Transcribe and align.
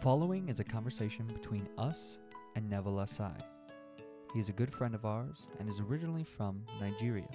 following 0.00 0.48
is 0.48 0.60
a 0.60 0.64
conversation 0.64 1.26
between 1.26 1.68
us 1.76 2.16
and 2.56 2.68
Neville 2.70 2.94
Ossai. 2.94 3.38
He 4.32 4.40
is 4.40 4.48
a 4.48 4.52
good 4.52 4.72
friend 4.74 4.94
of 4.94 5.04
ours 5.04 5.42
and 5.58 5.68
is 5.68 5.78
originally 5.80 6.24
from 6.24 6.62
Nigeria. 6.80 7.28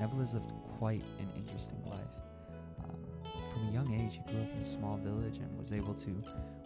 Neville 0.00 0.18
has 0.18 0.34
lived 0.34 0.50
quite 0.78 1.04
an 1.20 1.30
interesting 1.36 1.80
life. 1.84 2.00
Um, 2.82 2.96
from 3.52 3.68
a 3.68 3.70
young 3.70 3.94
age, 3.94 4.14
he 4.14 4.32
grew 4.32 4.42
up 4.42 4.50
in 4.52 4.62
a 4.62 4.66
small 4.66 4.96
village 4.96 5.36
and 5.36 5.56
was 5.56 5.72
able 5.72 5.94
to 5.94 6.22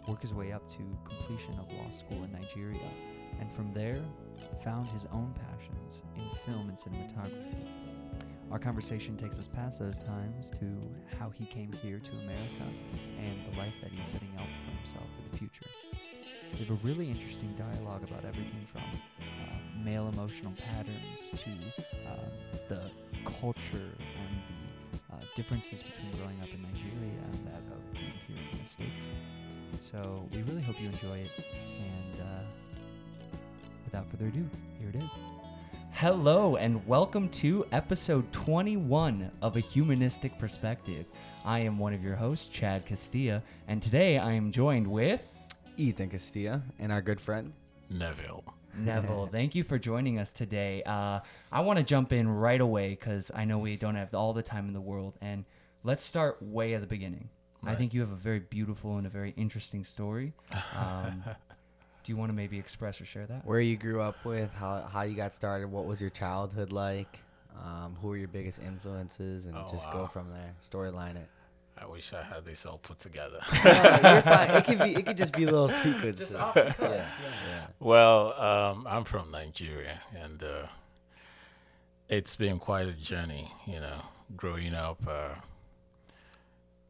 work 0.07 0.23
his 0.23 0.33
way 0.33 0.53
up 0.53 0.67
to 0.69 0.97
completion 1.07 1.53
of 1.59 1.71
law 1.73 1.91
school 1.91 2.23
in 2.23 2.31
Nigeria, 2.31 2.89
and 3.39 3.53
from 3.53 3.71
there, 3.73 4.01
found 4.63 4.87
his 4.87 5.05
own 5.13 5.35
passions 5.35 6.01
in 6.15 6.27
film 6.45 6.69
and 6.69 6.77
cinematography. 6.79 7.80
Our 8.51 8.59
conversation 8.59 9.15
takes 9.15 9.39
us 9.39 9.47
past 9.47 9.79
those 9.79 9.97
times 9.97 10.51
to 10.59 10.65
how 11.17 11.29
he 11.29 11.45
came 11.45 11.71
here 11.71 11.99
to 11.99 12.11
America 12.11 12.67
and 13.17 13.53
the 13.53 13.57
life 13.57 13.73
that 13.81 13.91
he's 13.91 14.05
setting 14.09 14.31
out 14.37 14.45
for 14.45 14.77
himself 14.77 15.05
for 15.15 15.31
the 15.31 15.37
future. 15.37 15.65
We 16.51 16.59
have 16.59 16.71
a 16.71 16.85
really 16.85 17.09
interesting 17.09 17.55
dialogue 17.57 18.03
about 18.03 18.25
everything 18.25 18.67
from 18.69 18.81
uh, 19.21 19.83
male 19.85 20.09
emotional 20.09 20.51
patterns 20.57 21.31
to 21.31 21.49
um, 22.11 22.31
the 22.67 22.81
culture 23.39 23.61
and 23.73 24.41
the 24.91 25.15
uh, 25.15 25.19
differences 25.37 25.81
between 25.81 26.11
growing 26.21 26.41
up 26.41 26.49
in 26.53 26.61
Nigeria 26.61 27.23
and 27.31 27.47
that 27.47 27.63
of 27.73 27.93
being 27.93 28.11
here 28.27 28.37
in 28.51 28.59
the 28.61 28.69
States. 28.69 29.01
So 29.79 30.27
we 30.33 30.41
really 30.41 30.61
hope 30.61 30.75
you 30.81 30.89
enjoy 30.89 31.19
it. 31.19 31.31
And 31.79 32.19
uh, 32.19 32.43
without 33.85 34.11
further 34.11 34.27
ado, 34.27 34.45
here 34.77 34.89
it 34.89 34.95
is. 34.95 35.30
Hello, 36.01 36.55
and 36.55 36.83
welcome 36.87 37.29
to 37.29 37.63
episode 37.71 38.33
21 38.33 39.29
of 39.43 39.55
A 39.55 39.59
Humanistic 39.59 40.35
Perspective. 40.39 41.05
I 41.45 41.59
am 41.59 41.77
one 41.77 41.93
of 41.93 42.03
your 42.03 42.15
hosts, 42.15 42.47
Chad 42.47 42.87
Castilla, 42.87 43.43
and 43.67 43.79
today 43.79 44.17
I 44.17 44.31
am 44.31 44.51
joined 44.51 44.87
with 44.87 45.21
Ethan 45.77 46.09
Castilla 46.09 46.63
and 46.79 46.91
our 46.91 47.03
good 47.03 47.21
friend. 47.21 47.53
Neville. 47.91 48.43
Neville. 48.75 49.27
Thank 49.31 49.53
you 49.53 49.61
for 49.61 49.77
joining 49.77 50.17
us 50.17 50.31
today. 50.31 50.81
Uh, 50.87 51.19
I 51.51 51.61
want 51.61 51.77
to 51.77 51.83
jump 51.83 52.11
in 52.11 52.27
right 52.27 52.61
away 52.61 52.97
because 52.99 53.29
I 53.35 53.45
know 53.45 53.59
we 53.59 53.75
don't 53.75 53.93
have 53.93 54.15
all 54.15 54.33
the 54.33 54.41
time 54.41 54.67
in 54.67 54.73
the 54.73 54.81
world, 54.81 55.13
and 55.21 55.45
let's 55.83 56.03
start 56.03 56.41
way 56.41 56.73
at 56.73 56.81
the 56.81 56.87
beginning. 56.87 57.29
I 57.63 57.75
think 57.75 57.93
you 57.93 58.01
have 58.01 58.11
a 58.11 58.15
very 58.15 58.39
beautiful 58.39 58.97
and 58.97 59.05
a 59.05 59.11
very 59.11 59.35
interesting 59.37 59.83
story. 59.83 60.33
Um, 60.75 61.23
do 62.03 62.11
you 62.11 62.17
want 62.17 62.29
to 62.29 62.35
maybe 62.35 62.57
express 62.57 62.99
or 63.01 63.05
share 63.05 63.25
that? 63.27 63.45
Where 63.45 63.59
you 63.59 63.77
grew 63.77 64.01
up 64.01 64.23
with, 64.25 64.51
how, 64.53 64.81
how 64.91 65.03
you 65.03 65.15
got 65.15 65.33
started, 65.33 65.67
what 65.71 65.85
was 65.85 66.01
your 66.01 66.09
childhood 66.09 66.71
like, 66.71 67.19
um, 67.63 67.95
who 68.01 68.09
were 68.09 68.17
your 68.17 68.27
biggest 68.27 68.59
influences, 68.59 69.45
and 69.45 69.55
Oh, 69.55 69.67
just 69.71 69.91
go 69.91 70.07
from 70.07 70.29
there. 70.31 70.53
Storyline 70.67 71.15
it. 71.15 71.27
I 71.77 71.85
wish 71.87 72.13
I 72.13 72.21
had 72.21 72.45
this 72.45 72.65
all 72.65 72.77
put 72.77 72.99
together. 72.99 73.39
No, 73.63 74.11
you're 74.13 74.21
fine. 74.21 74.49
It 74.51 74.65
could 74.65 74.79
be. 74.79 74.95
It 74.99 75.05
could 75.05 75.17
just 75.17 75.33
be 75.33 75.45
little 75.45 75.69
secrets. 75.69 76.27
So- 76.27 76.39
off 76.39 76.53
the 76.53 76.61
cuff, 76.65 76.77
yeah, 76.79 76.87
yeah. 76.89 77.07
yeah. 77.47 77.67
well, 77.79 78.39
um, 78.39 78.85
I'm 78.89 79.03
from 79.03 79.31
Nigeria, 79.31 80.01
and 80.15 80.43
uh, 80.43 80.67
it's 82.09 82.35
been 82.35 82.59
quite 82.59 82.87
a 82.87 82.93
journey, 82.93 83.51
you 83.65 83.79
know, 83.79 84.01
growing 84.35 84.73
up. 84.73 84.99
Uh, 85.07 85.35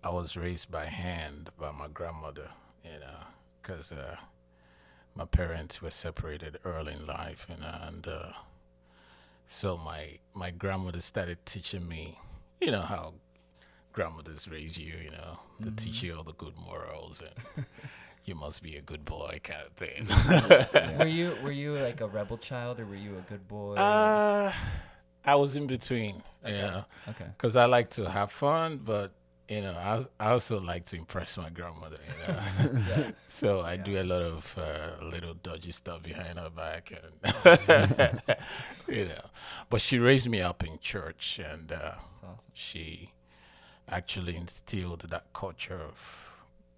I 0.03 0.09
was 0.09 0.35
raised 0.35 0.71
by 0.71 0.85
hand 0.85 1.51
by 1.59 1.71
my 1.71 1.87
grandmother, 1.87 2.49
you 2.83 2.99
know, 2.99 3.19
because 3.61 3.91
uh, 3.91 4.15
my 5.15 5.25
parents 5.25 5.81
were 5.81 5.91
separated 5.91 6.57
early 6.65 6.93
in 6.93 7.05
life, 7.05 7.47
know, 7.59 7.77
and 7.81 8.07
uh, 8.07 8.31
so 9.47 9.77
my 9.77 10.19
my 10.33 10.51
grandmother 10.51 11.01
started 11.01 11.45
teaching 11.45 11.87
me, 11.87 12.17
you 12.59 12.71
know, 12.71 12.81
how 12.81 13.13
grandmothers 13.93 14.47
raise 14.47 14.77
you, 14.77 14.93
you 15.03 15.11
know, 15.11 15.39
to 15.63 15.71
teach 15.71 16.01
you 16.03 16.15
all 16.15 16.23
the 16.23 16.33
good 16.33 16.57
morals 16.57 17.21
and 17.21 17.65
you 18.25 18.35
must 18.35 18.63
be 18.63 18.77
a 18.77 18.81
good 18.81 19.03
boy 19.03 19.39
kind 19.43 19.63
of 19.65 19.73
thing. 19.73 20.97
Were 20.97 21.05
you 21.05 21.35
were 21.43 21.51
you 21.51 21.77
like 21.77 22.01
a 22.01 22.07
rebel 22.07 22.37
child 22.37 22.79
or 22.79 22.85
were 22.85 22.95
you 22.95 23.17
a 23.17 23.29
good 23.29 23.47
boy? 23.47 23.75
uh, 23.75 24.53
I 25.25 25.35
was 25.35 25.55
in 25.55 25.67
between, 25.67 26.23
you 26.45 26.53
know, 26.53 26.85
okay. 27.09 27.25
because 27.37 27.55
I 27.55 27.65
like 27.65 27.91
to 27.91 28.09
have 28.09 28.31
fun, 28.31 28.79
but 28.83 29.11
you 29.53 29.61
know, 29.61 29.75
I 29.91 30.25
I 30.25 30.31
also 30.31 30.59
like 30.71 30.85
to 30.91 30.95
impress 30.95 31.37
my 31.37 31.49
grandmother, 31.49 31.99
you 32.09 32.17
know. 32.23 33.05
So 33.27 33.47
I 33.61 33.77
do 33.77 33.93
a 34.01 34.03
lot 34.13 34.21
of 34.21 34.57
uh, 34.57 35.03
little 35.13 35.33
dodgy 35.47 35.71
stuff 35.71 35.99
behind 36.03 36.39
her 36.39 36.49
back, 36.49 36.91
and 36.97 38.21
you 38.87 39.05
know. 39.05 39.25
But 39.69 39.81
she 39.81 39.99
raised 39.99 40.29
me 40.29 40.41
up 40.41 40.63
in 40.63 40.79
church, 40.79 41.39
and 41.51 41.71
uh, 41.71 41.95
awesome. 42.23 42.37
she 42.53 43.11
actually 43.89 44.35
instilled 44.35 45.01
that 45.09 45.25
culture 45.33 45.81
of 45.91 45.97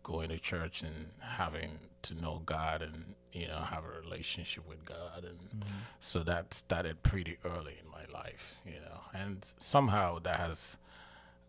going 0.03 0.29
to 0.29 0.37
church 0.37 0.81
and 0.81 1.11
having 1.21 1.71
to 2.01 2.13
know 2.15 2.41
God 2.45 2.81
and 2.81 3.15
you 3.31 3.47
know 3.47 3.59
have 3.73 3.83
a 3.85 4.01
relationship 4.01 4.63
with 4.67 4.83
God 4.85 5.23
and 5.23 5.39
Mm-hmm. 5.53 5.79
so 5.99 6.23
that 6.23 6.53
started 6.53 6.95
pretty 7.03 7.37
early 7.45 7.75
in 7.83 7.87
my 7.89 8.05
life 8.21 8.55
you 8.65 8.79
know 8.85 8.99
and 9.13 9.45
somehow 9.59 10.19
that 10.19 10.39
has 10.39 10.77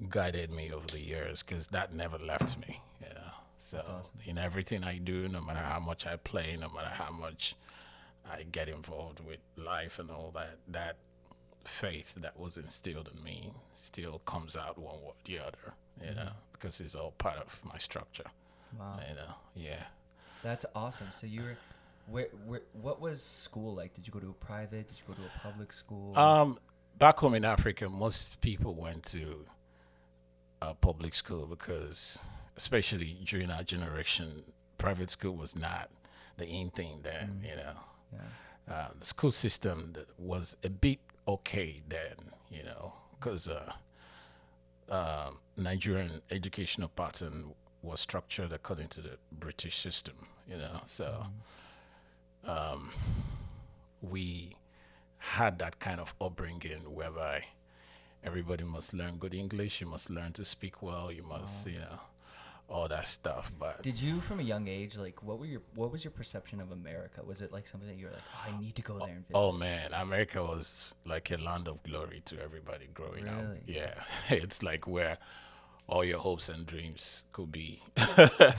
guided 0.09 0.51
me 0.51 0.71
over 0.73 0.87
the 0.89 1.01
years 1.01 1.43
because 1.43 1.69
that 1.69 1.93
never 1.95 2.19
left 2.19 2.59
me 2.59 2.81
you 3.01 3.15
know 3.15 3.31
so 3.59 3.79
awesome. 3.79 4.15
in 4.27 4.39
everything 4.39 4.85
I 4.85 4.99
do 4.99 5.29
no 5.29 5.41
matter 5.41 5.61
how 5.61 5.81
much 5.81 6.07
I 6.07 6.17
play 6.17 6.57
no 6.61 6.69
matter 6.69 6.89
how 6.91 7.11
much 7.11 7.55
I 8.31 8.43
get 8.51 8.69
involved 8.69 9.21
with 9.21 9.39
life 9.57 9.99
and 9.99 10.11
all 10.11 10.31
that 10.35 10.57
that 10.69 10.97
faith 11.65 12.15
that 12.19 12.39
was 12.39 12.57
instilled 12.57 13.11
in 13.15 13.23
me 13.23 13.53
still 13.73 14.19
comes 14.21 14.57
out 14.57 14.79
one 14.79 14.97
way 14.97 15.01
or 15.09 15.15
the 15.25 15.39
other, 15.39 15.75
you 16.07 16.15
know, 16.15 16.29
because 16.53 16.81
it's 16.81 16.95
all 16.95 17.13
part 17.19 17.39
of 17.39 17.59
my 17.65 17.79
structure, 17.79 18.25
Wow. 18.79 18.99
you 19.09 19.15
know. 19.15 19.35
Yeah. 19.55 19.83
That's 20.43 20.67
awesome. 20.75 21.09
So 21.13 21.27
you 21.27 21.43
were, 21.43 21.57
where, 22.07 22.29
where, 22.47 22.63
what 22.81 23.01
was 23.01 23.23
school 23.23 23.75
like? 23.75 23.95
Did 23.95 24.07
you 24.07 24.13
go 24.13 24.21
to 24.21 24.29
a 24.31 24.45
private? 24.45 24.89
Did 24.89 24.97
you 24.99 25.05
go 25.07 25.15
to 25.15 25.23
a 25.23 25.39
public 25.43 25.73
school? 25.73 26.17
Um, 26.19 26.59
back 26.99 27.19
home 27.19 27.35
in 27.35 27.45
Africa, 27.45 27.89
most 27.89 28.41
people 28.43 28.75
went 28.75 29.05
to 29.05 29.45
uh, 30.65 30.75
public 30.75 31.15
school 31.15 31.47
because, 31.47 32.19
especially 32.57 33.17
during 33.25 33.51
our 33.51 33.63
generation, 33.63 34.43
private 34.79 35.11
school 35.11 35.35
was 35.37 35.57
not 35.57 35.91
the 36.37 36.47
in 36.47 36.71
thing 36.71 37.01
then, 37.03 37.43
you 37.43 37.57
know. 37.57 37.75
yeah. 38.13 38.75
uh, 38.75 38.89
the 38.99 39.05
school 39.05 39.31
system 39.31 39.95
was 40.19 40.57
a 40.65 40.71
bit 40.71 40.99
okay 41.29 41.83
then, 41.89 42.33
you 42.51 42.63
know, 42.63 42.93
because 43.19 43.49
uh, 43.49 43.73
um 44.91 45.39
Nigerian 45.57 46.21
educational 46.31 46.89
pattern 46.89 47.55
was 47.83 48.01
structured 48.01 48.53
according 48.53 48.89
to 48.89 49.01
the 49.01 49.17
British 49.33 49.79
system, 49.79 50.15
you 50.49 50.57
know. 50.57 50.81
So 50.85 51.27
um, 52.47 52.91
we 54.03 54.57
had 55.19 55.59
that 55.59 55.79
kind 55.79 56.01
of 56.01 56.15
upbringing 56.21 56.95
whereby 56.95 57.45
everybody 58.25 58.65
must 58.65 58.93
learn 58.93 59.17
good 59.19 59.35
English, 59.35 59.81
you 59.81 59.87
must 59.87 60.11
learn 60.11 60.33
to 60.33 60.45
speak 60.45 60.83
well, 60.83 61.13
you 61.13 61.23
must, 61.23 61.67
you 61.67 61.79
know, 61.79 62.01
all 62.69 62.89
that 62.89 63.07
stuff. 63.07 63.53
But 63.59 63.83
Did 63.83 64.01
you, 64.01 64.21
from 64.21 64.41
a 64.41 64.43
young 64.43 64.67
age, 64.67 64.97
like, 64.97 65.23
what 65.23 65.39
were 65.39 65.47
your, 65.47 65.61
what 65.75 65.93
was 65.93 66.05
your 66.05 66.11
perception 66.11 66.61
of 66.61 66.73
America? 66.73 67.23
Was 67.25 67.43
it 67.43 67.53
like 67.53 67.67
something 67.67 67.89
that 67.89 67.97
you 67.97 68.07
were 68.07 68.13
like, 68.13 68.23
oh, 68.35 68.53
I 68.55 68.61
need 68.61 68.75
to 68.77 68.83
go 68.83 68.95
oh, 69.01 69.07
there 69.07 69.15
and 69.15 69.25
oh, 69.33 69.51
visit? 69.51 69.53
Oh 69.53 69.53
man, 69.53 69.93
America 69.93 70.43
was 70.43 70.95
like 71.05 71.31
a 71.31 71.37
land 71.37 71.69
of 71.69 71.83
glory 71.83 72.23
to 72.27 72.41
everybody 72.43 72.89
growing 72.93 73.29
up. 73.29 73.43
Really? 73.43 73.63
Yeah, 73.67 73.95
it's 74.31 74.63
like 74.63 74.87
where 74.87 75.19
all 75.87 76.05
your 76.05 76.19
hopes 76.19 76.49
and 76.49 76.67
dreams 76.67 77.25
could 77.33 77.53
be. 77.53 77.83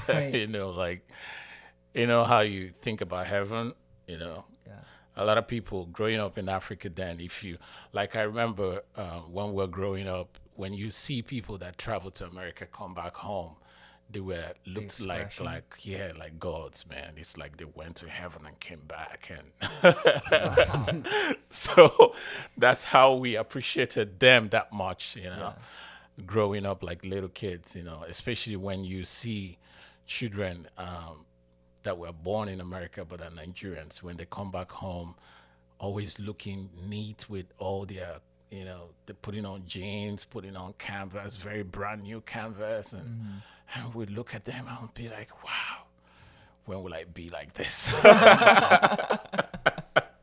Right. 0.08 0.34
you 0.34 0.48
know, 0.48 0.70
like 0.70 1.08
you 1.94 2.06
know 2.06 2.24
how 2.24 2.42
you 2.42 2.72
think 2.82 3.02
about 3.02 3.26
heaven. 3.28 3.74
You 4.08 4.20
know. 4.20 4.46
A 5.16 5.26
lot 5.26 5.38
of 5.38 5.48
people 5.48 5.86
growing 5.88 6.20
up 6.20 6.38
in 6.38 6.50
Africa. 6.50 6.90
Then, 6.90 7.20
if 7.20 7.44
you 7.44 7.58
like, 7.94 8.16
I 8.16 8.22
remember 8.24 8.82
uh, 8.96 9.20
when 9.32 9.50
we 9.50 9.54
were 9.54 9.68
growing 9.68 10.08
up, 10.08 10.38
when 10.56 10.74
you 10.74 10.90
see 10.90 11.22
people 11.22 11.58
that 11.60 11.78
travel 11.78 12.12
to 12.12 12.26
America 12.26 12.66
come 12.66 12.94
back 12.94 13.16
home. 13.16 13.58
They 14.08 14.20
were 14.20 14.54
looked 14.68 15.02
like 15.02 15.40
like 15.40 15.78
yeah 15.82 16.12
like 16.18 16.38
gods 16.40 16.86
man. 16.88 17.14
It's 17.18 17.38
like 17.38 17.58
they 17.58 17.66
went 17.66 17.96
to 17.98 18.08
heaven 18.08 18.46
and 18.46 18.58
came 18.60 18.82
back 18.88 19.32
and 19.32 21.08
so 21.50 22.14
that's 22.56 22.84
how 22.84 23.16
we 23.16 23.36
appreciated 23.36 24.20
them 24.20 24.50
that 24.50 24.72
much, 24.72 25.16
you 25.16 25.24
know, 25.24 25.56
growing 26.24 26.68
up 26.68 26.84
like 26.84 27.04
little 27.04 27.30
kids, 27.30 27.76
you 27.76 27.82
know, 27.82 28.04
especially 28.08 28.56
when 28.56 28.84
you 28.84 29.06
see 29.06 29.58
children 30.06 30.68
um, 30.78 31.26
that 31.86 31.98
were 31.98 32.12
born 32.12 32.50
in 32.50 32.60
America 32.60 33.06
but 33.06 33.22
are 33.22 33.30
Nigerians 33.30 34.04
when 34.04 34.18
they 34.18 34.26
come 34.26 34.52
back 34.52 34.72
home, 34.72 35.16
always 35.80 36.20
looking 36.20 36.70
neat 36.88 37.30
with 37.30 37.46
all 37.58 37.86
their, 37.86 38.18
you 38.52 38.66
know, 38.66 38.90
they're 39.06 39.16
putting 39.16 39.46
on 39.46 39.64
jeans, 39.66 40.24
putting 40.24 40.56
on 40.56 40.74
canvas, 40.78 41.36
very 41.38 41.64
brand 41.64 42.04
new 42.04 42.22
canvas, 42.22 42.92
and 42.94 43.04
mm-hmm. 43.04 43.80
and 43.80 43.96
we 43.96 44.06
look 44.08 44.36
at 44.36 44.46
them 44.46 44.66
and 44.68 44.94
be 44.94 45.08
like, 45.10 45.32
wow, 45.44 45.84
when 46.66 46.84
will 46.84 46.94
I 46.94 47.06
be 47.06 47.30
like 47.30 47.54
this? 47.54 47.94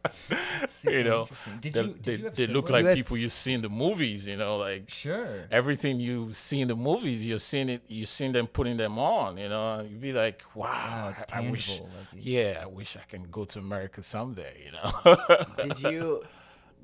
You 0.84 1.04
know. 1.04 1.28
Did 1.60 1.72
they, 1.74 1.82
you 1.82 1.86
did 1.94 2.04
they, 2.04 2.12
you 2.24 2.30
they 2.30 2.46
look 2.46 2.70
like 2.70 2.84
You 2.84 2.94
people 2.94 3.16
you 3.16 3.28
see 3.28 3.52
in 3.52 3.62
the 3.62 3.68
movies. 3.68 4.26
You 4.26 4.36
know, 4.36 4.56
like 4.56 4.88
Sure. 4.90 5.46
everything 5.50 6.00
you 6.00 6.32
see 6.32 6.60
in 6.60 6.68
the 6.68 6.74
movies, 6.76 7.24
you're 7.24 7.38
seeing 7.38 7.68
it. 7.68 7.82
You're 7.88 8.06
seeing 8.06 8.32
them 8.32 8.46
putting 8.46 8.76
them 8.76 8.98
on. 8.98 9.36
You 9.38 9.48
know, 9.48 9.80
you'd 9.88 10.00
be 10.00 10.12
like, 10.12 10.42
wow, 10.54 10.64
Wow, 10.72 11.08
it's 11.16 11.24
I, 11.32 11.38
I 11.46 11.50
wish. 11.50 11.68
like, 11.80 11.88
Yeah, 12.14 12.60
I 12.62 12.66
wish 12.66 12.96
I 12.96 13.04
can 13.08 13.24
go 13.24 13.44
to 13.44 13.58
America 13.58 14.02
someday. 14.02 14.64
You 14.66 14.72
know. 14.72 15.16
Did 15.62 15.80
you? 15.92 16.22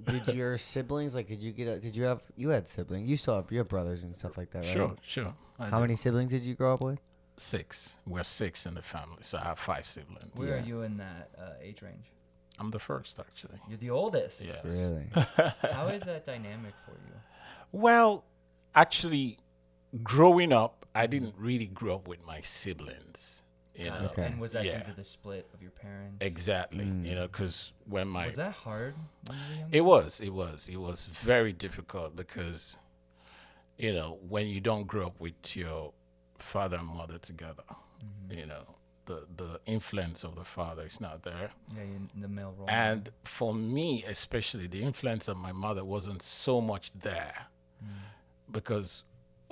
Did 0.06 0.29
your 0.35 0.56
siblings 0.59 1.15
like? 1.17 1.26
Did 1.26 1.41
you 1.41 1.53
get? 1.53 1.67
A, 1.69 1.81
did 1.81 1.97
you 1.97 2.05
have? 2.05 2.23
You 2.37 2.50
had 2.50 2.69
siblings. 2.69 3.09
You 3.11 3.17
still 3.17 3.35
have 3.37 3.50
your 3.50 3.65
brothers 3.65 4.05
and 4.05 4.15
stuff 4.15 4.38
like 4.38 4.50
that, 4.53 4.59
right? 4.59 4.67
Sure, 4.67 4.94
sure. 5.03 5.35
I 5.59 5.70
How 5.70 5.81
many 5.81 5.97
siblings 5.97 6.31
did 6.31 6.43
you 6.43 6.55
grow 6.55 6.75
up 6.75 6.81
with? 6.81 7.00
Six. 7.37 7.99
We're 8.06 8.23
six 8.25 8.65
in 8.67 8.75
the 8.75 8.82
family, 8.82 9.23
so 9.23 9.38
I 9.38 9.43
have 9.43 9.59
five 9.59 9.87
siblings. 9.87 10.32
Where 10.41 10.56
are 10.56 10.61
you 10.61 10.82
in 10.82 10.99
that 10.99 11.31
uh, 11.37 11.50
age 11.61 11.82
range? 11.82 12.12
I'm 12.58 12.70
the 12.70 12.78
first, 12.78 13.19
actually. 13.19 13.58
You're 13.69 13.78
the 13.78 13.90
oldest. 13.90 14.44
Yes. 14.44 14.64
Really? 14.64 15.06
How 15.72 15.88
is 15.88 16.02
that 16.02 16.26
dynamic 16.26 16.75
for 16.84 16.93
you? 16.93 17.14
Well, 17.72 18.25
actually, 18.75 19.38
growing 20.02 20.52
up, 20.52 20.87
I 20.94 21.06
didn't 21.06 21.34
really 21.38 21.66
grow 21.66 21.96
up 21.96 22.08
with 22.08 22.26
my 22.26 22.40
siblings. 22.40 23.43
You 23.76 23.90
know. 23.90 24.08
Okay. 24.10 24.25
And 24.25 24.40
was 24.40 24.52
that 24.52 24.64
Yeah. 24.64 24.78
due 24.81 24.90
to 24.90 24.96
the 24.96 25.05
split 25.05 25.46
of 25.55 25.62
your 25.62 25.70
parents? 25.70 26.16
Exactly. 26.20 26.84
Mm. 26.87 27.05
You 27.06 27.14
know, 27.14 27.26
because 27.28 27.72
when 27.87 28.08
my 28.08 28.26
was 28.26 28.34
that 28.37 28.52
hard 28.55 28.94
when 29.26 29.38
you 29.56 29.62
were? 29.64 29.69
It 29.70 29.81
was. 29.82 30.20
It 30.20 30.31
was. 30.31 30.69
It 30.69 30.78
was 30.78 31.06
very 31.06 31.52
difficult 31.52 32.16
because, 32.16 32.76
you 33.76 33.93
know, 33.93 34.19
when 34.28 34.49
you 34.49 34.60
don't 34.60 34.88
grow 34.88 35.06
up 35.06 35.20
with 35.20 35.55
your 35.56 35.93
father 36.38 36.78
and 36.78 36.88
mother 36.88 37.19
together, 37.19 37.62
Mm-hmm. 37.69 38.38
you 38.38 38.46
know, 38.46 38.64
the 39.08 39.26
the 39.43 39.60
influence 39.66 40.22
of 40.22 40.37
the 40.37 40.44
father 40.44 40.84
is 40.84 41.00
not 41.00 41.22
there. 41.25 41.50
yeah, 41.75 41.82
in 41.82 42.10
in 42.14 42.20
the 42.20 42.28
male 42.28 42.55
role. 42.56 42.69
And 42.70 43.10
for 43.25 43.52
me, 43.55 44.05
especially, 44.06 44.66
the 44.69 44.82
influence 44.82 45.26
of 45.26 45.37
my 45.37 45.52
mother 45.52 45.84
wasn't 45.84 46.22
so 46.22 46.60
much 46.60 46.93
there 46.93 47.38
mm. 47.82 47.88
because 48.52 49.05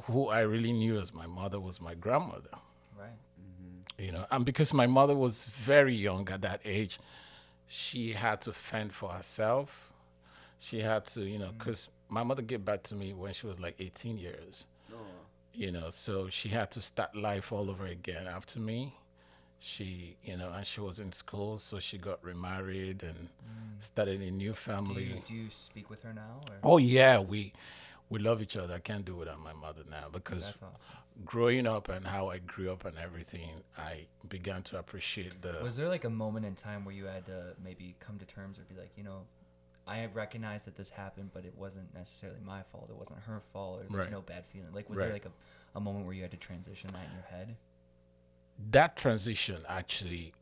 who 0.04 0.28
I 0.28 0.40
really 0.40 0.72
knew 0.72 0.98
as 0.98 1.12
my 1.12 1.26
mother 1.26 1.58
was 1.58 1.80
my 1.80 1.94
grandmother. 1.94 2.54
Right. 2.98 3.18
Mm-hmm. 3.40 4.02
you 4.04 4.12
know 4.12 4.24
and 4.30 4.44
because 4.44 4.72
my 4.72 4.86
mother 4.86 5.16
was 5.26 5.44
very 5.44 5.94
young 5.94 6.28
at 6.30 6.42
that 6.42 6.60
age 6.64 6.98
she 7.68 8.12
had 8.12 8.40
to 8.42 8.52
fend 8.52 8.92
for 8.92 9.10
herself. 9.10 9.92
She 10.58 10.80
had 10.80 11.02
to 11.14 11.20
you 11.32 11.38
know 11.38 11.52
mm. 11.52 11.58
because 11.58 11.88
my 12.08 12.22
mother 12.22 12.42
gave 12.42 12.64
back 12.64 12.82
to 12.84 12.94
me 12.94 13.12
when 13.12 13.32
she 13.32 13.46
was 13.46 13.58
like 13.58 13.76
18 13.80 14.18
years. 14.18 14.66
Oh. 14.92 14.96
You 15.54 15.72
know 15.72 15.88
so 15.90 16.28
she 16.28 16.48
had 16.50 16.70
to 16.72 16.80
start 16.80 17.16
life 17.16 17.52
all 17.52 17.70
over 17.70 17.86
again 17.86 18.26
after 18.26 18.60
me 18.60 18.94
she 19.58 20.16
you 20.22 20.36
know 20.36 20.52
and 20.52 20.66
she 20.66 20.80
was 20.80 20.98
in 21.00 21.12
school 21.12 21.58
so 21.58 21.78
she 21.78 21.98
got 21.98 22.22
remarried 22.22 23.02
and 23.02 23.28
mm. 23.28 23.80
started 23.80 24.20
a 24.20 24.30
new 24.30 24.50
Do 24.50 24.54
family 24.54 25.04
you 25.04 25.22
do 25.26 25.34
you 25.34 25.50
speak 25.50 25.90
with 25.90 26.02
her 26.02 26.12
now? 26.12 26.40
Or? 26.50 26.74
oh 26.74 26.78
yeah 26.78 27.18
we 27.18 27.52
we 28.08 28.18
love 28.18 28.42
each 28.42 28.56
other 28.56 28.74
i 28.74 28.78
can't 28.78 29.04
do 29.04 29.16
without 29.16 29.40
my 29.40 29.52
mother 29.52 29.82
now 29.90 30.06
because 30.12 30.46
awesome. 30.48 30.68
growing 31.24 31.66
up 31.66 31.88
and 31.88 32.06
how 32.06 32.28
I 32.28 32.38
grew 32.38 32.70
up 32.70 32.84
and 32.84 32.98
everything, 32.98 33.62
I 33.78 34.06
began 34.28 34.62
to 34.64 34.78
appreciate 34.78 35.40
the. 35.40 35.56
Was 35.62 35.76
there 35.76 35.88
like 35.88 36.04
a 36.04 36.10
moment 36.10 36.44
in 36.44 36.54
time 36.54 36.84
where 36.84 36.94
you 36.94 37.06
had 37.06 37.24
to 37.26 37.54
maybe 37.64 37.96
come 38.00 38.18
to 38.18 38.26
terms 38.26 38.58
or 38.58 38.62
be 38.62 38.78
like, 38.78 38.90
you 38.96 39.02
know, 39.02 39.22
I 39.86 40.06
recognize 40.12 40.64
that 40.64 40.76
this 40.76 40.90
happened, 40.90 41.30
but 41.32 41.44
it 41.44 41.54
wasn't 41.56 41.94
necessarily 41.94 42.40
my 42.44 42.62
fault. 42.72 42.88
It 42.90 42.96
wasn't 42.96 43.20
her 43.20 43.40
fault, 43.52 43.80
or 43.80 43.82
there's 43.84 44.06
Right. 44.06 44.10
no 44.10 44.20
bad 44.20 44.44
feeling. 44.46 44.72
Like, 44.72 44.90
was 44.90 44.98
there 44.98 45.12
like 45.12 45.26
a, 45.26 45.32
a 45.76 45.80
moment 45.80 46.06
where 46.06 46.14
you 46.14 46.22
had 46.22 46.32
to 46.32 46.36
transition 46.36 46.90
that 46.92 47.06
in 47.06 47.12
your 47.12 47.22
head? 47.22 47.56
That 48.70 48.96
transition 48.96 49.62
actually 49.68 50.32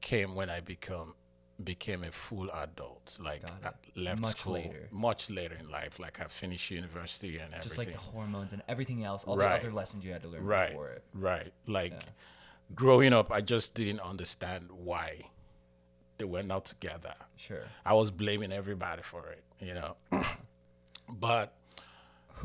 came 0.00 0.34
when 0.34 0.50
I 0.50 0.60
become 0.60 1.14
became 1.62 2.02
a 2.02 2.10
full 2.10 2.50
adult. 2.52 3.16
Like 3.22 3.42
I 3.64 3.70
left 3.94 4.20
Much 4.22 4.38
school 4.40 4.54
later. 4.54 4.88
much 4.90 5.30
later 5.30 5.54
in 5.58 5.70
life. 5.70 5.98
Like 6.00 6.20
I 6.20 6.24
finished 6.24 6.70
university 6.70 7.38
and 7.38 7.52
Just 7.62 7.74
everything. 7.78 7.94
like 7.94 8.02
the 8.04 8.10
hormones 8.10 8.52
and 8.52 8.62
everything 8.68 9.04
else, 9.04 9.22
all 9.24 9.36
Right. 9.36 9.60
the 9.60 9.68
other 9.68 9.72
lessons 9.72 10.04
you 10.04 10.12
had 10.12 10.22
to 10.22 10.28
learn 10.28 10.44
right, 10.44 10.70
before 10.70 10.88
it. 10.90 11.04
right. 11.14 11.52
Like 11.66 11.92
Yeah. 11.92 12.00
growing 12.74 13.12
up, 13.12 13.30
I 13.30 13.40
just 13.40 13.74
didn't 13.74 14.00
understand 14.00 14.70
why 14.72 15.28
they 16.18 16.24
were 16.24 16.42
not 16.42 16.64
together. 16.64 17.14
Sure. 17.36 17.64
I 17.84 17.92
was 17.94 18.10
blaming 18.10 18.52
everybody 18.52 19.02
for 19.02 19.30
it, 19.30 19.44
you 19.60 19.74
know. 19.74 19.96
but 21.08 21.54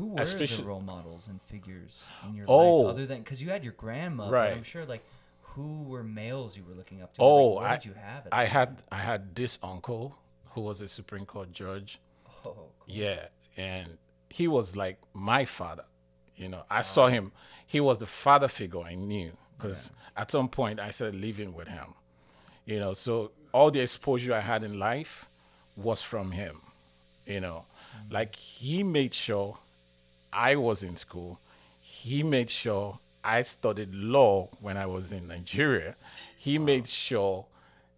Who 0.00 0.14
were 0.14 0.22
Especially- 0.22 0.62
the 0.62 0.68
role 0.68 0.80
models 0.80 1.28
and 1.28 1.42
figures 1.42 2.02
in 2.26 2.34
your 2.34 2.46
Oh. 2.48 2.76
life 2.76 2.94
other 2.94 3.06
than 3.06 3.18
because 3.18 3.42
you 3.42 3.50
had 3.50 3.62
your 3.62 3.74
grandma? 3.74 4.30
But 4.30 4.52
I'm 4.54 4.62
sure 4.62 4.86
like 4.86 5.04
who 5.42 5.82
were 5.82 6.02
males 6.02 6.56
you 6.56 6.64
were 6.64 6.72
looking 6.74 7.02
up 7.02 7.12
to? 7.14 7.20
Oh, 7.20 7.48
like, 7.54 7.70
I- 7.70 7.76
did 7.76 7.84
you 7.84 7.94
have? 7.94 8.28
I 8.32 8.46
had 8.46 8.82
I 8.90 9.00
had 9.00 9.34
this 9.34 9.58
uncle 9.62 10.16
who 10.52 10.62
was 10.62 10.80
a 10.80 10.88
Supreme 10.88 11.26
Court 11.26 11.52
judge. 11.52 12.00
Oh, 12.26 12.30
cool. 12.42 12.72
Yeah, 12.86 13.26
and 13.58 13.98
he 14.30 14.48
was 14.48 14.74
like 14.74 14.96
my 15.12 15.44
father. 15.44 15.84
You 16.34 16.48
know, 16.48 16.64
I 16.70 16.80
saw 16.80 17.08
him. 17.08 17.32
He 17.66 17.78
was 17.80 17.98
the 17.98 18.06
father 18.06 18.48
figure 18.48 18.80
I 18.80 18.94
knew 18.94 19.36
because 19.58 19.90
at 20.16 20.30
some 20.30 20.48
point 20.48 20.80
I 20.80 20.90
started 20.92 21.20
living 21.20 21.52
with 21.52 21.68
him. 21.68 21.94
You 22.64 22.78
know, 22.78 22.94
so 22.94 23.32
all 23.52 23.70
the 23.70 23.80
exposure 23.80 24.32
I 24.32 24.40
had 24.40 24.64
in 24.64 24.78
life 24.78 25.28
was 25.76 26.00
from 26.00 26.30
him. 26.30 26.62
You 27.26 27.40
know, 27.40 27.66
mm. 27.94 28.10
like 28.10 28.34
he 28.36 28.82
made 28.82 29.12
sure 29.12 29.58
I 30.32 30.56
was 30.56 30.82
in 30.82 30.96
school. 30.96 31.40
He 31.80 32.22
made 32.22 32.50
sure 32.50 32.98
I 33.24 33.42
studied 33.42 33.94
law 33.94 34.48
when 34.60 34.76
I 34.76 34.86
was 34.86 35.12
in 35.12 35.28
Nigeria. 35.28 35.96
He 36.36 36.58
made 36.58 36.86
sure, 36.86 37.46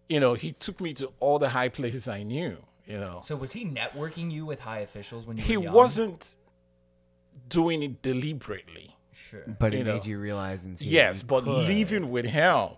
you 0.09 0.19
know, 0.19 0.33
he 0.33 0.51
took 0.53 0.81
me 0.81 0.93
to 0.95 1.11
all 1.19 1.39
the 1.39 1.49
high 1.49 1.69
places 1.69 2.07
I 2.07 2.23
knew. 2.23 2.57
You 2.85 2.97
know, 2.99 3.21
So 3.23 3.37
was 3.37 3.53
he 3.53 3.63
networking 3.65 4.29
you 4.29 4.45
with 4.45 4.59
high 4.59 4.79
officials 4.79 5.25
when 5.25 5.37
you 5.37 5.43
he 5.43 5.55
were 5.57 5.63
young? 5.63 5.73
wasn't 5.73 6.35
doing 7.47 7.81
it 7.81 8.01
deliberately. 8.01 8.97
Sure. 9.13 9.43
But 9.59 9.73
it 9.73 9.79
You 9.79 9.83
made 9.85 10.05
you 10.05 10.19
realize 10.19 10.65
and 10.65 10.77
see. 10.77 10.87
Yes, 10.89 11.23
but 11.23 11.45
could. 11.45 11.67
living 11.67 12.11
with 12.11 12.25
him, 12.25 12.69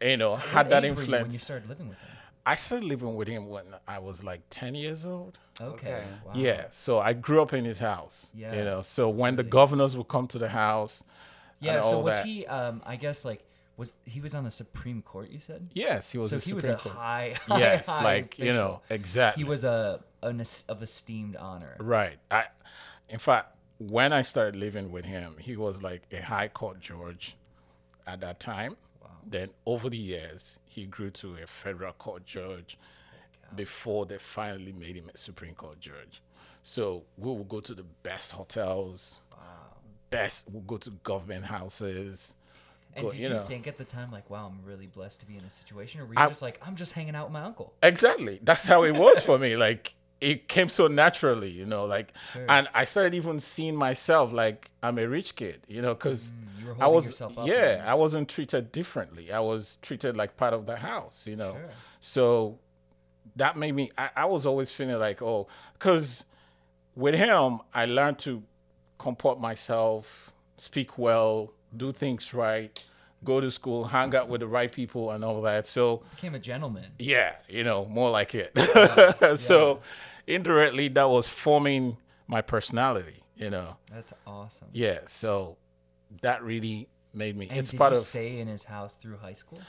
you 0.00 0.16
know, 0.16 0.32
What 0.32 0.40
had 0.40 0.70
that 0.70 0.84
age 0.84 0.96
were 0.96 1.02
you 1.02 1.10
when 1.12 1.30
you 1.30 1.38
started 1.38 1.68
living 1.68 1.88
with 1.88 1.98
him? 1.98 2.08
I 2.44 2.56
started 2.56 2.86
living 2.86 3.14
with 3.14 3.28
him 3.28 3.48
when 3.48 3.66
I 3.86 3.98
was 4.00 4.24
like 4.24 4.40
10 4.50 4.74
years 4.74 5.06
old. 5.06 5.38
Okay. 5.60 5.88
Okay. 5.94 6.04
Wow. 6.26 6.32
Yeah, 6.34 6.64
so 6.72 6.98
I 6.98 7.12
grew 7.12 7.40
up 7.40 7.52
in 7.52 7.64
his 7.64 7.78
house. 7.78 8.26
Yeah, 8.34 8.54
You 8.54 8.64
know, 8.64 8.82
so 8.82 9.08
when 9.08 9.36
the 9.36 9.44
governors 9.44 9.96
would 9.96 10.08
come 10.08 10.26
to 10.28 10.38
the 10.38 10.48
house, 10.48 11.04
Yeah. 11.60 11.74
and 11.76 11.84
So 11.84 11.96
all 11.98 12.02
was 12.02 12.14
that. 12.14 12.26
he? 12.26 12.44
Um, 12.46 12.82
I 12.84 12.96
guess 12.96 13.24
like 13.24 13.44
was 13.76 13.92
he 14.04 14.20
was 14.20 14.34
on 14.34 14.44
the 14.44 14.50
Supreme 14.50 15.02
Court? 15.02 15.30
You 15.30 15.38
said. 15.38 15.68
yes, 15.72 16.10
he 16.10 16.18
was 16.18 16.30
so 16.30 16.36
a 16.36 16.40
he 16.40 16.52
was 16.52 16.64
a 16.64 16.74
Court. 16.76 16.94
high, 16.96 17.36
high, 17.46 17.58
yes, 17.58 17.86
high 17.86 18.02
like 18.02 18.38
you 18.38 18.52
know, 18.52 18.80
exactly. 18.90 19.44
He 19.44 19.48
was 19.48 19.62
a 19.64 20.00
an 20.22 20.40
es- 20.40 20.64
of 20.68 20.82
esteemed 20.82 21.36
honor. 21.36 21.76
Right. 21.80 22.18
I, 22.30 22.44
in 23.08 23.18
fact, 23.18 23.56
when 23.78 24.12
I 24.12 24.22
started 24.22 24.56
living 24.56 24.90
with 24.90 25.04
him, 25.04 25.36
he 25.38 25.56
was 25.56 25.80
like 25.82 26.02
a 26.12 26.20
high 26.20 26.48
court 26.48 26.80
judge 26.80 27.36
at 28.06 28.20
that 28.20 28.40
time. 28.40 28.76
Then 29.26 29.50
over 29.66 29.88
the 29.90 29.96
years, 29.98 30.58
he 30.64 30.86
grew 30.86 31.10
to 31.10 31.36
a 31.42 31.46
federal 31.46 31.92
court 31.92 32.24
judge 32.26 32.78
before 33.54 34.06
they 34.06 34.18
finally 34.18 34.72
made 34.72 34.96
him 34.96 35.10
a 35.14 35.16
Supreme 35.16 35.54
Court 35.54 35.78
judge. 35.80 36.22
So 36.62 37.04
we 37.18 37.28
will 37.28 37.44
go 37.44 37.60
to 37.60 37.74
the 37.74 37.82
best 38.02 38.32
hotels, 38.32 39.20
Wow. 39.32 39.38
best, 40.10 40.46
we'll 40.50 40.62
go 40.62 40.78
to 40.78 40.90
government 41.02 41.44
houses. 41.46 42.34
And 42.94 43.04
Go- 43.04 43.10
did 43.10 43.20
you 43.20 43.28
you, 43.28 43.34
know. 43.34 43.40
think 43.40 43.66
at 43.66 43.78
the 43.78 43.84
time 43.84 44.10
like, 44.12 44.28
wow, 44.30 44.46
I'm 44.52 44.64
really 44.66 44.86
blessed 44.86 45.20
to 45.20 45.26
be 45.26 45.36
in 45.36 45.42
this 45.44 45.54
situation, 45.54 46.00
or 46.00 46.06
were 46.06 46.14
you 46.14 46.20
I- 46.20 46.28
just 46.28 46.42
like, 46.42 46.60
I'm 46.64 46.76
just 46.76 46.92
hanging 46.92 47.14
out 47.14 47.26
with 47.26 47.32
my 47.32 47.42
uncle? 47.42 47.72
Exactly. 47.82 48.38
That's 48.42 48.64
how 48.64 48.84
it 48.84 48.96
was 48.96 49.20
for 49.20 49.38
me. 49.38 49.56
Like 49.56 49.94
it 50.22 50.46
came 50.48 50.68
so 50.68 50.86
naturally, 50.86 51.50
you 51.50 51.66
know, 51.66 51.84
like 51.84 52.12
Sure. 52.32 52.46
and 52.48 52.68
I 52.74 52.84
started 52.84 53.12
even 53.14 53.40
seeing 53.40 53.74
myself 53.76 54.32
like 54.32 54.70
I'm 54.82 54.98
a 54.98 55.06
rich 55.08 55.34
kid, 55.36 55.58
you 55.68 55.82
know, 55.82 55.94
cuz 55.94 56.32
Mm, 56.32 56.80
I 56.80 56.86
was 56.86 57.06
yourself 57.06 57.36
up. 57.38 57.46
yeah, 57.48 57.84
I 57.86 57.94
wasn't 57.94 58.28
treated 58.28 58.70
differently. 58.72 59.32
I 59.32 59.40
was 59.40 59.78
treated 59.82 60.16
like 60.16 60.36
part 60.36 60.54
of 60.54 60.66
the 60.66 60.76
house, 60.76 61.26
you 61.26 61.36
know. 61.36 61.54
Sure. 61.54 61.70
So 62.00 62.58
that 63.36 63.56
made 63.56 63.74
me 63.74 63.90
I, 63.98 64.10
I 64.16 64.24
was 64.26 64.46
always 64.46 64.70
feeling 64.70 64.98
like, 64.98 65.20
oh, 65.22 65.48
cuz 65.78 66.24
with 66.94 67.14
him 67.16 67.60
I 67.74 67.84
learned 67.86 68.18
to 68.20 68.42
comport 68.98 69.40
myself, 69.40 70.32
speak 70.56 70.96
well, 70.98 71.52
do 71.76 71.90
things 71.92 72.32
right, 72.34 72.70
go 73.24 73.40
to 73.40 73.50
school, 73.50 73.84
hang 73.84 74.14
out 74.14 74.28
with 74.28 74.40
the 74.40 74.46
right 74.46 74.70
people 74.70 75.10
and 75.10 75.24
all 75.24 75.40
that. 75.42 75.66
So 75.66 76.02
became 76.16 76.34
a 76.34 76.38
gentleman. 76.38 76.92
yeah, 76.98 77.32
you 77.48 77.64
know, 77.64 77.84
more 77.86 78.10
like 78.10 78.34
it. 78.34 78.52
Yeah, 78.56 79.36
so 79.50 79.80
indirectly 80.26 80.88
that 80.88 81.08
was 81.08 81.28
forming 81.28 81.96
my 82.26 82.40
personality, 82.40 83.22
you 83.36 83.50
know. 83.50 83.76
That's 83.92 84.12
awesome. 84.26 84.68
Yeah, 84.72 85.00
so 85.06 85.56
that 86.22 86.42
really 86.42 86.88
made 87.14 87.36
me 87.36 87.48
And 87.48 87.58
it's 87.58 87.70
did 87.70 87.78
part 87.78 87.92
you 87.92 87.98
of 87.98 88.04
stay 88.04 88.38
in 88.40 88.48
his 88.48 88.64
house 88.64 88.94
through 88.94 89.18
high 89.18 89.32
school? 89.34 89.60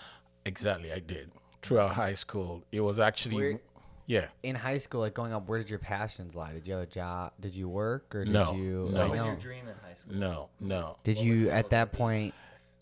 exactly 0.46 0.92
I 0.92 1.00
did. 1.00 1.32
Throughout 1.62 1.92
high 1.92 2.16
school. 2.16 2.64
It 2.72 2.82
was 2.82 3.00
actually 3.00 3.36
Where- 3.36 3.60
yeah. 4.06 4.28
in 4.44 4.56
high 4.56 4.78
school, 4.78 5.00
like 5.02 5.14
going 5.14 5.34
up, 5.34 5.48
where 5.48 5.60
did 5.60 5.70
your 5.70 5.80
passions 5.80 6.36
lie? 6.36 6.52
Did 6.54 6.68
you 6.68 6.74
have 6.74 6.84
a 6.84 6.88
job? 6.88 7.32
Did 7.40 7.56
you 7.56 7.70
work 7.70 8.14
or 8.14 8.26
did 8.26 8.34
No, 8.34 8.54
you? 8.54 8.90
no. 8.92 9.00
What 9.00 9.10
was 9.12 9.22
your 9.26 9.36
dream 9.38 9.68
in 9.68 9.76
high 9.88 9.94
school? 9.94 10.16
No, 10.16 10.50
no. 10.60 10.98
Did 11.04 11.18
What 11.18 11.26
you 11.26 11.50
at 11.50 11.70
that 11.70 11.94
point? 11.94 12.34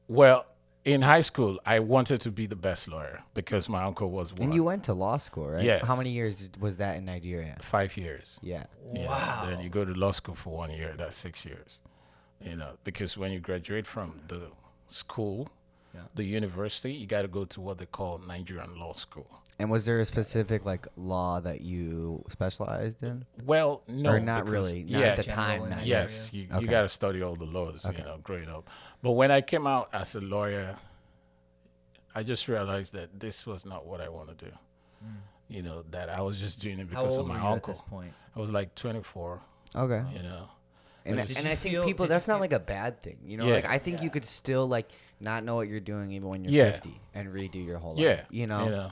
Well, 0.08 0.46
in 0.86 1.02
high 1.02 1.22
school, 1.22 1.60
I 1.66 1.80
wanted 1.80 2.22
to 2.22 2.32
be 2.32 2.48
the 2.48 2.56
best 2.56 2.88
lawyer 2.88 3.22
because 3.34 3.70
my 3.70 3.84
uncle 3.84 4.10
was 4.10 4.34
one. 4.34 4.44
And 4.46 4.54
you 4.54 4.64
went 4.64 4.84
to 4.86 4.94
law 4.94 5.18
school, 5.18 5.48
right? 5.50 5.64
Yes. 5.64 5.84
How 5.86 5.96
many 5.96 6.10
years 6.10 6.50
was 6.60 6.78
that 6.78 6.98
in 6.98 7.06
Nigeria? 7.06 7.58
five 7.62 7.96
years. 7.98 8.40
Yeah. 8.42 8.66
you 8.94 9.04
know, 9.04 9.10
Wow. 9.10 9.46
then 9.46 9.60
you 9.62 9.70
go 9.70 9.86
to 9.86 9.94
law 9.94 10.12
school 10.12 10.36
for 10.36 10.56
one 10.58 10.72
year. 10.72 10.94
That's 10.98 11.16
six 11.16 11.46
years. 11.46 11.78
You 12.44 12.56
know, 12.56 12.72
because 12.84 13.16
when 13.18 13.32
you 13.32 13.40
graduate 13.40 13.86
from 13.86 14.22
the 14.28 14.42
school, 14.88 15.50
Yeah. 15.94 16.02
the 16.16 16.24
university, 16.24 16.94
you 16.94 17.06
got 17.06 17.22
to 17.24 17.28
go 17.28 17.46
to 17.46 17.62
what 17.62 17.78
they 17.78 17.86
call 17.86 18.18
Nigerian 18.20 18.80
law 18.80 18.94
school. 18.94 19.28
And 19.62 19.70
was 19.70 19.86
there 19.86 20.00
a 20.00 20.06
specific 20.06 20.66
like 20.66 20.88
law 20.98 21.40
that 21.40 21.62
you 21.62 22.26
specialized 22.30 23.04
in? 23.04 23.26
Well, 23.46 23.84
no, 23.88 24.10
or 24.14 24.20
not 24.20 24.46
because- 24.46 24.52
really? 24.74 24.84
Not 24.84 25.00
yeah, 25.02 25.08
at 25.10 25.18
the 25.18 25.24
time. 25.24 25.62
in 25.62 25.70
not 25.70 25.78
Nigeria. 25.80 25.88
yet. 26.02 26.02
Yes, 26.10 26.34
you, 26.34 26.48
Okay. 26.52 26.62
you 26.62 26.68
got 26.68 26.82
to 26.82 26.90
study 26.90 27.22
all 27.22 27.36
the 27.36 27.46
laws, 27.46 27.86
Okay. 27.86 28.00
you 28.00 28.04
know, 28.04 28.18
growing 28.24 28.50
up. 28.50 28.68
But 29.04 29.12
when 29.12 29.30
I 29.30 29.42
came 29.42 29.68
out 29.68 29.90
as 29.94 30.16
a 30.16 30.20
lawyer, 30.22 30.78
I 32.16 32.24
just 32.24 32.48
realized 32.48 32.94
that 32.94 33.20
this 33.20 33.46
was 33.46 33.64
not 33.66 33.86
what 33.86 34.02
I 34.02 34.10
want 34.10 34.36
to 34.36 34.46
do. 34.46 34.52
Hmm. 35.04 35.08
You 35.48 35.62
know, 35.62 35.84
that 35.92 36.10
I 36.10 36.22
was 36.22 36.38
just 36.40 36.60
doing 36.60 36.80
it 36.80 36.90
because 36.90 37.18
of 37.18 37.28
my 37.28 37.36
were 37.36 37.40
at 37.42 37.46
uncle. 37.54 37.74
this 37.74 37.82
point? 37.82 38.14
I 38.36 38.40
was 38.40 38.50
like 38.50 38.74
24, 38.74 39.42
Okay. 39.76 40.04
you 40.16 40.24
know. 40.24 40.50
And, 41.06 41.20
I- 41.20 41.24
and 41.38 41.48
I 41.48 41.56
think 41.56 41.74
feel- 41.76 41.84
people 41.86 42.08
that's 42.08 42.28
not 42.28 42.36
feel- 42.36 42.42
like 42.42 42.54
a 42.54 42.60
bad 42.60 43.02
thing. 43.04 43.18
You 43.26 43.38
know, 43.38 43.46
Yeah. 43.46 43.56
like 43.56 43.66
I 43.66 43.78
think 43.78 44.02
you 44.02 44.10
could 44.10 44.26
still 44.26 44.68
like 44.68 44.90
not 45.20 45.44
know 45.44 45.56
what 45.56 45.68
you're 45.68 45.80
doing 45.80 46.12
even 46.14 46.30
when 46.30 46.44
you're 46.44 46.54
Yeah. 46.54 46.72
50 46.72 47.00
and 47.14 47.30
redo 47.30 47.64
your 47.64 47.78
whole 47.80 47.96
Yeah. 48.00 48.10
life. 48.10 48.28
You 48.32 48.48
know. 48.48 48.64
You 48.66 48.70
know, 48.72 48.92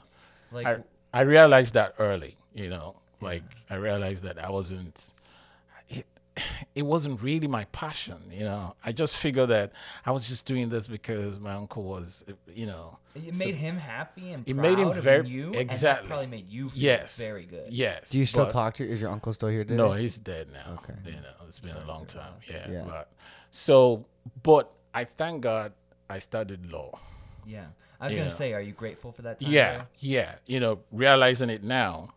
Like, 0.52 0.66
I, 0.66 0.76
I 1.12 1.20
realized 1.22 1.74
that 1.74 1.94
early, 1.98 2.36
you 2.54 2.68
know, 2.68 2.96
like 3.20 3.42
I 3.68 3.74
realized 3.76 4.22
that 4.24 4.42
I 4.42 4.50
wasn't, 4.50 5.12
it, 5.88 6.06
it 6.74 6.82
wasn't 6.82 7.20
really 7.22 7.46
my 7.48 7.64
passion, 7.66 8.16
you 8.32 8.44
know. 8.44 8.74
I 8.84 8.92
just 8.92 9.16
figured 9.16 9.50
that 9.50 9.72
I 10.06 10.10
was 10.12 10.26
just 10.28 10.46
doing 10.46 10.68
this 10.68 10.86
because 10.86 11.38
my 11.38 11.52
uncle 11.54 11.82
was, 11.84 12.24
you 12.54 12.66
know, 12.66 12.98
it 13.14 13.34
so- 13.36 13.44
made 13.44 13.54
him 13.56 13.76
happy 13.76 14.32
and 14.32 14.48
It 14.48 14.54
made 14.54 14.78
him 14.78 14.88
of 14.88 14.96
very- 14.96 15.28
you, 15.28 15.46
and 15.48 15.56
exactly. 15.56 16.06
that 16.06 16.08
probably 16.08 16.26
made 16.28 16.48
you 16.50 16.70
feel 16.70 16.78
yes, 16.82 17.16
very 17.16 17.44
good. 17.44 17.72
Yes. 17.72 18.10
Do 18.10 18.18
you 18.18 18.26
still 18.26 18.44
but- 18.46 18.52
talk 18.52 18.74
to? 18.74 18.88
Is 18.88 19.00
your 19.00 19.10
uncle 19.10 19.32
still 19.32 19.48
here 19.50 19.64
today? 19.64 19.76
No, 19.76 19.92
he's 19.92 20.18
dead 20.18 20.48
now. 20.52 20.78
Okay. 20.82 20.94
You 21.04 21.12
know, 21.12 21.46
it's 21.46 21.58
been 21.58 21.76
a 21.76 21.84
long 21.86 22.06
time. 22.06 22.34
Yeah, 22.48 22.70
Yeah. 22.70 22.84
But 22.86 23.12
so, 23.50 24.04
but 24.42 24.70
I 24.94 25.04
thank 25.04 25.42
God 25.42 25.72
I 26.08 26.18
studied 26.20 26.66
law. 26.70 26.98
Yeah. 27.46 27.66
I 28.00 28.06
was 28.06 28.14
Yeah. 28.14 28.20
gonna 28.20 28.30
say, 28.30 28.52
are 28.54 28.60
you 28.60 28.72
grateful 28.72 29.12
for 29.12 29.22
that 29.22 29.40
time? 29.40 29.52
Yeah, 29.52 29.78
though? 29.78 29.84
yeah. 29.98 30.34
You 30.46 30.60
know, 30.60 30.80
realizing 30.90 31.50
it 31.50 31.62
now, 31.62 32.14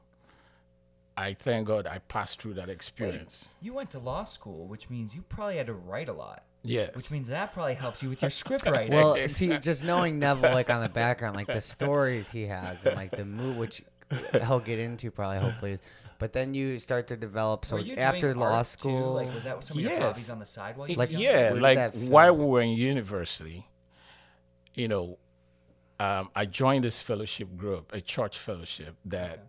I 1.15 1.33
thank 1.33 1.67
God 1.67 1.85
I 1.85 1.99
passed 1.99 2.41
through 2.41 2.55
that 2.55 2.69
experience. 2.69 3.45
You 3.61 3.73
went 3.73 3.91
to 3.91 3.99
law 3.99 4.23
school, 4.23 4.65
which 4.65 4.89
means 4.89 5.15
you 5.15 5.21
probably 5.29 5.57
had 5.57 5.67
to 5.67 5.73
write 5.73 6.09
a 6.09 6.13
lot. 6.13 6.43
Yeah. 6.63 6.87
Which 6.93 7.11
means 7.11 7.27
that 7.27 7.53
probably 7.53 7.73
helped 7.75 8.01
you 8.01 8.09
with 8.09 8.21
your 8.21 8.31
script 8.31 8.65
writing. 8.69 8.93
Well, 8.93 9.27
see, 9.27 9.57
just 9.57 9.83
knowing 9.83 10.17
Neville 10.17 10.53
like 10.53 10.69
on 10.69 10.81
the 10.81 10.89
background, 10.89 11.35
like 11.35 11.47
the 11.47 11.59
stories 11.61 12.29
he 12.29 12.43
has 12.47 12.83
and 12.85 12.95
like 12.95 13.11
the 13.11 13.25
mood, 13.25 13.57
which 13.57 13.83
he'll 14.31 14.59
get 14.61 14.79
into 14.79 15.11
probably 15.11 15.39
hopefully. 15.39 15.77
But 16.19 16.31
then 16.31 16.53
you 16.53 16.79
start 16.79 17.07
to 17.09 17.17
develop. 17.17 17.65
So 17.65 17.75
Were 17.75 17.81
you 17.81 17.95
after 17.95 18.27
doing 18.27 18.37
law 18.37 18.53
art, 18.53 18.65
too? 18.65 18.71
school, 18.71 19.13
like 19.15 19.33
was 19.33 19.43
that 19.43 19.61
some 19.63 19.77
of 19.77 19.83
your 19.83 19.99
hobbies 19.99 20.29
on 20.29 20.39
the 20.39 20.45
side 20.45 20.77
while 20.77 20.89
you 20.89 20.95
Like, 20.95 21.09
yeah, 21.11 21.51
like 21.53 21.93
while 21.93 22.33
we 22.35 22.45
were 22.45 22.61
in 22.61 22.69
university, 22.69 23.67
you 24.73 24.87
know, 24.87 25.17
um, 25.99 26.29
I 26.35 26.45
joined 26.45 26.83
this 26.83 26.99
fellowship 26.99 27.55
group, 27.57 27.93
a 27.93 28.01
church 28.01 28.37
fellowship 28.39 28.95
that, 29.05 29.45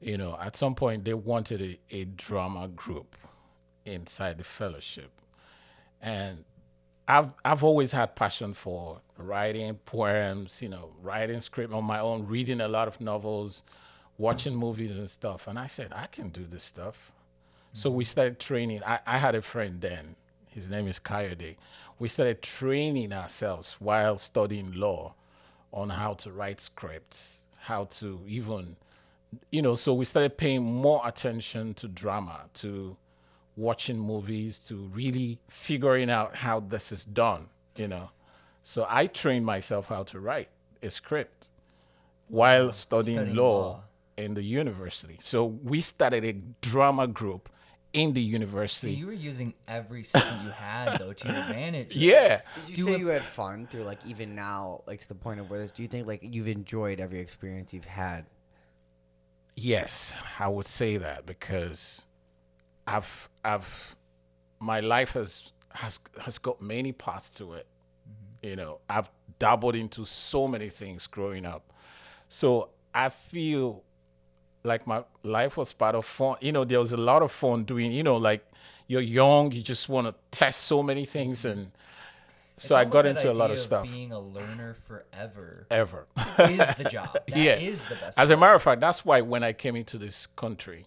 you 0.00 0.16
know, 0.16 0.38
at 0.40 0.56
some 0.56 0.74
point 0.74 1.04
they 1.04 1.14
wanted 1.14 1.60
a, 1.60 1.78
a 1.90 2.04
drama 2.04 2.68
group 2.68 3.16
inside 3.84 4.38
the 4.38 4.44
fellowship, 4.44 5.10
and 6.00 6.44
I've 7.06 7.30
I've 7.44 7.62
always 7.62 7.92
had 7.92 8.16
passion 8.16 8.54
for 8.54 9.00
writing 9.18 9.74
poems, 9.84 10.62
you 10.62 10.68
know, 10.68 10.90
writing 11.02 11.40
script 11.40 11.72
on 11.72 11.84
my 11.84 12.00
own, 12.00 12.26
reading 12.26 12.60
a 12.60 12.68
lot 12.68 12.88
of 12.88 13.00
novels, 13.00 13.62
watching 14.16 14.54
movies 14.54 14.96
and 14.96 15.10
stuff, 15.10 15.46
and 15.46 15.58
I 15.58 15.66
said 15.66 15.92
I 15.94 16.06
can 16.06 16.30
do 16.30 16.46
this 16.48 16.64
stuff. 16.64 17.12
So 17.72 17.90
we 17.90 18.04
started 18.04 18.40
training. 18.40 18.82
I, 18.84 18.98
I 19.06 19.18
had 19.18 19.34
a 19.34 19.42
friend 19.42 19.80
then. 19.80 20.16
His 20.48 20.68
name 20.68 20.88
is 20.88 20.98
Coyote. 20.98 21.56
We 22.00 22.08
started 22.08 22.42
training 22.42 23.12
ourselves 23.12 23.76
while 23.78 24.18
studying 24.18 24.72
law 24.72 25.14
on 25.72 25.90
how 25.90 26.14
to 26.14 26.32
write 26.32 26.60
scripts, 26.60 27.40
how 27.60 27.84
to 27.84 28.20
even, 28.26 28.76
you 29.50 29.62
know, 29.62 29.74
so 29.74 29.94
we 29.94 30.04
started 30.04 30.36
paying 30.36 30.62
more 30.62 31.00
attention 31.06 31.74
to 31.74 31.88
drama, 31.88 32.42
to 32.54 32.96
watching 33.56 33.98
movies, 33.98 34.58
to 34.58 34.76
really 34.94 35.38
figuring 35.48 36.10
out 36.10 36.36
how 36.36 36.60
this 36.60 36.92
is 36.92 37.04
done, 37.04 37.48
you 37.76 37.86
know. 37.88 38.10
So 38.64 38.86
I 38.88 39.06
trained 39.06 39.46
myself 39.46 39.86
how 39.86 40.02
to 40.04 40.20
write 40.20 40.48
a 40.82 40.90
script 40.90 41.48
while 42.28 42.72
studying, 42.72 43.16
Studying 43.16 43.36
law, 43.36 43.60
law. 43.60 43.80
in 44.16 44.34
the 44.34 44.42
university. 44.42 45.18
So 45.22 45.44
we 45.44 45.80
started 45.80 46.24
a 46.24 46.32
drama 46.60 47.06
group 47.06 47.48
in 47.92 48.12
the 48.12 48.22
So 48.24 48.30
university. 48.32 48.92
you 48.92 49.06
were 49.06 49.12
using 49.12 49.54
every 49.66 50.04
second 50.04 50.44
you 50.44 50.50
had 50.50 50.98
though 50.98 51.12
to 51.12 51.26
your 51.28 51.36
advantage. 51.36 51.96
yeah. 51.96 52.42
did 52.66 52.68
you 52.68 52.76
do 52.76 52.84
say 52.84 52.94
a- 52.94 52.98
you 52.98 53.06
had 53.08 53.22
fun 53.22 53.66
through 53.66 53.82
like 53.84 53.98
even 54.06 54.34
now, 54.34 54.82
like 54.86 55.00
to 55.00 55.08
the 55.08 55.14
point 55.14 55.40
of 55.40 55.50
where 55.50 55.66
do 55.66 55.82
you 55.82 55.88
think 55.88 56.06
like 56.06 56.20
you've 56.22 56.48
enjoyed 56.48 57.00
every 57.00 57.20
experience 57.20 57.72
you've 57.72 57.84
had? 57.84 58.26
Yes, 59.56 60.12
I 60.38 60.48
would 60.48 60.66
say 60.66 60.96
that 60.96 61.26
because 61.26 62.04
I've 62.86 63.28
I've 63.44 63.96
my 64.58 64.80
life 64.80 65.12
has 65.12 65.52
has 65.70 65.98
has 66.20 66.38
got 66.38 66.60
many 66.60 66.92
parts 66.92 67.30
to 67.30 67.54
it. 67.54 67.66
Mm-hmm. 68.08 68.48
You 68.48 68.56
know, 68.56 68.80
I've 68.88 69.10
dabbled 69.38 69.74
into 69.74 70.04
so 70.04 70.46
many 70.48 70.68
things 70.70 71.06
growing 71.06 71.44
up. 71.44 71.72
So 72.28 72.70
I 72.94 73.08
feel 73.08 73.82
like 74.64 74.86
my 74.86 75.02
life 75.22 75.56
was 75.56 75.72
part 75.72 75.94
of 75.94 76.04
fun. 76.04 76.36
You 76.40 76.52
know, 76.52 76.64
there 76.64 76.78
was 76.78 76.92
a 76.92 76.96
lot 76.96 77.22
of 77.22 77.32
fun 77.32 77.64
doing, 77.64 77.92
you 77.92 78.02
know, 78.02 78.16
like 78.16 78.44
you're 78.86 79.00
young, 79.00 79.52
you 79.52 79.62
just 79.62 79.88
want 79.88 80.06
to 80.06 80.14
test 80.30 80.64
so 80.64 80.82
many 80.82 81.04
things 81.06 81.44
and 81.44 81.72
so 82.56 82.74
I 82.76 82.84
got 82.84 83.06
into 83.06 83.30
a 83.30 83.32
lot 83.32 83.50
idea 83.50 83.56
of 83.60 83.64
stuff. 83.64 83.84
Being 83.86 84.12
a 84.12 84.20
learner 84.20 84.76
forever 84.86 85.66
Ever. 85.70 86.06
is 86.40 86.58
the 86.76 86.88
job. 86.90 87.14
That 87.14 87.38
is 87.38 87.80
Yeah. 87.82 87.88
the 87.88 87.94
best. 87.94 88.18
As 88.18 88.28
a 88.28 88.36
matter 88.36 88.54
of 88.54 88.62
fact, 88.62 88.82
that's 88.82 89.02
why 89.02 89.22
when 89.22 89.42
I 89.42 89.54
came 89.54 89.76
into 89.76 89.96
this 89.96 90.26
country, 90.26 90.84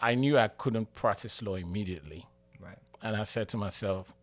I 0.00 0.14
knew 0.14 0.38
I 0.38 0.48
couldn't 0.48 0.94
practice 0.94 1.42
law 1.42 1.56
immediately. 1.56 2.26
right. 2.60 2.78
And 3.02 3.14
I 3.14 3.24
said 3.24 3.48
to 3.48 3.58
myself, 3.58 4.14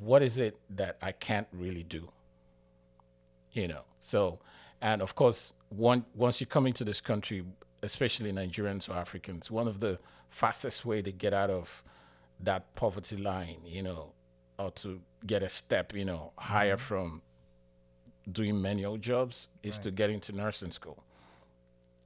what 0.00 0.22
is 0.22 0.36
it 0.36 0.58
that 0.70 0.98
I 1.00 1.12
can't 1.12 1.46
really 1.52 1.82
do? 1.82 2.10
You 3.52 3.68
know, 3.68 3.82
so, 4.00 4.40
and 4.82 5.00
of 5.00 5.14
course, 5.14 5.52
one, 5.76 6.04
once 6.14 6.40
you 6.40 6.46
come 6.46 6.66
into 6.66 6.84
this 6.84 7.00
country, 7.00 7.44
especially 7.82 8.32
Nigerians 8.32 8.88
or 8.88 8.94
Africans, 8.94 9.50
one 9.50 9.68
of 9.68 9.80
the 9.80 9.98
fastest 10.30 10.84
way 10.84 11.02
to 11.02 11.12
get 11.12 11.32
out 11.32 11.50
of 11.50 11.82
that 12.40 12.74
poverty 12.74 13.16
line, 13.16 13.58
you 13.64 13.82
know, 13.82 14.12
or 14.58 14.70
to 14.72 15.00
get 15.26 15.42
a 15.42 15.48
step, 15.48 15.94
you 15.94 16.04
know, 16.04 16.32
higher 16.36 16.76
mm-hmm. 16.76 16.84
from 16.84 17.22
doing 18.30 18.60
manual 18.60 18.96
jobs 18.96 19.48
is 19.62 19.78
to 19.78 19.90
get 19.90 20.10
into 20.10 20.32
nursing 20.32 20.72
school. 20.72 21.02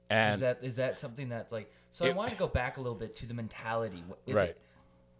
And 0.09 0.35
is 0.35 0.41
that 0.41 0.59
is 0.61 0.75
that 0.77 0.97
something 0.97 1.29
that's 1.29 1.51
like? 1.51 1.71
So 1.91 2.05
I 2.05 2.09
It- 2.09 2.15
want 2.15 2.31
to 2.31 2.37
go 2.37 2.47
back 2.47 2.77
a 2.77 2.81
little 2.81 2.97
bit 2.97 3.15
to 3.17 3.25
the 3.25 3.33
mentality. 3.33 4.03
Is 4.25 4.35
Right. 4.35 4.49
It, 4.49 4.61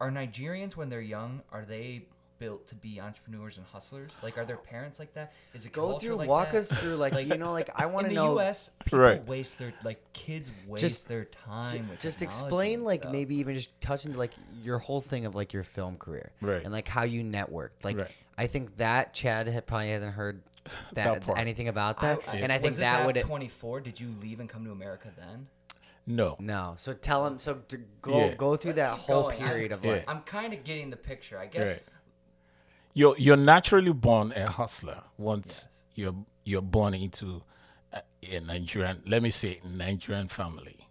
are 0.01 0.11
Nigerians 0.11 0.75
when 0.75 0.89
they're 0.89 1.01
young? 1.01 1.41
Are 1.51 1.65
they 1.65 2.07
built 2.39 2.65
to 2.67 2.75
be 2.75 2.99
entrepreneurs 2.99 3.57
and 3.57 3.65
hustlers? 3.67 4.11
Like, 4.23 4.37
are 4.37 4.45
their 4.45 4.57
parents 4.57 4.97
like 4.97 5.13
that? 5.13 5.33
Is 5.53 5.65
it 5.65 5.73
Go 5.73 5.89
culture 5.89 6.07
through, 6.07 6.15
like 6.15 6.29
walk 6.29 6.51
that? 6.51 6.59
us 6.59 6.71
through, 6.71 6.95
like, 6.95 7.13
you 7.27 7.37
know, 7.37 7.51
like 7.51 7.69
I 7.75 7.85
want 7.85 8.07
in 8.07 8.13
to 8.13 8.15
the 8.19 8.25
know. 8.25 8.33
U.S., 8.35 8.71
people 8.85 8.99
Right. 8.99 9.25
waste 9.27 9.57
their 9.59 9.73
like 9.83 10.01
kids 10.13 10.49
waste 10.67 10.81
Just- 10.81 11.07
their 11.07 11.25
time. 11.25 11.89
with 11.89 11.99
just 11.99 12.21
explain 12.21 12.83
like 12.83 13.01
stuff. 13.01 13.11
maybe 13.11 13.35
even 13.35 13.55
just 13.55 13.69
touching 13.81 14.13
like 14.13 14.31
your 14.63 14.79
whole 14.79 15.01
thing 15.01 15.25
of 15.25 15.35
like 15.35 15.53
your 15.53 15.63
film 15.63 15.97
career 15.97 16.31
Right. 16.41 16.63
and 16.63 16.71
like 16.73 16.87
how 16.87 17.03
you 17.03 17.21
networked 17.23 17.83
like 17.83 17.97
Right. 17.97 18.11
i 18.37 18.47
think 18.47 18.77
that 18.77 19.13
chad 19.13 19.47
had, 19.47 19.65
probably 19.67 19.91
hasn't 19.91 20.13
heard 20.13 20.41
that, 20.93 21.13
That 21.13 21.21
part. 21.21 21.37
anything 21.37 21.67
about 21.67 22.01
that 22.01 22.19
I- 22.27 22.31
I- 22.31 22.35
and 22.37 22.51
i 22.51 22.57
think 22.57 22.65
was 22.71 22.77
this 22.77 22.85
that 22.85 23.01
at 23.01 23.05
would 23.05 23.15
24. 23.21 23.81
Did 23.81 23.99
you 23.99 24.09
leave 24.21 24.39
and 24.39 24.49
come 24.49 24.65
to 24.65 24.71
America 24.71 25.09
then? 25.17 25.47
no, 26.07 26.35
no 26.39 26.73
so 26.77 26.93
tell 26.93 27.25
him 27.27 27.37
so 27.39 27.61
to 27.69 27.77
go 28.01 28.25
Yeah. 28.25 28.33
go 28.35 28.55
through 28.55 28.71
Let's 28.71 28.77
that 28.77 28.97
whole 28.99 29.23
going. 29.23 29.37
period 29.37 29.71
I'm- 29.71 29.79
of 29.79 29.85
like 29.85 30.09
I'm 30.09 30.21
kind 30.21 30.53
of 30.53 30.63
getting 30.63 30.89
the 30.89 30.97
picture. 30.97 31.37
I 31.37 31.45
guess. 31.47 31.67
Right. 31.67 31.83
You're 32.93 33.15
you're 33.17 33.37
naturally 33.37 33.93
born 33.93 34.31
a 34.35 34.49
hustler 34.49 35.03
once 35.17 35.67
Yes. 35.69 35.81
you're 35.95 36.15
you're 36.43 36.61
born 36.61 36.93
into 36.93 37.41
a, 37.93 38.01
a 38.31 38.39
Nigerian 38.39 39.01
let 39.05 39.21
me 39.21 39.29
say 39.29 39.59
Nigerian 39.63 40.27
family. 40.27 40.87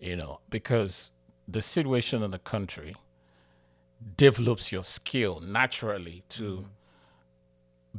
You 0.00 0.16
know 0.16 0.40
because 0.48 1.10
the 1.46 1.62
situation 1.62 2.22
in 2.22 2.30
the 2.30 2.38
country 2.38 2.94
develops 4.16 4.70
your 4.70 4.84
skill 4.84 5.40
naturally 5.40 6.22
to 6.28 6.42
mm-hmm. 6.42 6.62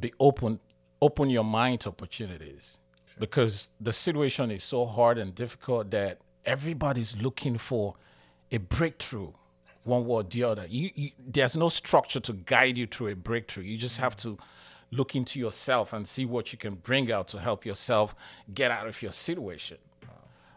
be 0.00 0.12
open 0.18 0.60
open 1.02 1.30
your 1.30 1.44
mind 1.44 1.80
to 1.80 1.88
opportunities. 1.88 2.78
Because 3.18 3.68
the 3.80 3.92
situation 3.92 4.50
is 4.50 4.64
so 4.64 4.86
hard 4.86 5.18
and 5.18 5.34
difficult 5.34 5.90
that 5.90 6.18
everybody's 6.46 7.16
looking 7.16 7.58
for 7.58 7.94
a 8.50 8.56
breakthrough 8.58 9.32
one 9.84 10.06
way 10.06 10.14
or 10.16 10.22
the 10.22 10.44
other. 10.44 10.66
You, 10.68 10.90
you, 10.94 11.10
there's 11.18 11.56
no 11.56 11.68
structure 11.68 12.20
to 12.20 12.32
guide 12.32 12.76
you 12.76 12.86
through 12.86 13.08
a 13.08 13.16
breakthrough. 13.16 13.64
You 13.64 13.78
just 13.78 13.98
have 13.98 14.16
to 14.18 14.38
look 14.90 15.14
into 15.14 15.38
yourself 15.38 15.92
and 15.92 16.06
see 16.06 16.26
what 16.26 16.52
you 16.52 16.58
can 16.58 16.74
bring 16.74 17.12
out 17.12 17.28
to 17.28 17.38
help 17.38 17.64
yourself 17.64 18.14
get 18.52 18.70
out 18.70 18.86
of 18.88 19.00
your 19.02 19.12
situation. 19.12 19.78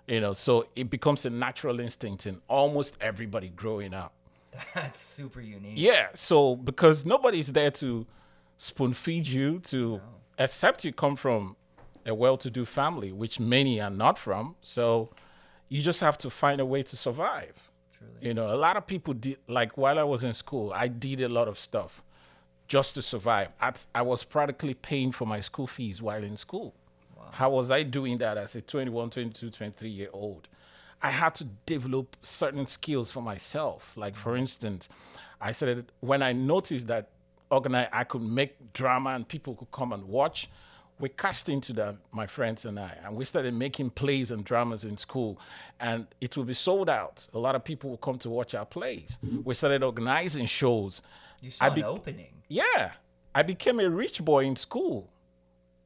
You 0.08 0.20
know, 0.20 0.34
so 0.34 0.68
it 0.76 0.90
becomes 0.90 1.26
a 1.26 1.30
natural 1.30 1.80
instinct 1.80 2.26
in 2.26 2.42
almost 2.50 2.98
everybody 3.00 3.48
growing 3.48 3.94
up. 3.94 4.12
That's 4.76 5.02
super 5.02 5.40
unique. 5.40 5.76
Yeah, 5.76 6.10
so 6.14 6.56
because 6.56 7.06
nobody's 7.06 7.48
there 7.48 7.72
to 7.72 8.06
spoon 8.58 8.94
feed 8.94 9.28
you, 9.28 9.60
to 9.60 10.02
except 10.38 10.84
you 10.84 10.92
come 10.92 11.16
from 11.16 11.56
a 12.06 12.14
well-to-do 12.14 12.66
family, 12.66 13.12
which 13.12 13.40
many 13.40 13.80
are 13.80 13.90
not 13.90 14.18
from. 14.18 14.56
So 14.62 15.10
you 15.70 15.82
just 15.82 16.02
have 16.02 16.18
to 16.20 16.30
find 16.30 16.60
a 16.60 16.66
way 16.66 16.84
to 16.84 16.98
survive. 16.98 17.72
Truly. 18.04 18.28
You 18.28 18.34
know, 18.34 18.54
a 18.54 18.58
lot 18.58 18.78
of 18.78 18.88
people 18.88 19.14
did 19.14 19.38
like 19.48 19.78
while 19.78 20.00
I 20.00 20.04
was 20.04 20.24
in 20.24 20.34
school, 20.34 20.72
I 20.74 20.88
did 20.88 21.22
a 21.22 21.30
lot 21.30 21.48
of 21.48 21.60
stuff 21.60 22.04
just 22.68 22.96
to 22.96 23.02
survive. 23.02 23.50
At, 23.62 23.86
I 23.94 24.02
was 24.02 24.24
practically 24.24 24.74
paying 24.74 25.12
for 25.12 25.26
my 25.26 25.42
school 25.42 25.68
fees 25.68 26.02
while 26.02 26.24
in 26.24 26.38
school. 26.38 26.74
How 27.32 27.50
was 27.50 27.72
I 27.72 27.84
doing 27.84 28.20
that 28.20 28.38
as 28.38 28.56
a 28.56 28.62
21, 28.62 29.10
22, 29.10 29.50
23 29.50 29.90
year 29.90 30.10
old? 30.14 30.48
I 31.02 31.10
had 31.10 31.36
to 31.36 31.46
develop 31.66 32.16
certain 32.22 32.66
skills 32.68 33.12
for 33.12 33.22
myself. 33.22 33.92
Like, 33.96 34.16
for 34.16 34.34
mm. 34.34 34.40
instance, 34.40 34.88
I 35.42 35.52
said 35.52 35.86
when 36.00 36.22
I 36.22 36.32
noticed 36.32 36.88
that 36.88 37.10
organize, 37.50 37.90
I 37.92 38.04
could 38.04 38.22
make 38.22 38.74
drama 38.74 39.12
and 39.12 39.28
people 39.28 39.56
could 39.56 39.72
come 39.72 39.92
and 39.94 40.06
watch, 40.06 40.50
we 41.04 41.10
cashed 41.10 41.50
into 41.50 41.74
that, 41.74 41.98
my 42.14 42.26
friends 42.26 42.64
and 42.64 42.80
I, 42.80 42.98
and 43.04 43.18
we 43.18 43.26
started 43.26 43.54
making 43.54 43.90
plays 43.90 44.32
and 44.32 44.46
dramas 44.46 44.86
in 44.86 44.96
school, 44.96 45.38
and 45.78 46.08
it 46.22 46.38
would 46.38 46.48
be 46.48 46.54
sold 46.54 46.90
out. 46.90 47.28
A 47.34 47.38
lot 47.38 47.56
of 47.56 47.66
people 47.66 47.90
would 47.90 48.00
come 48.00 48.18
to 48.20 48.30
watch 48.30 48.56
our 48.56 48.66
plays. 48.66 49.18
Mm-hmm. 49.24 49.42
We 49.44 49.54
started 49.54 49.84
organizing 49.84 50.46
shows. 50.46 51.02
You 51.42 51.52
saw 51.52 51.66
I 51.66 51.68
an 51.76 51.84
opening. 51.84 52.32
Yeah, 52.48 52.94
I 53.36 53.44
became 53.44 53.82
a 53.82 53.90
rich 53.90 54.24
boy 54.24 54.46
in 54.46 54.56
school. 54.56 55.10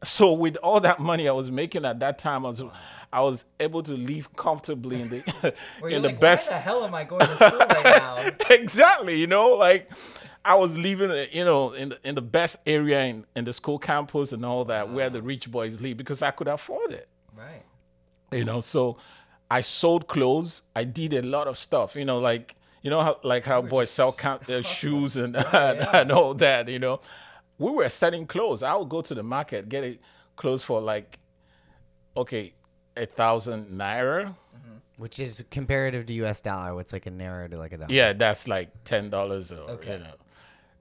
So 0.03 0.33
with 0.33 0.55
all 0.57 0.79
that 0.81 1.00
money 1.00 1.27
I 1.27 1.31
was 1.31 1.50
making 1.50 1.83
at 1.83 2.00
that 2.00 2.19
time, 2.19 2.45
I 2.45 2.50
was 2.50 2.62
I 3.12 3.21
was 3.21 3.45
able 3.59 3.81
to 3.81 3.93
live 3.93 4.31
comfortably 4.36 5.01
in 5.01 5.09
the 5.09 5.24
in 5.83 6.03
the 6.03 6.09
like, 6.09 6.19
best. 6.19 6.51
why 6.51 6.57
the 6.57 6.62
hell 6.62 6.86
am 6.86 6.93
I 6.93 7.05
going 7.05 7.25
to 7.25 7.36
school 7.36 7.57
right 7.57 7.83
now? 7.83 8.29
exactly, 8.51 9.15
you 9.15 9.25
know, 9.25 9.55
like 9.55 9.89
I 10.48 10.56
was 10.56 10.77
living, 10.77 11.12
uh, 11.12 11.25
you 11.32 11.44
know, 11.44 11.74
in 11.74 11.89
the, 11.89 11.98
in 12.08 12.16
the 12.16 12.22
best 12.22 12.56
area 12.66 13.00
in, 13.12 13.25
in 13.36 13.44
the 13.46 13.54
school 13.54 13.80
campus 13.80 14.32
and 14.32 14.46
all 14.46 14.63
that, 14.66 14.84
where 14.94 15.10
the 15.10 15.20
uh-huh. 15.20 15.27
rich 15.27 15.51
boys 15.51 15.80
live, 15.82 15.98
because 15.98 16.22
I 16.22 16.32
could 16.32 16.48
afford 16.48 16.92
it 16.94 17.08
Right. 17.36 17.63
you 18.32 18.44
know 18.44 18.62
so 18.62 18.98
i 19.51 19.62
sold 19.62 20.08
clothes 20.08 20.63
i 20.75 20.84
did 20.84 21.13
a 21.13 21.22
lot 21.22 21.48
of 21.48 21.56
stuff 21.58 21.96
you 21.96 22.04
know 22.04 22.18
like 22.20 22.56
you 22.82 22.89
know 22.89 23.01
how 23.08 23.13
like 23.24 23.46
how 23.46 23.62
were 23.62 23.68
boys 23.70 23.92
sell 23.92 24.12
count 24.12 24.42
their 24.48 24.60
uh, 24.60 24.62
shoes 24.77 25.16
and, 25.24 25.36
yeah. 25.36 26.01
and 26.01 26.12
all 26.12 26.34
that 26.34 26.68
you 26.68 26.80
know 26.80 27.00
we 27.60 27.70
were 27.72 27.88
selling 27.89 28.25
clothes 28.25 28.63
i 28.63 28.75
would 28.75 28.89
go 28.89 29.01
to 29.01 29.13
the 29.13 29.22
market 29.24 29.70
get 29.70 29.84
it 29.84 30.01
clothes 30.36 30.63
for 30.63 30.82
like 30.82 31.20
okay 32.16 32.54
a 32.96 33.06
thousand 33.06 33.68
naira 33.70 34.25
mm-hmm. 34.25 34.77
Which 34.98 35.20
is 35.20 35.44
comparative 35.51 36.08
to 36.08 36.13
U.S. 36.25 36.42
dollar. 36.42 36.74
What's 36.74 36.92
like 36.92 37.06
a 37.06 37.12
naira 37.12 37.51
to 37.51 37.58
like 37.60 37.72
a 37.72 37.77
dollar. 37.77 37.94
yeah 37.94 38.13
that's 38.13 38.48
like 38.48 38.70
ten 38.84 39.12
dollars 39.12 39.51
or 39.51 39.60
Okay. 39.77 39.94
you 39.94 40.00
know 40.00 40.16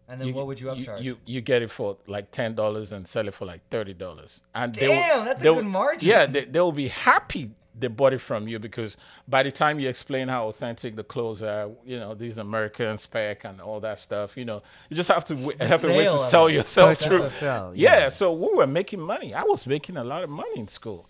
And 0.09 0.21
then 0.21 0.35
what 0.35 0.47
would 0.47 0.61
you 0.61 0.69
upcharge? 0.69 1.03
You, 1.03 1.19
you 1.27 1.41
get 1.41 1.63
it 1.63 1.71
for 1.71 1.97
like 2.07 2.31
ten 2.31 2.55
dollars 2.55 2.93
and 2.93 3.07
sell 3.09 3.27
it 3.27 3.35
for 3.35 3.45
like 3.45 3.69
thirty 3.71 3.93
dollars. 3.95 4.41
And 4.55 4.75
they 4.75 4.87
Damn, 4.87 5.19
will, 5.19 5.25
that's 5.25 5.41
a 5.41 5.45
they 5.45 5.55
good 5.55 5.65
margin. 5.65 6.09
Yeah, 6.09 6.27
they, 6.27 6.45
they 6.45 6.61
will 6.61 6.73
be 6.73 6.89
happy 6.89 7.51
they 7.79 7.89
bought 7.89 8.13
it 8.13 8.21
from 8.21 8.49
you 8.49 8.59
because 8.59 8.97
by 9.29 9.43
the 9.43 9.53
time 9.53 9.79
you 9.79 9.89
explain 9.89 10.29
how 10.29 10.49
authentic 10.49 10.97
the 10.97 11.05
clothes 11.05 11.43
are, 11.43 11.71
you 11.85 11.99
know 11.99 12.15
these 12.15 12.39
American 12.39 12.99
spec 12.99 13.45
and 13.45 13.61
all 13.61 13.81
that 13.81 13.99
stuff, 13.99 14.37
you 14.37 14.45
know 14.45 14.63
you 14.89 14.97
just 14.97 15.11
have 15.11 15.25
to 15.27 15.35
w- 15.35 15.59
have 15.61 15.85
a 15.85 15.89
way 15.89 16.05
to 16.05 16.19
sell 16.19 16.49
yourself 16.49 16.99
through. 16.99 17.29
sell, 17.29 17.73
yeah. 17.75 17.99
yeah. 17.99 18.09
so 18.09 18.33
we 18.33 18.49
were 18.55 18.67
making 18.67 19.01
money. 19.01 19.35
I 19.35 19.43
was 19.43 19.67
making 19.67 19.97
a 19.97 20.05
lot 20.05 20.25
of 20.25 20.31
money 20.31 20.59
in 20.59 20.69
school, 20.69 21.07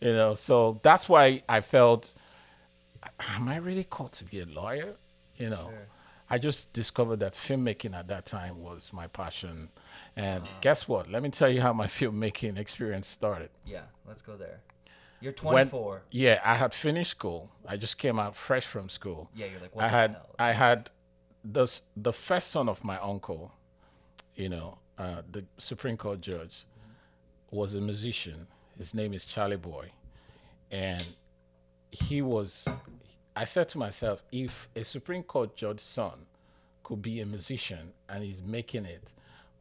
you 0.00 0.12
know. 0.12 0.34
So 0.34 0.80
that's 0.82 1.08
why 1.08 1.42
I 1.48 1.60
felt, 1.60 2.12
am 3.36 3.48
I 3.48 3.56
really 3.56 3.84
called 3.84 4.12
to 4.12 4.24
be 4.24 4.40
a 4.40 4.46
lawyer? 4.46 4.96
You 5.36 5.50
know. 5.50 5.70
I 6.32 6.38
just 6.38 6.72
discovered 6.72 7.16
that 7.20 7.34
filmmaking 7.34 7.94
at 7.94 8.06
that 8.08 8.24
time 8.24 8.62
was 8.62 8.92
my 8.92 9.08
passion. 9.08 9.70
And 10.16 10.44
guess 10.60 10.86
what? 10.86 11.10
Let 11.10 11.22
me 11.22 11.30
tell 11.30 11.48
you 11.50 11.60
how 11.60 11.72
my 11.72 11.86
filmmaking 11.98 12.56
experience 12.56 13.08
started. 13.08 13.50
yeah, 13.66 13.82
let's 14.06 14.22
go 14.22 14.36
there. 14.36 14.60
You're 15.20 15.32
When- 15.42 15.68
24. 15.68 16.02
yeah, 16.12 16.40
I 16.44 16.54
had 16.54 16.72
finished 16.72 17.10
school. 17.10 17.50
I 17.66 17.76
just 17.76 17.98
came 17.98 18.18
out 18.18 18.36
fresh 18.36 18.64
from 18.64 18.88
school. 18.88 19.28
yeah, 19.34 19.46
you're 19.46 19.60
like, 19.60 19.74
what 19.74 19.84
I 19.84 19.88
the 19.88 19.94
had 19.96 20.10
hell? 20.12 20.34
I 20.38 20.52
had 20.52 20.90
the 21.44 21.66
the 21.96 22.12
first 22.12 22.50
son 22.50 22.68
of 22.68 22.84
my 22.84 22.98
uncle, 22.98 23.52
you 24.34 24.48
know, 24.48 24.78
uh, 24.98 25.22
the 25.30 25.44
Supreme 25.58 25.96
Court 25.98 26.20
judge, 26.20 26.64
was 27.50 27.74
a 27.74 27.80
musician. 27.80 28.46
His 28.78 28.94
name 28.94 29.12
is 29.12 29.24
Charly 29.26 29.56
Boy, 29.56 29.90
and 30.70 31.04
he 31.90 32.22
was. 32.22 32.66
I 33.36 33.44
said 33.44 33.68
to 33.70 33.78
myself, 33.78 34.22
if 34.32 34.68
a 34.74 34.84
Supreme 34.84 35.22
Court 35.22 35.56
judge's 35.56 35.86
son 35.86 36.26
could 36.82 37.02
be 37.02 37.20
a 37.20 37.26
musician 37.26 37.92
and 38.08 38.24
he's 38.24 38.42
making 38.42 38.84
it, 38.84 39.12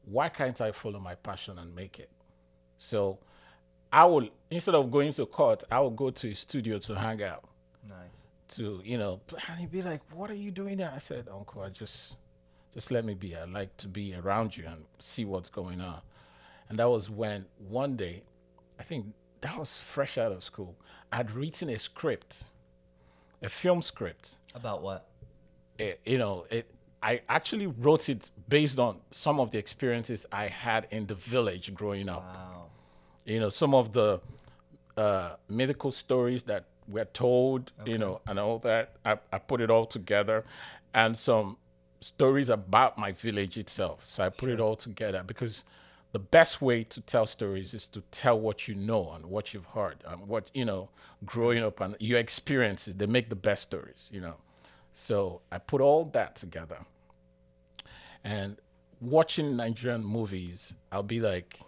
why 0.05 0.29
can't 0.29 0.59
I 0.59 0.71
follow 0.71 0.99
my 0.99 1.15
passion 1.15 1.59
and 1.59 1.75
make 1.75 1.99
it? 1.99 2.09
So, 2.77 3.19
I 3.91 4.05
will 4.05 4.29
instead 4.49 4.75
of 4.75 4.91
going 4.91 5.13
to 5.13 5.25
court, 5.25 5.63
I 5.71 5.79
will 5.79 5.89
go 5.91 6.09
to 6.11 6.27
his 6.29 6.39
studio 6.39 6.77
to 6.79 6.95
hang 6.95 7.23
out 7.23 7.43
nice. 7.87 8.55
to 8.55 8.81
you 8.83 8.97
know 8.97 9.19
and 9.47 9.59
he'd 9.59 9.71
be 9.71 9.81
like 9.81 10.01
what 10.13 10.29
are 10.29 10.35
you 10.35 10.51
doing 10.51 10.77
there 10.77 10.91
i 10.95 10.99
said 10.99 11.27
uncle 11.31 11.61
i 11.61 11.69
just 11.69 12.15
just 12.73 12.91
let 12.91 13.05
me 13.05 13.13
be 13.13 13.35
i 13.35 13.43
like 13.45 13.75
to 13.77 13.87
be 13.87 14.13
around 14.15 14.55
you 14.55 14.65
and 14.65 14.85
see 14.99 15.25
what's 15.25 15.49
going 15.49 15.81
on 15.81 16.01
and 16.69 16.79
that 16.79 16.89
was 16.89 17.09
when 17.09 17.45
one 17.57 17.95
day 17.95 18.23
i 18.79 18.83
think 18.83 19.05
that 19.41 19.57
was 19.57 19.77
fresh 19.77 20.17
out 20.17 20.31
of 20.31 20.43
school 20.43 20.75
i'd 21.11 21.31
written 21.31 21.69
a 21.69 21.79
script 21.79 22.43
a 23.41 23.49
film 23.49 23.81
script. 23.81 24.35
About 24.53 24.81
what? 24.81 25.09
it, 25.79 25.99
you 26.05 26.17
know 26.17 26.45
it 26.49 26.69
i 27.01 27.21
actually 27.29 27.65
wrote 27.67 28.09
it 28.09 28.29
based 28.47 28.77
on 28.77 28.99
some 29.11 29.39
of 29.39 29.51
the 29.51 29.57
experiences 29.57 30.25
i 30.31 30.47
had 30.47 30.87
in 30.91 31.07
the 31.07 31.15
village 31.15 31.73
growing 31.73 32.09
up. 32.09 32.23
Wow. 32.23 32.65
you 33.25 33.39
know 33.39 33.49
some 33.49 33.73
of 33.73 33.93
the 33.93 34.19
uh, 34.97 35.35
medical 35.47 35.91
stories 35.91 36.43
that 36.43 36.65
were 36.89 37.05
told 37.05 37.71
you 37.85 37.97
know 37.97 38.19
and 38.27 38.37
all 38.37 38.59
that. 38.59 38.95
I, 39.05 39.17
I 39.31 39.37
put 39.37 39.61
it 39.61 39.69
all 39.69 39.85
together 39.85 40.43
and 40.93 41.17
some 41.17 41.55
stories 42.01 42.49
about 42.49 42.97
my 42.97 43.13
village 43.13 43.57
itself. 43.57 44.01
So 44.03 44.23
i 44.23 44.29
put 44.29 44.49
it 44.49 44.59
all 44.59 44.75
together 44.75 45.23
because 45.25 45.63
the 46.11 46.19
best 46.19 46.61
way 46.61 46.83
to 46.83 47.01
tell 47.01 47.25
stories 47.25 47.73
is 47.73 47.85
to 47.85 48.01
tell 48.11 48.39
what 48.39 48.67
you 48.67 48.75
know 48.75 49.11
and 49.11 49.25
what 49.25 49.53
you've 49.53 49.65
heard 49.67 50.03
and 50.07 50.27
what 50.27 50.49
you 50.53 50.65
know 50.65 50.89
growing 51.25 51.63
up 51.63 51.79
and 51.79 51.95
your 51.99 52.19
experiences 52.19 52.95
they 52.95 53.05
make 53.05 53.29
the 53.29 53.35
best 53.35 53.61
stories 53.63 54.09
you 54.11 54.19
know 54.19 54.35
so 54.93 55.41
i 55.51 55.57
put 55.57 55.81
all 55.81 56.05
that 56.05 56.35
together 56.35 56.79
and 58.23 58.57
watching 58.99 59.55
nigerian 59.55 60.03
movies 60.03 60.73
i'll 60.91 61.03
be 61.03 61.19
like 61.19 61.59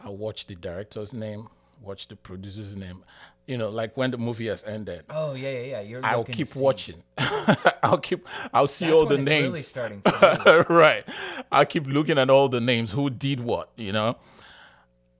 I'll 0.00 0.16
watch 0.16 0.46
the 0.46 0.54
director's 0.54 1.12
name, 1.12 1.48
watch 1.82 2.08
the 2.08 2.16
producer's 2.16 2.76
name. 2.76 3.04
You 3.48 3.56
know, 3.56 3.70
like 3.70 3.96
when 3.96 4.10
the 4.10 4.18
movie 4.18 4.46
has 4.48 4.62
ended, 4.62 5.04
Oh 5.08 5.32
yeah, 5.32 5.48
yeah, 5.50 5.60
yeah. 5.64 5.80
You're. 5.80 6.04
I'll 6.04 6.22
keep 6.22 6.54
watching. 6.54 7.02
I'll 7.82 7.96
keep. 7.96 8.26
I'll 8.52 8.66
see 8.66 8.84
That's 8.84 8.94
all 9.00 9.06
the 9.06 9.14
it's 9.14 9.24
Really 9.26 9.50
names. 9.52 9.66
starting. 9.66 10.02
Right. 10.68 11.04
I'll 11.50 11.64
keep 11.64 11.86
looking 11.86 12.18
at 12.18 12.28
all 12.28 12.50
the 12.50 12.60
names. 12.60 12.92
Who 12.92 13.08
did 13.08 13.40
what? 13.40 13.70
You 13.76 13.92
know. 13.92 14.16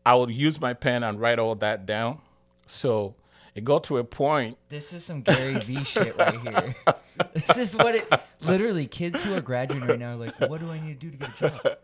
I 0.05 0.15
would 0.15 0.31
use 0.31 0.61
my 0.61 0.75
pen 0.75 1.03
and 1.03 1.19
write 1.19 1.39
all 1.39 1.55
that 1.57 1.87
down. 1.87 2.19
So 2.67 3.15
it 3.55 3.65
got 3.65 3.85
to 3.85 3.97
a 3.99 4.05
point. 4.05 4.59
This 4.69 4.93
is 4.93 5.05
some 5.05 5.23
Gary 5.23 5.55
V 5.61 5.83
shit 5.85 6.15
right 6.19 6.39
here. 6.39 6.75
this 7.33 7.57
is 7.57 7.75
what 7.75 7.95
it. 7.95 8.13
Literally, 8.43 8.87
kids 8.87 9.23
who 9.23 9.35
are 9.35 9.41
graduating 9.41 9.89
right 9.89 9.99
now 9.99 10.13
are 10.13 10.17
like, 10.17 10.39
"What 10.39 10.61
do 10.61 10.71
I 10.71 10.79
need 10.81 11.01
to 11.01 11.11
do 11.11 11.13
to 11.13 11.17
get 11.17 11.31
a 11.31 11.49
job?" 11.49 11.79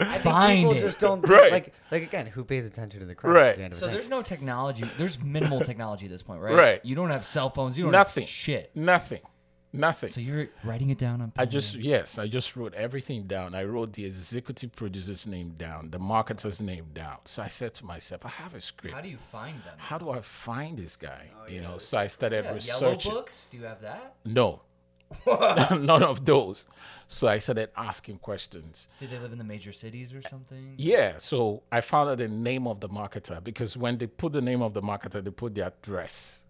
I 0.00 0.18
think 0.18 0.36
people 0.60 0.72
it. 0.72 0.80
just 0.80 0.98
don't 0.98 1.20
think, 1.22 1.32
Right. 1.32 1.52
like 1.52 1.72
like 1.90 2.02
again, 2.02 2.26
who 2.26 2.44
pays 2.44 2.66
attention 2.66 3.00
to 3.00 3.06
the 3.06 3.14
craft? 3.14 3.34
Right. 3.34 3.48
At 3.50 3.56
the 3.56 3.62
end 3.64 3.72
of 3.74 3.78
So 3.78 3.86
the 3.86 3.92
there's 3.92 4.08
no 4.08 4.22
technology. 4.22 4.84
There's 4.96 5.22
minimal 5.22 5.60
technology 5.60 6.06
at 6.06 6.10
this 6.12 6.22
point, 6.22 6.40
right? 6.40 6.54
Right. 6.54 6.84
You 6.84 6.94
don't 6.94 7.10
have 7.10 7.24
cell 7.24 7.50
phones. 7.50 7.76
You 7.76 7.84
don't 7.84 7.92
Nothing. 7.92 8.22
have 8.22 8.30
shit. 8.30 8.70
Nothing. 8.74 9.22
Nothing. 9.70 10.08
So 10.08 10.22
you're 10.22 10.48
writing 10.64 10.88
it 10.88 10.96
down 10.96 11.20
on. 11.20 11.30
I 11.36 11.44
just 11.44 11.74
and- 11.74 11.84
yes, 11.84 12.18
I 12.18 12.26
just 12.26 12.56
wrote 12.56 12.72
everything 12.72 13.24
down. 13.24 13.54
I 13.54 13.64
wrote 13.64 13.92
the 13.92 14.06
executive 14.06 14.72
producer's 14.74 15.26
name 15.26 15.50
down, 15.58 15.90
the 15.90 15.98
marketer's 15.98 16.58
name 16.58 16.86
down. 16.94 17.18
So 17.26 17.42
I 17.42 17.48
said 17.48 17.74
to 17.74 17.84
myself, 17.84 18.24
I 18.24 18.30
have 18.30 18.54
a 18.54 18.62
script. 18.62 18.94
How 18.94 19.02
do 19.02 19.10
you 19.10 19.18
find 19.18 19.56
them? 19.64 19.74
How 19.76 19.98
do 19.98 20.08
I 20.10 20.22
find 20.22 20.78
this 20.78 20.96
guy? 20.96 21.30
Oh, 21.44 21.50
you 21.50 21.60
know, 21.60 21.76
so 21.76 21.98
I 21.98 22.06
started 22.06 22.46
Yeah, 22.46 22.54
yellow 22.60 22.96
books. 22.96 23.46
Do 23.50 23.58
you 23.58 23.64
have 23.64 23.82
that? 23.82 24.14
No, 24.24 24.62
none 25.26 26.02
of 26.02 26.24
those. 26.24 26.66
So 27.10 27.26
I 27.26 27.38
started 27.38 27.70
asking 27.76 28.18
questions. 28.18 28.86
Did 28.98 29.10
they 29.10 29.18
live 29.18 29.32
in 29.32 29.38
the 29.38 29.44
major 29.44 29.72
cities 29.72 30.12
or 30.12 30.20
something? 30.22 30.74
Yeah, 30.76 31.14
so 31.18 31.62
I 31.72 31.80
found 31.80 32.10
out 32.10 32.18
the 32.18 32.28
name 32.28 32.66
of 32.66 32.80
the 32.80 32.88
marketer 32.88 33.42
because 33.42 33.76
when 33.76 33.96
they 33.98 34.06
put 34.06 34.32
the 34.32 34.42
name 34.42 34.60
of 34.62 34.74
the 34.74 34.82
marketer, 34.82 35.24
they 35.24 35.30
put 35.30 35.54
the 35.54 35.66
address 35.66 36.42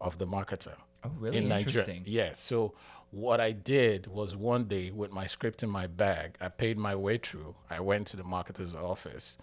of 0.00 0.18
the 0.18 0.26
marketer 0.26 0.74
Oh, 1.04 1.10
really 1.18 1.38
in 1.38 1.48
Nigeria. 1.48 1.66
interesting. 1.68 2.02
Yeah, 2.06 2.32
so 2.34 2.74
what 3.10 3.40
I 3.40 3.52
did 3.52 4.06
was 4.06 4.36
one 4.36 4.64
day 4.64 4.90
with 4.90 5.10
my 5.12 5.26
script 5.26 5.62
in 5.62 5.70
my 5.70 5.86
bag, 5.86 6.36
I 6.40 6.48
paid 6.48 6.76
my 6.78 6.94
way 6.94 7.16
through. 7.18 7.54
I 7.70 7.80
went 7.80 8.06
to 8.08 8.16
the 8.16 8.22
marketer's 8.22 8.74
office 8.74 9.36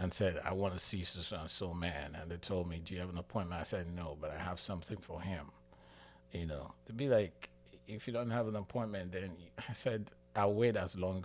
and 0.00 0.12
said, 0.12 0.40
I 0.44 0.52
want 0.52 0.74
to 0.74 0.80
see 0.80 1.02
so 1.04 1.36
and 1.36 1.48
so 1.50 1.72
man. 1.72 2.16
And 2.20 2.30
they 2.30 2.36
told 2.36 2.68
me, 2.68 2.80
Do 2.84 2.92
you 2.94 3.00
have 3.00 3.08
an 3.08 3.18
appointment? 3.18 3.60
I 3.60 3.64
said, 3.64 3.86
No, 3.94 4.16
but 4.20 4.30
I 4.30 4.38
have 4.38 4.58
something 4.60 4.98
for 4.98 5.20
him. 5.20 5.46
You 6.32 6.46
know, 6.46 6.72
to 6.86 6.92
be 6.92 7.08
like, 7.08 7.48
if 7.88 8.06
you 8.06 8.12
don't 8.12 8.30
have 8.30 8.46
an 8.46 8.56
appointment, 8.56 9.12
then 9.12 9.30
I 9.68 9.72
said, 9.72 10.10
I'll 10.36 10.54
wait 10.54 10.76
as 10.76 10.94
long 10.94 11.24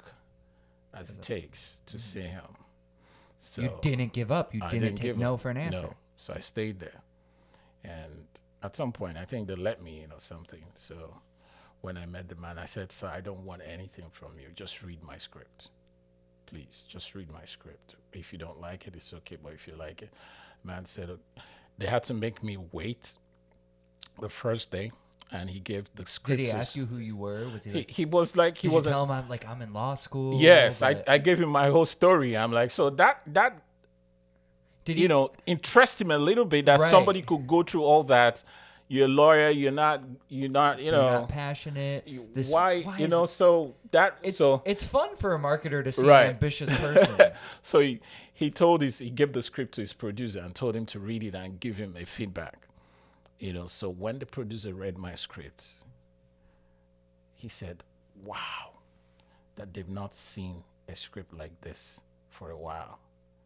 as 0.94 1.10
it 1.10 1.22
takes 1.22 1.76
to 1.88 1.98
mm-hmm. 1.98 2.20
see 2.20 2.22
him. 2.22 2.56
So 3.40 3.62
you 3.62 3.72
didn't 3.82 4.14
give 4.14 4.32
up. 4.32 4.54
You 4.56 4.62
I 4.64 4.70
didn't, 4.70 4.96
take 4.96 5.18
no 5.18 5.34
up. 5.34 5.42
for 5.42 5.50
an 5.50 5.58
answer. 5.58 5.84
No. 5.84 5.96
So 6.16 6.34
I 6.34 6.40
stayed 6.40 6.80
there. 6.80 7.02
And 7.84 8.26
at 8.64 8.76
some 8.76 8.94
point, 8.94 9.18
I 9.18 9.26
think 9.26 9.48
they 9.48 9.56
let 9.56 9.84
me 9.84 10.02
in 10.02 10.12
or 10.14 10.20
something. 10.20 10.64
So 10.76 11.16
when 11.82 11.98
I 11.98 12.06
met 12.06 12.30
the 12.30 12.36
man, 12.36 12.58
I 12.58 12.64
said, 12.64 12.94
Sir, 12.94 13.08
I 13.08 13.20
don't 13.20 13.44
want 13.44 13.62
anything 13.68 14.06
from 14.12 14.40
you. 14.40 14.48
Just 14.56 14.82
read 14.82 15.04
my 15.04 15.18
script. 15.18 15.68
Please, 16.46 16.86
just 16.88 17.14
read 17.14 17.30
my 17.30 17.44
script. 17.44 17.96
If 18.14 18.32
you 18.32 18.40
don't 18.40 18.62
like 18.62 18.88
it, 18.88 18.94
it's 18.96 19.14
okay. 19.14 19.38
But 19.44 19.54
if 19.54 19.68
you 19.68 19.76
like 19.76 20.02
it, 20.02 20.10
man 20.64 20.86
said, 20.86 21.10
they 21.78 21.88
had 21.88 22.04
to 22.06 22.14
make 22.14 22.42
me 22.42 22.58
wait 22.72 23.18
the 24.22 24.30
first 24.30 24.72
day. 24.72 24.92
And 25.36 25.50
he 25.50 25.60
gave 25.60 25.90
the 25.96 26.06
script. 26.06 26.38
Did 26.38 26.48
he 26.48 26.52
ask 26.52 26.76
you 26.76 26.86
who 26.86 26.98
you 26.98 27.16
were? 27.16 27.50
Was 27.50 27.64
he 27.64 27.72
He, 27.72 27.78
like, 27.80 27.90
he 27.90 28.06
was 28.06 28.36
like, 28.36 28.56
he 28.60 28.68
did 28.68 28.76
you 28.76 28.82
tell 28.84 29.04
him 29.04 29.10
I'm 29.12 29.28
like 29.28 29.46
I'm 29.48 29.62
in 29.64 29.74
law 29.74 29.96
school? 29.96 30.40
Yes, 30.40 30.82
I, 30.84 30.94
but- 30.94 31.10
I 31.10 31.18
gave 31.18 31.40
him 31.40 31.50
my 31.50 31.70
whole 31.70 31.88
story. 31.88 32.38
I'm 32.38 32.52
like, 32.52 32.70
so 32.70 32.90
that 32.92 33.22
that 33.28 33.60
did 34.86 35.00
you 35.00 35.08
know 35.08 35.32
interest 35.46 36.02
him 36.02 36.12
a 36.12 36.18
little 36.18 36.46
bit 36.46 36.66
that 36.68 36.80
Right. 36.80 36.92
somebody 36.92 37.22
could 37.22 37.48
go 37.48 37.64
through 37.64 37.84
all 37.84 38.04
that. 38.04 38.44
You're 38.90 39.06
a 39.06 39.10
lawyer. 39.10 39.50
You're 39.50 39.72
not. 39.72 40.04
You're 40.28 40.50
not. 40.50 40.78
You 40.78 40.86
you're 40.86 40.92
know. 40.94 41.20
not 41.22 41.30
passionate. 41.30 42.08
you- 42.08 42.28
This, 42.34 42.52
why, 42.52 42.74
You 43.00 43.08
know. 43.08 43.26
So 43.26 43.76
that. 43.92 44.18
it's 44.22 44.38
so 44.38 44.62
it's 44.66 44.84
fun 44.84 45.16
for 45.16 45.34
a 45.34 45.40
marketer 45.40 45.84
to 45.84 45.92
see 45.92 46.06
Right. 46.06 46.26
an 46.26 46.32
ambitious 46.32 46.70
person. 46.80 47.32
so 47.62 47.80
he, 47.80 48.02
he 48.34 48.52
told 48.52 48.82
his 48.82 49.00
he 49.00 49.10
gave 49.10 49.34
the 49.34 49.42
script 49.42 49.74
to 49.76 49.82
his 49.82 49.94
producer 49.94 50.40
and 50.40 50.54
told 50.54 50.76
him 50.76 50.86
to 50.88 51.00
read 51.00 51.24
it 51.24 51.34
and 51.34 51.60
give 51.60 51.78
him 51.78 51.96
a 51.98 52.06
feedback. 52.06 52.68
You 53.44 53.52
know. 53.52 53.68
So 53.68 53.90
when 53.90 54.20
the 54.20 54.26
producer 54.26 54.74
read 54.74 54.98
my 54.98 55.16
script, 55.16 55.74
he 57.36 57.50
said, 57.50 57.84
"Wow, 58.24 58.80
that 59.58 59.74
they've 59.74 59.90
not 59.90 60.14
seen 60.14 60.64
a 60.88 60.96
script 60.96 61.34
like 61.34 61.60
this 61.60 62.00
for 62.30 62.50
a 62.50 62.58
while." 62.58 63.00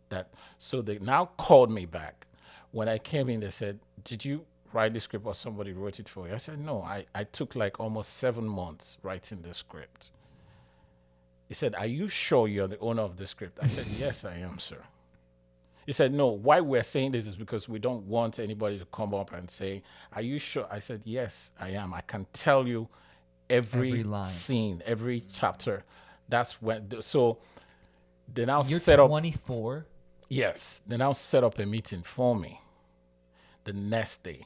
That 0.09 0.29
so 0.59 0.83
they 0.83 0.99
now 0.99 1.25
called 1.25 1.71
me 1.71 1.85
back. 1.87 2.27
When 2.71 2.87
I 2.87 2.99
came 2.99 3.27
in, 3.27 3.39
they 3.39 3.49
said, 3.49 3.79
"Did 4.03 4.23
you 4.23 4.45
write 4.71 4.93
the 4.93 4.99
script 4.99 5.25
or 5.25 5.33
somebody 5.33 5.73
wrote 5.73 5.99
it 5.99 6.07
for 6.07 6.27
you?" 6.27 6.35
I 6.35 6.37
said, 6.37 6.59
"No, 6.59 6.83
I, 6.83 7.07
I 7.15 7.23
took 7.23 7.55
like 7.55 7.79
almost 7.79 8.13
seven 8.13 8.45
months 8.47 8.97
writing 9.01 9.41
the 9.41 9.53
script." 9.55 10.11
He 11.47 11.53
said, 11.53 11.75
Are 11.75 11.87
you 11.87 12.09
sure 12.09 12.47
you're 12.47 12.67
the 12.67 12.79
owner 12.79 13.01
of 13.03 13.17
the 13.17 13.25
script? 13.25 13.59
I 13.61 13.67
said, 13.67 13.87
Yes, 13.87 14.25
I 14.25 14.35
am, 14.35 14.59
sir. 14.59 14.83
He 15.87 15.93
said, 15.93 16.13
No, 16.13 16.27
why 16.27 16.59
we're 16.59 16.83
saying 16.83 17.13
this 17.13 17.25
is 17.25 17.35
because 17.35 17.67
we 17.67 17.79
don't 17.79 18.03
want 18.03 18.37
anybody 18.39 18.77
to 18.77 18.85
come 18.85 19.15
up 19.15 19.33
and 19.33 19.49
say, 19.49 19.81
Are 20.13 20.21
you 20.21 20.37
sure? 20.37 20.67
I 20.69 20.79
said, 20.79 21.01
Yes, 21.05 21.49
I 21.59 21.69
am. 21.69 21.93
I 21.95 22.01
can 22.01 22.27
tell 22.33 22.67
you 22.67 22.89
every, 23.49 23.89
Every 23.91 24.03
line. 24.03 24.25
scene, 24.27 24.83
every 24.85 25.23
chapter. 25.33 25.83
That's 26.29 26.61
when, 26.61 27.01
so 27.01 27.37
they 28.31 28.45
now 28.45 28.63
You're 28.63 28.79
set 28.79 28.99
up, 28.99 29.07
24. 29.07 29.85
yes, 30.27 30.81
they 30.85 30.97
now 30.97 31.13
set 31.13 31.43
up 31.45 31.57
a 31.57 31.65
meeting 31.65 32.01
for 32.03 32.35
me 32.35 32.59
the 33.63 33.71
next 33.71 34.23
day. 34.23 34.45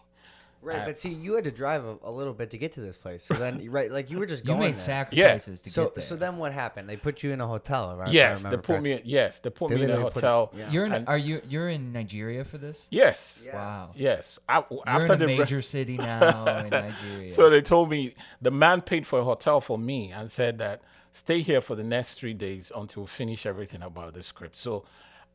Right, 0.63 0.85
but 0.85 0.97
see, 0.97 1.09
you 1.09 1.33
had 1.33 1.45
to 1.45 1.51
drive 1.51 1.83
a, 1.83 1.97
a 2.03 2.11
little 2.11 2.33
bit 2.33 2.51
to 2.51 2.57
get 2.59 2.73
to 2.73 2.81
this 2.81 2.95
place. 2.95 3.23
So 3.23 3.33
then, 3.33 3.67
right, 3.71 3.89
like 3.91 4.11
you 4.11 4.19
were 4.19 4.27
just 4.27 4.45
going. 4.45 4.59
You 4.59 4.65
made 4.67 4.75
there. 4.75 4.81
sacrifices 4.81 5.59
to 5.61 5.71
So, 5.71 5.85
get 5.85 5.95
there. 5.95 6.01
so 6.03 6.09
so 6.09 6.15
then 6.19 6.37
what 6.37 6.51
happened? 6.53 6.87
They 6.87 6.97
put 6.97 7.23
you 7.23 7.31
in 7.31 7.41
a 7.41 7.47
hotel, 7.47 7.95
right? 7.97 8.07
if 8.07 8.09
I 8.09 8.13
yes, 8.13 8.43
they 8.43 8.49
remember 8.49 8.63
put 8.63 8.81
me, 8.83 9.01
yes, 9.03 9.39
they 9.39 9.49
put 9.49 9.69
They 9.69 9.75
me 9.77 9.81
in 9.83 9.89
a 9.89 9.93
literally 9.93 10.11
put 10.11 10.23
it- 10.23 10.25
hotel. 10.27 10.51
yeah. 10.55 10.71
you're 10.71 10.85
in. 10.85 10.93
and- 10.93 11.07
Are 11.09 11.17
you? 11.17 11.41
You're 11.49 11.69
in 11.69 11.91
Nigeria 11.91 12.45
for 12.45 12.57
this? 12.59 12.85
Yes. 12.91 13.41
Yes. 13.43 13.53
Wow. 13.55 13.89
Yes. 13.95 14.39
I, 14.47 14.63
You're 14.69 14.79
after 14.85 15.05
in 15.07 15.11
a 15.13 15.17
the 15.17 15.25
re- 15.27 15.37
major 15.39 15.61
city 15.63 15.97
now 15.97 16.45
in 16.57 16.69
Nigeria. 16.69 17.31
So 17.31 17.49
they 17.49 17.61
told 17.61 17.89
me 17.89 18.13
the 18.41 18.51
man 18.51 18.81
paid 18.81 19.07
for 19.07 19.19
a 19.19 19.23
hotel 19.23 19.61
for 19.61 19.79
me 19.79 20.11
and 20.11 20.29
said 20.29 20.59
that 20.59 20.81
stay 21.11 21.41
here 21.41 21.61
for 21.61 21.75
the 21.75 21.83
next 21.83 22.15
three 22.19 22.33
days 22.35 22.71
until 22.75 23.03
we 23.03 23.07
finish 23.07 23.45
everything 23.45 23.81
about 23.81 24.13
the 24.13 24.21
script. 24.21 24.57
So 24.57 24.85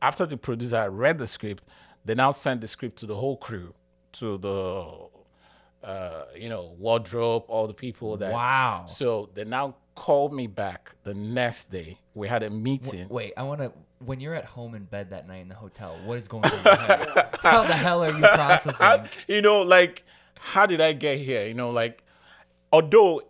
after 0.01 0.25
the 0.25 0.37
producer 0.37 0.77
had 0.83 0.97
read 0.97 1.17
the 1.17 1.27
script, 1.27 1.63
they 2.05 2.15
now 2.15 2.31
sent 2.31 2.61
the 2.61 2.67
script 2.67 2.97
to 2.99 3.05
the 3.05 3.15
whole 3.15 3.35
crew, 3.35 3.73
to 4.13 4.37
the 4.37 5.07
uh, 5.83 6.25
you 6.35 6.49
know 6.49 6.73
wardrobe, 6.77 7.43
all 7.47 7.67
the 7.67 7.73
people 7.73 8.17
that. 8.17 8.31
wow. 8.31 8.85
So 8.87 9.29
they 9.33 9.45
now 9.45 9.75
called 9.95 10.33
me 10.33 10.47
back 10.47 10.93
the 11.03 11.13
next 11.13 11.71
day. 11.71 11.99
We 12.13 12.27
had 12.27 12.43
a 12.43 12.49
meeting. 12.49 13.07
Wait, 13.09 13.33
I 13.37 13.43
want 13.43 13.61
to. 13.61 13.71
When 14.05 14.19
you're 14.19 14.35
at 14.35 14.45
home 14.45 14.75
in 14.75 14.83
bed 14.83 15.09
that 15.09 15.27
night 15.27 15.37
in 15.37 15.47
the 15.49 15.55
hotel, 15.55 15.97
what 16.05 16.19
is 16.19 16.27
going 16.27 16.45
on? 16.45 16.51
How 17.41 17.63
the 17.63 17.73
hell 17.73 18.03
are 18.03 18.11
you 18.13 18.19
processing? 18.33 18.85
I- 18.85 19.07
you 19.27 19.41
know, 19.41 19.61
like, 19.63 20.03
how 20.35 20.67
did 20.67 20.81
I 20.81 20.93
get 20.93 21.17
here? 21.19 21.47
You 21.47 21.55
know, 21.55 21.71
like, 21.71 22.03
although 22.71 23.23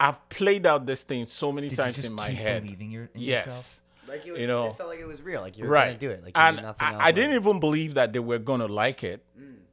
I've 0.00 0.26
played 0.30 0.66
out 0.66 0.86
this 0.86 1.02
thing 1.02 1.26
so 1.26 1.52
many 1.52 1.68
Did 1.68 1.76
you 1.78 1.84
times 1.84 1.96
just 1.96 2.08
in 2.08 2.14
my 2.14 2.30
keep 2.30 2.38
head. 2.38 2.62
believing 2.62 2.90
your, 2.90 3.08
in 3.14 3.20
yourself? 3.20 3.46
Yes. 3.46 3.80
Like 4.08 4.26
it 4.26 4.32
was, 4.32 4.40
You 4.40 4.46
know, 4.46 4.66
it 4.68 4.76
felt 4.76 4.88
like 4.88 5.00
it 5.00 5.06
was 5.06 5.20
real. 5.20 5.40
Like 5.40 5.58
you 5.58 5.64
were 5.64 5.70
right. 5.70 5.86
gonna 5.88 5.98
do 5.98 6.10
it. 6.10 6.22
Like 6.24 6.36
you 6.36 6.42
and 6.42 6.56
nothing 6.62 6.86
I, 6.86 6.92
else. 6.92 7.02
I 7.04 7.12
didn't 7.12 7.34
even 7.34 7.60
believe 7.60 7.94
that 7.94 8.12
they 8.12 8.18
were 8.20 8.38
going 8.38 8.60
to 8.60 8.66
like 8.68 9.02
it 9.04 9.22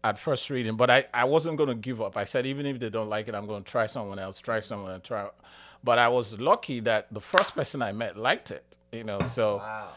at 0.03 0.19
first 0.19 0.49
reading, 0.49 0.75
but 0.75 0.89
I, 0.89 1.05
I 1.13 1.23
wasn't 1.25 1.57
going 1.57 1.69
to 1.69 1.75
give 1.75 2.01
up. 2.01 2.17
I 2.17 2.25
said, 2.25 2.45
even 2.45 2.65
if 2.65 2.79
they 2.79 2.89
don't 2.89 3.09
like 3.09 3.27
it, 3.27 3.35
I'm 3.35 3.47
going 3.47 3.63
to 3.63 3.69
try 3.71 3.87
someone 3.87 4.19
else, 4.19 4.39
try 4.39 4.59
someone 4.59 4.91
and 4.91 5.03
try. 5.03 5.29
But 5.83 5.97
I 5.99 6.09
was 6.09 6.39
lucky 6.39 6.79
that 6.81 7.07
the 7.11 7.21
first 7.21 7.55
person 7.55 7.81
I 7.81 7.91
met 7.93 8.17
liked 8.17 8.51
it, 8.51 8.65
you 8.91 9.03
know, 9.03 9.19
so. 9.21 9.57
Wow. 9.57 9.89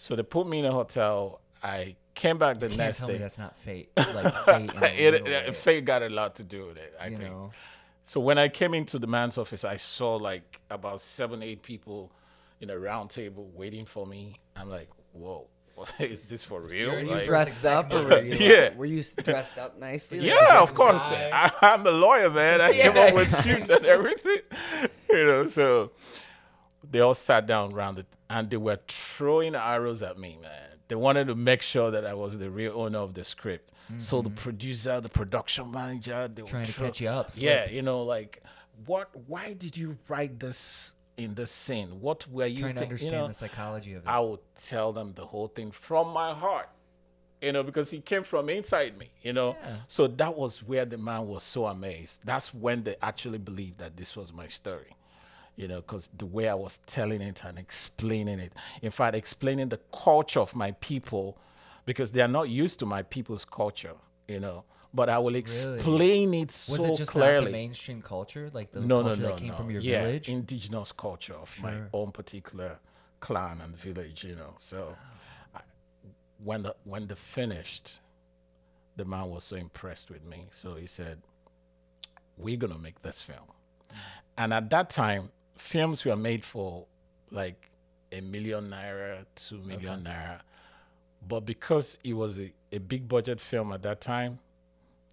So 0.00 0.14
they 0.14 0.22
put 0.22 0.46
me 0.48 0.60
in 0.60 0.64
a 0.64 0.70
hotel. 0.70 1.40
I 1.60 1.96
came 2.14 2.38
back 2.38 2.60
the 2.60 2.68
next 2.68 2.98
tell 2.98 3.08
day. 3.08 3.14
me 3.14 3.18
that's 3.18 3.36
not 3.38 3.56
fate. 3.56 3.90
Like 3.96 4.32
fate. 4.44 4.70
It, 4.98 5.26
it- 5.26 5.56
fate 5.56 5.84
got 5.84 6.02
a 6.04 6.08
lot 6.08 6.36
to 6.36 6.44
do 6.44 6.66
with 6.66 6.76
it, 6.76 6.94
I 7.00 7.08
you 7.08 7.16
think. 7.16 7.30
know. 7.30 7.50
So 8.04 8.20
when 8.20 8.38
I 8.38 8.48
came 8.48 8.74
into 8.74 8.98
the 9.00 9.08
man's 9.08 9.36
office, 9.38 9.64
I 9.64 9.76
saw 9.76 10.14
like 10.14 10.60
about 10.70 11.00
seven, 11.00 11.42
eight 11.42 11.62
people 11.62 12.12
in 12.60 12.70
a 12.70 12.78
round 12.78 13.10
table 13.10 13.50
waiting 13.54 13.84
for 13.84 14.06
me. 14.06 14.36
I'm 14.56 14.70
like, 14.70 14.88
whoa, 15.12 15.46
is 15.98 16.22
this 16.22 16.42
for 16.42 16.60
real? 16.60 16.90
You're- 16.92 17.02
you 17.04 17.10
Like- 17.10 17.24
dressed 17.26 17.64
up, 17.66 17.92
or 17.92 18.02
were 18.04 18.22
you? 18.22 18.34
Yeah. 18.34 18.74
Were 18.76 18.84
you 18.86 19.02
dressed 19.22 19.58
up 19.58 19.78
nicely? 19.78 20.20
Like, 20.20 20.28
yeah, 20.40 20.60
of 20.62 20.74
course. 20.74 21.02
I, 21.12 21.50
I'm 21.62 21.86
a 21.86 21.90
lawyer, 21.90 22.30
man. 22.30 22.60
I 22.60 22.72
came 22.72 22.96
up 22.96 23.14
with 23.14 23.34
suits 23.34 23.70
and 23.70 23.84
everything. 23.84 24.38
You 25.10 25.24
know, 25.26 25.46
so 25.46 25.92
they 26.90 27.00
all 27.00 27.14
sat 27.14 27.46
down 27.46 27.72
around 27.72 27.98
it 27.98 28.06
and 28.28 28.50
they 28.50 28.58
were 28.58 28.78
throwing 28.86 29.54
arrows 29.54 30.02
at 30.02 30.18
me, 30.18 30.36
man. 30.42 30.50
They 30.88 30.96
wanted 30.96 31.28
to 31.28 31.34
make 31.34 31.62
sure 31.62 31.90
that 31.90 32.04
I 32.04 32.12
was 32.12 32.36
the 32.36 32.50
real 32.50 32.74
owner 32.78 32.98
of 32.98 33.14
the 33.14 33.24
script. 33.24 33.72
So 33.96 34.20
the 34.20 34.28
producer, 34.28 35.00
the 35.00 35.08
production 35.08 35.70
manager, 35.70 36.28
they 36.28 36.42
were 36.42 36.48
Mm-hmm. 36.48 36.50
Trying 36.56 36.66
to 36.66 36.72
throw- 36.72 36.86
catch 36.88 37.00
you 37.00 37.08
up. 37.08 37.30
Yeah, 37.36 37.70
you 37.70 37.80
know, 37.80 38.02
like 38.02 38.42
what? 38.84 39.08
Why 39.26 39.54
did 39.54 39.78
you 39.78 39.96
write 40.08 40.38
this 40.38 40.92
in 41.18 41.34
the 41.34 41.46
scene? 41.46 42.00
What 42.00 42.26
were 42.28 42.46
you 42.46 42.60
Trying 42.60 42.76
to 42.76 42.82
understand 42.82 43.12
you 43.12 43.18
know, 43.18 43.28
the 43.28 43.34
psychology 43.34 43.92
of 43.94 44.04
it. 44.04 44.08
I 44.08 44.20
would 44.20 44.38
tell 44.54 44.92
them 44.92 45.12
the 45.14 45.26
whole 45.26 45.48
thing 45.48 45.70
from 45.70 46.08
my 46.08 46.32
heart, 46.32 46.68
you 47.42 47.52
know, 47.52 47.62
because 47.62 47.92
it 47.92 48.04
came 48.04 48.22
from 48.22 48.48
inside 48.48 48.96
me, 48.96 49.10
you 49.22 49.32
know. 49.32 49.56
Yeah. 49.62 49.76
So 49.88 50.06
that 50.06 50.36
was 50.36 50.62
where 50.62 50.84
the 50.84 50.96
man 50.96 51.26
was 51.26 51.42
so 51.42 51.66
amazed. 51.66 52.20
That's 52.24 52.54
when 52.54 52.84
they 52.84 52.96
actually 53.02 53.38
believed 53.38 53.78
that 53.78 53.96
this 53.96 54.16
was 54.16 54.32
my 54.32 54.46
story, 54.46 54.96
you 55.56 55.68
know, 55.68 55.80
because 55.80 56.08
the 56.16 56.26
way 56.26 56.48
I 56.48 56.54
was 56.54 56.80
telling 56.86 57.20
it 57.20 57.42
and 57.44 57.58
explaining 57.58 58.38
it, 58.38 58.52
in 58.80 58.92
fact, 58.92 59.16
explaining 59.16 59.68
the 59.68 59.80
culture 59.92 60.40
of 60.40 60.54
my 60.54 60.70
people, 60.72 61.36
because 61.84 62.12
they 62.12 62.20
are 62.20 62.28
not 62.28 62.48
used 62.48 62.78
to 62.78 62.86
my 62.86 63.02
people's 63.02 63.44
culture, 63.44 63.94
you 64.28 64.40
know. 64.40 64.64
But 64.92 65.10
I 65.10 65.18
will 65.18 65.34
explain 65.34 66.32
it 66.34 66.50
so 66.50 66.74
clearly. 66.74 66.90
was 66.90 66.98
it 66.98 67.02
just 67.02 67.10
clearly 67.10 67.46
the 67.46 67.52
mainstream 67.52 68.00
culture, 68.00 68.50
like 68.52 68.72
the 68.72 68.80
no, 68.80 69.02
no, 69.02 69.08
culture 69.08 69.22
no, 69.22 69.28
that 69.28 69.38
came 69.38 69.48
no. 69.48 69.54
from 69.54 69.70
your 69.70 69.82
yeah, 69.82 70.04
village? 70.04 70.28
indigenous 70.28 70.92
culture 70.92 71.34
of 71.34 71.54
my 71.62 71.74
own 71.92 72.10
particular 72.10 72.78
clan 73.20 73.60
and 73.60 73.76
village, 73.76 74.24
you 74.24 74.34
know. 74.34 74.54
So, 74.56 74.96
I, 75.54 75.60
when 76.42 76.62
the 76.62 76.74
when 76.84 77.06
they 77.06 77.14
finished, 77.16 77.98
the 78.96 79.04
man 79.04 79.28
was 79.28 79.44
so 79.44 79.56
impressed 79.56 80.10
with 80.10 80.24
me. 80.24 80.46
So 80.52 80.76
he 80.76 80.86
said, 80.86 81.20
"We're 82.38 82.56
gonna 82.56 82.78
make 82.78 83.02
this 83.02 83.20
film." 83.20 83.52
Mm. 83.90 83.96
And 84.38 84.54
at 84.54 84.70
that 84.70 84.88
time, 84.88 85.30
films 85.58 86.04
were 86.04 86.16
made 86.16 86.44
for 86.44 86.86
like 87.30 87.70
a 88.12 88.20
million 88.20 88.70
naira, 88.70 89.24
two 89.34 89.58
million 89.58 90.04
naira. 90.04 90.40
But 91.26 91.40
because 91.40 91.98
it 92.04 92.14
was 92.14 92.40
a, 92.40 92.52
a 92.72 92.78
big 92.78 93.08
budget 93.08 93.40
film 93.40 93.72
at 93.72 93.82
that 93.82 94.00
time, 94.00 94.38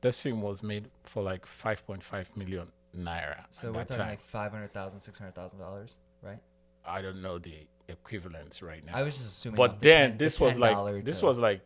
this 0.06 0.16
film 0.24 0.40
was 0.42 0.62
made 0.72 0.86
for 1.04 1.22
like 1.32 1.44
5.5 1.46 2.38
million 2.38 2.68
naira 2.98 3.44
so 3.52 3.68
at 3.68 3.74
we're 3.74 3.82
talking 3.84 3.98
time. 3.98 4.08
like 4.10 4.22
five 4.22 4.52
hundred 4.52 4.72
thousand, 4.74 5.00
six 5.02 5.18
hundred 5.20 5.36
thousand 5.36 5.60
dollars, 5.60 5.92
right? 6.22 6.40
I 6.86 7.02
don't 7.02 7.22
know 7.22 7.38
the 7.40 7.56
equivalents 7.90 8.62
right 8.62 8.84
now. 8.86 8.94
I 8.96 9.02
was 9.04 9.16
just 9.18 9.28
assuming. 9.28 9.58
but 9.58 9.72
off 9.72 9.80
the 9.82 9.90
then 9.90 10.18
this 10.18 10.36
the 10.38 10.44
was 10.46 10.58
like 10.58 11.04
this 11.04 11.22
was 11.22 11.38
like 11.40 11.62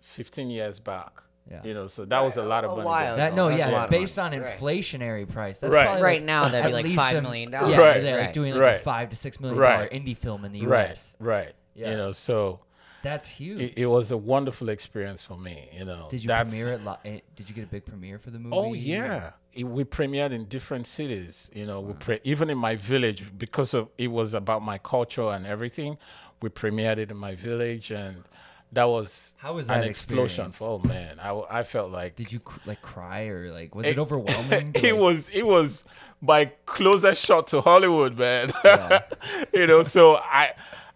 15 0.00 0.50
years 0.50 0.78
back. 0.78 1.12
Yeah. 1.50 1.60
You 1.62 1.74
know, 1.74 1.86
so 1.88 2.06
that 2.06 2.20
was 2.20 2.38
a 2.38 2.42
lot 2.42 2.64
of 2.64 2.70
A 2.72 2.76
money. 2.76 2.86
while. 2.86 3.16
That 3.16 3.34
no, 3.34 3.48
That's 3.48 3.58
yeah, 3.70 3.86
based 3.88 4.16
money. 4.16 4.38
on 4.38 4.42
Right. 4.42 4.58
inflationary 4.58 5.28
price. 5.30 5.60
That's 5.60 5.74
Right. 5.74 5.84
probably 5.84 6.02
Right 6.02 6.20
like 6.20 6.24
now, 6.26 6.48
that'd 6.48 6.70
be 6.70 6.72
like 6.72 6.86
five 6.86 6.94
million 6.94 6.96
five 6.96 7.16
a- 7.16 7.22
million 7.22 7.52
Yeah, 7.52 7.60
dollars. 7.60 7.76
Right. 7.78 8.00
they're 8.00 8.20
like 8.22 8.32
doing 8.32 8.52
like 8.54 8.62
Right. 8.62 8.76
a 8.76 8.78
five 8.78 9.10
to 9.10 9.16
six 9.16 9.38
million 9.40 9.60
dollar 9.60 9.80
Right. 9.82 9.90
indie 9.90 10.16
film 10.16 10.44
in 10.46 10.52
the 10.52 10.60
U.S. 10.60 10.70
Right, 10.70 10.86
U.S. 10.88 11.16
right. 11.20 11.54
Yeah. 11.74 11.90
You 11.90 11.96
know, 11.98 12.12
so 12.12 12.60
That's 13.04 13.28
huge. 13.28 13.60
it, 13.60 13.72
it 13.76 13.86
was 13.86 14.10
a 14.10 14.16
wonderful 14.16 14.68
experience 14.70 15.22
for 15.22 15.38
me. 15.38 15.68
You 15.72 15.84
know, 15.84 16.08
did 16.10 16.24
you 16.24 16.28
premiere 16.30 16.72
it? 16.72 16.84
Li- 16.84 16.96
eh, 17.04 17.20
did 17.36 17.48
you 17.48 17.54
get 17.54 17.64
a 17.64 17.68
big 17.68 17.84
premiere 17.84 18.18
for 18.18 18.30
the 18.30 18.38
movie? 18.40 18.56
Oh 18.56 18.72
yeah, 18.72 19.32
it, 19.52 19.64
we 19.64 19.84
premiered 19.84 20.32
in 20.32 20.46
different 20.46 20.86
cities. 20.86 21.50
You 21.54 21.66
know, 21.66 21.80
we 21.80 21.92
pre- 21.92 22.20
even 22.24 22.50
in 22.50 22.58
my 22.58 22.74
village 22.76 23.24
because 23.38 23.74
of 23.74 23.88
it 23.98 24.08
was 24.08 24.34
about 24.34 24.62
my 24.62 24.78
culture 24.78 25.28
and 25.28 25.46
everything. 25.46 25.98
We 26.42 26.48
premiered 26.48 26.98
it 26.98 27.10
in 27.10 27.16
my 27.16 27.34
village, 27.36 27.90
and 27.90 28.24
that 28.72 28.84
was 28.84 29.34
How 29.36 29.52
was 29.54 29.66
that 29.68 29.82
an 29.84 29.88
explosion. 29.88 30.50
For, 30.52 30.68
oh 30.68 30.78
man, 30.88 31.20
I, 31.20 31.30
I 31.50 31.62
felt 31.62 31.90
like 31.92 32.16
Did 32.16 32.32
you 32.32 32.40
cr- 32.40 32.58
like 32.66 32.82
cry 32.82 33.26
or 33.26 33.52
like 33.52 33.74
was 33.74 33.86
It- 33.86 33.90
it, 33.92 33.98
overwhelming? 34.04 34.72
it 34.74 34.82
like- 34.82 34.96
was 35.00 35.28
it 35.28 35.46
was 35.46 35.84
my 36.20 36.46
closest 36.66 37.22
shot 37.24 37.46
to 37.48 37.60
Hollywood, 37.60 38.18
man. 38.18 38.50
Yeah. 38.64 39.02
you 39.54 39.66
know, 39.66 39.82
so 39.82 40.16
I 40.16 40.54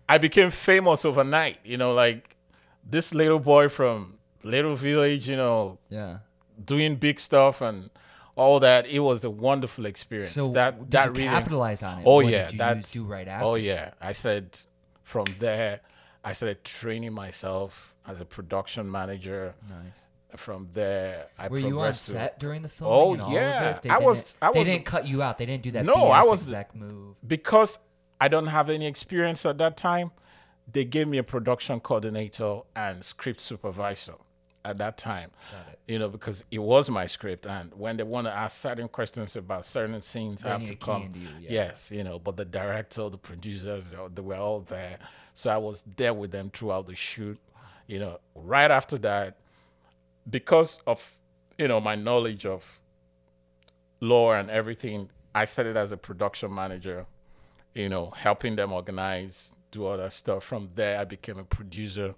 I 0.09 0.18
became 0.18 0.51
famous 0.51 1.05
overnight. 1.05 1.59
You 1.64 1.77
know, 1.77 1.92
like 1.94 2.37
this 2.88 3.12
little 3.14 3.38
boy 3.38 3.68
from 3.68 4.18
little 4.42 4.75
village. 4.77 5.29
You 5.29 5.37
know, 5.37 5.79
Yeah. 5.90 6.18
doing 6.64 6.97
big 6.97 7.21
stuff 7.21 7.61
and 7.61 7.90
all 8.37 8.61
that. 8.61 8.87
It 8.87 9.01
was 9.01 9.25
a 9.25 9.31
wonderful 9.31 9.87
experience. 9.87 10.33
So 10.33 10.51
that 10.51 10.90
that 10.90 11.07
you 11.07 11.12
really. 11.12 11.25
capitalize 11.25 11.83
on 11.83 11.99
it? 11.99 12.03
Oh 12.07 12.16
What 12.16 12.27
yeah, 12.27 12.51
that's 12.55 12.92
do 12.92 13.05
right 13.05 13.29
oh, 13.29 13.31
after. 13.31 13.44
Oh 13.47 13.55
yeah, 13.57 13.90
I 14.01 14.12
said 14.12 14.59
from 15.03 15.27
there, 15.38 15.81
I 16.25 16.33
started 16.33 16.64
training 16.64 17.12
myself 17.12 17.94
as 18.07 18.21
a 18.21 18.25
production 18.25 18.90
manager. 18.90 19.55
Nice. 19.68 19.99
From 20.37 20.68
there, 20.75 21.29
I 21.38 21.49
Were 21.49 21.59
you 21.59 21.81
on 21.81 21.94
set 21.94 22.38
during 22.38 22.61
the 22.61 22.68
filming? 22.68 23.18
Oh, 23.23 23.33
yeah. 23.33 23.79
I 23.88 23.99
was- 23.99 24.37
I 24.42 24.53
They 24.53 24.59
was- 24.59 24.66
didn't 24.68 24.85
cut 24.85 25.07
you 25.07 25.23
out. 25.23 25.38
They 25.38 25.47
didn't 25.47 25.62
do 25.62 25.71
that. 25.71 25.87
No, 25.87 25.94
I 25.94 26.23
was- 26.23 26.42
exec 26.42 26.75
move. 26.75 27.16
because 27.27 27.79
I 28.20 28.28
don't 28.28 28.46
have 28.46 28.68
any 28.68 28.87
experience 28.87 29.46
at 29.46 29.59
that 29.59 29.76
time. 29.76 30.11
They 30.70 30.85
gave 30.85 31.09
me 31.09 31.18
a 31.18 31.22
production 31.22 31.81
coordinator 31.81 32.61
and 32.76 33.04
script 33.04 33.40
supervisor 33.40 34.14
at 34.64 34.78
that 34.78 34.98
time. 34.98 35.31
You 35.87 35.98
know, 35.98 36.09
because 36.09 36.44
it 36.50 36.59
was 36.59 36.90
my 36.90 37.07
script, 37.07 37.46
and 37.46 37.72
when 37.74 37.96
they 37.96 38.02
want 38.02 38.26
to 38.26 38.33
ask 38.33 38.61
certain 38.61 38.88
questions 38.88 39.37
about 39.37 39.64
certain 39.64 40.02
scenes, 40.02 40.42
They 40.42 40.50
I 40.50 40.52
have 40.52 40.64
to 40.64 40.76
come. 40.76 41.12
you, 41.14 41.28
yeah. 41.40 41.50
Yes, 41.50 41.90
you 41.90 42.04
know, 42.04 42.18
but 42.18 42.37
the 42.37 42.44
director, 42.44 43.09
the 43.09 43.16
producers, 43.16 43.85
they 43.90 43.96
they 44.14 44.22
were 44.22 44.37
all 44.37 44.61
there, 44.61 44.98
so 45.33 45.50
I 45.50 45.57
was 45.57 45.83
there 45.96 46.12
with 46.12 46.33
them 46.33 46.50
throughout 46.50 46.87
the 46.87 46.94
shoot. 46.94 47.38
You 47.87 48.00
know, 48.00 48.20
right 48.35 48.70
after 48.70 48.98
that, 48.98 49.38
because 50.28 50.81
of 50.87 51.14
you 51.57 51.68
know 51.68 51.81
my 51.81 51.94
knowledge 51.94 52.44
of 52.44 52.81
law 54.00 54.35
and 54.35 54.50
everything, 54.50 55.09
I 55.35 55.46
started 55.46 55.76
as 55.76 55.92
a 55.92 55.96
production 55.96 56.54
manager. 56.54 57.07
You 57.78 57.88
know, 57.88 58.10
helping 58.10 58.56
them 58.56 58.72
organize, 58.72 59.52
do 59.70 59.86
other 59.86 60.10
stuff. 60.10 60.42
From 60.42 60.70
there, 60.74 60.98
I 60.98 61.04
became 61.04 61.38
a 61.38 61.44
producer. 61.44 62.14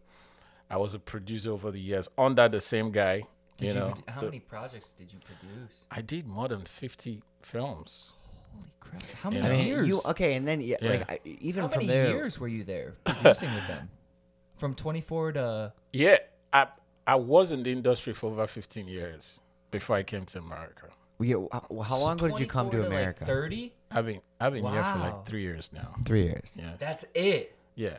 I 0.70 0.78
was 0.78 0.94
a 0.94 0.98
producer 0.98 1.50
over 1.52 1.70
the 1.70 1.78
years 1.80 2.08
under 2.16 2.48
the 2.48 2.62
same 2.62 2.90
guy. 2.92 3.24
Did 3.58 3.66
you 3.68 3.74
know, 3.74 3.94
How 4.08 4.20
the- 4.20 4.26
many 4.28 4.40
projects 4.40 4.94
did 4.94 5.12
you 5.12 5.18
produce? 5.18 5.84
I 5.90 6.00
did 6.00 6.26
more 6.26 6.48
than 6.48 6.62
fifty 6.62 7.22
films. 7.42 8.14
Holy 8.54 8.72
crap! 8.80 9.02
How 9.22 9.28
many 9.30 9.46
I 9.46 9.50
mean, 9.50 9.66
years? 9.66 9.86
you 9.86 10.00
okay? 10.06 10.32
And 10.36 10.48
then 10.48 10.62
yeah, 10.62 10.76
Yeah. 10.80 10.90
like 10.90 11.10
I, 11.10 11.20
even 11.24 11.64
How 11.64 11.68
from 11.68 11.86
many 11.86 11.92
there, 11.92 12.08
years 12.08 12.38
were 12.40 12.48
you 12.48 12.64
there 12.64 12.94
producing 13.04 13.52
with 13.54 13.66
them? 13.68 13.90
From 14.56 14.74
24 14.74 15.32
to 15.32 15.72
Yeah, 15.92 16.16
I 16.54 16.68
I 17.06 17.16
was 17.16 17.52
in 17.52 17.64
the 17.64 17.70
industry 17.72 18.14
for 18.14 18.30
over 18.30 18.46
fifteen 18.46 18.88
years 18.88 19.40
before 19.70 19.96
I 19.96 20.04
came 20.04 20.24
to 20.24 20.38
America. 20.38 20.86
yeah, 21.18 21.36
how, 21.52 21.82
how 21.82 21.98
long 21.98 22.16
ago 22.16 22.28
did 22.28 22.40
you 22.40 22.46
come 22.46 22.70
to 22.70 22.78
24 22.78 22.86
America? 22.86 23.24
Like 23.24 23.28
30. 23.28 23.72
I've 23.90 24.06
been 24.06 24.20
I've 24.38 24.52
been 24.52 24.64
here 24.64 24.72
for 24.84 24.98
Wow. 24.98 25.02
like 25.04 25.26
three 25.26 25.42
years 25.42 25.70
now. 25.72 25.94
Three 26.04 26.22
years. 26.24 26.52
Yeah, 26.54 26.72
That's 26.78 27.04
it. 27.14 27.56
yeah. 27.74 27.98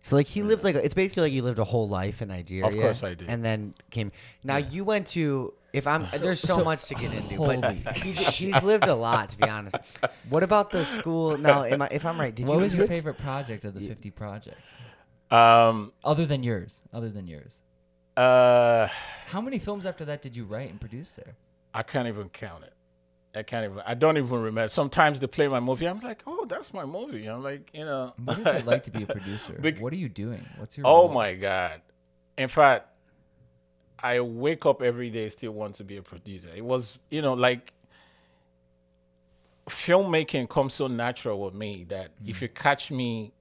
So 0.00 0.14
like 0.14 0.26
he 0.26 0.42
lived 0.44 0.62
like 0.62 0.76
a- 0.76 0.84
it's 0.84 0.94
basically 0.94 1.22
like 1.24 1.32
you 1.32 1.42
lived 1.42 1.58
a 1.58 1.64
whole 1.64 1.88
life 1.88 2.22
in 2.22 2.28
Nigeria. 2.28 2.66
Of 2.66 2.74
course 2.74 3.02
I 3.02 3.14
did. 3.14 3.28
And 3.28 3.44
then 3.44 3.74
came. 3.90 4.12
Now 4.44 4.56
you 4.58 4.84
went 4.84 5.08
to. 5.08 5.54
If 5.72 5.86
I'm 5.86 6.06
there's 6.20 6.40
so, 6.40 6.56
so- 6.58 6.64
much 6.64 6.84
to 6.86 6.94
get 6.94 7.12
into, 7.12 7.34
Holy 7.36 7.56
but 7.58 7.74
he, 7.96 8.12
he's 8.12 8.62
lived 8.62 8.86
a 8.88 8.94
lot 8.94 9.30
to 9.30 9.36
be 9.38 9.48
honest. 9.48 9.74
What 10.30 10.42
about 10.42 10.70
the 10.70 10.84
school? 10.84 11.36
Now, 11.36 11.64
am 11.64 11.82
I, 11.82 11.88
if 11.90 12.06
I'm 12.06 12.18
right, 12.18 12.34
did 12.34 12.42
you 12.44 12.48
what 12.48 12.54
you? 12.58 12.62
was 12.62 12.72
your 12.74 12.86
had- 12.86 12.96
favorite 12.96 13.18
project 13.18 13.64
of 13.64 13.74
the 13.74 13.80
50 13.86 14.10
projects? 14.12 14.70
Um. 15.30 15.92
Other 16.04 16.24
than 16.26 16.42
yours. 16.42 16.80
Other 16.92 17.10
than 17.10 17.26
yours. 17.26 17.58
Uh. 18.16 18.86
How 19.26 19.40
many 19.40 19.58
films 19.58 19.84
after 19.84 20.04
that 20.06 20.22
did 20.22 20.36
you 20.36 20.44
write 20.44 20.70
and 20.70 20.80
produce 20.80 21.10
there? 21.10 21.34
I 21.74 21.82
can't 21.82 22.08
even 22.08 22.28
count 22.30 22.64
it. 22.64 22.72
I 23.34 23.42
can't 23.42 23.64
even. 23.70 23.82
I 23.86 23.94
don't 23.94 24.16
even 24.16 24.40
remember. 24.42 24.68
Sometimes 24.68 25.20
they 25.20 25.26
play 25.26 25.48
my 25.48 25.60
movie. 25.60 25.86
I'm 25.86 26.00
like, 26.00 26.22
oh, 26.26 26.46
that's 26.46 26.72
my 26.72 26.84
movie. 26.84 27.26
I'm 27.26 27.42
like, 27.42 27.70
you 27.74 27.84
know. 27.84 28.14
What 28.24 28.38
is 28.38 28.46
it 28.46 28.66
like 28.66 28.84
to 28.84 28.90
be 28.90 29.02
a 29.02 29.06
producer? 29.16 29.52
Bec- 29.60 29.80
what 29.80 29.92
are 29.92 29.96
you 29.96 30.08
doing? 30.08 30.44
What's 30.56 30.76
your 30.78 30.86
Oh 30.86 31.02
role? 31.02 31.12
my 31.12 31.34
god! 31.34 31.82
In 32.36 32.48
fact, 32.48 32.88
I 34.02 34.20
wake 34.20 34.64
up 34.64 34.80
every 34.82 35.10
day 35.10 35.28
still 35.28 35.52
want 35.52 35.74
to 35.76 35.84
be 35.84 35.96
a 35.98 36.02
producer. 36.02 36.48
It 36.54 36.64
was, 36.64 36.98
you 37.10 37.20
know, 37.20 37.34
like 37.34 37.74
filmmaking 39.68 40.48
comes 40.48 40.74
so 40.74 40.86
natural 40.86 41.40
with 41.44 41.54
me 41.54 41.84
that 41.88 42.10
if 42.26 42.40
you 42.40 42.48
catch 42.48 42.90
me, 42.90 43.32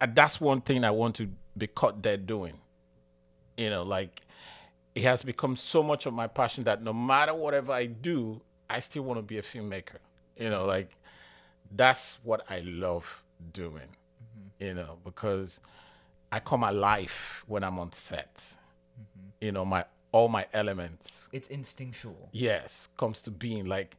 uh, 0.00 0.06
that's 0.12 0.40
one 0.40 0.60
thing 0.60 0.84
I 0.84 0.90
want 0.90 1.16
to 1.16 1.28
be 1.56 1.66
caught 1.66 2.00
dead 2.02 2.26
doing. 2.26 2.58
You 3.56 3.70
know, 3.70 3.82
like 3.82 4.22
it 4.94 5.02
has 5.02 5.22
become 5.22 5.56
so 5.56 5.82
much 5.82 6.06
of 6.06 6.14
my 6.14 6.26
passion 6.26 6.64
that 6.64 6.82
no 6.82 6.92
matter 6.92 7.34
whatever 7.34 7.72
I 7.72 7.86
do, 7.86 8.40
I 8.70 8.80
still 8.80 9.02
want 9.02 9.18
to 9.18 9.22
be 9.22 9.38
a 9.38 9.42
filmmaker. 9.42 9.98
You 10.36 10.50
know, 10.50 10.64
like 10.64 10.96
that's 11.74 12.18
what 12.22 12.44
I 12.50 12.60
love 12.60 13.22
doing. 13.52 13.88
Mm-hmm. 14.60 14.64
You 14.64 14.74
know, 14.74 14.98
because 15.04 15.60
I 16.32 16.40
come 16.40 16.62
alive 16.64 17.44
when 17.46 17.62
I'm 17.64 17.78
on 17.78 17.92
set. 17.92 18.34
Mm-hmm. 18.36 19.28
You 19.40 19.52
know, 19.52 19.64
my 19.64 19.84
all 20.12 20.28
my 20.28 20.46
elements, 20.52 21.28
It's 21.32 21.48
instinctual. 21.48 22.28
yes, 22.30 22.88
comes 22.96 23.20
to 23.22 23.32
being. 23.32 23.66
Like 23.66 23.96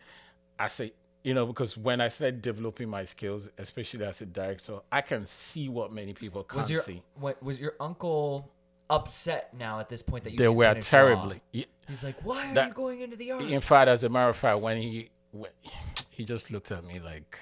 I 0.57 0.69
say, 0.69 0.93
you 1.23 1.33
know, 1.33 1.45
because 1.45 1.75
when 1.75 1.99
I 1.99 2.07
started 2.07 2.41
developing 2.41 2.87
my 2.87 3.03
skills, 3.03 3.49
especially 3.57 4.05
as 4.05 4.21
a 4.21 4.25
director, 4.25 4.79
I 4.89 5.01
can 5.01 5.25
see 5.25 5.67
what 5.67 5.91
many 5.91 6.13
people 6.13 6.43
can't 6.43 6.59
Was 6.59 6.69
your 6.69 6.81
see. 6.83 7.01
what 7.15 7.41
was 7.43 7.59
your 7.59 7.73
uncle 7.81 8.49
upset 8.89 9.53
now 9.57 9.79
at 9.79 9.89
this 9.89 10.01
point 10.01 10.23
that 10.25 10.31
you 10.31 10.37
They 10.37 10.47
were 10.47 10.65
finish 10.69 10.85
Raw? 10.91 10.99
terribly. 10.99 11.41
Ye- 11.51 11.65
He's 11.87 12.03
like, 12.03 12.23
"Why 12.23 12.49
are 12.49 12.53
That- 12.55 12.67
you 12.69 12.73
going 12.73 13.01
into 13.01 13.15
the 13.15 13.31
arts?" 13.31 13.45
In 13.45 13.61
fact, 13.61 13.89
as 13.89 14.03
a 14.03 14.09
matter 14.09 14.29
of 14.29 14.35
fact, 14.37 14.59
when 14.59 14.77
he 14.77 15.09
when, 15.31 15.51
he 16.09 16.23
just 16.25 16.49
looked 16.51 16.71
at 16.71 16.83
me 16.83 16.99
like, 16.99 17.37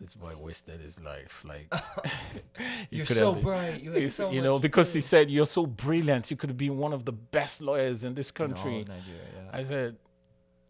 this 0.00 0.14
boy 0.14 0.34
wasted 0.36 0.80
his 0.80 1.00
life. 1.00 1.44
Like, 1.46 1.72
You're 2.90 3.06
could 3.06 3.16
so 3.16 3.32
have- 3.34 3.42
bright. 3.42 3.82
You 3.82 3.92
had 3.92 4.10
so 4.10 4.30
you 4.30 4.42
know, 4.42 4.54
much 4.54 4.62
because 4.62 4.92
he 4.92 5.00
said 5.00 5.30
you're 5.30 5.46
so 5.46 5.66
brilliant. 5.66 6.30
You 6.30 6.36
could 6.36 6.56
be 6.56 6.70
one 6.70 6.92
of 6.92 7.04
the 7.04 7.12
best 7.12 7.60
lawyers 7.60 8.04
in 8.04 8.14
this 8.14 8.30
In 8.30 8.42
all 8.42 8.48
country. 8.48 8.78
Nigeria, 8.80 9.20
yeah. 9.36 9.50
I 9.52 9.62
said, 9.62 9.96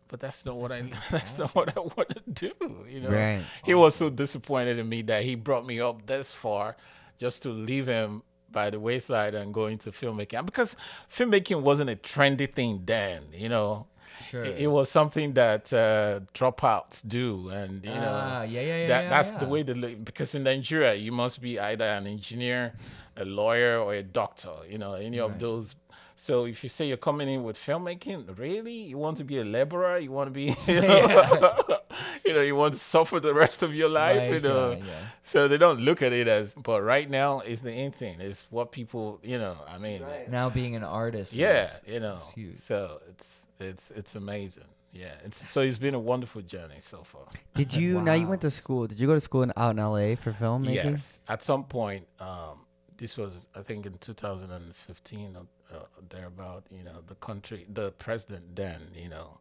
but 0.08 0.20
that's 0.20 0.44
not 0.44 0.56
what 0.56 0.70
I. 0.70 0.82
That's 1.10 1.10
not 1.10 1.10
That's 1.10 1.38
not 1.38 1.54
what 1.54 1.76
I 1.76 1.80
want 1.80 2.08
to 2.10 2.22
do. 2.50 2.52
You 2.88 3.00
know, 3.00 3.10
Right. 3.10 3.42
he 3.64 3.74
was 3.74 3.94
so 3.96 4.10
disappointed 4.10 4.78
in 4.78 4.88
me 4.88 5.02
that 5.02 5.24
he 5.24 5.34
brought 5.34 5.66
me 5.66 5.80
up 5.80 6.06
this 6.06 6.30
far 6.32 6.76
just 7.18 7.42
to 7.44 7.48
leave 7.50 7.86
him 7.86 8.22
by 8.54 8.70
the 8.70 8.80
wayside 8.80 9.34
and 9.34 9.52
go 9.52 9.66
into 9.66 9.90
filmmaking. 9.90 10.38
And 10.38 10.46
because 10.46 10.76
filmmaking 11.14 11.60
wasn't 11.60 11.90
a 11.90 11.96
trendy 11.96 12.50
thing 12.50 12.82
then, 12.86 13.24
you 13.34 13.50
know. 13.50 13.86
Sure. 14.30 14.44
It, 14.44 14.60
it 14.60 14.66
was 14.68 14.90
something 14.90 15.34
that 15.34 15.70
uh, 15.72 16.20
dropouts 16.32 17.06
do, 17.06 17.50
and 17.50 17.84
you 17.84 17.90
know 17.90 18.08
Ah, 18.10 18.42
yeah, 18.42 18.60
yeah, 18.60 18.76
yeah, 18.78 18.86
that 18.86 19.02
yeah, 19.02 19.10
that's 19.10 19.32
yeah. 19.32 19.38
the 19.38 19.46
way 19.46 19.62
they 19.62 19.74
look. 19.74 20.04
Because 20.04 20.34
in 20.34 20.44
Nigeria, 20.44 20.94
you 20.94 21.12
must 21.12 21.42
be 21.42 21.58
either 21.60 21.84
an 21.84 22.06
engineer, 22.06 22.72
a 23.16 23.24
lawyer, 23.24 23.78
or 23.78 23.92
a 23.94 24.02
doctor. 24.02 24.54
You 24.68 24.78
know, 24.78 24.94
any 24.94 25.18
of 25.20 25.38
those. 25.38 25.74
So 26.24 26.46
if 26.46 26.62
you 26.62 26.70
say 26.70 26.86
you're 26.88 26.96
coming 26.96 27.28
in 27.28 27.42
with 27.44 27.58
filmmaking, 27.58 28.38
really, 28.38 28.72
you 28.72 28.96
want 28.96 29.18
to 29.18 29.24
be 29.24 29.40
a 29.40 29.44
laborer, 29.44 29.98
you 29.98 30.10
want 30.10 30.28
to 30.28 30.30
be, 30.32 30.56
you 30.66 30.80
know, 30.80 31.78
you 32.24 32.32
know, 32.32 32.40
you 32.40 32.56
want 32.56 32.72
to 32.72 32.80
suffer 32.80 33.20
the 33.20 33.34
rest 33.34 33.62
of 33.62 33.74
your 33.74 33.90
life, 33.90 34.32
you 34.32 34.40
know. 34.40 34.70
yeah, 34.70 34.76
yeah. 34.78 35.06
So 35.22 35.48
they 35.48 35.58
don't 35.58 35.80
look 35.80 36.00
at 36.00 36.14
it 36.14 36.26
as. 36.26 36.54
But 36.54 36.80
right 36.82 37.10
now, 37.10 37.40
it's 37.40 37.60
the 37.60 37.72
in 37.72 37.92
thing. 37.92 38.16
It's 38.20 38.46
what 38.48 38.72
people, 38.72 39.20
you 39.22 39.36
know. 39.36 39.56
I 39.68 39.76
mean, 39.76 40.00
Now 40.30 40.48
being 40.48 40.74
an 40.74 40.82
artist. 40.82 41.34
yeah, 41.34 41.64
is- 41.64 41.92
you 41.92 42.00
know. 42.00 42.16
is 42.16 42.34
huge. 42.34 42.56
So 42.56 43.02
it's 43.10 43.48
it's 43.60 43.90
it's 43.90 44.14
amazing. 44.14 44.64
Yeah, 44.94 45.12
it's 45.26 45.46
so 45.46 45.60
it's 45.60 45.76
been 45.76 45.94
a 45.94 46.00
wonderful 46.12 46.40
journey 46.40 46.80
so 46.80 47.02
far. 47.02 47.26
Did 47.54 47.74
you? 47.80 48.00
Now 48.00 48.14
you 48.14 48.28
went 48.28 48.40
to 48.42 48.50
school. 48.50 48.86
Did 48.86 48.98
you 48.98 49.06
go 49.06 49.14
to 49.14 49.20
school 49.20 49.42
in, 49.42 49.52
out 49.58 49.72
in 49.72 49.78
L.A. 49.78 50.14
for 50.14 50.32
filmmaking? 50.32 50.74
Yes, 50.74 51.20
at 51.28 51.42
some 51.42 51.64
point, 51.64 52.06
um, 52.18 52.63
this 52.96 53.16
was 53.16 53.48
I 53.54 53.62
think 53.62 53.86
in 53.86 53.94
2015 53.98 55.36
or 55.36 55.46
uh, 55.76 55.82
thereabout. 56.08 56.64
You 56.70 56.84
know, 56.84 57.00
the 57.06 57.14
country, 57.16 57.66
the 57.72 57.90
president 57.92 58.54
then, 58.56 58.80
you 58.94 59.08
know, 59.08 59.38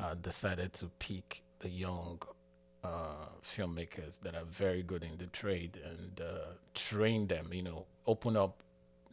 uh, 0.00 0.14
decided 0.14 0.72
to 0.74 0.86
pick 0.98 1.42
the 1.60 1.68
young 1.68 2.20
uh, 2.82 3.28
filmmakers 3.42 4.20
that 4.20 4.34
are 4.34 4.44
very 4.44 4.82
good 4.82 5.02
in 5.02 5.16
the 5.18 5.26
trade 5.26 5.78
and 5.84 6.20
uh, 6.20 6.52
train 6.74 7.26
them. 7.26 7.50
You 7.52 7.62
know, 7.62 7.86
open 8.06 8.36
up 8.36 8.62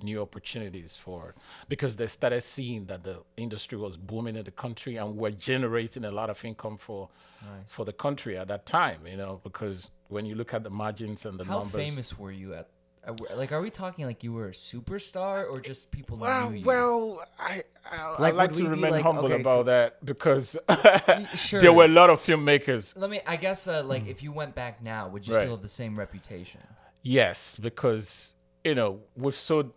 new 0.04 0.20
opportunities 0.22 0.96
for 0.96 1.36
because 1.70 1.96
they 1.96 2.08
started 2.08 2.42
seeing 2.42 2.86
that 2.86 3.04
the 3.04 3.18
industry 3.38 3.78
was 3.78 3.98
booming 3.98 4.36
in 4.36 4.44
the 4.44 4.50
country 4.52 4.96
and 4.98 5.16
we're 5.16 5.30
generating 5.30 6.04
a 6.06 6.10
lot 6.12 6.28
of 6.30 6.44
income 6.44 6.76
for 6.78 7.08
Nice. 7.44 7.50
for 7.68 7.86
the 7.86 7.94
country 7.94 8.38
at 8.38 8.48
that 8.48 8.66
time. 8.66 9.06
You 9.08 9.18
know, 9.18 9.40
because 9.44 9.90
when 10.10 10.26
you 10.26 10.36
look 10.36 10.54
at 10.54 10.64
the 10.64 10.70
margins 10.70 11.26
and 11.26 11.40
the 11.40 11.46
How 11.46 11.60
numbers, 11.60 11.72
famous 11.74 12.18
were 12.18 12.32
you 12.32 12.54
at? 12.54 12.68
Uh, 13.04 13.08
w- 13.14 13.36
Like, 13.36 13.52
are 13.52 13.62
we 13.62 13.70
talking 13.70 14.06
like 14.06 14.24
you 14.24 14.32
were 14.34 14.48
a 14.50 14.52
superstar 14.54 15.50
or 15.50 15.60
just 15.60 15.90
people 15.92 16.18
Well, 16.18 16.50
knew 16.52 16.60
you? 16.60 16.66
well, 16.66 17.24
I 17.40 17.64
I, 17.92 18.16
Like, 18.20 18.34
I 18.34 18.38
like 18.38 18.54
to 18.54 18.68
remain 18.70 18.92
like- 18.92 19.04
humble 19.04 19.26
okay, 19.26 19.42
about 19.42 19.62
so- 19.62 19.64
that 19.64 20.06
because 20.06 20.56
sure. 21.36 21.60
there 21.60 21.74
were 21.74 21.86
a 21.86 21.96
lot 22.00 22.10
of 22.10 22.22
filmmakers. 22.22 22.94
Let 22.96 23.10
me. 23.10 23.20
I 23.26 23.36
guess 23.38 23.68
uh, 23.68 23.84
like 23.84 24.06
if 24.08 24.22
you 24.24 24.32
went 24.32 24.54
back 24.56 24.82
now, 24.84 25.08
would 25.10 25.28
you 25.28 25.34
Right. 25.34 25.42
still 25.42 25.56
have 25.56 25.62
the 25.62 25.68
same 25.82 25.98
reputation? 25.98 26.62
Yes, 27.02 27.56
because 27.60 28.34
you 28.64 28.76
know 28.76 29.00
we've 29.16 29.36
sowed 29.36 29.72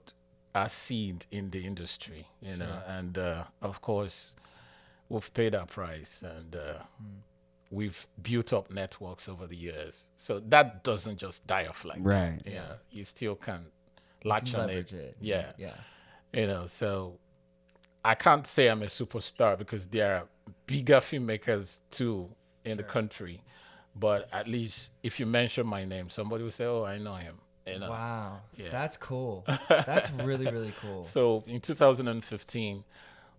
our 0.55 0.69
seed 0.69 1.27
in 1.31 1.51
the 1.51 1.65
industry, 1.67 2.29
you 2.41 2.57
know, 2.57 2.67
Sure. 2.67 2.85
and 2.87 3.19
uh, 3.19 3.45
of 3.63 3.81
course 3.81 4.35
we've 5.09 5.33
paid 5.35 5.55
our 5.55 5.67
price 5.67 6.23
and 6.23 6.55
uh, 6.57 6.75
Hmm. 7.01 7.21
We've 7.71 8.07
built 8.23 8.53
up 8.53 8.71
networks 8.71 9.29
over 9.29 9.47
the 9.47 9.57
years. 9.57 10.05
So 10.17 10.41
that 10.49 10.85
doesn't 10.85 11.17
just 11.19 11.47
die 11.47 11.67
off 11.67 11.85
like 11.85 11.99
Right. 12.01 12.39
that. 12.45 12.51
Yeah, 12.51 12.53
Yeah. 12.55 12.75
you 12.91 13.05
still 13.05 13.35
can 13.35 13.67
latch 14.25 14.53
can 14.53 14.61
on 14.61 14.67
leverage 14.69 14.93
it. 14.93 14.97
it. 14.97 15.17
Yeah. 15.21 15.53
Yeah. 15.59 15.75
you 16.33 16.47
know 16.47 16.67
so 16.67 17.19
i 18.05 18.15
can't 18.15 18.47
say 18.47 18.69
i'm 18.69 18.83
a 18.83 18.87
superstar 18.87 19.57
because 19.59 19.87
there 19.89 20.17
are 20.17 20.25
bigger 20.67 20.97
filmmakers 20.97 21.81
too 21.91 22.31
in 22.65 22.77
the 22.79 22.83
country 22.83 23.43
but 23.95 24.27
at 24.33 24.49
least 24.49 24.91
if 25.03 25.21
you 25.21 25.27
mention 25.27 25.67
my 25.67 25.85
name 25.85 26.09
somebody 26.09 26.43
will 26.43 26.51
say 26.51 26.65
oh 26.65 26.85
i 26.85 26.97
know 26.99 27.15
him 27.15 27.37
you 27.67 27.79
know 27.79 27.91
Wow. 27.91 28.41
Yeah. 28.57 28.71
That's 28.71 28.97
cool. 28.97 29.45
That's 29.69 30.11
really 30.13 30.47
really 30.51 30.73
cool. 30.81 31.05
so 31.05 31.45
in 31.47 31.61
2015 31.61 32.83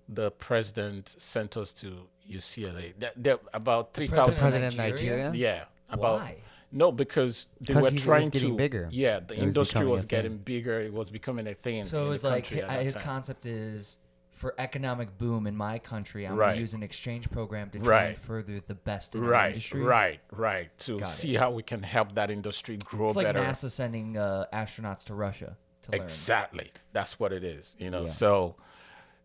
the 0.07 0.29
president 0.31 1.15
sent 1.17 1.57
us 1.57 1.73
to 1.73 2.07
ucla 2.29 2.93
there, 2.99 3.11
there 3.15 3.37
about 3.53 3.93
3000 3.93 4.35
President 4.35 4.73
of 4.73 4.77
Nigeria? 4.77 5.25
Nigeria? 5.25 5.31
yeah 5.33 5.65
about 5.89 6.19
Why? 6.21 6.35
no 6.71 6.91
because 6.91 7.47
they 7.61 7.73
were 7.73 7.81
he 7.89 7.93
was 7.95 8.03
trying 8.03 8.29
getting 8.29 8.51
to 8.51 8.57
bigger. 8.57 8.87
yeah 8.91 9.19
the 9.19 9.35
It 9.35 9.39
industry 9.43 9.79
becoming 9.79 9.87
a 9.89 9.91
was 9.91 10.01
thing. 10.01 10.07
getting 10.07 10.37
bigger 10.37 10.79
it 10.81 10.93
was 10.93 11.09
becoming 11.09 11.47
a 11.47 11.53
thing 11.53 11.85
So 11.85 12.01
in 12.01 12.05
it 12.07 12.09
was 12.09 12.21
the 12.21 12.29
like 12.29 12.43
country 12.45 12.61
hi- 12.61 12.67
at 12.73 12.77
that 12.79 12.83
his 12.83 12.95
concept 12.95 13.45
is 13.45 13.97
for 14.31 14.53
economic 14.57 15.17
boom 15.17 15.47
in 15.47 15.55
my 15.55 15.79
country, 15.79 16.27
I'm 16.27 16.35
Right. 16.35 16.49
gonna 16.49 16.59
use 16.59 16.73
an 16.73 16.83
exchange 16.83 17.31
program 17.31 17.69
to 17.69 17.79
try 17.79 17.87
Right. 17.89 18.05
and 18.09 18.17
further 18.17 18.59
the 18.59 18.75
best 18.75 19.15
in 19.15 19.23
our 19.23 19.29
right 19.29 19.47
industry. 19.49 19.79
right 19.81 20.19
right 20.31 20.77
to 20.79 20.99
Got 20.99 21.07
see 21.07 21.35
how 21.35 21.51
we 21.51 21.63
can 21.63 21.81
help 21.83 22.15
that 22.15 22.29
industry 22.29 22.75
grow 22.83 23.07
It's 23.07 23.15
like 23.15 23.27
better 23.27 23.39
NASA 23.39 23.71
sending 23.71 24.17
uh, 24.17 24.45
astronauts 24.51 25.05
to 25.05 25.13
Russia 25.13 25.55
to 25.83 25.91
learn. 25.91 26.01
exactly 26.01 26.71
that's 26.91 27.17
what 27.19 27.31
it 27.31 27.45
is 27.45 27.77
you 27.79 27.89
know 27.89 28.03
Yeah. 28.05 28.09
so 28.11 28.55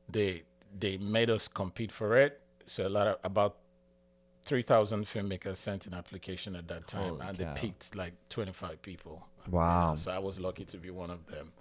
they 0.09 0.45
they 0.79 0.97
made 0.99 1.29
us 1.31 1.49
compete 1.49 1.91
for 1.91 2.17
it 2.17 2.40
so 2.71 2.87
a 2.87 2.89
lot 2.99 3.07
of 3.07 3.17
about 3.25 3.57
3000 4.45 5.05
filmmakers 5.07 5.57
sent 5.57 5.87
an 5.87 5.95
application 5.95 6.57
at 6.57 6.67
that 6.69 6.87
time 6.87 7.11
Holy 7.11 7.21
and 7.27 7.39
cow. 7.39 7.45
they 7.55 7.61
picked 7.61 7.95
like 7.95 8.15
25 8.31 8.81
people 8.83 9.27
Wow. 9.51 9.95
so 9.97 10.11
i 10.11 10.19
was 10.19 10.39
lucky 10.39 10.65
to 10.67 10.77
be 10.79 10.91
one 10.91 11.11
of 11.11 11.27
them 11.27 11.53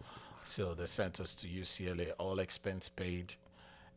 so 0.44 0.74
they 0.74 0.86
sent 0.86 1.20
us 1.20 1.36
to 1.36 1.48
ucla 1.48 2.12
all 2.18 2.40
expense 2.40 2.90
paid 2.90 3.34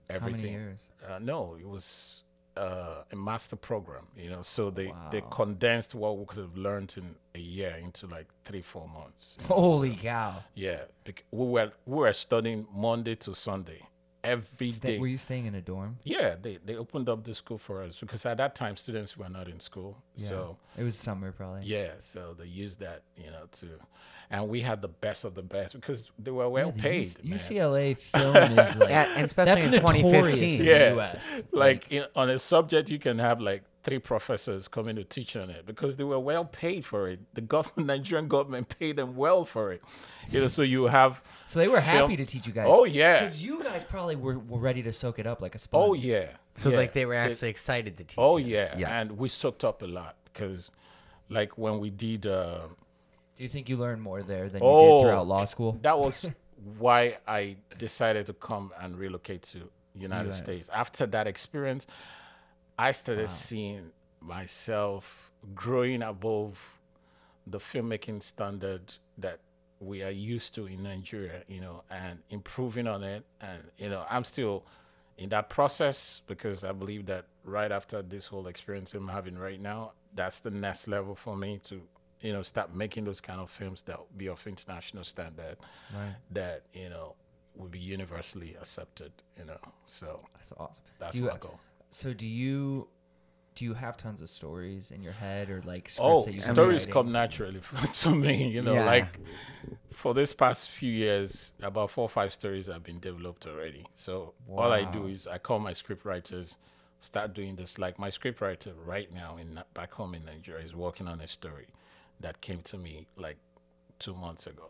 How 0.09 0.17
everything 0.17 0.43
many 0.43 0.53
years? 0.65 0.81
uh, 1.09 1.19
no, 1.21 1.57
it 1.61 1.67
was 1.67 2.23
uh, 2.57 3.03
a 3.11 3.17
master 3.17 3.57
program, 3.57 4.07
you 4.15 4.29
know. 4.29 4.43
So 4.43 4.69
they, 4.71 4.93
they 5.11 5.23
condensed 5.31 5.95
what 5.95 6.19
we 6.19 6.27
could 6.27 6.39
have 6.39 6.57
learned 6.57 6.95
in 6.99 7.17
a 7.35 7.39
year 7.39 7.75
into 7.83 8.07
like 8.07 8.27
three, 8.45 8.61
four 8.61 8.87
months. 8.89 9.39
know, 9.41 9.47
Holy 9.47 9.97
so- 9.97 10.03
cow! 10.03 10.35
yeah, 10.55 10.83
we 11.31 11.47
were 11.47 11.73
we 11.87 11.97
were 11.97 12.13
studying 12.13 12.67
Monday 12.75 13.15
to 13.25 13.35
Sunday 13.35 13.81
every 14.25 14.71
day. 14.71 14.99
were 14.99 15.07
you 15.07 15.19
staying 15.19 15.47
in 15.47 15.55
a 15.55 15.61
dorm? 15.61 15.99
yeah, 16.05 16.37
they, 16.41 16.59
they 16.65 16.77
opened 16.77 17.09
up 17.09 17.25
the 17.25 17.35
school 17.35 17.59
for 17.59 17.83
us 17.83 17.97
because 18.01 18.25
at 18.27 18.37
that 18.37 18.55
time 18.55 18.77
students 18.77 19.17
were 19.17 19.29
not 19.29 19.49
in 19.49 19.61
school. 19.61 19.97
So 20.17 20.57
it 20.77 20.85
was 20.85 20.97
summer 20.97 21.33
probably. 21.33 21.63
yeah, 21.65 21.93
so 21.99 22.35
they 22.39 22.47
used 22.47 22.81
that, 22.81 23.03
you 23.17 23.31
know, 23.31 23.47
to, 23.53 23.67
and 24.33 24.49
we 24.49 24.61
had 24.63 24.81
the 24.83 24.89
best 24.89 25.25
of 25.25 25.35
the 25.35 25.43
best 25.43 25.75
because 25.75 26.11
they 26.19 26.31
were 26.33 26.49
well 26.49 26.73
Yeah, 26.75 26.83
paid. 26.83 27.07
UC- 27.07 27.35
UCLA 27.39 27.97
film 27.97 28.37
is 28.37 28.77
like 28.83 28.89
Yeah, 28.91 29.15
and 29.17 29.27
especially 29.27 29.55
that's 29.55 29.65
in 29.67 29.71
notorious 29.73 30.39
2015. 30.57 30.61
in 30.61 30.67
Yeah. 30.67 30.89
the 30.89 30.95
U.S. 30.97 31.43
like 31.53 31.93
in, 31.93 32.05
on 32.17 32.31
a 32.31 32.39
subject 32.39 32.91
you 32.91 32.99
can 32.99 33.19
have 33.21 33.41
like 33.41 33.63
three 33.85 33.99
professors 33.99 34.69
coming 34.69 34.95
to 34.97 35.03
teach 35.03 35.35
on 35.37 35.51
it 35.51 35.67
because 35.67 35.97
they 35.97 36.05
were 36.05 36.19
well 36.19 36.45
paid 36.45 36.85
for 36.85 37.09
it 37.09 37.19
the 37.35 37.41
government 37.41 37.87
nigerian 37.95 38.29
government 38.29 38.69
paid 38.79 38.95
them 38.97 39.17
well 39.17 39.45
for 39.45 39.73
it 39.73 39.83
you 40.31 40.41
know 40.41 40.47
so 40.49 40.63
you 40.63 40.85
have 40.85 41.23
so 41.47 41.59
they 41.59 41.67
were 41.69 41.81
film- 41.81 42.09
happy 42.11 42.17
to 42.17 42.25
teach 42.25 42.47
you 42.47 42.53
guys. 42.53 42.69
oh 42.71 42.85
yeah 42.85 43.19
because 43.21 43.43
you 43.45 43.63
guys 43.63 43.83
probably 43.85 44.15
were, 44.17 44.39
were 44.39 44.61
ready 44.61 44.83
to 44.85 44.93
soak 44.93 45.19
it 45.19 45.27
up 45.27 45.43
like 45.43 45.55
a 45.57 45.59
sponge. 45.59 45.85
oh 45.91 45.95
yeah 45.95 46.29
So 46.59 46.69
yeah. 46.71 46.77
like 46.77 46.93
they 46.93 47.05
were 47.07 47.15
It- 47.15 47.27
actually 47.31 47.51
excited 47.51 47.97
to 47.99 48.05
teach. 48.05 48.15
oh 48.19 48.37
you. 48.37 48.55
yeah. 48.57 48.79
Yeah. 48.79 48.99
and 49.01 49.19
we 49.19 49.29
soaked 49.29 49.65
up 49.65 49.83
a 49.83 49.87
lot 49.87 50.15
because 50.33 50.71
like 51.29 51.59
when 51.59 51.81
we 51.81 51.91
did 51.91 52.25
uh, 52.27 52.61
Do 53.37 53.43
you 53.43 53.49
think 53.49 53.69
you 53.69 53.77
learned 53.77 54.03
more 54.03 54.23
there 54.23 54.49
than 54.49 54.63
you 54.63 54.69
Oh, 54.69 54.95
did 54.95 55.01
throughout 55.03 55.27
law 55.27 55.45
school? 55.47 55.79
that 55.83 55.99
was 55.99 56.29
why 56.79 57.17
i 57.27 57.57
decided 57.77 58.27
to 58.27 58.33
come 58.35 58.73
and 58.81 58.97
relocate 58.97 59.43
to 59.43 59.69
united 59.97 60.29
US. 60.31 60.39
states 60.39 60.71
after 60.73 61.07
that 61.07 61.27
experience 61.27 61.87
i 62.79 62.93
started 62.93 63.23
Wow. 63.27 63.27
seeing 63.27 63.91
myself 64.21 65.33
growing 65.55 66.03
above 66.03 66.79
the 67.47 67.59
filmmaking 67.59 68.23
standard 68.23 68.95
that 69.19 69.39
we 69.81 70.03
are 70.05 70.11
used 70.11 70.55
to 70.55 70.67
in 70.67 70.83
nigeria 70.85 71.43
you 71.49 71.61
know 71.61 71.83
and 71.91 72.21
improving 72.31 72.87
on 72.87 73.03
it 73.03 73.25
and 73.41 73.63
you 73.79 73.89
know 73.89 74.05
i'm 74.09 74.23
still 74.25 74.65
in 75.19 75.29
that 75.31 75.49
process 75.51 76.23
because 76.29 76.63
i 76.63 76.71
believe 76.71 77.07
that 77.07 77.25
right 77.45 77.73
after 77.73 78.03
this 78.03 78.27
whole 78.29 78.47
experience 78.47 78.95
i'm 78.95 79.09
having 79.09 79.37
right 79.37 79.61
now 79.61 79.93
that's 80.15 80.39
the 80.41 80.51
next 80.51 80.87
level 80.87 81.15
for 81.17 81.35
me 81.37 81.59
to 81.65 81.83
you 82.23 82.33
know 82.33 82.43
start 82.43 82.75
making 82.75 83.05
those 83.05 83.21
kind 83.21 83.41
of 83.41 83.51
films 83.51 83.83
that 83.83 83.99
will 83.99 84.09
be 84.17 84.29
of 84.29 84.47
international 84.47 85.05
standard 85.05 85.57
Right. 85.95 86.15
that 86.31 86.63
you 86.73 86.89
know 86.89 87.15
will 87.55 87.69
be 87.69 87.79
universally 87.79 88.57
accepted 88.61 89.13
you 89.39 89.45
know 89.45 89.59
so 89.87 90.21
That's 90.39 90.53
awesome. 90.53 90.85
that's 90.99 91.17
Do 91.17 91.23
you- 91.23 91.29
my 91.29 91.37
goal 91.39 91.59
So 91.91 92.13
do 92.15 92.27
you 92.27 92.89
do 93.55 93.67
you 93.67 93.75
have 93.75 93.99
tons 93.99 94.23
of 94.23 94.31
stories 94.31 94.91
in 94.91 95.03
your 95.03 95.13
head 95.13 95.51
or 95.51 95.61
like 95.63 95.91
scripts 95.91 96.01
oh 96.01 96.23
that 96.25 96.33
you've 96.33 96.43
stories 96.45 96.87
come 96.87 97.13
naturally 97.13 97.61
to 98.03 98.11
me 98.15 98.49
you 98.49 98.63
know 98.63 98.75
Yeah. 98.77 98.87
like 98.87 99.19
for 99.93 100.15
this 100.15 100.33
past 100.33 100.71
few 100.71 100.91
years 100.91 101.53
about 101.61 101.91
four 101.91 102.05
or 102.05 102.09
five 102.09 102.33
stories 102.33 102.67
have 102.69 102.83
been 102.83 102.99
developed 103.01 103.45
already 103.47 103.85
so 103.95 104.33
all 104.49 104.73
i 104.73 104.85
do 104.91 105.07
is 105.07 105.27
i 105.27 105.37
call 105.37 105.59
my 105.59 105.75
script 105.75 106.05
writers 106.07 106.57
start 107.01 107.35
doing 107.35 107.57
this 107.57 107.79
like 107.79 107.99
my 107.99 108.09
script 108.09 108.41
writer 108.41 108.73
right 108.87 109.13
now 109.13 109.37
in 109.37 109.61
back 109.75 109.93
home 109.93 110.15
in 110.15 110.25
nigeria 110.25 110.65
is 110.65 110.75
working 110.75 111.07
on 111.07 111.21
a 111.21 111.29
story 111.29 111.67
that 112.23 112.41
came 112.41 112.61
to 112.63 112.77
me 112.77 113.07
like 113.17 113.37
two 113.99 114.15
months 114.15 114.47
ago 114.47 114.69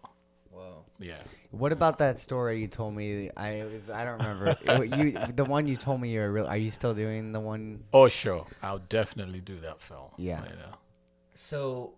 Whoa. 0.51 0.85
yeah 0.99 1.23
What 1.51 1.73
about 1.73 1.97
that 1.99 2.19
story 2.19 2.61
you 2.61 2.69
told 2.69 2.95
me? 2.95 3.31
I 3.37 3.65
was 3.73 3.89
I 3.89 4.05
don't 4.05 4.19
remember. 4.19 4.49
It- 4.63 4.97
you 4.99 5.33
the 5.35 5.45
one 5.47 5.67
you 5.67 5.77
told 5.77 5.99
me 6.03 6.11
you 6.11 6.21
were 6.21 6.31
real. 6.31 6.47
Are 6.47 6.59
you 6.59 6.71
still 6.71 6.93
doing 6.95 7.33
the 7.33 7.41
one? 7.41 7.85
oh 7.95 8.09
sure 8.09 8.47
i'll 8.63 8.85
definitely 9.01 9.41
do 9.41 9.57
that 9.61 9.81
film 9.81 10.11
Yeah. 10.19 10.43
you 10.51 10.57
know 10.63 10.75
So 11.35 11.95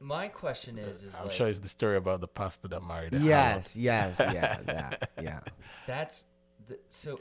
my 0.00 0.26
question 0.28 0.76
is 0.78 1.02
is 1.02 1.14
i'm 1.14 1.26
like 1.28 1.36
sure 1.36 1.46
it's 1.48 1.60
the 1.60 1.68
story 1.68 1.96
about 1.96 2.20
the 2.20 2.28
pastor 2.28 2.66
that 2.68 2.82
married 2.82 3.12
a 3.14 3.18
harlot. 3.18 3.28
Yes, 3.28 3.76
yes, 3.76 4.16
yeah, 4.18 4.58
that, 4.66 5.10
yeah. 5.22 5.40
that's 5.86 6.24
the, 6.66 6.78
so 6.88 7.20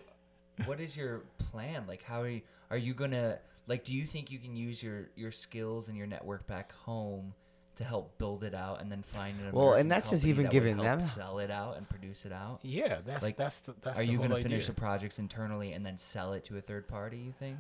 what 0.66 0.80
is 0.80 0.96
your 0.98 1.22
plan? 1.38 1.86
Like 1.88 2.04
how 2.04 2.22
are 2.22 2.30
you 2.30 2.42
are 2.72 2.78
you 2.88 2.94
gonna 2.94 3.38
like 3.68 3.84
do 3.84 3.94
you 3.94 4.06
think 4.06 4.32
you 4.32 4.40
can 4.40 4.56
use 4.56 4.82
your 4.86 5.10
your 5.16 5.32
skills 5.32 5.88
and 5.90 5.96
your 5.98 6.08
network 6.08 6.46
back 6.48 6.72
home 6.86 7.34
to 7.76 7.84
help 7.84 8.18
build 8.18 8.44
it 8.44 8.54
out 8.54 8.82
and 8.82 8.92
then 8.92 9.02
find 9.04 9.40
an 9.42 9.52
Well, 9.52 9.74
and 9.74 9.82
American 9.82 9.90
that's 9.90 10.10
just 10.10 10.24
company 10.24 10.30
even 10.32 10.44
that 10.44 10.50
would 10.50 10.54
giving 10.54 10.76
help 10.76 11.00
them- 11.00 11.02
sell 11.08 11.40
it 11.40 11.50
out 11.52 11.78
and 11.78 11.90
produce 11.90 12.26
it 12.26 12.32
out? 12.32 12.60
Yeah, 12.62 13.00
that's 13.06 13.24
Like, 13.24 13.36
that's 13.38 13.60
the, 13.62 13.74
that's 13.82 14.00
Are 14.00 14.04
the 14.06 14.12
you 14.12 14.18
whole 14.20 14.28
going 14.28 14.38
to 14.44 14.44
finish 14.50 14.64
idea. 14.66 14.76
the 14.76 14.80
projects 14.82 15.20
internally 15.20 15.74
and 15.74 15.86
then 15.86 15.98
sell 15.98 16.34
it 16.34 16.44
to 16.46 16.58
a 16.58 16.62
third 16.62 16.88
party, 16.88 17.18
you 17.18 17.32
think? 17.32 17.58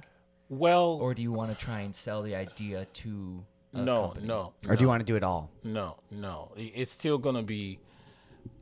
Well, 0.49 0.93
Or 1.01 1.13
do 1.13 1.21
you 1.21 1.31
want 1.31 1.57
to 1.57 1.65
try 1.65 1.79
and 1.81 1.95
sell 1.95 2.21
the 2.21 2.35
idea 2.35 2.85
to 2.85 3.43
a 3.73 3.81
no, 3.81 4.01
company? 4.09 4.27
no, 4.27 4.53
Or 4.69 4.75
do 4.75 4.81
you 4.83 4.87
want 4.87 4.99
to 5.01 5.05
do 5.05 5.15
it 5.15 5.23
all? 5.23 5.49
No, 5.63 5.97
no. 6.11 6.51
I- 6.55 6.71
It's 6.75 6.91
still 6.91 7.17
gonna 7.17 7.41
be 7.43 7.79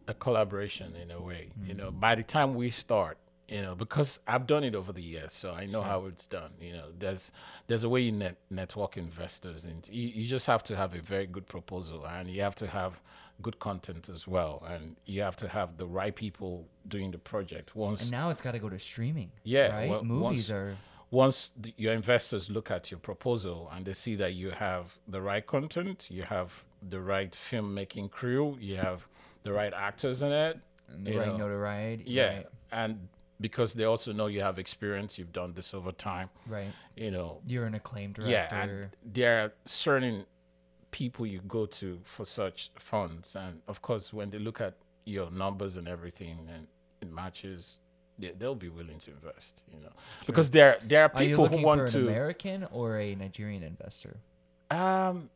a 0.08 0.14
collaboration 0.14 0.96
in 0.96 1.12
a 1.12 1.22
way. 1.22 1.50
You 1.66 1.74
Mm-hmm. 1.74 1.78
know, 1.78 1.92
by 1.92 2.16
the 2.16 2.24
time 2.24 2.56
we 2.56 2.70
start, 2.70 3.18
you 3.52 3.62
know, 3.62 3.76
because 3.76 4.20
I've 4.26 4.48
done 4.48 4.64
it 4.64 4.76
over 4.76 4.92
the 4.94 5.02
years, 5.02 5.34
so 5.34 5.52
I 5.52 5.66
know 5.66 5.82
how 5.82 6.06
it's 6.06 6.26
done. 6.26 6.54
You 6.62 6.74
know, 6.78 6.86
there's 6.98 7.32
there's 7.68 7.84
a 7.84 7.90
way 7.90 8.02
you 8.02 8.12
net 8.14 8.38
network 8.50 8.98
investors, 8.98 9.66
and 9.66 9.88
you, 9.92 10.08
you 10.08 10.28
just 10.28 10.48
have 10.48 10.64
to 10.70 10.76
have 10.76 10.96
a 10.96 11.02
very 11.02 11.28
good 11.28 11.48
proposal, 11.48 12.06
and 12.08 12.30
you 12.30 12.42
have 12.42 12.56
to 12.56 12.68
have 12.68 12.94
good 13.42 13.60
content 13.60 14.08
as 14.08 14.28
well, 14.28 14.64
and 14.74 14.96
you 15.06 15.22
have 15.22 15.36
to 15.44 15.48
have 15.50 15.76
the 15.78 15.86
right 16.00 16.16
people 16.16 16.66
doing 16.88 17.12
the 17.12 17.18
project. 17.18 17.76
Once 17.76 18.02
And 18.04 18.12
now 18.12 18.30
it's 18.30 18.42
got 18.42 18.54
to 18.54 18.60
go 18.60 18.70
to 18.70 18.80
streaming. 18.80 19.32
Yeah, 19.44 19.68
Right? 19.76 19.90
well, 19.90 20.04
Movies 20.04 20.24
once- 20.24 20.50
are. 20.52 20.78
once 21.10 21.52
the, 21.60 21.74
your 21.76 21.94
investors 21.94 22.50
look 22.50 22.72
at 22.72 22.90
your 22.92 23.00
proposal 23.00 23.70
and 23.74 23.84
they 23.86 23.94
see 23.94 24.16
that 24.16 24.34
you 24.36 24.52
have 24.52 24.94
the 25.08 25.22
right 25.22 25.46
content, 25.46 26.08
you 26.10 26.24
have 26.24 26.50
the 26.88 27.02
right 27.02 27.32
filmmaking 27.50 28.12
crew, 28.12 28.58
you 28.62 28.78
have 28.78 29.08
the 29.44 29.52
right 29.52 29.74
actors 29.74 30.22
in 30.22 30.32
it, 30.32 30.60
And 30.94 31.06
the 31.06 31.18
right 31.18 31.28
know, 31.30 31.38
notoriety. 31.48 32.04
yeah, 32.08 32.28
Right. 32.38 32.46
and 32.72 33.08
because 33.42 33.74
they 33.74 33.84
also 33.84 34.14
know 34.14 34.28
you 34.28 34.42
have 34.42 34.60
experience, 34.60 35.18
you've 35.18 35.34
done 35.34 35.54
this 35.54 35.74
over 35.74 35.92
time. 35.92 36.30
right. 36.48 36.72
You 36.96 37.12
know, 37.12 37.42
You're 37.48 37.66
an 37.66 37.76
acclaimed 37.76 38.18
yeah, 38.20 38.50
director. 38.50 38.90
and 39.04 39.14
there 39.14 39.44
are 39.44 39.54
certain 39.66 40.26
people 40.92 41.26
you 41.26 41.40
go 41.48 41.66
to 41.66 42.00
for 42.04 42.26
such 42.26 42.70
funds, 42.78 43.36
and 43.36 43.62
of 43.68 43.82
course, 43.82 44.14
when 44.14 44.30
they 44.30 44.40
look 44.40 44.62
at 44.62 44.76
your 45.06 45.32
numbers 45.32 45.78
and 45.78 45.88
everything, 45.88 46.48
and 46.54 46.68
it 47.02 47.12
matches, 47.12 47.78
they, 48.20 48.32
they'll 48.38 48.54
be 48.56 48.70
willing 48.70 49.00
to 49.00 49.12
invest. 49.12 49.64
You 49.74 49.82
know, 49.84 49.94
because 50.28 50.52
there 50.52 50.78
there 50.84 51.04
are 51.06 51.12
Are 51.16 51.24
you 51.24 51.30
people 51.30 51.44
looking 51.46 51.60
who 51.60 51.66
want 51.66 51.80
for 51.80 51.86
an 51.86 51.92
to. 51.94 52.08
American 52.08 52.68
or 52.72 52.98
a 53.00 53.16
Nigerian 53.16 53.64
investor? 53.64 54.18
Um, 54.70 55.30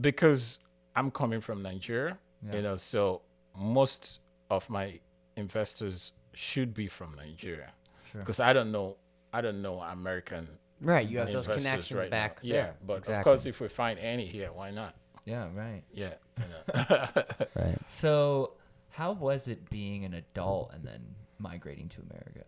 because 0.00 0.58
I'm 0.96 1.10
coming 1.10 1.40
from 1.40 1.62
Nigeria, 1.62 2.18
Yeah. 2.46 2.56
you 2.56 2.62
know, 2.62 2.76
so 2.76 3.20
most 3.56 4.20
of 4.50 4.68
my 4.70 4.98
investors 5.36 6.12
should 6.32 6.74
be 6.74 6.88
from 6.88 7.14
Nigeria 7.16 7.72
Sure. 8.12 8.20
because 8.20 8.40
I 8.40 8.52
don't 8.52 8.72
know, 8.72 8.96
I 9.32 9.40
don't 9.40 9.62
know 9.62 9.80
American 9.80 10.48
Right, 10.80 11.06
you 11.06 11.18
have 11.18 11.30
those 11.30 11.46
connections 11.46 11.92
right 11.98 12.04
now. 12.04 12.10
back 12.10 12.38
Yeah, 12.42 12.54
there. 12.54 12.74
but 12.86 12.98
exactly. 12.98 13.18
of 13.18 13.24
course, 13.24 13.46
if 13.46 13.60
we 13.60 13.68
find 13.68 13.98
any 13.98 14.26
here, 14.26 14.50
why 14.52 14.70
not? 14.70 14.94
Yeah, 15.26 15.48
right. 15.54 15.82
Yeah, 15.92 16.14
know. 16.38 17.12
right. 17.54 17.78
So, 17.88 18.54
how 18.88 19.12
was 19.12 19.46
it 19.46 19.68
being 19.68 20.06
an 20.06 20.14
adult 20.14 20.72
and 20.72 20.82
then 20.82 21.02
migrating 21.38 21.88
to 21.90 22.00
America? 22.10 22.44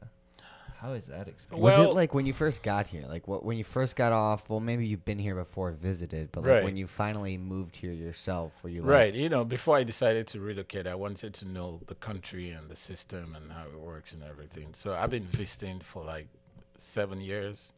How 0.83 0.95
is 0.95 1.07
that 1.07 1.29
experience? 1.29 1.63
was 1.63 1.79
Well- 1.79 1.91
it 1.93 1.95
like 1.95 2.13
when 2.13 2.27
you 2.27 2.33
first 2.33 2.63
got 2.65 2.89
here? 2.89 3.05
Like 3.09 3.29
what 3.29 3.45
when 3.45 3.57
you 3.57 3.63
first 3.65 3.95
got 3.95 4.13
off? 4.13 4.51
Well, 4.51 4.59
maybe 4.61 4.85
you've 4.85 5.05
been 5.05 5.19
here 5.21 5.37
before, 5.37 5.71
visited, 5.73 6.31
but 6.33 6.43
like 6.43 6.51
Right. 6.51 6.65
when 6.65 6.77
you 6.77 6.87
finally 6.89 7.39
moved 7.39 7.77
here 7.77 7.93
yourself, 7.93 8.51
were 8.65 8.71
you 8.71 8.83
like, 8.83 8.91
right, 8.91 9.15
you 9.15 9.29
know, 9.29 9.45
before 9.45 9.77
I 9.77 9.85
decided 9.85 10.27
to 10.29 10.41
relocate, 10.41 10.87
I 10.89 10.97
wanted 10.97 11.35
to 11.35 11.45
know 11.47 11.81
the 11.87 11.95
country 11.95 12.51
and 12.51 12.69
the 12.69 12.77
system 12.77 13.37
and 13.37 13.53
how 13.53 13.65
it 13.67 13.79
works 13.79 14.13
and 14.13 14.23
everything. 14.25 14.75
So 14.75 14.93
I've 14.95 15.11
been 15.11 15.29
visiting 15.43 15.79
for 15.81 16.05
like 16.05 16.27
seven 16.79 17.21
years 17.21 17.73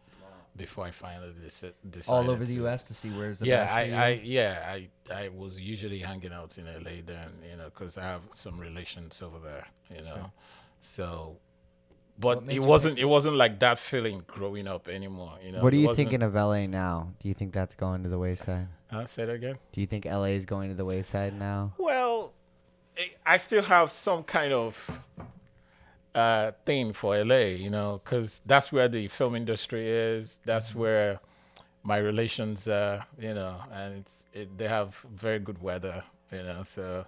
before 0.56 0.86
I 0.86 0.90
finally 0.92 1.32
deci- 1.44 1.72
decided. 1.90 2.08
All 2.08 2.30
over 2.30 2.44
the 2.46 2.54
to- 2.54 2.60
U.S. 2.62 2.84
to 2.84 2.94
see 2.94 3.10
where's 3.10 3.40
the 3.40 3.46
yeah, 3.46 3.64
best 3.64 3.74
for 3.74 3.84
you? 3.84 3.94
I, 3.96 4.04
I, 4.06 4.08
yeah, 4.24 4.52
I, 4.74 4.88
I 5.12 5.28
was 5.28 5.58
usually 5.60 5.98
hanging 5.98 6.32
out 6.32 6.56
in 6.56 6.64
LA 6.66 7.02
then, 7.04 7.30
you 7.50 7.56
know, 7.58 7.64
because 7.64 7.98
I 7.98 8.02
have 8.02 8.22
some 8.34 8.58
relations 8.58 9.20
over 9.20 9.38
there, 9.40 9.66
you 9.90 10.02
know. 10.02 10.14
Sure. 10.14 10.32
So, 10.80 11.36
What 11.36 11.40
but 12.18 12.44
it 12.48 12.60
wasn't. 12.60 12.98
It 12.98 13.04
wasn't 13.06 13.36
like 13.36 13.58
that 13.60 13.78
feeling 13.78 14.24
growing 14.26 14.66
up 14.68 14.88
anymore, 14.88 15.32
you 15.44 15.52
know. 15.52 15.62
What 15.62 15.72
are 15.72 15.76
you 15.76 15.86
wasn't- 15.88 16.08
thinking 16.10 16.22
of 16.22 16.34
LA 16.34 16.66
now? 16.66 17.12
Do 17.20 17.28
you 17.28 17.34
think 17.34 17.52
that's 17.52 17.74
going 17.74 18.02
to 18.04 18.08
the 18.08 18.18
wayside? 18.18 18.68
Huh? 18.90 19.06
Say 19.06 19.24
that 19.24 19.32
again. 19.32 19.58
Do 19.72 19.80
you 19.80 19.86
think 19.86 20.04
LA 20.06 20.34
is 20.38 20.46
going 20.46 20.68
to 20.70 20.74
the 20.76 20.84
wayside 20.84 21.38
now? 21.38 21.72
Well, 21.78 22.32
I- 22.96 23.14
I 23.26 23.36
still 23.38 23.62
have 23.64 23.90
some 23.90 24.22
kind 24.22 24.52
of 24.52 25.02
uh, 26.14 26.52
thing 26.64 26.92
for 26.92 27.16
LA, 27.16 27.56
you 27.56 27.70
know, 27.70 28.00
because 28.04 28.40
that's 28.46 28.70
where 28.70 28.86
the 28.88 29.08
film 29.08 29.34
industry 29.34 29.88
is. 29.88 30.40
That's 30.44 30.70
Mm-hmm. 30.70 30.78
where 30.78 31.20
my 31.82 31.96
relations 31.98 32.68
are, 32.68 33.04
you 33.18 33.34
know, 33.34 33.56
and 33.72 33.98
it's 33.98 34.24
it, 34.32 34.56
they 34.56 34.68
have 34.68 34.94
very 35.12 35.38
good 35.40 35.60
weather, 35.60 36.04
you 36.32 36.42
know. 36.42 36.62
So 36.62 37.04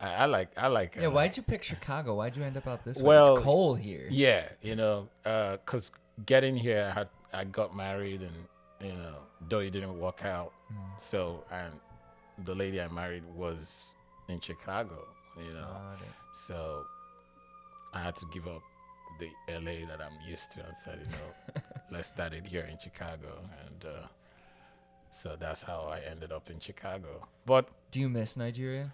I, 0.00 0.08
I 0.14 0.24
like 0.26 0.48
I 0.56 0.66
like. 0.68 0.96
yeah, 0.96 1.08
LA. 1.08 1.14
why'd 1.14 1.36
you 1.36 1.42
pick 1.42 1.62
Chicago? 1.62 2.14
Why'd 2.16 2.36
you 2.36 2.42
end 2.42 2.56
up 2.56 2.66
out 2.66 2.84
this 2.84 2.98
way? 2.98 3.08
Well, 3.08 3.34
It's 3.36 3.44
cold 3.44 3.78
here. 3.78 4.06
Yeah, 4.10 4.44
you 4.62 4.74
know, 4.76 5.08
because 5.22 5.92
getting 6.26 6.56
here, 6.56 6.90
I 6.90 6.98
had 6.98 7.08
I 7.32 7.44
got 7.44 7.76
married, 7.76 8.22
and 8.22 8.34
you 8.80 8.96
know, 8.96 9.16
though 9.48 9.58
it 9.60 9.70
didn't 9.70 9.98
work 10.00 10.24
out, 10.24 10.52
so 10.98 11.44
and 11.52 11.72
the 12.46 12.54
lady 12.54 12.80
I 12.80 12.88
married 12.88 13.24
was 13.36 13.82
in 14.28 14.40
Chicago, 14.40 15.06
you 15.36 15.52
know, 15.52 15.66
so 16.46 16.84
I 17.92 18.02
had 18.02 18.16
to 18.16 18.26
give 18.32 18.46
up 18.48 18.62
the 19.18 19.28
LA 19.52 19.86
that 19.86 20.00
I'm 20.00 20.16
used 20.26 20.50
to 20.52 20.64
and 20.64 20.74
said, 20.76 20.98
you 21.04 21.10
know, 21.12 21.62
let's 21.90 22.08
start 22.08 22.32
it 22.32 22.46
here 22.46 22.66
in 22.70 22.78
Chicago, 22.78 23.28
and 23.66 23.84
uh, 23.84 24.06
so 25.10 25.36
that's 25.38 25.60
how 25.62 25.90
I 25.92 26.00
ended 26.10 26.32
up 26.32 26.48
in 26.48 26.58
Chicago. 26.60 27.26
But 27.44 27.68
Do 27.90 28.00
you 28.00 28.08
miss 28.08 28.36
Nigeria? 28.36 28.92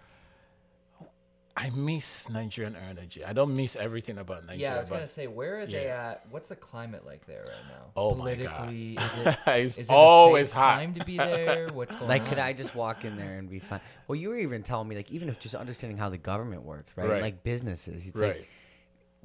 I 1.59 1.71
miss 1.71 2.29
Nigerian 2.29 2.75
energy. 2.75 3.25
I 3.25 3.33
don't 3.33 3.55
miss 3.55 3.75
everything 3.75 4.19
about 4.19 4.45
Nigeria. 4.45 4.61
yeah, 4.69 4.75
I 4.75 4.77
was 4.77 4.89
gonna 4.91 5.07
say, 5.07 5.25
where 5.25 5.59
are 5.61 5.65
they 5.65 5.87
at? 5.87 6.23
What's 6.29 6.49
the 6.49 6.55
climate 6.55 7.03
like 7.03 7.25
there 7.25 7.45
right 7.47 7.67
now? 7.67 7.85
Oh 7.95 8.13
my 8.13 8.35
God. 8.35 8.71
Is 8.71 8.97
it 9.25 9.37
it's 9.47 9.77
is 9.79 9.89
it 9.89 9.93
always 9.93 10.45
a 10.45 10.49
safe 10.49 10.55
hot. 10.55 10.75
time 10.75 10.93
to 10.93 11.03
be 11.03 11.17
there? 11.17 11.67
What's 11.73 11.95
going 11.95 12.07
Like, 12.09 12.21
on? 12.21 12.27
could 12.29 12.37
I 12.39 12.53
just 12.53 12.75
walk 12.75 13.05
in 13.05 13.17
there 13.17 13.39
and 13.39 13.49
be 13.49 13.57
fine? 13.57 13.81
Well, 14.07 14.15
you 14.17 14.29
were 14.29 14.37
even 14.37 14.61
telling 14.61 14.87
me, 14.87 14.95
like, 14.95 15.09
even 15.11 15.29
if 15.29 15.39
just 15.39 15.55
understanding 15.55 15.97
how 15.97 16.09
the 16.09 16.17
government 16.19 16.61
works, 16.61 16.93
right? 16.95 17.09
Right. 17.09 17.21
Like 17.23 17.41
businesses, 17.43 18.05
it's 18.05 18.15
Right. 18.15 18.37
like, 18.37 18.49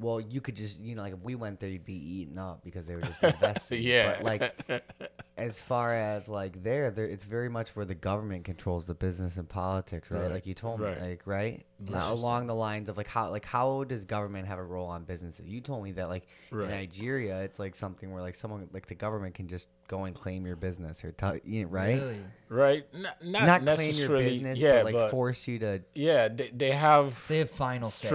well, 0.02 0.20
you 0.20 0.40
could 0.40 0.56
just, 0.56 0.80
you 0.80 0.94
know, 0.94 1.02
like 1.02 1.14
if 1.14 1.20
we 1.20 1.34
went 1.34 1.60
there, 1.60 1.70
you'd 1.70 1.84
be 1.84 1.94
eaten 2.20 2.38
up 2.38 2.62
because 2.64 2.86
they 2.86 2.94
were 2.94 3.02
just 3.02 3.22
investing. 3.22 3.82
Yeah. 3.82 4.16
But 4.20 4.24
like, 4.24 4.82
as 5.36 5.60
far 5.60 5.94
as 5.94 6.28
like 6.28 6.62
there, 6.62 6.90
there, 6.90 7.06
it's 7.06 7.24
very 7.24 7.48
much 7.48 7.74
where 7.74 7.84
the 7.86 7.94
government 7.94 8.44
controls 8.44 8.86
the 8.86 8.94
business 8.94 9.36
and 9.38 9.48
politics, 9.48 10.10
right? 10.10 10.22
Right. 10.22 10.30
Like 10.32 10.46
you 10.46 10.54
told 10.54 10.80
Right. 10.80 11.00
me, 11.00 11.08
like, 11.10 11.22
right? 11.26 11.62
Not 11.80 12.12
along 12.12 12.46
the 12.46 12.54
lines 12.54 12.88
of 12.88 12.96
like 12.96 13.06
how, 13.08 13.30
like 13.30 13.44
how 13.44 13.84
does 13.84 14.04
government 14.04 14.46
have 14.46 14.58
a 14.58 14.62
role 14.64 14.86
on 14.86 15.04
businesses? 15.04 15.46
You 15.48 15.60
told 15.60 15.82
me 15.82 15.92
that 15.92 16.08
like 16.08 16.26
Right. 16.50 16.64
in 16.64 16.70
Nigeria, 16.70 17.40
it's 17.42 17.58
like 17.58 17.74
something 17.74 18.12
where 18.12 18.22
like 18.22 18.34
someone, 18.34 18.68
like 18.72 18.86
the 18.86 18.94
government 18.94 19.34
can 19.34 19.48
just 19.48 19.68
go 19.88 20.04
and 20.04 20.14
claim 20.14 20.46
your 20.46 20.56
business 20.56 21.04
or 21.04 21.12
tell 21.12 21.36
you, 21.44 21.64
know, 21.64 21.70
right? 21.70 22.00
Really? 22.00 22.20
right? 22.48 22.86
Not, 22.94 23.24
not, 23.24 23.62
Not 23.62 23.74
claim 23.76 23.94
your 23.94 24.08
business, 24.18 24.58
yeah, 24.60 24.82
but 24.82 24.92
like 24.94 25.10
force 25.10 25.48
you 25.48 25.58
to. 25.60 25.82
yeah, 25.94 26.28
they, 26.28 26.50
they 26.54 26.70
have 26.70 27.20
They 27.28 27.38
have 27.38 27.50
final 27.50 27.90
say. 27.90 28.08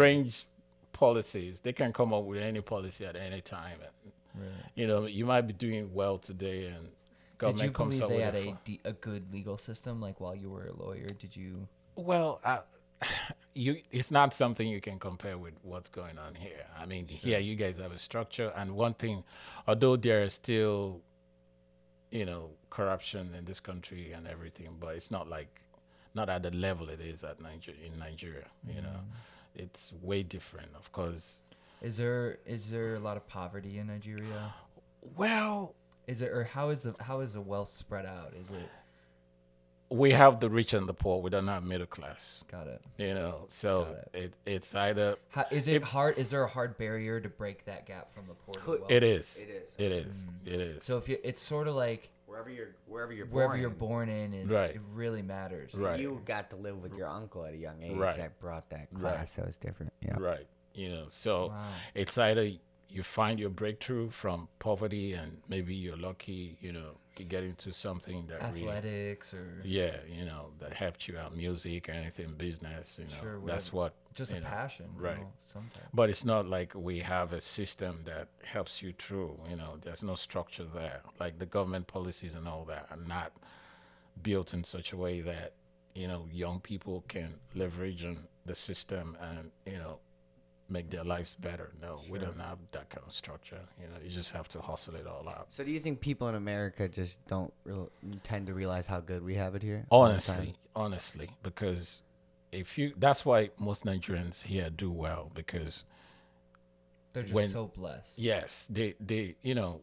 Policies. 0.98 1.62
They 1.62 1.74
can 1.74 1.94
come 1.94 2.14
up 2.14 2.24
with 2.24 2.42
any 2.42 2.62
policy 2.62 3.06
at 3.06 3.16
any 3.16 3.42
time. 3.42 3.78
And, 3.82 4.12
Really. 4.44 4.54
you 4.76 4.88
know, 4.88 5.06
you 5.06 5.26
might 5.26 5.42
be 5.42 5.54
doing 5.54 5.94
well 5.94 6.18
today, 6.18 6.66
and 6.66 6.84
Did 6.86 7.38
government 7.38 7.70
you 7.70 7.72
comes 7.72 8.00
believe 8.00 8.04
up 8.04 8.10
they 8.10 8.24
had 8.24 8.36
a 8.36 8.58
de- 8.66 8.82
a 8.84 8.94
good 8.94 9.32
legal 9.32 9.58
system? 9.58 10.02
Like 10.02 10.20
while 10.20 10.36
you 10.36 10.50
were 10.50 10.68
a 10.68 10.74
lawyer, 10.74 11.10
did 11.10 11.36
you? 11.36 11.68
Well, 11.96 12.40
uh, 12.44 12.60
you 13.54 13.82
it's 13.92 14.12
not 14.12 14.34
something 14.34 14.68
you 14.68 14.82
can 14.82 15.00
compare 15.00 15.38
with 15.38 15.54
what's 15.64 15.90
going 15.90 16.18
on 16.18 16.36
here. 16.36 16.66
I 16.80 16.86
mean, 16.86 17.08
here 17.08 17.40
you 17.40 17.56
guys 17.56 17.78
have 17.78 17.92
a 17.92 18.00
structure, 18.00 18.52
and 18.56 18.72
one 18.76 18.94
thing, 18.96 19.24
although 19.68 19.96
there 19.96 20.24
is 20.24 20.34
still, 20.34 21.02
you 22.12 22.26
know, 22.26 22.50
corruption 22.70 23.34
in 23.38 23.46
this 23.46 23.60
country 23.60 24.12
and 24.12 24.28
everything, 24.28 24.70
but 24.80 24.96
it's 24.96 25.12
not 25.12 25.28
like, 25.28 25.62
not 26.14 26.30
at 26.30 26.44
the 26.44 26.52
level 26.52 26.90
it 26.90 27.02
is 27.02 27.24
at 27.24 27.40
Nigeria 27.42 27.82
in 27.86 27.98
Nigeria. 28.00 28.46
You 28.68 28.82
know, 28.82 29.00
it's 29.58 29.92
way 30.02 30.24
different, 30.24 30.70
of 30.76 30.92
course. 30.92 31.40
Is 31.82 31.98
there 31.98 32.38
is 32.46 32.70
there 32.70 32.96
a 32.96 33.00
lot 33.00 33.18
of 33.18 33.28
poverty 33.28 33.78
in 33.80 33.88
Nigeria? 33.88 34.54
Well, 35.16 35.74
Is 36.08 36.22
it 36.22 36.32
or 36.32 36.44
how 36.46 36.70
is 36.70 36.82
the 36.82 36.96
how 37.00 37.20
is 37.20 37.34
the 37.34 37.42
wealth 37.42 37.70
spread 37.70 38.06
out? 38.06 38.34
Is 38.40 38.48
it 38.50 38.70
we 39.90 40.12
have 40.12 40.42
the 40.42 40.50
rich 40.50 40.74
and 40.74 40.86
the 40.88 40.94
poor. 40.94 41.22
We 41.22 41.30
don't 41.30 41.48
have 41.48 41.64
middle 41.64 41.88
class. 41.88 42.44
got 42.52 42.68
it? 42.68 42.82
You 42.98 43.14
know, 43.14 43.46
so 43.48 43.86
Got 44.14 44.22
it, 44.22 44.34
it's 44.46 44.76
either 44.76 45.16
How, 45.30 45.46
is 45.50 45.70
it 45.70 45.82
hard? 45.82 46.18
Is 46.18 46.30
there 46.30 46.44
a 46.44 46.48
hard 46.48 46.78
barrier 46.78 47.22
to 47.22 47.30
break 47.30 47.64
that 47.66 47.86
gap 47.86 48.14
from 48.14 48.26
the 48.28 48.34
poor 48.34 48.54
to 48.56 48.60
the 48.60 48.66
Could- 48.66 48.80
wealthy? 48.82 48.96
it 48.96 49.04
is. 49.04 49.38
It 49.38 49.50
is. 49.50 49.76
It 49.78 49.92
is. 49.94 50.16
Mm. 50.46 50.54
It 50.54 50.60
is. 50.62 50.84
So 50.84 50.98
if 50.98 51.08
you, 51.08 51.18
it's 51.24 51.42
sort 51.42 51.70
of 51.70 51.76
like 51.76 52.10
Wherever 52.38 52.50
you're, 52.52 52.76
wherever 52.86 53.14
you're 53.14 53.26
wherever 53.26 53.54
born 53.54 53.62
you're 53.62 53.72
in. 53.72 53.78
born 53.78 54.10
in 54.10 54.34
is 54.34 54.48
Right. 54.48 54.76
it 54.76 54.82
really 54.94 55.24
matters. 55.24 55.74
Right. 55.74 56.00
You 56.00 56.22
got 56.24 56.52
to 56.52 56.56
live 56.56 56.84
with 56.84 56.94
your 56.96 57.08
uncle 57.08 57.44
at 57.46 57.54
a 57.56 57.58
young 57.58 57.82
age 57.82 57.98
Right. 57.98 58.16
that 58.16 58.40
brought 58.40 58.70
that 58.70 58.90
Right. 58.92 59.00
class, 59.02 59.32
so 59.32 59.44
it's 59.44 59.58
different. 59.58 59.92
Yeah. 60.02 60.18
Right. 60.20 60.46
You 60.76 60.90
know, 60.90 61.08
so 61.10 61.48
Wow. 61.48 61.74
it's 61.96 62.16
either 62.20 62.48
you 62.90 63.02
find 63.02 63.40
your 63.40 63.50
breakthrough 63.50 64.12
from 64.12 64.50
poverty 64.60 65.14
and 65.14 65.42
maybe 65.48 65.74
you're 65.74 65.98
lucky, 65.98 66.58
you 66.62 66.72
know, 66.72 66.98
get 67.24 67.44
into 67.44 67.72
something 67.72 68.28
that 68.28 68.42
really, 68.42 68.68
Athletics 68.68 69.34
or 69.34 69.62
yeah, 69.64 69.98
you 70.08 70.26
know, 70.26 70.52
that 70.60 70.74
helped 70.74 71.08
you 71.08 71.18
out, 71.18 71.36
music 71.36 71.90
or 71.90 71.94
anything, 71.94 72.34
business, 72.38 72.96
you 72.98 73.06
know, 73.06 73.22
Sure, 73.22 73.40
that's 73.46 73.72
what, 73.74 73.94
just 74.14 74.32
a 74.34 74.40
know, 74.40 74.48
passion, 74.48 74.88
you 74.98 75.04
right. 75.04 75.20
know, 75.20 75.32
sometimes. 75.44 75.86
But 75.94 76.10
it's 76.10 76.26
not 76.26 76.48
like 76.48 76.74
we 76.76 77.00
have 77.00 77.34
a 77.34 77.42
system 77.42 78.04
that 78.06 78.28
helps 78.44 78.82
you 78.82 78.94
through, 78.98 79.40
you 79.50 79.56
know, 79.56 79.78
there's 79.82 80.04
no 80.04 80.16
structure 80.16 80.66
there. 80.66 81.02
Like 81.20 81.40
the 81.40 81.46
government 81.46 81.88
policies 81.88 82.36
and 82.36 82.48
all 82.48 82.66
that 82.66 82.88
are 82.92 82.98
not 82.98 83.32
built 84.22 84.54
in 84.54 84.64
such 84.64 84.94
a 84.94 84.98
way 84.98 85.22
that, 85.22 85.54
you 85.94 86.08
know, 86.08 86.28
young 86.32 86.60
people 86.60 87.04
can 87.08 87.40
leverage 87.56 88.04
on 88.04 88.28
the 88.46 88.56
system 88.56 89.18
and, 89.22 89.52
you 89.66 89.78
know, 89.78 90.00
make 90.70 90.90
their 90.90 91.04
lives 91.04 91.36
better. 91.40 91.72
No, 91.82 92.02
we 92.10 92.20
don't 92.20 92.40
have 92.40 92.58
that 92.72 92.90
kind 92.90 93.04
of 93.08 93.14
structure. 93.14 93.60
You 93.82 93.88
know, 93.88 93.96
you 94.04 94.10
just 94.10 94.32
have 94.32 94.48
to 94.50 94.62
hustle 94.62 94.96
it 94.96 95.08
all 95.08 95.28
out. 95.30 95.48
So 95.50 95.64
do 95.64 95.72
you 95.72 95.80
think 95.80 96.00
people 96.02 96.28
in 96.28 96.36
America 96.36 96.88
just 96.88 97.26
don't 97.28 97.54
real, 97.64 97.90
tend 98.24 98.48
to 98.48 98.54
realize 98.54 98.88
how 98.88 99.00
good 99.00 99.24
we 99.24 99.36
have 99.36 99.56
it 99.56 99.64
here? 99.64 99.86
all 99.90 100.04
the 100.06 100.20
time? 100.20 100.38
Honestly, 100.38 100.56
honestly, 100.76 101.30
because 101.44 102.02
if 102.52 102.78
you, 102.78 102.94
that's 102.98 103.26
why 103.26 103.50
most 103.58 103.86
Nigerians 103.86 104.44
here 104.44 104.70
do 104.70 104.92
well 104.92 105.32
because 105.34 105.84
They're 107.14 107.24
just 107.24 107.34
when- 107.34 107.50
so 107.50 107.72
blessed. 107.76 108.18
Yes, 108.18 108.66
they 108.70 108.96
they 109.00 109.36
you 109.42 109.56
know 109.56 109.82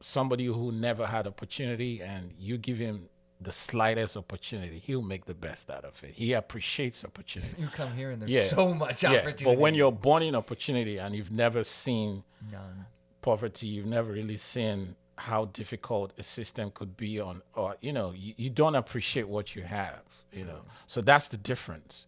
somebody 0.00 0.46
who 0.46 0.72
never 0.72 1.06
had 1.06 1.26
opportunity 1.26 2.00
and 2.02 2.32
you 2.38 2.56
give 2.56 2.78
him 2.78 3.08
the 3.40 3.52
slightest 3.52 4.16
opportunity, 4.16 4.78
he'll 4.78 5.00
make 5.02 5.24
the 5.24 5.34
best 5.34 5.70
out 5.70 5.84
of 5.84 6.02
it. 6.04 6.10
He 6.14 6.32
appreciates 6.34 7.04
opportunity. 7.04 7.54
You 7.58 7.68
come 7.68 7.92
here 7.94 8.10
and 8.10 8.20
there's 8.20 8.30
Yeah. 8.30 8.42
so 8.42 8.74
much 8.74 9.02
yeah, 9.02 9.10
opportunity. 9.12 9.44
but 9.44 9.56
when 9.58 9.74
you're 9.74 9.92
born 9.92 10.22
in 10.22 10.34
opportunity 10.34 10.98
and 10.98 11.14
you've 11.16 11.32
never 11.32 11.64
seen 11.64 12.24
none. 12.52 12.86
poverty, 13.22 13.66
you've 13.66 13.86
never 13.86 14.12
really 14.12 14.36
seen 14.36 14.96
how 15.16 15.46
difficult 15.46 16.12
a 16.18 16.22
system 16.22 16.70
could 16.70 16.96
be 16.96 17.20
on, 17.20 17.42
or 17.54 17.76
you 17.80 17.92
know, 17.92 18.12
you, 18.12 18.34
you 18.36 18.50
don't 18.50 18.74
appreciate 18.74 19.28
what 19.28 19.54
you 19.54 19.62
have, 19.62 20.00
you 20.32 20.44
know. 20.44 20.62
So 20.86 21.00
that's 21.02 21.28
the 21.28 21.36
difference, 21.36 22.06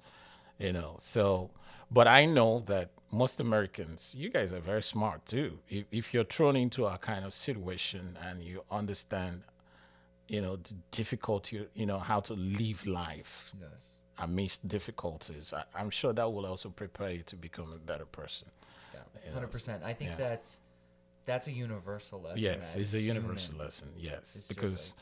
you 0.59 0.73
know. 0.73 0.97
So, 0.99 1.51
but 1.91 2.07
I 2.09 2.25
know 2.25 2.61
that 2.67 2.91
most 3.11 3.39
Americans, 3.41 4.15
you 4.17 4.31
guys 4.31 4.53
are 4.53 4.61
very 4.61 4.83
smart 4.83 5.27
too. 5.27 5.59
If, 5.69 5.85
if 5.93 6.15
you're 6.15 6.25
thrown 6.25 6.57
into 6.57 6.87
a 6.87 6.97
kind 6.97 7.25
of 7.27 7.35
situation 7.35 8.17
and 8.27 8.43
you 8.43 8.65
understand, 8.71 9.43
you 10.35 10.41
know, 10.45 10.55
the 10.57 10.75
difficulty, 11.01 11.55
you 11.75 11.87
know, 11.91 11.99
how 12.11 12.21
to 12.29 12.35
live 12.35 12.81
life 12.87 13.33
Yes. 13.61 13.83
amidst 14.19 14.59
difficulties, 14.77 15.53
I, 15.61 15.63
I'm 15.81 15.91
sure 15.91 16.13
that 16.19 16.29
will 16.35 16.47
also 16.53 16.69
prepare 16.83 17.11
you 17.19 17.23
to 17.33 17.37
become 17.37 17.69
a 17.73 17.79
better 17.91 18.07
person. 18.21 18.49
Yeah. 18.95 19.01
Yeah, 19.25 19.33
Hundred 19.37 19.51
percent. 19.57 19.79
I 19.91 19.93
think 19.99 20.11
yeah. 20.13 20.17
that's 20.27 20.51
that's 21.31 21.47
a 21.49 21.53
universal 21.67 22.19
lesson. 22.27 22.41
Yes, 22.49 22.75
it's 22.77 22.95
a 22.95 23.01
universal 23.15 23.53
humans. 23.55 23.61
lesson. 23.83 23.89
Yes, 24.11 24.25
It's 24.39 24.49
because 24.49 24.95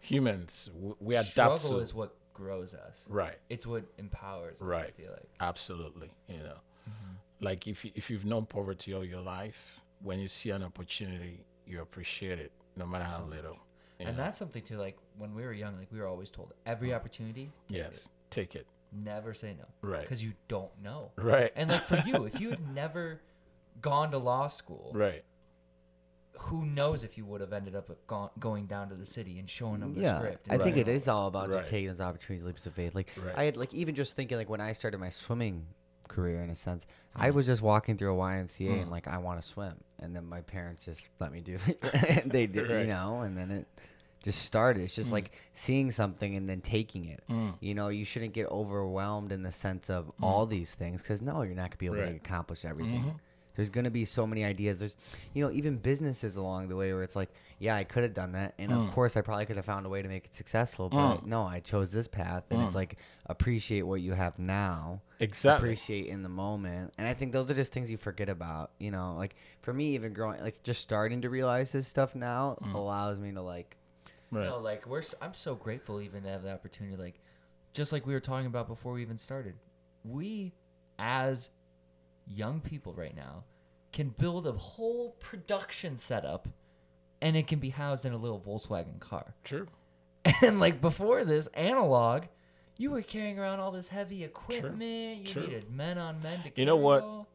humans 0.00 0.70
w- 0.74 0.96
we 1.00 1.14
adapt 1.14 1.28
Struggle 1.30 1.70
to 1.70 1.78
is 1.78 1.92
what 2.00 2.10
grows 2.32 2.72
us. 2.74 2.96
right, 3.08 3.38
It's 3.48 3.66
what 3.66 3.84
empowers 3.98 4.56
us. 4.56 4.62
I 4.62 4.66
Right. 4.76 4.94
feel 4.94 5.10
like. 5.18 5.28
absolutely. 5.40 6.10
You 6.28 6.38
know, 6.48 6.60
Mm-hmm. 6.88 7.14
like 7.48 7.66
if 7.66 7.84
you, 7.84 7.90
if 7.94 8.04
you've 8.10 8.24
known 8.24 8.46
poverty 8.46 8.94
all 8.94 9.04
your 9.04 9.20
life, 9.38 9.60
when 10.02 10.18
you 10.20 10.28
see 10.28 10.50
an 10.50 10.62
opportunity, 10.62 11.44
you 11.66 11.80
appreciate 11.82 12.38
it, 12.38 12.52
no 12.76 12.86
matter 12.86 13.04
how 13.04 13.24
little. 13.24 13.58
You 13.98 14.06
And 14.06 14.16
that's 14.16 14.38
something 14.38 14.62
too. 14.62 14.76
Like 14.76 14.96
when 15.18 15.34
we 15.34 15.42
were 15.42 15.52
young, 15.52 15.78
like 15.78 15.88
we 15.92 15.98
were 16.00 16.06
always 16.06 16.30
told 16.30 16.52
every 16.66 16.92
opportunity. 16.94 17.50
take 17.68 17.78
yes, 17.78 17.92
it. 17.94 18.08
take 18.30 18.54
it. 18.54 18.66
Never 18.92 19.34
say 19.34 19.54
no. 19.58 19.64
Right. 19.88 20.02
Because 20.02 20.22
you 20.22 20.32
don't 20.48 20.70
know. 20.82 21.10
Right, 21.16 21.52
And 21.56 21.70
like 21.70 21.82
for 21.82 22.02
you, 22.06 22.24
if 22.24 22.40
you 22.40 22.50
had 22.50 22.74
never 22.74 23.20
gone 23.80 24.10
to 24.12 24.18
law 24.18 24.46
school, 24.48 24.92
right, 24.94 25.22
who 26.38 26.64
knows 26.66 27.02
if 27.02 27.16
you 27.16 27.24
would 27.24 27.40
have 27.40 27.52
ended 27.52 27.74
up 27.74 27.88
at 27.90 28.06
go- 28.06 28.30
going 28.38 28.66
down 28.66 28.88
to 28.90 28.94
the 28.94 29.06
city 29.06 29.38
and 29.38 29.48
showing 29.48 29.80
them 29.80 29.94
the 29.94 30.02
yeah, 30.02 30.18
script. 30.18 30.46
I 30.50 30.54
and 30.54 30.62
think 30.62 30.76
it 30.76 30.88
is 30.88 31.08
all- 31.08 31.28
about 31.28 31.48
Right. 31.48 31.60
just 31.60 31.70
taking 31.70 31.88
those 31.88 32.00
opportunities, 32.00 32.44
leaps 32.44 32.66
of 32.66 32.74
faith. 32.74 32.94
Like 32.94 33.10
Right. 33.16 33.34
I 33.36 33.44
had 33.44 33.56
like 33.56 33.72
even 33.74 33.94
just 33.94 34.14
thinking 34.16 34.36
like 34.36 34.48
when 34.50 34.60
I 34.60 34.72
started 34.72 34.98
my 34.98 35.08
swimming 35.08 35.66
career 36.08 36.42
in 36.42 36.50
a 36.50 36.54
sense, 36.54 36.84
Mm. 37.16 37.22
I 37.22 37.30
was 37.30 37.46
just 37.46 37.62
walking 37.62 37.96
through 37.96 38.14
a 38.14 38.16
YMCA 38.16 38.82
and 38.82 38.90
like 38.90 39.08
I 39.08 39.18
want 39.18 39.40
to 39.40 39.46
swim, 39.46 39.80
and 39.98 40.14
then 40.14 40.26
my 40.26 40.40
parents 40.42 40.84
just 40.84 41.08
let 41.20 41.32
me 41.32 41.40
do 41.40 41.58
it. 41.66 41.78
and 42.22 42.30
they 42.30 42.46
did, 42.46 42.68
you 42.68 42.86
know, 42.86 43.20
and 43.20 43.36
then 43.36 43.50
it 43.50 43.66
just 44.22 44.42
started. 44.42 44.82
It's 44.82 44.94
just 44.94 45.12
like 45.12 45.32
seeing 45.52 45.90
something 45.90 46.34
and 46.34 46.48
then 46.48 46.60
taking 46.60 47.04
it. 47.06 47.22
Mm. 47.30 47.54
You 47.60 47.74
know, 47.74 47.88
you 47.88 48.04
shouldn't 48.04 48.32
get 48.32 48.46
overwhelmed 48.50 49.30
in 49.32 49.42
the 49.42 49.52
sense 49.52 49.88
of 49.88 50.10
all 50.20 50.46
these 50.46 50.74
things 50.74 51.02
because 51.02 51.22
no, 51.22 51.42
you're 51.42 51.54
not 51.54 51.70
gonna 51.70 51.76
be 51.78 51.86
able 51.86 51.96
to 51.96 52.16
accomplish 52.16 52.64
everything. 52.64 53.02
Mhm. 53.04 53.14
There's 53.56 53.70
gonna 53.70 53.90
be 53.90 54.04
so 54.04 54.26
many 54.26 54.44
ideas. 54.44 54.78
There's, 54.78 54.96
you 55.34 55.42
know, 55.44 55.50
even 55.50 55.78
businesses 55.78 56.36
along 56.36 56.68
the 56.68 56.76
way 56.76 56.92
where 56.92 57.02
it's 57.02 57.16
like, 57.16 57.30
yeah, 57.58 57.74
I 57.74 57.84
could 57.84 58.02
have 58.02 58.14
done 58.14 58.32
that, 58.32 58.54
and 58.58 58.72
of 58.72 58.84
Mm. 58.86 58.92
course 58.92 59.16
I 59.16 59.22
probably 59.22 59.46
could 59.46 59.56
have 59.56 59.64
found 59.64 59.86
a 59.86 59.88
way 59.88 60.02
to 60.02 60.08
make 60.08 60.26
it 60.26 60.34
successful, 60.34 60.90
but 60.90 61.22
Mm. 61.22 61.26
no, 61.26 61.42
I 61.44 61.60
chose 61.60 61.90
this 61.90 62.06
path, 62.06 62.44
and 62.50 62.60
it's 62.62 62.72
Mm. 62.72 62.76
like 62.76 62.98
appreciate 63.26 63.82
what 63.82 64.00
you 64.02 64.12
have 64.12 64.38
now, 64.38 65.00
exactly. 65.20 65.70
appreciate 65.70 66.06
in 66.06 66.22
the 66.22 66.28
moment, 66.28 66.92
and 66.98 67.08
I 67.08 67.14
think 67.14 67.32
those 67.32 67.50
are 67.50 67.54
just 67.54 67.72
things 67.72 67.90
you 67.90 67.96
forget 67.96 68.28
about. 68.28 68.72
You 68.78 68.90
know, 68.90 69.14
like 69.16 69.34
for 69.62 69.72
me, 69.72 69.94
even 69.94 70.12
growing, 70.12 70.40
like 70.42 70.62
just 70.62 70.80
starting 70.82 71.22
to 71.22 71.30
realize 71.30 71.72
this 71.72 71.88
stuff 71.88 72.14
now 72.14 72.56
Mm. 72.62 72.74
allows 72.74 73.18
me 73.18 73.32
to 73.32 73.42
like, 73.42 73.76
Right. 74.32 74.46
No, 74.48 74.58
like 74.58 74.86
we're. 74.86 75.04
I'm 75.22 75.34
so 75.34 75.54
grateful 75.54 76.00
even 76.00 76.24
to 76.24 76.28
have 76.28 76.42
the 76.42 76.52
opportunity. 76.52 76.96
Like, 76.96 77.20
just 77.72 77.92
like 77.92 78.04
we 78.06 78.12
were 78.12 78.20
talking 78.20 78.46
about 78.48 78.66
before 78.66 78.92
we 78.92 79.02
even 79.02 79.18
started, 79.18 79.54
we, 80.04 80.52
as 80.98 81.48
young 82.26 82.60
people 82.60 82.92
right 82.92 83.14
now, 83.16 83.44
can 83.92 84.10
build 84.10 84.46
a 84.46 84.52
whole 84.52 85.10
production 85.20 85.96
setup, 85.96 86.48
and 87.22 87.36
it 87.36 87.46
can 87.46 87.58
be 87.58 87.70
housed 87.70 88.04
in 88.04 88.12
a 88.12 88.16
little 88.16 88.40
Volkswagen 88.40 88.98
car. 89.00 89.34
True. 89.44 89.66
And 90.42 90.58
like 90.58 90.80
before 90.80 91.24
this, 91.24 91.46
analog, 91.54 92.24
you 92.76 92.90
were 92.90 93.00
carrying 93.02 93.38
around 93.38 93.60
all 93.60 93.70
this 93.70 93.88
heavy 93.88 94.24
equipment. 94.24 95.26
True. 95.26 95.40
You 95.40 95.46
True. 95.46 95.54
needed 95.54 95.70
men 95.70 95.98
on 95.98 96.20
men 96.22 96.42
to. 96.42 96.50
You 96.56 96.66
know 96.66 96.76
what? 96.76 97.02
all. 97.04 97.28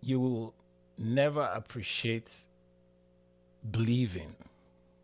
You 0.00 0.20
will 0.20 0.54
never 0.98 1.42
appreciate 1.42 2.40
believing 3.68 4.36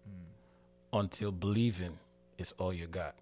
Hmm. 0.04 0.96
until 0.98 1.32
believing 1.32 1.98
is 2.38 2.52
all 2.58 2.72
you 2.72 2.86
got. 2.86 3.14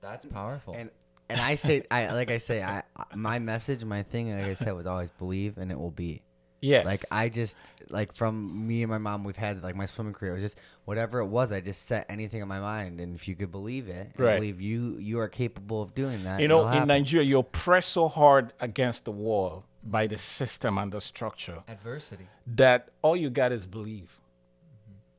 That's 0.00 0.26
powerful. 0.26 0.74
and 0.74 0.90
and 1.28 1.40
I 1.40 1.54
say, 1.54 1.82
I 1.90 2.12
like 2.12 2.30
I 2.30 2.36
say, 2.38 2.62
I 2.62 2.82
my 3.14 3.38
message, 3.38 3.84
my 3.84 4.02
thing, 4.02 4.36
like 4.36 4.46
I 4.46 4.54
said, 4.54 4.72
was 4.74 4.86
always 4.86 5.10
believe, 5.10 5.58
and 5.58 5.70
it 5.70 5.78
will 5.78 5.90
be. 5.90 6.22
Yes. 6.60 6.86
Like 6.86 7.02
I 7.10 7.28
just 7.28 7.56
like 7.90 8.14
from 8.14 8.66
me 8.66 8.82
and 8.82 8.90
my 8.90 8.96
mom, 8.96 9.22
we've 9.22 9.36
had 9.36 9.62
like 9.62 9.76
my 9.76 9.84
swimming 9.84 10.14
career. 10.14 10.32
It 10.32 10.36
was 10.36 10.42
just 10.44 10.60
whatever 10.86 11.18
it 11.18 11.26
was. 11.26 11.52
I 11.52 11.60
just 11.60 11.84
set 11.84 12.06
anything 12.08 12.40
in 12.40 12.48
my 12.48 12.58
mind, 12.60 13.00
and 13.00 13.14
if 13.14 13.28
you 13.28 13.34
could 13.36 13.50
believe 13.50 13.88
it, 13.88 14.12
and 14.16 14.20
Right. 14.20 14.36
believe 14.36 14.60
you 14.62 14.96
you 14.98 15.18
are 15.18 15.28
capable 15.28 15.82
of 15.82 15.94
doing 15.94 16.24
that. 16.24 16.40
you 16.40 16.48
know, 16.48 16.66
in. 16.68 16.88
Nigeria, 16.88 17.26
you're 17.26 17.42
pressed 17.42 17.90
so 17.90 18.08
hard 18.08 18.54
against 18.60 19.04
the 19.04 19.10
wall 19.12 19.64
by 19.82 20.06
the 20.06 20.16
system 20.16 20.78
and 20.78 20.90
the 20.90 21.00
structure 21.02 21.62
Adversity. 21.68 22.28
that 22.46 22.88
all 23.02 23.14
you 23.14 23.28
got 23.28 23.52
is 23.52 23.66
believe. 23.66 24.18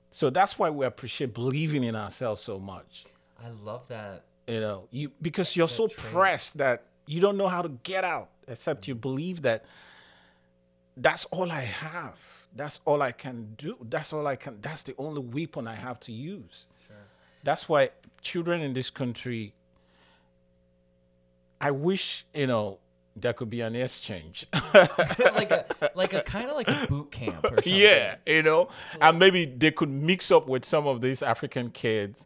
So 0.09 0.31
that's 0.31 0.57
why 0.57 0.69
we 0.71 0.85
appreciate 0.85 1.33
believing 1.35 1.83
in 1.83 1.95
ourselves 1.95 2.41
so 2.41 2.57
much. 2.57 3.05
I 3.43 3.49
love 3.49 3.87
that. 3.89 4.23
You 4.47 4.59
know, 4.59 4.87
you 4.91 5.11
because 5.21 5.55
you're 5.55 5.67
so 5.67 5.87
trait. 5.87 6.13
pressed 6.13 6.57
that 6.57 6.83
you 7.07 7.19
don't 7.19 7.37
know 7.37 7.47
how 7.47 7.61
to 7.61 7.69
get 7.69 8.03
out 8.03 8.29
except 8.47 8.87
you 8.87 8.95
believe 8.95 9.41
that 9.41 9.65
that's 10.97 11.25
all 11.25 11.51
I 11.51 11.61
have. 11.61 12.19
That's 12.55 12.79
all 12.85 13.01
I 13.01 13.11
can 13.11 13.55
do. 13.57 13.75
That's 13.81 14.13
all 14.13 14.27
I 14.27 14.35
can 14.35 14.59
that's 14.61 14.83
the 14.83 14.93
only 14.97 15.21
weapon 15.21 15.67
I 15.67 15.75
have 15.75 15.99
to 16.01 16.11
use. 16.11 16.65
Sure. 16.85 16.95
That's 17.43 17.67
why 17.67 17.89
children 18.21 18.61
in 18.61 18.73
this 18.73 18.89
country 18.89 19.53
I 21.59 21.71
wish, 21.71 22.25
you 22.33 22.47
know, 22.47 22.79
there 23.15 23.33
could 23.33 23.49
be 23.49 23.61
an 23.61 23.75
exchange. 23.75 24.45
like 24.73 25.49
a 25.49 25.65
like 25.95 26.13
a 26.13 26.21
kind 26.21 26.49
of 26.49 26.55
like 26.55 26.67
a 26.67 26.85
boot 26.87 27.11
camp 27.11 27.45
or 27.45 27.55
something. 27.55 27.75
yeah, 27.75 28.15
you 28.27 28.43
know, 28.43 28.69
and 29.01 29.17
maybe 29.17 29.45
they 29.45 29.71
could 29.71 29.89
mix 29.89 30.29
up 30.31 30.47
with 30.47 30.65
some 30.65 30.85
of 30.85 31.01
these 31.01 31.23
African 31.23 31.71
kids 31.71 32.25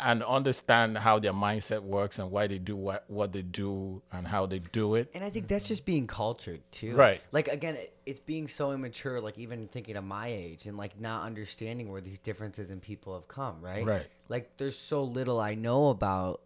and 0.00 0.22
understand 0.22 0.96
how 0.98 1.18
their 1.18 1.32
mindset 1.32 1.82
works 1.82 2.18
and 2.18 2.30
why 2.30 2.46
they 2.46 2.58
do 2.58 2.76
what, 2.76 3.04
what 3.08 3.32
they 3.32 3.42
do 3.42 4.00
and 4.12 4.26
how 4.26 4.46
they 4.46 4.60
do 4.60 4.94
it. 4.94 5.10
And 5.14 5.24
I 5.24 5.30
think 5.30 5.48
that's 5.48 5.66
just 5.66 5.84
being 5.84 6.06
cultured 6.06 6.60
too. 6.70 6.94
Right. 6.94 7.20
Like 7.32 7.48
again, 7.48 7.74
it, 7.76 7.96
it's 8.06 8.20
being 8.20 8.46
so 8.46 8.70
immature. 8.72 9.20
Like 9.20 9.38
even 9.38 9.66
thinking 9.68 9.96
of 9.96 10.04
my 10.04 10.28
age 10.28 10.66
and 10.66 10.76
like 10.76 11.00
not 11.00 11.24
understanding 11.24 11.90
where 11.90 12.00
these 12.00 12.18
differences 12.20 12.70
in 12.70 12.78
people 12.80 13.14
have 13.14 13.26
come. 13.28 13.60
Right. 13.60 13.84
Right. 13.84 14.06
Like 14.28 14.56
there's 14.56 14.78
so 14.78 15.02
little 15.02 15.40
I 15.40 15.54
know 15.54 15.88
about 15.88 16.42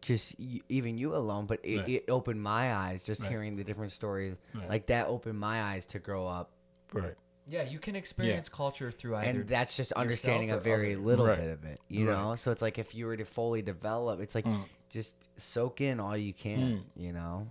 just 0.00 0.34
y- 0.38 0.60
even 0.68 0.98
you 0.98 1.14
alone, 1.14 1.46
but 1.46 1.60
it, 1.64 1.78
Right. 1.78 1.88
it 1.88 2.04
opened 2.08 2.42
my 2.42 2.74
eyes 2.74 3.04
just 3.04 3.20
Right. 3.20 3.30
hearing 3.30 3.56
the 3.56 3.64
different 3.64 3.92
stories. 3.92 4.36
Right. 4.54 4.68
Like 4.68 4.86
that 4.86 5.06
opened 5.06 5.38
my 5.38 5.62
eyes 5.62 5.86
to 5.86 5.98
grow 6.00 6.26
up. 6.26 6.50
Right. 6.92 7.14
Yeah, 7.50 7.62
you 7.64 7.78
can 7.78 7.96
experience 7.96 8.48
culture 8.48 8.90
through 8.92 9.16
either. 9.16 9.28
and 9.40 9.48
that's 9.48 9.76
just 9.76 9.90
understanding 9.92 10.50
a 10.52 10.56
or 10.56 10.60
very 10.60 10.92
others. 10.94 11.04
little 11.04 11.26
Right. 11.26 11.38
bit 11.38 11.50
of 11.50 11.64
it 11.64 11.78
you 11.88 12.06
Right. 12.08 12.14
know 12.16 12.36
so 12.36 12.52
it's 12.52 12.62
like 12.62 12.78
if 12.78 12.94
you 12.94 13.06
were 13.06 13.16
to 13.16 13.24
fully 13.24 13.62
develop 13.62 14.20
it's 14.20 14.34
like 14.38 14.44
Mm. 14.46 14.64
just 14.88 15.14
soak 15.36 15.80
in 15.80 15.98
all 16.00 16.16
you 16.16 16.32
can 16.32 16.84
you 16.96 17.12
know 17.12 17.48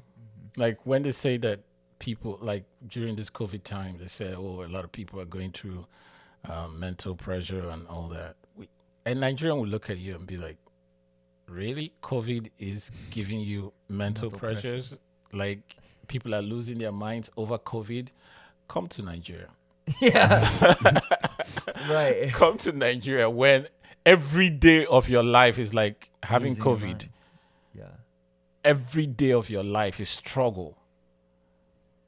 Like 0.58 0.78
when 0.86 1.04
they 1.04 1.12
say 1.12 1.38
that 1.38 1.60
people, 2.00 2.38
like 2.42 2.64
during 2.96 3.16
this 3.18 3.30
COVID 3.30 3.64
time, 3.64 3.98
they 4.00 4.08
say, 4.08 4.34
oh, 4.34 4.64
a 4.64 4.72
lot 4.76 4.84
of 4.84 4.92
people 4.92 5.20
are 5.22 5.26
going 5.38 5.52
through 5.52 5.86
um, 6.54 6.80
mental 6.80 7.14
pressure 7.16 7.70
and 7.70 7.86
all 7.88 8.08
that. 8.10 8.36
We, 8.56 8.68
a 9.06 9.14
Nigerian 9.14 9.58
will 9.60 9.68
look 9.68 9.90
at 9.90 9.98
you 10.00 10.16
and 10.16 10.26
be 10.26 10.38
like, 10.38 10.58
really? 11.48 11.94
COVID 12.02 12.50
is 12.58 12.90
giving 13.12 13.40
you 13.42 13.74
mental, 13.90 14.30
Mental 14.30 14.40
pressure. 14.40 14.62
pressures? 14.62 14.94
Like 15.34 15.76
people 16.08 16.34
are 16.34 16.42
losing 16.42 16.78
their 16.80 16.92
minds 16.92 17.30
over 17.38 17.58
COVID? 17.58 18.08
Come 18.68 18.88
to 18.90 19.02
Nigeria. 19.02 19.50
yeah, 20.02 21.00
right. 21.90 22.32
Come 22.34 22.58
to 22.60 22.72
Nigeria 22.72 23.30
when 23.30 23.68
every 24.06 24.50
day 24.50 24.86
of 24.86 25.10
your 25.10 25.24
life 25.24 25.58
is 25.58 25.74
like 25.74 26.10
having 26.24 26.50
Losing 26.52 26.64
COVID. 26.64 26.82
mind. 26.82 27.10
Yeah, 27.74 27.84
every 28.64 29.08
day 29.08 29.32
of 29.32 29.50
your 29.50 29.64
life 29.64 30.00
is 30.00 30.10
struggle. 30.10 30.78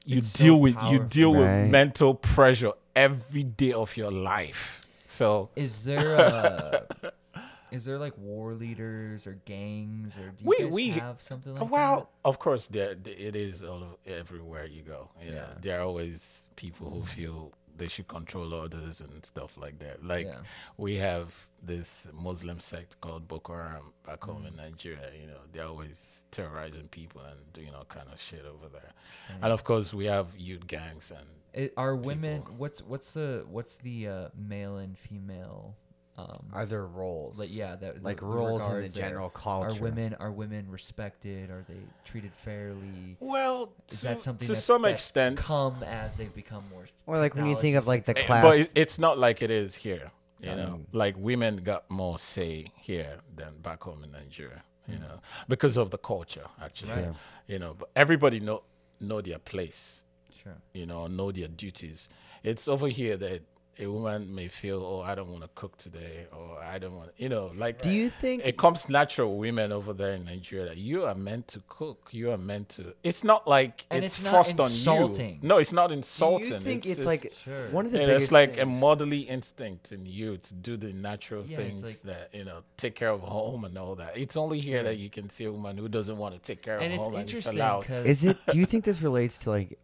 You 0.05 0.17
It's 0.19 0.27
so 0.29 0.43
deal 0.43 0.59
with 0.59 0.75
you 0.89 0.99
deal 0.99 1.33
Right. 1.33 1.63
with 1.63 1.71
mental 1.71 2.15
pressure 2.15 2.71
every 2.95 3.43
day 3.43 3.71
of 3.73 3.95
your 3.97 4.11
life. 4.11 4.81
So 5.05 5.49
is 5.55 5.83
there 5.83 6.17
uh, 6.17 6.81
a 7.03 7.11
is 7.71 7.85
there 7.85 7.99
like 7.99 8.17
war 8.17 8.53
leaders 8.53 9.27
or 9.27 9.37
gangs 9.45 10.17
or 10.17 10.31
do 10.31 10.43
you 10.43 10.49
We- 10.49 10.57
guys 10.63 10.71
we- 10.73 10.89
have 10.89 11.21
something 11.21 11.53
like 11.55 11.69
well, 11.69 12.09
of 12.25 12.39
course, 12.39 12.67
there 12.67 12.95
it 13.05 13.35
is 13.35 13.61
all 13.63 13.83
of, 13.83 13.95
everywhere 14.07 14.65
you 14.65 14.81
go. 14.81 15.09
You 15.21 15.31
know, 15.31 15.37
Yeah. 15.37 15.53
there 15.61 15.79
are 15.79 15.83
always 15.83 16.49
people 16.55 16.89
who 16.89 17.05
feel 17.05 17.51
they 17.77 17.87
should 17.87 18.07
control 18.07 18.53
others 18.53 19.01
and 19.01 19.25
stuff 19.25 19.57
like 19.57 19.79
that. 19.79 20.03
Like 20.03 20.25
Yeah. 20.27 20.41
we 20.77 20.95
have 20.97 21.33
this 21.63 22.07
Muslim 22.13 22.59
sect 22.59 22.99
called 23.01 23.27
Boko 23.27 23.53
Haram 23.53 23.93
back 24.05 24.23
home 24.23 24.43
Mm. 24.43 24.47
in 24.49 24.55
Nigeria. 24.57 25.09
You 25.19 25.27
know, 25.27 25.39
they're 25.51 25.65
always 25.67 26.25
terrorizing 26.31 26.87
people 26.89 27.21
and 27.21 27.39
doing 27.53 27.73
all 27.75 27.85
kind 27.85 28.07
of 28.11 28.19
shit 28.21 28.45
over 28.45 28.67
there. 28.69 28.91
Mm. 29.29 29.43
And 29.43 29.53
of 29.53 29.63
course, 29.63 29.93
we 29.93 30.05
have 30.05 30.27
youth 30.37 30.65
gangs 30.67 31.11
and 31.11 31.27
It, 31.53 31.73
are 31.77 31.95
women? 31.95 32.41
people. 32.41 32.55
What's 32.55 32.81
what's 32.81 33.13
the 33.13 33.45
what's 33.49 33.75
the 33.75 34.07
uh, 34.07 34.29
male 34.35 34.77
and 34.77 34.97
female? 34.97 35.75
Um, 36.17 36.45
Are 36.53 36.65
there 36.65 36.85
roles? 36.85 37.39
like 37.39 37.51
yeah, 37.53 37.75
that 37.77 38.03
like 38.03 38.19
the, 38.19 38.25
roles 38.25 38.61
in 38.63 38.67
the 38.69 38.75
regards 38.75 38.93
there. 38.95 39.09
general 39.09 39.29
culture. 39.29 39.79
Are 39.79 39.81
women 39.81 40.13
are 40.19 40.31
women 40.31 40.69
respected? 40.69 41.49
Are 41.49 41.63
they 41.67 41.77
treated 42.05 42.33
fairly? 42.33 43.15
well, 43.19 43.71
Is 43.89 43.99
to, 44.01 44.07
that 44.07 44.21
something 44.21 44.45
to 44.47 44.53
that's, 44.53 44.65
some 44.65 44.81
that 44.83 44.91
extent, 44.91 45.37
come 45.37 45.81
as 45.83 46.17
they've 46.17 46.33
become 46.35 46.63
more? 46.69 46.85
Or 47.07 47.17
like 47.17 47.33
when 47.33 47.45
you 47.47 47.55
think 47.57 47.77
of 47.77 47.87
like 47.87 48.05
the 48.05 48.17
Eh, 48.17 48.25
class. 48.25 48.43
But 48.43 48.69
it's 48.75 48.99
not 48.99 49.17
like 49.17 49.41
it 49.41 49.49
is 49.51 49.73
here. 49.75 50.11
You 50.41 50.51
I 50.51 50.55
know, 50.55 50.71
mean- 50.71 50.87
like 50.91 51.15
women 51.17 51.57
got 51.57 51.89
more 51.89 52.17
say 52.19 52.71
here 52.75 53.17
than 53.35 53.57
back 53.61 53.81
home 53.83 54.03
in 54.03 54.11
Nigeria. 54.11 54.63
You 54.87 54.95
Mm. 54.97 55.01
know, 55.01 55.21
because 55.47 55.77
of 55.77 55.91
the 55.91 55.97
culture, 55.97 56.45
actually. 56.61 56.91
Right. 56.93 57.13
You 57.47 57.59
know, 57.59 57.75
but 57.77 57.89
everybody 57.95 58.39
know 58.39 58.63
know 58.99 59.21
their 59.21 59.39
place. 59.39 60.03
Sure. 60.43 60.57
You 60.73 60.85
know, 60.87 61.07
know 61.07 61.31
their 61.31 61.47
duties. 61.47 62.09
It's 62.43 62.67
over 62.67 62.87
here 62.87 63.15
that 63.17 63.43
a 63.81 63.87
woman 63.89 64.33
may 64.33 64.47
feel, 64.47 64.83
oh, 64.83 65.01
I 65.01 65.15
don't 65.15 65.29
want 65.29 65.41
to 65.43 65.49
cook 65.55 65.77
today, 65.77 66.27
or 66.31 66.59
I 66.63 66.77
don't 66.77 66.95
want, 66.95 67.11
you 67.17 67.29
know, 67.29 67.51
like. 67.55 67.81
Do 67.81 67.89
you 67.89 68.09
think? 68.09 68.43
It 68.45 68.55
comes 68.57 68.87
natural, 68.89 69.37
women 69.37 69.71
over 69.71 69.91
there 69.93 70.11
in 70.11 70.25
Nigeria. 70.25 70.65
That 70.69 70.77
you 70.77 71.05
are 71.05 71.15
meant 71.15 71.47
to 71.49 71.61
cook. 71.67 72.09
You 72.11 72.31
are 72.31 72.37
meant 72.37 72.69
to. 72.69 72.93
It's 73.03 73.23
not 73.23 73.47
like 73.47 73.85
And 73.89 74.05
it's, 74.05 74.15
it's 74.15 74.23
not 74.23 74.31
forced 74.33 74.59
on 74.59 74.65
insulting. 74.67 75.39
you. 75.41 75.47
No, 75.47 75.57
it's 75.57 75.71
not 75.73 75.91
insulting. 75.91 76.49
do 76.49 76.55
insulting. 76.55 76.73
you 76.73 76.81
think 76.81 76.97
it's, 76.97 77.05
like 77.05 77.33
Sure. 77.43 77.67
one 77.69 77.85
of 77.87 77.91
the 77.91 77.99
and 77.99 78.07
biggest 78.07 78.25
it's 78.25 78.31
like 78.31 78.59
a 78.59 78.65
motherly 78.65 79.19
instinct 79.21 79.91
in 79.91 80.05
you 80.05 80.37
to 80.37 80.53
do 80.53 80.77
the 80.77 80.93
natural 80.93 81.43
Yeah, 81.45 81.57
things 81.57 81.83
like- 81.83 82.01
that 82.03 82.29
you 82.33 82.43
know 82.45 82.59
take 82.77 82.95
care 82.95 83.09
of 83.09 83.21
home 83.21 83.65
and 83.65 83.77
all 83.77 83.95
that. 83.95 84.17
It's 84.17 84.37
only 84.37 84.59
here 84.59 84.83
that 84.83 84.97
you 84.97 85.09
can 85.09 85.29
see 85.29 85.45
a 85.45 85.51
woman 85.51 85.77
who 85.77 85.87
doesn't 85.87 86.17
want 86.17 86.35
to 86.35 86.41
take 86.41 86.61
care 86.61 86.77
And 86.77 86.85
of 86.93 86.99
it's 86.99 87.03
home 87.05 87.13
and 87.15 87.23
it's 87.23 87.31
interesting 87.33 87.59
allowed. 87.61 87.79
because 87.87 88.05
Is 88.05 88.23
it? 88.25 88.37
Do 88.51 88.57
you 88.59 88.65
think 88.65 88.85
this 88.85 89.01
relates 89.01 89.39
to 89.39 89.49
like 89.49 89.79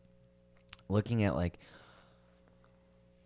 looking 0.90 1.24
at 1.24 1.36
like 1.36 1.58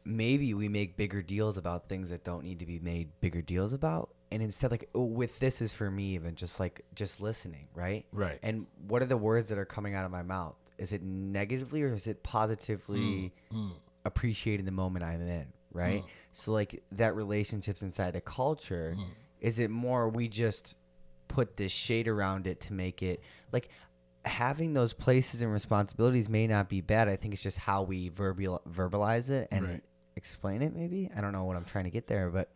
maybe 0.04 0.54
we 0.54 0.68
make 0.68 0.98
bigger 0.98 1.22
deals 1.22 1.58
about 1.58 1.88
things 1.90 2.10
that 2.10 2.24
don't 2.24 2.44
need 2.44 2.60
to 2.60 2.66
be 2.66 2.80
made 2.80 3.10
bigger 3.22 3.42
deals 3.42 3.74
about, 3.74 4.10
and 4.32 4.42
instead 4.42 4.72
like 4.72 4.90
oh, 4.96 5.04
with 5.04 5.40
this 5.40 5.62
is 5.62 5.74
for 5.74 5.92
me 5.92 6.16
even 6.16 6.36
just 6.36 6.60
like 6.60 6.82
just 6.96 7.22
listening, 7.22 7.68
right? 7.76 8.06
Right. 8.12 8.40
And 8.42 8.68
what 8.88 9.02
are 9.02 9.06
the 9.06 9.18
words 9.18 9.50
that 9.50 9.58
are 9.58 9.66
coming 9.66 9.94
out 9.96 10.06
of 10.06 10.12
my 10.12 10.24
mouth? 10.24 10.56
Is 10.78 10.92
it 10.94 11.04
negatively 11.04 11.84
or 11.84 11.94
is 11.94 12.08
it 12.08 12.24
positively 12.24 13.34
Mm. 13.54 13.74
appreciating 14.06 14.66
the 14.66 14.72
moment 14.72 15.06
I'm 15.06 15.22
in, 15.22 15.48
right? 15.72 16.04
So 16.34 16.52
like 16.54 16.82
that 16.94 17.16
relationships 17.16 17.82
inside 17.82 18.16
a 18.16 18.22
culture, 18.22 18.96
Mm. 18.98 19.06
is 19.42 19.60
it 19.60 19.70
more 19.70 20.10
we 20.10 20.28
just 20.28 20.76
put 21.28 21.58
this 21.58 21.72
shade 21.72 22.08
around 22.08 22.48
it 22.48 22.60
to 22.62 22.74
make 22.74 23.02
it 23.04 23.22
like 23.52 23.70
having 24.26 24.74
those 24.74 24.94
places 24.94 25.42
and 25.42 25.52
responsibilities 25.52 26.30
may 26.30 26.46
not 26.48 26.70
be 26.70 26.80
bad. 26.82 27.08
I 27.08 27.16
think 27.16 27.34
it's 27.34 27.42
just 27.44 27.58
how 27.58 27.84
we 27.84 28.10
verbal 28.10 28.62
verbalize 28.70 29.30
it 29.30 29.48
and 29.52 29.68
Right. 29.68 29.84
Explain 30.16 30.62
it 30.62 30.76
maybe. 30.76 31.10
I 31.16 31.22
don't 31.22 31.32
know 31.34 31.44
what 31.46 31.58
I'm 31.58 31.66
trying 31.66 31.86
to 31.86 31.90
get 31.92 32.08
there, 32.08 32.30
but 32.30 32.50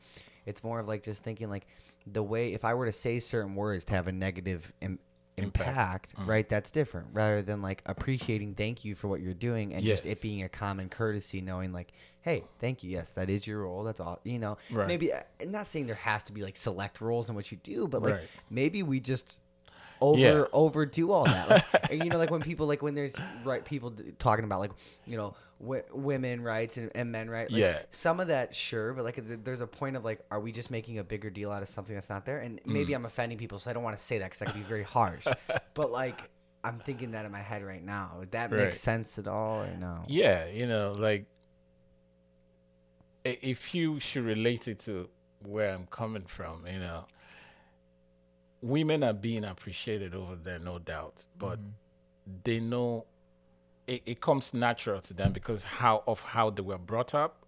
it's 0.46 0.64
more 0.64 0.80
of 0.80 0.88
like 0.88 1.04
just 1.04 1.24
thinking 1.24 1.50
like 1.50 1.66
the 2.06 2.24
way 2.24 2.54
if 2.54 2.64
I 2.66 2.74
were 2.74 2.86
to 2.86 2.92
say 2.92 3.20
certain 3.20 3.56
words 3.56 3.86
to 3.86 3.94
have 3.94 4.08
a 4.08 4.12
negative 4.12 4.72
Im- 4.82 5.00
Impact. 5.38 5.68
impact, 5.70 6.16
Mm. 6.16 6.28
right? 6.28 6.48
That's 6.48 6.72
different 6.72 7.08
rather 7.12 7.42
than 7.42 7.62
like 7.62 7.82
appreciating 7.86 8.56
thank 8.56 8.86
you 8.86 8.96
for 8.96 9.10
what 9.10 9.20
you're 9.20 9.34
doing 9.34 9.74
and 9.74 9.84
just 9.84 10.06
it 10.06 10.22
being 10.22 10.44
a 10.44 10.48
common 10.50 10.88
courtesy 10.88 11.42
knowing 11.42 11.74
like 11.74 11.92
hey 12.22 12.44
thank 12.60 12.84
you 12.84 12.90
yes 12.92 13.10
that 13.12 13.30
is 13.30 13.46
your 13.46 13.64
role 13.64 13.84
that's 13.84 14.00
all 14.00 14.20
you 14.24 14.40
know 14.40 14.58
Right. 14.72 14.88
maybe 14.88 15.12
uh, 15.12 15.20
I'm 15.42 15.52
not 15.52 15.68
saying 15.68 15.88
there 15.88 15.96
has 15.96 16.24
to 16.24 16.32
be 16.34 16.42
like 16.42 16.56
select 16.56 17.02
roles 17.02 17.28
in 17.28 17.36
what 17.36 17.52
you 17.52 17.58
do 17.64 17.86
but 17.88 18.02
like 18.02 18.14
Right. 18.14 18.24
maybe 18.50 18.82
we 18.82 19.02
just 19.02 19.40
over 20.02 20.20
Yeah. 20.20 20.44
overdo 20.54 21.12
all 21.12 21.26
that 21.26 21.50
like, 21.50 21.64
and, 21.92 22.04
you 22.04 22.10
know 22.10 22.18
like 22.18 22.32
when 22.32 22.42
people 22.42 22.68
like 22.68 22.82
when 22.82 22.96
there's 22.96 23.16
right 23.44 23.64
people 23.64 23.90
d- 23.92 24.12
talking 24.20 24.44
about 24.46 24.60
like 24.60 24.72
you 25.06 25.16
know 25.18 25.34
w- 25.62 25.84
women 25.94 26.42
rights 26.42 26.78
and, 26.78 26.92
and 26.96 27.12
men 27.12 27.30
rights 27.30 27.52
like, 27.52 27.62
Yeah. 27.62 27.80
some 27.90 28.20
of 28.20 28.28
that 28.28 28.54
sure 28.54 28.94
but 28.94 29.04
like 29.06 29.16
th- 29.16 29.40
there's 29.44 29.62
a 29.62 29.68
point 29.68 29.96
of 29.96 30.04
like 30.04 30.20
are 30.32 30.40
we 30.40 30.52
just 30.52 30.70
making 30.72 31.00
a 31.00 31.04
bigger 31.04 31.30
deal 31.30 31.52
out 31.52 31.62
of 31.62 31.68
something 31.68 31.96
that's 31.96 32.10
not 32.10 32.26
there 32.26 32.40
and 32.40 32.60
maybe 32.66 32.92
Mm. 32.94 32.98
i'm 32.98 33.06
offending 33.06 33.38
people 33.38 33.58
so 33.60 33.70
i 33.70 33.74
don't 33.74 33.84
want 33.84 33.98
to 33.98 34.04
say 34.04 34.18
that 34.20 34.26
because 34.26 34.40
that 34.40 34.46
could 34.48 34.56
be 34.56 34.62
very 34.64 34.84
harsh 34.84 35.26
but 35.74 35.92
like 35.92 36.30
i'm 36.64 36.80
thinking 36.80 37.12
that 37.12 37.26
in 37.26 37.32
my 37.32 37.40
head 37.42 37.64
right 37.64 37.84
now 37.84 38.16
would 38.20 38.32
that 38.32 38.52
Right. 38.52 38.66
make 38.66 38.76
sense 38.76 39.18
at 39.18 39.28
all 39.28 39.62
or 39.62 39.70
no 39.80 40.04
Yeah, 40.08 40.48
you 40.48 40.68
know, 40.68 40.94
like 40.98 41.26
if 43.24 43.74
you 43.74 44.00
should 44.00 44.24
relate 44.24 44.68
it 44.68 44.80
to 44.80 45.10
where 45.44 45.74
I'm 45.74 45.88
coming 45.88 46.24
from, 46.24 46.66
you 46.68 46.80
know, 46.80 47.06
women 48.66 49.04
are 49.04 49.14
being 49.14 49.44
appreciated 49.44 50.16
over 50.16 50.36
there, 50.36 50.60
no 50.60 50.80
doubt, 50.80 51.26
but 51.38 51.60
they 52.44 52.60
know 52.60 53.06
it, 53.88 54.02
it 54.06 54.20
comes 54.22 54.54
natural 54.54 55.00
to 55.02 55.14
them 55.14 55.32
because 55.32 55.62
how 55.64 56.04
of 56.08 56.20
how 56.22 56.50
they 56.50 56.62
were 56.64 56.78
brought 56.78 57.14
up, 57.14 57.46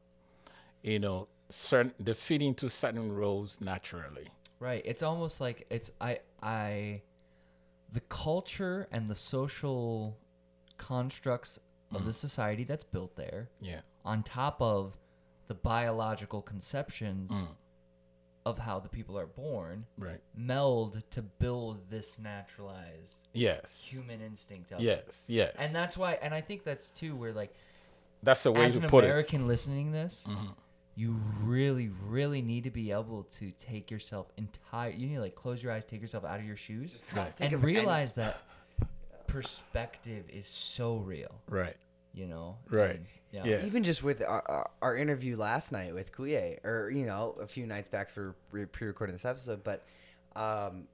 you 0.84 1.00
know, 1.00 1.28
certain 1.50 1.94
they 2.00 2.14
fit 2.14 2.42
into 2.42 2.70
certain 2.70 3.12
roles 3.16 3.58
naturally. 3.60 4.28
Right. 4.60 4.82
It's 4.86 5.02
almost 5.04 5.42
like 5.42 5.66
it's 5.70 5.90
I 6.00 6.20
I 6.42 7.02
the 7.92 8.02
culture 8.02 8.88
and 8.92 9.10
the 9.10 9.16
social 9.16 10.18
constructs 10.78 11.60
of 11.94 12.04
the 12.06 12.14
society 12.14 12.64
that's 12.66 12.84
built 12.84 13.16
there 13.16 13.50
Yeah. 13.62 13.82
on 14.04 14.22
top 14.22 14.62
of 14.62 14.98
the 15.48 15.54
biological 15.56 16.42
conceptions 16.42 17.30
Mm. 17.32 17.48
Of 18.48 18.58
how 18.58 18.80
the 18.80 18.90
people 18.90 19.18
are 19.20 19.26
born 19.28 19.86
Right. 19.98 20.20
meld 20.36 21.04
to 21.12 21.22
build 21.22 21.90
this 21.90 22.18
naturalized 22.18 23.16
Yes. 23.34 23.78
human 23.80 24.22
instinct 24.22 24.72
of 24.72 24.80
it. 24.80 24.84
Yes. 24.84 25.26
Yes. 25.28 25.56
And 25.60 25.76
that's 25.76 25.98
why 25.98 26.14
and 26.22 26.34
I 26.34 26.42
think 26.42 26.64
that's 26.64 26.90
too 26.90 27.16
where 27.16 27.34
like 27.34 27.54
that's 28.24 28.44
the 28.44 28.52
way 28.52 28.66
as 28.66 28.78
to 28.78 28.84
an 28.84 28.90
put 28.90 29.04
American 29.04 29.46
listening 29.46 29.92
this, 29.92 30.24
Mhm. 30.28 30.56
you 30.96 31.12
really, 31.44 31.90
really 31.90 32.42
need 32.42 32.64
to 32.64 32.72
be 32.72 32.92
able 32.92 33.24
to 33.40 33.52
take 33.52 33.92
yourself 33.92 34.32
entire. 34.38 34.90
You 34.92 35.08
need 35.08 35.16
to 35.16 35.22
like 35.22 35.36
close 35.36 35.62
your 35.62 35.72
eyes, 35.72 35.86
take 35.86 36.02
yourself 36.02 36.24
out 36.26 36.40
of 36.40 36.46
your 36.46 36.56
shoes, 36.58 36.94
Just 36.94 37.14
not 37.16 37.34
and 37.40 37.54
of 37.54 37.64
any- 37.64 37.74
realize 37.76 38.16
that 38.16 38.38
perspective 39.28 40.30
is 40.30 40.48
so 40.48 40.98
real. 40.98 41.42
Right. 41.50 41.76
You 42.14 42.28
know, 42.28 42.58
Right. 42.70 42.96
And, 42.96 43.06
yeah. 43.46 43.58
Yeah. 43.58 43.66
even 43.66 43.84
just 43.84 44.04
with 44.04 44.22
our, 44.22 44.44
our, 44.48 44.70
our 44.82 44.96
interview 44.96 45.38
last 45.38 45.72
night 45.72 45.94
with 45.94 46.12
Kuye, 46.12 46.64
or 46.64 46.90
you 46.90 47.06
know, 47.06 47.36
a 47.42 47.48
few 47.48 47.66
nights 47.66 47.90
back 47.90 48.10
for 48.10 48.36
pre-recording 48.72 49.16
this 49.16 49.26
episode, 49.26 49.64
but 49.64 49.86
um, 50.36 50.88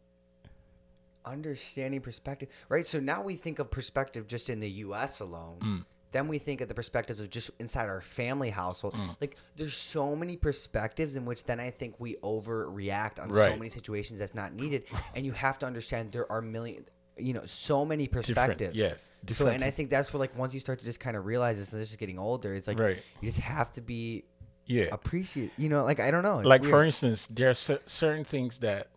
understanding 1.25 2.01
perspective, 2.01 2.49
right? 2.69 2.85
So 2.85 2.99
now 2.99 3.21
we 3.21 3.35
think 3.35 3.59
of 3.59 3.71
perspective 3.71 4.27
just 4.27 4.49
in 4.49 4.59
the 4.59 4.69
U.S. 4.69 5.19
alone. 5.19 5.57
Mm. 5.59 5.85
Then 6.11 6.27
we 6.27 6.37
think 6.37 6.61
of 6.61 6.67
the 6.67 6.75
perspectives 6.75 7.21
of 7.21 7.31
just 7.31 7.49
inside 7.59 7.87
our 7.87 7.99
family 7.99 8.51
household. 8.51 8.93
Mm. 8.93 9.15
Like, 9.19 9.35
there's 9.55 9.75
so 9.75 10.15
many 10.15 10.37
perspectives 10.37 11.15
in 11.15 11.25
which 11.25 11.43
then 11.43 11.59
I 11.59 11.71
think 11.71 11.99
we 11.99 12.17
overreact 12.17 13.19
on 13.19 13.33
so 13.33 13.55
many 13.55 13.67
situations 13.67 14.19
that's 14.19 14.35
not 14.35 14.53
needed. 14.53 14.83
And 15.15 15.25
you 15.25 15.31
have 15.31 15.57
to 15.59 15.65
understand 15.65 16.11
there 16.11 16.31
are 16.31 16.39
million, 16.39 16.85
you 17.17 17.33
know, 17.33 17.45
so 17.45 17.85
many 17.85 18.05
Different. 18.07 18.25
perspectives. 18.27 18.75
Yes. 18.75 19.11
So, 19.31 19.47
and 19.47 19.63
I 19.63 19.69
think 19.69 19.89
that's 19.89 20.11
where, 20.11 20.19
like, 20.19 20.35
once 20.37 20.53
you 20.53 20.59
start 20.59 20.79
to 20.79 20.85
just 20.85 20.99
kind 20.99 21.15
of 21.15 21.25
realize 21.25 21.57
this, 21.59 21.71
and 21.71 21.79
this 21.81 21.89
is 21.91 21.95
getting 21.95 22.17
older, 22.17 22.55
it's 22.55 22.67
like 22.67 22.79
Right. 22.79 22.97
you 23.21 23.27
just 23.27 23.39
have 23.39 23.71
to 23.73 23.81
be 23.81 24.23
Yeah. 24.65 24.85
appreciate. 24.91 25.51
You 25.57 25.69
know, 25.69 25.83
like 25.83 25.99
I 25.99 26.09
don't 26.11 26.23
know. 26.23 26.37
like 26.39 26.63
for 26.63 26.83
instance, 26.83 27.27
there 27.29 27.49
are 27.49 27.53
cer- 27.53 27.81
certain 27.85 28.23
things 28.23 28.59
that 28.59 28.87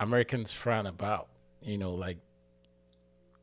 Americans 0.00 0.52
frown 0.52 0.86
about. 0.86 1.28
You 1.62 1.78
know, 1.78 1.92
like 1.94 2.18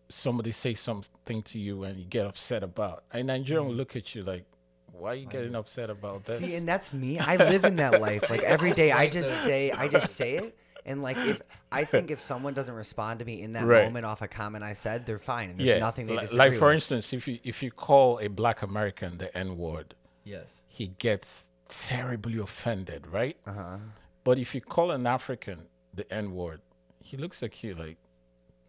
somebody 0.10 0.52
say 0.52 0.74
something 0.74 1.42
to 1.44 1.60
you 1.60 1.84
and 1.84 1.98
you 2.00 2.06
get 2.06 2.26
upset 2.26 2.64
about. 2.64 3.04
A 3.12 3.24
Nigerian 3.24 3.68
will 3.68 3.76
look 3.76 3.96
at 3.96 4.14
you 4.16 4.24
like, 4.24 4.46
"Why 4.92 5.12
are 5.12 5.16
you 5.16 5.28
getting 5.28 5.56
upset 5.56 5.90
about 5.90 6.26
this?" 6.26 6.42
Mm. 6.42 6.46
See, 6.46 6.56
and 6.56 6.68
that's 6.68 6.92
me. 6.92 7.20
I 7.20 7.36
live 7.38 7.64
in 7.64 7.78
that 7.78 8.02
life. 8.02 8.30
Like 8.30 8.44
every 8.44 8.72
day, 8.74 8.92
I 8.92 9.08
just 9.18 9.44
say, 9.44 9.72
I 9.72 9.88
just 9.88 10.16
say 10.16 10.36
it. 10.36 10.58
And 10.86 11.02
like, 11.04 11.18
if 11.18 11.42
I 11.72 11.84
think 11.84 12.10
if 12.12 12.20
someone 12.22 12.54
doesn't 12.54 12.74
respond 12.74 13.20
to 13.20 13.26
me 13.26 13.42
in 13.42 13.52
that 13.54 13.66
Right. 13.66 13.86
moment 13.86 14.06
off 14.06 14.22
a 14.22 14.28
comment 14.28 14.64
I 14.64 14.74
said, 14.74 15.06
they're 15.06 15.20
fine. 15.20 15.50
And 15.52 15.60
there's 15.60 15.70
yeah, 15.70 15.80
nothing 15.80 16.08
they 16.08 16.14
li- 16.16 16.22
disagree 16.22 16.50
like 16.50 16.58
for 16.58 16.68
with. 16.68 16.76
instance, 16.76 17.14
if 17.14 17.28
you 17.28 17.40
if 17.44 17.62
you 17.64 17.72
call 17.72 18.20
a 18.20 18.28
black 18.28 18.62
American 18.62 19.18
the 19.18 19.36
N 19.38 19.58
word, 19.58 19.94
Yes. 20.24 20.62
he 20.68 20.88
gets 20.88 21.50
terribly 21.68 22.38
offended, 22.40 23.08
right? 23.08 23.38
Uh-huh. 23.46 23.78
But 24.24 24.38
if 24.40 24.56
you 24.56 24.62
call 24.62 24.92
an 24.92 25.06
African 25.06 25.68
the 25.94 26.12
N 26.12 26.34
word, 26.34 26.62
he 27.04 27.18
looks 27.18 27.44
at 27.44 27.64
you 27.64 27.76
like, 27.76 27.98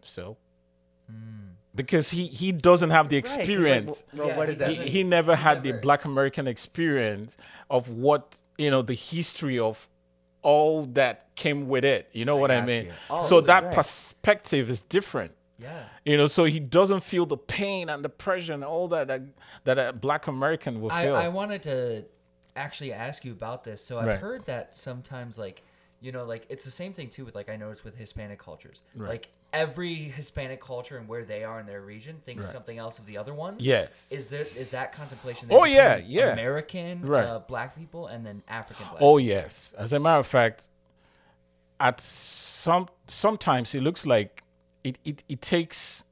so. 0.03 0.37
Because 1.75 2.11
he, 2.11 2.27
he 2.27 2.51
doesn't 2.51 2.89
have 2.89 3.09
the 3.09 3.17
Right, 3.17 3.23
'cause, 3.25 3.35
like, 3.37 3.47
experience. 3.47 4.03
well, 4.13 4.27
Yeah, 4.27 4.37
what 4.37 4.49
he 4.49 4.55
that? 4.55 4.69
he, 4.71 4.89
he 4.89 5.03
never 5.03 5.35
had 5.35 5.63
the 5.63 5.71
black 5.73 6.03
american 6.05 6.47
experience 6.47 7.37
of 7.69 7.89
what 7.89 8.41
you 8.57 8.69
know 8.69 8.81
the 8.81 8.93
history 8.93 9.57
of 9.59 9.87
all 10.41 10.85
that 10.85 11.33
came 11.35 11.67
with 11.67 11.83
it 11.85 12.09
you 12.13 12.25
know 12.25 12.37
what 12.37 12.51
i 12.51 12.65
mean. 12.65 12.91
Oh, 13.09 13.27
so 13.27 13.41
that 13.41 13.63
right. 13.63 13.75
perspective 13.75 14.69
is 14.69 14.81
different 14.83 15.31
Yeah. 15.57 15.83
You 16.03 16.17
know, 16.17 16.25
so 16.27 16.45
he 16.45 16.59
doesn't 16.59 17.03
feel 17.03 17.27
the 17.27 17.37
pain 17.37 17.87
and 17.87 18.03
the 18.03 18.09
pressure 18.09 18.53
and 18.53 18.63
all 18.63 18.87
that 18.87 19.07
that, 19.07 19.21
that 19.65 19.77
a 19.77 19.93
black 19.93 20.25
American 20.25 20.81
will 20.81 20.91
I, 20.91 21.03
feel. 21.03 21.15
I 21.15 21.27
wanted 21.27 21.61
to 21.63 22.05
actually 22.55 22.91
ask 22.91 23.23
you 23.23 23.31
about 23.31 23.63
this. 23.63 23.79
So 23.85 23.99
I've 23.99 24.07
Right. 24.07 24.19
heard 24.19 24.45
that 24.47 24.75
sometimes, 24.75 25.37
like, 25.37 25.61
you 25.99 26.11
know, 26.11 26.25
like 26.25 26.43
it's 26.49 26.65
the 26.65 26.71
same 26.71 26.93
thing 26.93 27.09
too 27.11 27.23
with 27.25 27.35
like 27.35 27.47
I 27.47 27.57
noticed 27.57 27.83
with 27.83 27.95
Hispanic 27.95 28.39
cultures. 28.39 28.81
Right. 28.95 29.09
Like 29.09 29.29
every 29.53 29.95
Hispanic 29.95 30.61
culture 30.61 30.97
and 30.97 31.07
where 31.07 31.25
they 31.25 31.43
are 31.43 31.59
in 31.59 31.65
their 31.65 31.81
region 31.81 32.21
thinks 32.25 32.45
Right. 32.45 32.53
something 32.53 32.77
else 32.77 32.99
of 32.99 33.05
the 33.05 33.17
other 33.17 33.33
ones. 33.33 33.65
yes. 33.65 34.07
Is 34.09 34.29
there 34.29 34.45
is 34.55 34.69
that 34.69 34.91
contemplation? 34.93 35.49
Oh, 35.51 35.65
yeah, 35.65 35.97
yeah. 35.97 36.31
American 36.33 37.01
Right. 37.05 37.25
uh, 37.25 37.39
black 37.39 37.75
people 37.75 38.07
and 38.07 38.25
then 38.25 38.43
African 38.47 38.85
black. 38.89 39.01
Oh 39.01 39.17
yes. 39.17 39.73
As 39.77 39.91
a 39.93 39.99
matter 39.99 40.19
of 40.19 40.27
fact, 40.27 40.69
at 41.79 41.99
some 41.99 42.87
sometimes 43.07 43.73
it 43.75 43.81
looks 43.81 44.05
like 44.05 44.43
it, 44.83 44.97
it, 45.03 45.23
it 45.27 45.41
takes 45.41 46.03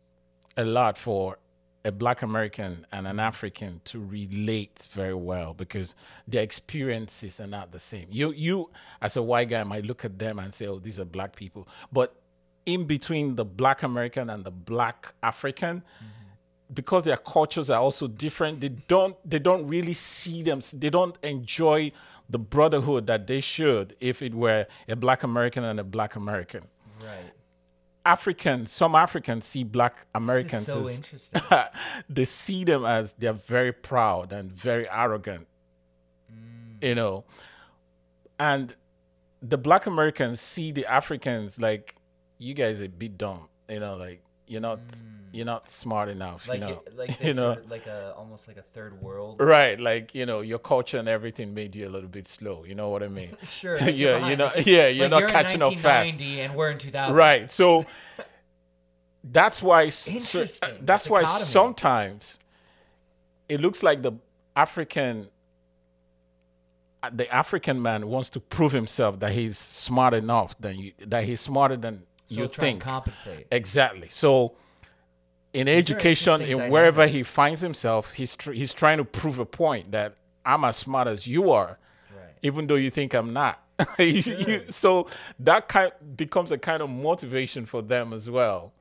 a 0.58 0.64
lot 0.66 0.98
for 0.98 1.38
a 1.86 1.92
black 1.92 2.22
American 2.22 2.86
and 2.92 3.08
an 3.08 3.20
African 3.20 3.80
to 3.86 4.00
relate 4.04 4.88
very 4.92 5.14
well 5.14 5.54
because 5.54 5.96
their 6.28 6.44
experiences 6.44 7.40
are 7.40 7.48
not 7.48 7.72
the 7.72 7.80
same. 7.80 8.08
You 8.12 8.32
you 8.34 8.70
as 9.02 9.16
a 9.16 9.24
white 9.24 9.50
guy 9.50 9.64
might 9.64 9.86
look 9.86 10.04
at 10.04 10.20
them 10.20 10.40
and 10.40 10.54
say, 10.54 10.68
Oh, 10.68 10.80
these 10.80 11.00
are 11.00 11.06
black 11.06 11.36
people. 11.36 11.68
But 11.92 12.16
in 12.66 12.86
between 12.86 13.36
the 13.36 13.46
black 13.46 13.84
American 13.84 14.30
and 14.30 14.44
the 14.44 14.52
black 14.52 15.14
African, 15.24 15.84
because 16.74 17.04
their 17.04 17.18
cultures 17.18 17.70
are 17.70 17.80
also 17.82 18.08
different 18.08 18.62
they 18.62 18.70
don't 18.70 19.16
they 19.28 19.40
don't 19.40 19.68
really 19.68 19.94
see 19.94 20.44
them 20.44 20.62
they 20.74 20.90
don't 20.90 21.18
enjoy 21.24 21.92
the 22.30 22.38
brotherhood 22.38 23.08
that 23.08 23.26
they 23.26 23.42
should 23.42 23.96
if 24.00 24.22
it 24.22 24.36
were 24.36 24.68
a 24.88 24.96
black 24.96 25.24
american 25.24 25.64
and 25.64 25.80
a 25.80 25.84
black 25.84 26.16
american 26.16 26.68
Right. 27.02 27.32
african 28.06 28.68
some 28.68 28.94
africans 28.94 29.46
see 29.46 29.64
black 29.64 30.06
americans 30.14 30.68
so 30.68 30.86
as 30.88 30.98
interesting. 30.98 31.42
they 32.10 32.26
see 32.26 32.64
them 32.66 32.86
as 32.86 33.16
they're 33.16 33.34
very 33.34 33.72
proud 33.74 34.32
and 34.32 34.52
very 34.52 34.88
arrogant 34.90 35.48
Mm. 36.32 36.84
you 36.88 36.94
know 36.94 37.24
and 38.38 38.76
the 39.42 39.58
black 39.58 39.88
americans 39.88 40.40
see 40.40 40.72
the 40.72 40.86
africans 40.86 41.60
like 41.60 41.96
you 42.40 42.54
guys 42.56 42.82
are 42.82 42.86
a 42.86 42.90
bit 42.90 43.18
dumb 43.18 43.48
you 43.70 43.80
know 43.80 43.96
like 43.96 44.22
you're 44.48 44.62
not 44.62 44.80
you're 45.32 45.46
not 45.46 45.70
smart 45.70 46.10
enough 46.10 46.48
Mm. 46.48 46.50
Like 46.50 46.60
you 46.60 46.66
know 46.66 46.82
it, 46.88 46.98
like 46.98 47.20
you 47.28 47.34
know 47.36 47.54
sort 47.54 47.66
of 47.66 47.70
like 47.70 47.86
a 47.86 48.14
almost 48.18 48.48
like 48.48 48.58
a 48.58 48.64
third 48.64 49.00
world. 49.00 49.40
Right, 49.40 49.80
like 49.80 50.16
you 50.16 50.26
know, 50.26 50.42
your 50.42 50.58
culture 50.58 50.98
and 50.98 51.08
everything 51.08 51.54
made 51.54 51.76
you 51.76 51.88
a 51.88 51.92
little 51.96 52.10
bit 52.10 52.28
slow. 52.28 52.64
You 52.66 52.74
know 52.74 52.90
what 52.90 53.04
I 53.04 53.10
mean? 53.10 53.30
Sure. 53.44 53.78
Yeah, 53.80 53.90
you're 53.92 54.30
you 54.32 54.36
know- 54.38 54.52
yeah, 54.56 54.88
you're 54.88 55.08
like 55.08 55.26
not 55.26 55.32
catching 55.32 55.62
up 55.62 55.76
fast. 55.76 56.20
and 56.20 56.56
we're 56.56 56.72
in 56.72 56.80
2000. 56.80 57.16
Right. 57.16 57.52
So 57.52 57.86
that's 59.24 59.62
why. 59.62 59.90
so- 59.90 60.12
Interesting. 60.14 60.78
that's 60.82 61.08
why 61.08 61.26
sometimes 61.26 62.40
it 63.48 63.62
looks 63.62 63.84
like 63.84 64.02
the 64.02 64.14
African, 64.56 65.28
uh, 67.04 67.12
the 67.14 67.32
African 67.34 67.82
man 67.82 68.08
wants 68.08 68.30
to 68.32 68.40
prove 68.40 68.72
himself 68.72 69.20
that 69.20 69.34
he's 69.34 69.60
smart 69.60 70.16
enough 70.16 70.60
than 70.60 70.80
you, 70.80 70.94
that 71.06 71.26
he's 71.26 71.40
smarter 71.42 71.78
than 71.78 72.04
So 72.30 72.42
you 72.42 72.48
think. 72.48 72.82
compensate. 72.82 73.48
Exactly. 73.52 74.08
So 74.10 74.54
in 75.54 75.68
education, 75.68 76.42
in 76.42 76.70
wherever 76.70 77.08
he 77.08 77.24
finds 77.24 77.62
himself, 77.62 78.12
he's 78.14 78.36
tr- 78.36 78.52
he's 78.54 78.74
trying 78.74 78.98
to 79.00 79.06
prove 79.06 79.40
a 79.40 79.46
point 79.46 79.92
that 79.92 80.16
I'm 80.46 80.64
as 80.64 80.78
smart 80.78 81.08
as 81.08 81.26
you 81.28 81.52
are, 81.52 81.78
Right. 82.16 82.34
even 82.44 82.68
though 82.68 82.76
you 82.76 82.92
think 82.92 83.14
I'm 83.14 83.34
not. 83.34 83.62
You- 83.98 84.06
you- 84.08 84.66
so 84.70 85.08
that 85.40 85.68
kind 85.68 85.92
becomes 86.16 86.52
a 86.52 86.58
kind 86.58 86.82
of 86.84 86.90
motivation 86.90 87.66
for 87.66 87.82
them 87.82 88.14
as 88.14 88.30
well, 88.30 88.74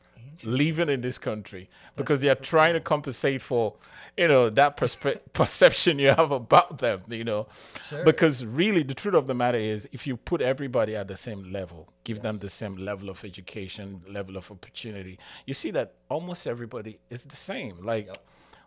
living 0.45 0.89
in 0.89 1.01
this 1.01 1.19
country 1.19 1.69
because 1.97 2.21
they 2.21 2.29
are 2.29 2.35
trying 2.35 2.75
to 2.75 2.81
compensate 2.81 3.43
for, 3.43 3.75
you 4.17 4.29
know, 4.29 4.51
that 4.51 4.77
perspe- 4.77 5.21
perception 5.33 5.99
you 5.99 6.09
have 6.09 6.31
about 6.31 6.79
them. 6.79 7.03
You 7.09 7.25
know, 7.25 7.47
Sure. 7.89 8.05
because 8.05 8.45
really 8.45 8.83
the 8.83 8.95
truth 8.95 9.15
of 9.15 9.27
the 9.27 9.35
matter 9.35 9.59
is, 9.59 9.89
if 9.93 10.07
you 10.07 10.17
put 10.17 10.41
everybody 10.41 10.95
at 10.97 11.09
the 11.09 11.17
same 11.17 11.53
level, 11.53 11.93
give 12.05 12.21
them 12.23 12.39
the 12.39 12.51
same 12.51 12.77
level 12.77 13.09
of 13.11 13.25
education, 13.25 14.03
level 14.09 14.37
of 14.37 14.51
opportunity, 14.51 15.19
you 15.47 15.55
see 15.55 15.71
that 15.73 15.95
almost 16.09 16.47
everybody 16.47 16.99
is 17.11 17.25
the 17.25 17.37
same. 17.37 17.85
Like 17.85 18.07
Yep. 18.07 18.25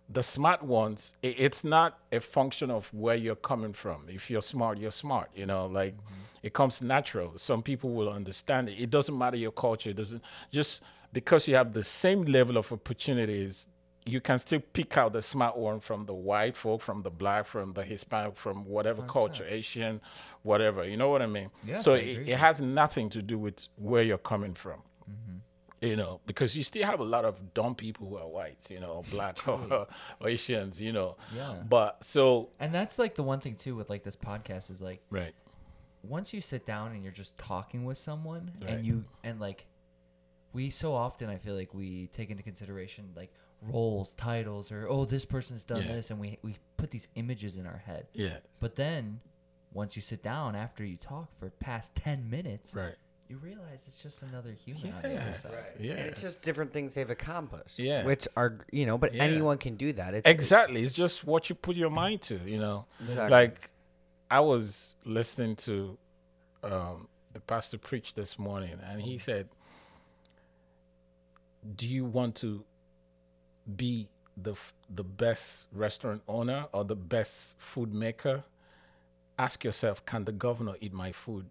the 0.09 0.23
smart 0.23 0.61
ones, 0.61 1.13
i- 1.23 1.27
it's 1.37 1.63
not 1.63 1.97
a 2.11 2.19
function 2.19 2.69
of 2.69 2.93
where 2.93 3.15
you're 3.15 3.35
coming 3.35 3.71
from. 3.73 4.07
If 4.09 4.29
you're 4.29 4.41
smart, 4.41 4.77
you're 4.77 4.91
smart. 4.91 5.29
You 5.33 5.45
know, 5.45 5.67
like 5.67 5.95
mm-hmm. 5.95 6.13
it 6.43 6.53
comes 6.53 6.81
natural. 6.81 7.37
Some 7.37 7.61
people 7.63 7.91
will 7.91 8.09
understand 8.09 8.67
it. 8.69 8.77
It 8.77 8.89
doesn't 8.89 9.17
matter 9.17 9.37
your 9.37 9.51
culture. 9.53 9.91
It 9.91 9.95
doesn't 9.97 10.21
just 10.51 10.81
because 11.13 11.47
you 11.47 11.55
have 11.55 11.73
the 11.73 11.83
same 11.83 12.23
level 12.23 12.57
of 12.57 12.71
opportunities. 12.71 13.67
You 14.05 14.19
can 14.19 14.39
still 14.39 14.61
pick 14.73 14.97
out 14.97 15.13
the 15.13 15.21
smart 15.21 15.57
one 15.57 15.79
from 15.79 16.05
the 16.07 16.13
white 16.13 16.57
folk, 16.57 16.81
from 16.81 17.01
the 17.01 17.11
black, 17.11 17.45
from 17.45 17.73
the 17.73 17.83
Hispanic, 17.83 18.35
from 18.35 18.65
whatever 18.65 19.03
culture, 19.03 19.45
Asian, 19.47 20.01
whatever. 20.41 20.83
You 20.87 20.97
know 20.97 21.09
what 21.09 21.21
I 21.21 21.27
mean? 21.27 21.51
Yes, 21.63 21.83
so 21.83 21.93
I 21.93 21.97
it, 21.97 22.29
it 22.29 22.37
has 22.37 22.61
nothing 22.61 23.09
to 23.11 23.21
do 23.21 23.37
with 23.37 23.67
where 23.75 24.01
you're 24.01 24.17
coming 24.17 24.55
from 24.55 24.81
mm-hmm. 25.07 25.85
you 25.87 25.95
know, 25.95 26.19
because 26.25 26.55
you 26.55 26.63
still 26.63 26.85
have 26.85 26.99
a 26.99 27.03
lot 27.03 27.25
of 27.25 27.53
dumb 27.53 27.75
people 27.75 28.07
who 28.07 28.17
are 28.17 28.27
whites, 28.27 28.69
you 28.71 28.79
know, 28.79 29.03
black 29.11 29.47
or, 29.47 29.87
or 30.19 30.29
Asians, 30.29 30.79
you 30.81 30.91
know. 30.91 31.15
Yeah. 31.35 31.55
But 31.67 32.03
so 32.03 32.49
And 32.59 32.73
that's 32.73 32.97
like 32.99 33.15
the 33.15 33.23
one 33.23 33.39
thing 33.39 33.55
too 33.55 33.75
with 33.75 33.89
like 33.89 34.03
this 34.03 34.15
podcast 34.15 34.71
is 34.71 34.81
like 34.81 35.01
right, 35.11 35.33
once 36.03 36.33
you 36.33 36.41
sit 36.41 36.65
down 36.65 36.91
and 36.93 37.03
you're 37.03 37.11
just 37.13 37.37
talking 37.37 37.85
with 37.85 37.97
someone 37.97 38.51
Right. 38.61 38.71
and 38.71 38.85
you 38.85 39.05
and 39.23 39.39
like 39.39 39.65
we 40.53 40.69
so 40.69 40.93
often 40.93 41.29
I 41.29 41.37
feel 41.37 41.55
like 41.55 41.73
we 41.73 42.07
take 42.07 42.29
into 42.29 42.43
consideration 42.43 43.09
like 43.15 43.31
roles, 43.61 44.13
titles, 44.13 44.71
or 44.71 44.87
oh 44.89 45.05
this 45.05 45.25
person's 45.25 45.63
done 45.63 45.83
Yeah. 45.83 45.93
this, 45.95 46.09
and 46.09 46.19
we 46.19 46.37
we 46.41 46.55
put 46.77 46.91
these 46.91 47.07
images 47.15 47.57
in 47.57 47.65
our 47.65 47.77
head. 47.77 48.07
yeah, 48.13 48.37
But 48.59 48.75
then 48.75 49.19
once 49.73 49.95
you 49.95 50.01
sit 50.01 50.21
down 50.23 50.55
after 50.55 50.83
you 50.83 50.97
talk 50.97 51.29
for 51.39 51.49
past 51.49 51.95
ten 51.95 52.29
minutes, 52.29 52.73
right, 52.73 52.95
you 53.29 53.37
realize 53.37 53.85
it's 53.87 53.99
just 53.99 54.21
another 54.23 54.51
human 54.51 54.91
on 54.91 55.01
the 55.01 55.07
other 55.07 55.13
Yes. 55.13 55.43
side. 55.43 55.51
Right. 55.53 55.79
Yeah. 55.79 55.91
And 55.93 56.07
it's 56.09 56.19
just 56.21 56.41
different 56.43 56.73
things 56.73 56.95
they've 56.95 57.09
accomplished. 57.09 57.79
Yeah. 57.79 58.03
Which 58.03 58.27
are, 58.35 58.57
you 58.73 58.85
know, 58.85 58.97
but 58.97 59.13
Yeah. 59.13 59.23
anyone 59.23 59.57
can 59.57 59.75
do 59.77 59.93
that. 59.93 60.13
It's 60.13 60.27
exactly. 60.29 60.83
It's 60.83 60.91
just 60.91 61.23
what 61.23 61.49
you 61.49 61.55
put 61.55 61.77
your 61.77 61.89
mind 61.91 62.21
to, 62.23 62.37
you 62.39 62.59
know. 62.59 62.87
Exactly. 62.99 63.29
Like 63.29 63.69
I 64.29 64.41
was 64.41 64.95
listening 65.05 65.55
to 65.57 65.97
um, 66.63 67.07
the 67.33 67.39
pastor 67.39 67.77
preach 67.77 68.13
this 68.15 68.37
morning, 68.37 68.77
and 68.83 69.01
he 69.01 69.17
said, 69.17 69.47
"Do 71.75 71.87
you 71.87 72.05
want 72.05 72.35
to 72.37 72.63
be 73.75 74.07
the 74.37 74.55
the 74.89 75.03
best 75.03 75.65
restaurant 75.71 76.21
owner 76.27 76.67
or 76.73 76.83
the 76.83 76.95
best 76.95 77.55
food 77.57 77.93
maker? 77.93 78.43
Ask 79.37 79.63
yourself: 79.63 80.05
Can 80.05 80.25
the 80.25 80.31
governor 80.31 80.75
eat 80.79 80.93
my 80.93 81.11
food? 81.11 81.47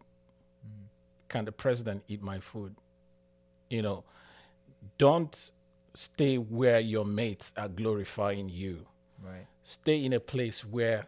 Can 1.29 1.45
the 1.45 1.53
president 1.53 2.03
eat 2.09 2.23
my 2.23 2.41
food? 2.41 2.75
You 3.69 3.83
know, 3.83 4.05
don't 4.99 5.51
stay 5.95 6.39
where 6.39 6.81
your 6.81 7.05
mates 7.05 7.53
are 7.57 7.69
glorifying 7.69 8.49
you. 8.49 8.87
Right. 9.23 9.47
Stay 9.65 10.05
in 10.05 10.13
a 10.13 10.21
place 10.21 10.65
where 10.65 11.07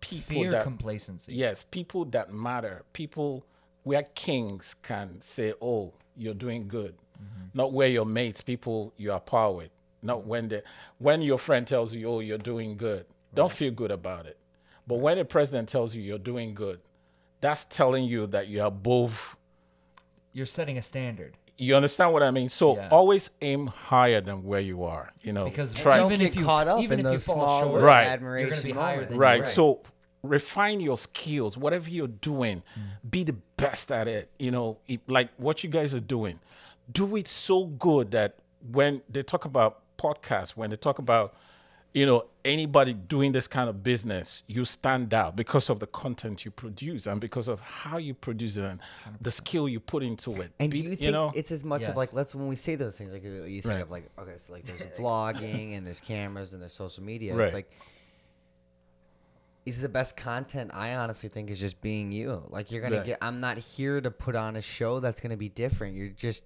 people 0.00 0.42
Fear 0.42 0.50
that 0.50 0.64
complacency. 0.64 1.34
yes, 1.34 1.64
people 1.70 2.04
that 2.06 2.32
matter, 2.32 2.84
people 2.92 3.46
where 3.84 4.02
kings 4.14 4.74
can 4.82 5.22
say, 5.22 5.54
"Oh, 5.62 5.92
you're 6.16 6.34
doing 6.34 6.68
good," 6.68 6.96
mm-hmm. 7.16 7.46
not 7.54 7.72
where 7.72 7.88
your 7.88 8.04
mates, 8.04 8.40
people 8.40 8.92
you 8.96 9.12
are 9.12 9.20
par 9.20 9.52
with, 9.52 9.70
not 10.02 10.20
mm-hmm. 10.20 10.28
when 10.28 10.48
the 10.48 10.62
when 10.98 11.22
your 11.22 11.38
friend 11.38 11.66
tells 11.66 11.94
you, 11.94 12.08
"Oh, 12.08 12.20
you're 12.20 12.38
doing 12.38 12.76
good." 12.76 13.06
Don't 13.34 13.52
feel 13.52 13.72
good 13.72 13.90
about 13.90 14.26
it. 14.26 14.38
But 14.86 14.96
when 14.96 15.18
the 15.18 15.24
president 15.24 15.68
tells 15.68 15.94
you 15.94 16.02
you're 16.02 16.18
doing 16.18 16.54
good, 16.54 16.80
that's 17.40 17.64
telling 17.64 18.04
you 18.04 18.26
that 18.28 18.48
you're 18.48 18.66
above. 18.66 19.36
You're 20.32 20.46
setting 20.46 20.78
a 20.78 20.82
standard. 20.82 21.36
You 21.56 21.76
understand 21.76 22.12
what 22.12 22.22
I 22.22 22.30
mean? 22.30 22.48
So 22.48 22.76
Yeah. 22.76 22.88
always 22.90 23.30
aim 23.40 23.68
higher 23.68 24.20
than 24.20 24.42
where 24.44 24.60
you 24.60 24.84
are. 24.84 25.12
You 25.22 25.32
know, 25.32 25.44
Because 25.44 25.72
try 25.72 26.04
even 26.04 26.18
get 26.18 26.28
if 26.28 26.36
you 26.36 26.44
caught 26.44 26.66
up 26.66 26.80
even 26.80 27.00
in 27.00 27.06
if 27.06 27.12
you 27.12 27.18
fall 27.18 27.60
short, 27.60 27.82
Right. 27.82 28.06
admiration 28.06 28.48
You're 28.48 28.56
gonna 28.56 28.62
be 28.62 28.72
higher 28.72 29.04
than 29.04 29.18
right. 29.18 29.40
Right. 29.42 29.48
So 29.48 29.80
refine 30.24 30.80
your 30.80 30.96
skills, 30.98 31.56
whatever 31.56 31.88
you're 31.90 32.06
doing, 32.08 32.62
Mm. 32.76 33.10
be 33.10 33.24
the 33.24 33.36
best 33.56 33.92
at 33.92 34.08
it. 34.08 34.30
You 34.38 34.50
know, 34.50 34.78
it, 34.88 35.00
like 35.08 35.28
what 35.36 35.62
you 35.62 35.70
guys 35.70 35.94
are 35.94 36.00
doing, 36.00 36.40
do 36.90 37.16
it 37.16 37.28
so 37.28 37.66
good 37.66 38.10
that 38.12 38.36
when 38.72 39.02
they 39.08 39.22
talk 39.22 39.44
about 39.44 39.80
podcasts, 39.98 40.50
when 40.50 40.70
they 40.70 40.76
talk 40.76 40.98
about 40.98 41.34
you 41.92 42.04
know 42.04 42.24
anybody 42.44 42.92
doing 42.92 43.30
this 43.32 43.46
kind 43.46 43.68
of 43.70 43.82
business, 43.84 44.42
you 44.48 44.64
stand 44.64 45.14
out 45.14 45.36
because 45.36 45.70
of 45.70 45.78
the 45.78 45.86
content 45.86 46.44
you 46.44 46.50
produce 46.50 47.06
and 47.06 47.20
because 47.20 47.46
of 47.46 47.60
how 47.60 47.98
you 47.98 48.12
produce 48.12 48.56
it 48.56 48.64
and 48.64 48.80
the 49.20 49.30
skill 49.30 49.68
you 49.68 49.78
put 49.78 50.02
into 50.02 50.32
it. 50.42 50.50
And 50.58 50.72
Be- 50.72 50.82
do 50.82 50.88
you 50.88 50.96
think 50.96 51.12
know? 51.12 51.30
it's 51.36 51.52
as 51.52 51.62
much 51.64 51.82
Yes. 51.82 51.90
of 51.90 51.96
like 51.96 52.12
let's 52.12 52.34
when 52.34 52.48
we 52.48 52.56
say 52.56 52.74
those 52.74 52.96
things 52.96 53.12
like 53.12 53.22
you 53.22 53.44
you 53.44 53.62
think 53.62 53.74
Right. 53.74 53.82
of 53.82 53.90
like 53.92 54.10
okay 54.18 54.36
so 54.38 54.52
like 54.54 54.64
there's 54.66 54.82
vlogging 54.98 55.76
and 55.76 55.86
there's 55.86 56.00
cameras 56.00 56.52
and 56.52 56.60
there's 56.60 56.72
social 56.72 57.04
media 57.04 57.34
Right. 57.34 57.44
it's 57.44 57.54
like 57.54 57.70
is 59.66 59.80
the 59.80 59.88
best 59.88 60.16
content 60.16 60.70
I 60.74 60.94
honestly 60.94 61.28
think 61.28 61.50
is 61.50 61.58
just 61.60 61.80
being 61.80 62.12
you 62.12 62.42
like 62.48 62.70
you're 62.70 62.82
gonna 62.82 62.96
Right. 62.98 63.06
get 63.06 63.18
I'm 63.22 63.40
not 63.40 63.56
here 63.58 64.00
to 64.00 64.10
put 64.10 64.36
on 64.36 64.56
a 64.56 64.60
show 64.62 65.00
that's 65.00 65.20
gonna 65.20 65.36
be 65.36 65.48
different 65.48 65.96
you're 65.96 66.08
just 66.08 66.44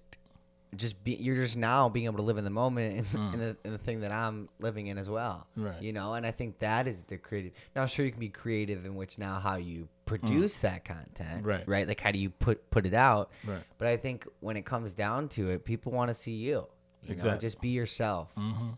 just 0.75 1.03
be 1.03 1.15
you're 1.15 1.35
just 1.35 1.57
now 1.57 1.89
being 1.89 2.05
able 2.05 2.17
to 2.17 2.23
live 2.23 2.37
in 2.37 2.43
the 2.43 2.49
moment 2.51 3.07
in, 3.13 3.19
in, 3.33 3.39
the, 3.39 3.57
in 3.65 3.71
the 3.71 3.77
thing 3.79 4.01
that 4.01 4.11
I'm 4.11 4.49
living 4.59 4.85
in 4.85 4.99
as 4.99 5.09
well. 5.09 5.47
Right. 5.55 5.81
You 5.81 5.91
know, 5.93 6.13
and 6.13 6.27
I 6.27 6.29
think 6.31 6.59
that 6.59 6.87
is 6.87 7.01
the 7.07 7.17
creative. 7.17 7.53
Now, 7.75 7.87
sure, 7.87 8.05
you 8.05 8.11
can 8.11 8.19
be 8.19 8.29
creative 8.29 8.85
in 8.85 8.93
which 8.93 9.17
now 9.17 9.39
how 9.39 9.55
you 9.55 9.89
produce 10.05 10.59
that 10.59 10.85
content. 10.85 11.43
Right. 11.43 11.67
Right. 11.67 11.87
Like 11.87 11.99
how 11.99 12.11
do 12.11 12.19
you 12.19 12.29
put 12.29 12.69
put 12.69 12.85
it 12.85 12.93
out? 12.93 13.31
Right. 13.47 13.63
But 13.79 13.87
I 13.87 13.97
think 13.97 14.27
when 14.41 14.57
it 14.57 14.65
comes 14.67 14.93
down 14.93 15.27
to 15.29 15.49
it, 15.49 15.65
people 15.65 15.91
want 15.91 16.09
to 16.09 16.13
see 16.13 16.33
you. 16.33 16.67
You 17.01 17.09
know, 17.09 17.13
Exactly. 17.13 17.39
just 17.39 17.61
be 17.61 17.69
yourself. 17.69 18.31
Mm-hmm. 18.37 18.69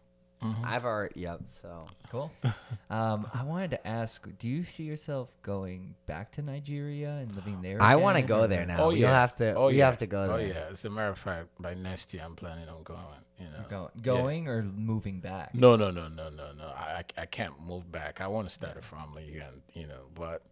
Mm-hmm. 0.43 0.65
I've 0.65 0.85
already. 0.85 1.19
Yep. 1.19 1.41
So. 1.61 1.87
Cool. 2.09 2.31
um, 2.89 3.27
I 3.33 3.43
wanted 3.43 3.71
to 3.71 3.87
ask, 3.87 4.27
do 4.39 4.47
you 4.49 4.63
see 4.63 4.83
yourself 4.83 5.29
going 5.43 5.95
back 6.07 6.31
to 6.33 6.41
Nigeria 6.41 7.11
and 7.21 7.35
living 7.35 7.61
there? 7.61 7.81
I 7.81 7.95
want 7.95 8.17
to 8.17 8.23
go 8.23 8.47
there 8.47 8.65
now. 8.65 8.85
Oh 8.85 8.89
You'll 8.89 9.09
have 9.09 9.35
to. 9.37 9.53
Oh 9.53 9.67
we 9.67 9.77
yeah. 9.77 9.85
have 9.85 9.99
to 9.99 10.07
go 10.07 10.27
there. 10.27 10.35
Oh 10.35 10.39
yeah. 10.39 10.71
As 10.71 10.83
a 10.85 10.89
matter 10.89 11.11
of 11.11 11.17
fact, 11.17 11.49
by 11.59 11.73
next 11.73 12.13
year 12.13 12.23
I'm 12.25 12.35
planning 12.35 12.67
on 12.69 12.83
going. 12.83 12.99
You 13.39 13.47
know. 13.47 13.65
Go, 13.69 13.91
going 14.01 14.47
or 14.47 14.61
moving 14.61 15.19
back? 15.19 15.55
No, 15.55 15.75
no, 15.75 15.89
no, 15.89 16.07
no, 16.07 16.29
no, 16.29 16.51
no. 16.51 16.65
I, 16.65 17.03
I 17.17 17.21
I 17.21 17.25
can't 17.25 17.53
move 17.65 17.91
back. 17.91 18.21
I 18.21 18.27
want 18.27 18.47
to 18.47 18.53
start 18.53 18.77
a 18.77 18.81
family 18.81 19.29
again. 19.29 19.63
You 19.73 19.87
know, 19.87 20.01
but 20.13 20.43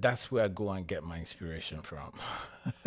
that's 0.00 0.30
where 0.30 0.44
I 0.44 0.48
go 0.48 0.70
and 0.70 0.86
get 0.86 1.04
my 1.04 1.18
inspiration 1.18 1.80
from. 1.82 2.12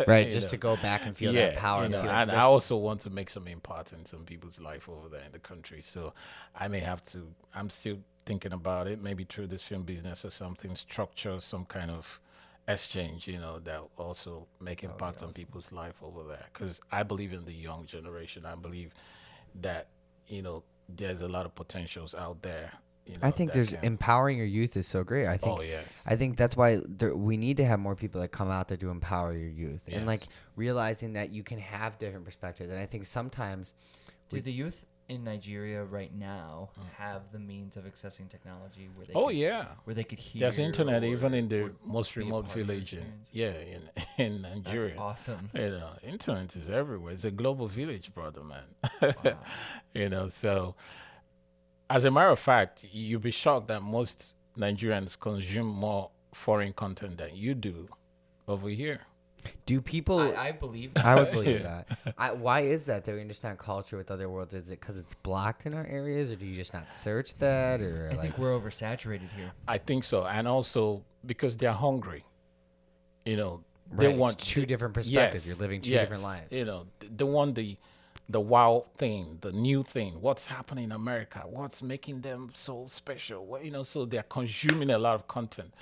Right. 0.06 0.30
Just 0.30 0.46
know. 0.46 0.50
to 0.52 0.56
go 0.56 0.76
back 0.76 1.04
and 1.04 1.14
feel 1.14 1.34
that 1.34 1.56
power. 1.56 1.80
you 1.80 1.84
and 1.86 1.92
know, 1.92 2.00
like, 2.00 2.08
and 2.08 2.30
I 2.30 2.44
also 2.44 2.78
want 2.78 3.02
to 3.02 3.10
make 3.10 3.28
some 3.28 3.46
impact 3.46 3.92
in 3.92 4.06
some 4.06 4.20
people's 4.20 4.58
life 4.58 4.88
over 4.88 5.10
there 5.10 5.20
in 5.26 5.32
the 5.32 5.38
country. 5.38 5.82
So 5.82 6.14
I 6.54 6.68
may 6.68 6.80
have 6.80 7.04
to. 7.12 7.28
I'm 7.54 7.68
still 7.68 7.98
thinking 8.24 8.54
about 8.54 8.86
it. 8.86 9.02
Maybe 9.02 9.24
through 9.24 9.48
this 9.48 9.60
film 9.60 9.82
business 9.82 10.24
or 10.24 10.30
something, 10.30 10.74
structure 10.76 11.40
some 11.40 11.66
kind 11.66 11.90
of 11.90 12.20
exchange. 12.66 13.28
You 13.28 13.38
know, 13.38 13.58
that 13.64 13.82
also 13.98 14.46
make 14.62 14.80
That 14.80 14.92
impact 14.92 15.22
on 15.22 15.34
people's 15.34 15.72
life 15.72 15.96
over 16.02 16.26
there. 16.26 16.46
Because 16.54 16.80
I 16.90 17.02
believe 17.02 17.34
in 17.34 17.44
the 17.44 17.52
young 17.52 17.84
generation. 17.84 18.46
I 18.46 18.54
believe 18.54 18.94
that 19.60 19.88
you 20.26 20.40
know 20.40 20.62
there's 20.88 21.20
a 21.20 21.28
lot 21.28 21.44
of 21.44 21.54
potentials 21.54 22.14
out 22.14 22.40
there. 22.40 22.72
You 23.06 23.12
know, 23.14 23.18
I 23.22 23.30
think 23.30 23.52
there's 23.52 23.70
can- 23.72 23.84
empowering 23.84 24.36
your 24.36 24.46
youth 24.46 24.76
is 24.76 24.86
so 24.86 25.04
great. 25.04 25.26
I 25.26 25.36
think 25.36 25.58
Oh 25.58 25.62
yes. 25.62 25.86
I 26.04 26.16
think 26.16 26.36
that's 26.36 26.56
why 26.56 26.80
there, 26.86 27.14
we 27.14 27.36
need 27.36 27.56
to 27.58 27.64
have 27.64 27.78
more 27.78 27.94
people 27.94 28.20
that 28.20 28.28
come 28.32 28.50
out 28.50 28.68
there 28.68 28.76
to 28.78 28.90
empower 28.90 29.32
your 29.32 29.48
youth 29.48 29.84
Yes. 29.86 29.96
and 29.98 30.06
like 30.06 30.26
realizing 30.56 31.12
that 31.14 31.30
you 31.30 31.42
can 31.44 31.58
have 31.58 31.98
different 31.98 32.24
perspectives. 32.24 32.70
And 32.72 32.80
I 32.80 32.86
think 32.86 33.06
sometimes 33.06 33.74
Do 34.28 34.40
the 34.40 34.50
youth 34.52 34.84
in 35.08 35.22
Nigeria 35.22 35.84
right 35.84 36.12
now 36.12 36.70
have 36.98 37.30
the 37.30 37.38
means 37.38 37.76
of 37.76 37.84
accessing 37.84 38.28
technology 38.28 38.88
where 38.96 39.06
they 39.06 39.12
Mm. 39.12 39.22
Oh 39.22 39.26
could, 39.28 39.36
yeah. 39.36 39.66
where 39.84 39.94
they 39.94 40.02
could 40.02 40.18
hear 40.18 40.40
There's 40.40 40.58
internet 40.58 41.04
even 41.04 41.32
in 41.32 41.48
the 41.48 41.70
most 41.84 42.16
remote 42.16 42.50
village 42.52 42.92
in 42.92 43.04
yeah 43.30 43.52
in 43.52 43.82
in 44.18 44.42
That's 44.42 44.64
Nigeria. 44.66 44.96
awesome. 44.98 45.48
You 45.54 45.70
know, 45.70 45.90
internet 46.02 46.56
is 46.56 46.68
everywhere. 46.70 47.12
It's 47.12 47.24
a 47.24 47.30
global 47.30 47.68
village, 47.68 48.12
brother, 48.12 48.42
man. 48.42 48.64
Wow. 49.00 49.38
you 49.94 50.08
know, 50.08 50.28
so 50.28 50.74
as 51.88 52.04
a 52.04 52.10
matter 52.10 52.30
of 52.30 52.38
fact, 52.38 52.80
you'll 52.92 53.20
be 53.20 53.30
shocked 53.30 53.68
that 53.68 53.82
most 53.82 54.34
Nigerians 54.58 55.18
consume 55.18 55.66
more 55.66 56.10
foreign 56.32 56.72
content 56.72 57.18
than 57.18 57.34
you 57.34 57.54
do 57.54 57.88
over 58.48 58.68
here. 58.68 59.00
do 59.66 59.80
people 59.80 60.18
I, 60.18 60.48
I 60.48 60.52
believe 60.52 60.90
I 60.96 61.14
would 61.14 61.26
that. 61.28 61.32
believe 61.32 61.62
that. 61.70 61.86
I, 62.18 62.32
why 62.32 62.60
is 62.60 62.84
that? 62.84 63.04
That 63.04 63.14
we 63.14 63.20
understand 63.20 63.58
culture 63.58 63.96
with 63.96 64.10
other 64.10 64.28
worlds? 64.28 64.54
Is 64.54 64.68
it 64.70 64.80
because 64.80 64.96
it's 64.96 65.14
blocked 65.22 65.66
in 65.66 65.74
our 65.74 65.86
areas, 65.86 66.30
or 66.30 66.36
do 66.36 66.44
you 66.46 66.56
just 66.56 66.74
not 66.74 66.92
search 66.92 67.34
that, 67.38 67.80
or 67.80 68.08
I 68.10 68.14
like? 68.16 68.22
think 68.22 68.38
we're 68.38 68.58
oversaturated 68.58 69.30
here. 69.36 69.52
I 69.68 69.78
think 69.78 70.02
so, 70.04 70.24
and 70.26 70.48
also 70.48 71.04
because 71.24 71.56
they're 71.56 71.72
hungry. 71.72 72.24
You 73.24 73.36
know, 73.36 73.60
they 73.92 74.06
Right, 74.06 74.14
it's 74.14 74.18
want 74.18 74.38
two 74.38 74.60
they- 74.60 74.66
different 74.66 74.94
perspectives. 74.94 75.46
yes, 75.46 75.46
You're 75.46 75.60
living 75.62 75.80
two 75.80 75.90
yes, 75.90 76.02
different 76.02 76.22
lives. 76.24 76.52
You 76.52 76.64
know, 76.64 76.86
th- 77.00 77.12
they 77.16 77.24
want 77.24 77.54
the 77.54 77.76
the 78.28 78.40
wow 78.40 78.86
thing, 78.96 79.38
the 79.40 79.52
new 79.52 79.84
thing. 79.84 80.20
What's 80.20 80.46
happening 80.46 80.84
in 80.84 80.92
America? 80.92 81.42
What's 81.46 81.80
making 81.80 82.22
them 82.22 82.50
so 82.54 82.86
special? 82.88 83.46
What, 83.46 83.64
you 83.64 83.70
know, 83.70 83.84
so 83.84 84.04
they're 84.04 84.24
consuming 84.24 84.90
a 84.90 84.98
lot 84.98 85.14
of 85.14 85.28
content. 85.28 85.72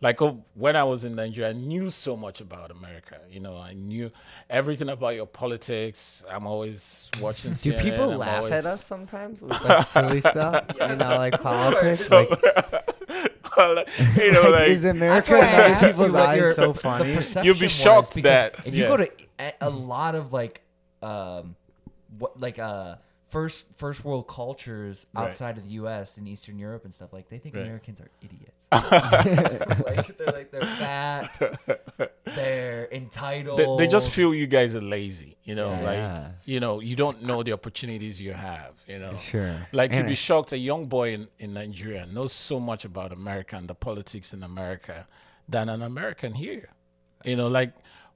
Like 0.00 0.20
oh, 0.20 0.42
when 0.54 0.74
I 0.74 0.82
was 0.84 1.04
in 1.04 1.14
Nigeria, 1.14 1.50
I 1.50 1.52
knew 1.52 1.90
so 1.90 2.16
much 2.16 2.40
about 2.40 2.72
America. 2.72 3.20
You 3.30 3.40
know, 3.40 3.56
I 3.56 3.74
knew 3.74 4.10
everything 4.50 4.88
about 4.88 5.14
your 5.14 5.26
politics. 5.26 6.24
I'm 6.28 6.46
always 6.46 7.08
watching. 7.20 7.52
Do 7.52 7.72
CNN, 7.72 7.82
people 7.82 8.10
I'm 8.12 8.18
laugh 8.18 8.36
always- 8.38 8.52
at 8.52 8.64
us 8.66 8.84
sometimes 8.84 9.42
with 9.42 9.52
like 9.64 9.86
silly 9.86 10.20
stuff? 10.20 10.64
You 10.80 10.96
know, 10.96 11.16
like 11.16 11.40
politics. 11.40 12.00
So, 12.06 12.18
like, 13.56 13.88
you 14.16 14.32
know, 14.32 14.42
like, 14.42 14.50
like, 14.52 14.68
is 14.68 14.84
America 14.84 15.32
why 15.32 15.38
I 15.38 15.66
in 15.68 15.74
other 15.76 15.86
people's 15.86 16.14
eyes 16.14 16.56
so 16.56 16.72
funny? 16.74 17.18
You'll 17.44 17.58
be 17.58 17.68
shocked 17.68 18.16
because 18.16 18.28
that- 18.28 18.66
if 18.66 18.74
you 18.74 18.84
go 18.86 18.96
to 18.96 19.10
a, 19.38 19.52
a 19.60 19.70
lot 19.70 20.16
of 20.16 20.32
like 20.32 20.60
um 21.02 21.54
what 22.18 22.40
like 22.40 22.58
uh 22.58 22.96
first 23.30 23.66
first 23.76 24.04
world 24.04 24.28
cultures 24.28 25.06
Right. 25.14 25.28
outside 25.28 25.58
of 25.58 25.64
the 25.64 25.70
US 25.70 26.18
and 26.18 26.28
Eastern 26.28 26.58
Europe 26.58 26.84
and 26.84 26.94
stuff 26.94 27.12
like 27.12 27.28
they 27.28 27.38
think 27.38 27.54
Right. 27.56 27.62
Americans 27.64 28.00
are 28.00 28.10
idiots. 28.22 28.66
like 28.72 30.16
they're 30.18 30.26
like 30.28 30.50
they're 30.50 30.60
fat, 30.62 31.58
they're 32.36 32.88
entitled. 32.92 33.58
they, 33.58 33.76
they 33.86 33.90
just 33.90 34.10
feel 34.10 34.34
you 34.34 34.46
guys 34.46 34.74
are 34.74 34.80
lazy 34.80 35.36
you 35.44 35.54
know 35.54 35.70
Yeah. 35.70 35.82
like 36.22 36.32
you 36.44 36.60
know 36.60 36.80
you 36.80 36.96
don't 36.96 37.22
know 37.22 37.42
the 37.42 37.52
opportunities 37.52 38.20
you 38.20 38.32
have 38.32 38.72
you 38.86 38.98
know 38.98 39.14
Sure. 39.14 39.66
like 39.72 39.92
you'd 39.92 40.06
be 40.06 40.12
I- 40.12 40.14
shocked 40.14 40.52
a 40.52 40.58
young 40.58 40.86
boy 40.86 41.14
in, 41.14 41.28
in 41.38 41.52
nigeria 41.54 42.06
knows 42.06 42.32
so 42.32 42.58
much 42.60 42.84
about 42.84 43.12
america 43.12 43.56
and 43.56 43.68
the 43.68 43.74
politics 43.74 44.32
in 44.32 44.42
america 44.42 45.06
than 45.48 45.68
an 45.68 45.82
american 45.82 46.34
here 46.34 46.68
you 47.24 47.36
know 47.36 47.48
like 47.48 47.72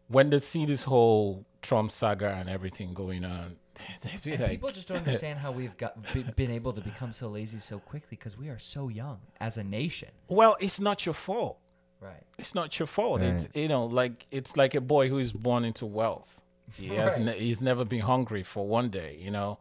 when 0.09 0.31
they 0.31 0.39
see 0.39 0.65
this 0.67 0.83
whole 0.85 1.45
trump 1.63 1.93
saga 1.93 2.31
and 2.31 2.49
everything 2.49 2.95
going 2.95 3.25
on 3.25 3.45
they 3.45 3.47
be 3.47 3.57
and 3.67 3.68
like 4.25 4.51
people 4.51 4.69
just 4.71 4.89
don't 4.89 4.99
understand 4.99 5.39
how 5.39 5.51
we've 5.53 5.77
got 5.77 5.95
be, 6.13 6.23
been 6.37 6.51
able 6.51 6.73
to 6.73 6.81
become 6.81 7.13
so 7.13 7.29
lazy 7.29 7.59
so 7.59 7.79
quickly 7.79 8.09
because 8.19 8.37
we 8.37 8.49
are 8.49 8.59
so 8.59 8.89
young 8.89 9.19
as 9.41 9.57
a 9.59 9.65
nation. 9.65 10.09
well 10.29 10.57
it's 10.61 10.79
not 10.81 11.05
your 11.07 11.15
fault 11.15 11.59
Right. 12.01 12.23
it's 12.39 12.55
not 12.55 12.79
your 12.79 12.87
fault. 12.87 13.23
It's 13.23 13.49
you 13.55 13.67
know, 13.67 13.85
like 13.87 14.27
it's 14.31 14.57
like 14.57 14.77
a 14.77 14.81
boy 14.81 15.09
who 15.09 15.19
is 15.19 15.33
born 15.33 15.65
into 15.65 15.85
wealth. 15.85 16.41
He 16.75 16.87
has 16.95 17.17
Right. 17.17 17.25
ne- 17.25 17.39
he's 17.41 17.61
never 17.61 17.85
been 17.85 18.03
hungry 18.03 18.45
for 18.45 18.69
one 18.69 18.89
day. 18.89 19.19
You 19.21 19.33
know, 19.33 19.59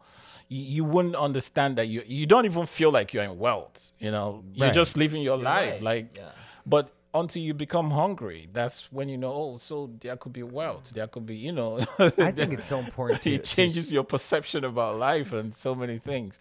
you, 0.48 0.62
you 0.62 0.84
wouldn't 0.84 1.16
understand 1.16 1.76
that 1.78 1.88
you 1.88 2.04
you 2.06 2.26
don't 2.26 2.44
even 2.44 2.64
feel 2.66 2.92
like 2.92 3.12
you're 3.12 3.24
in 3.24 3.38
wealth. 3.40 3.90
You 3.98 4.12
know, 4.12 4.44
you're 4.54 4.70
just 4.72 4.96
living 4.96 5.20
your 5.22 5.34
You're 5.36 5.44
life. 5.46 5.72
right. 5.72 5.82
Like, 5.82 6.16
Yeah. 6.16 6.30
but 6.64 6.90
until 7.20 7.42
you 7.42 7.54
become 7.54 7.90
hungry, 7.90 8.48
that's 8.52 8.88
when 8.92 9.08
you 9.08 9.16
know. 9.18 9.32
Oh, 9.32 9.58
so 9.58 9.90
there 10.00 10.16
could 10.16 10.32
be 10.32 10.42
wealth. 10.42 10.90
There 10.94 11.06
could 11.06 11.26
be, 11.26 11.36
you 11.36 11.52
know. 11.52 11.78
I 11.98 12.30
think 12.30 12.52
it's 12.56 12.66
so 12.68 12.78
important 12.78 13.22
to 13.22 13.34
it 13.34 13.44
changes 13.44 13.86
s- 13.86 13.92
your 13.92 14.04
perception 14.04 14.64
about 14.64 14.96
life 14.98 15.32
and 15.32 15.54
so 15.54 15.74
many 15.74 15.98
things. 15.98 16.38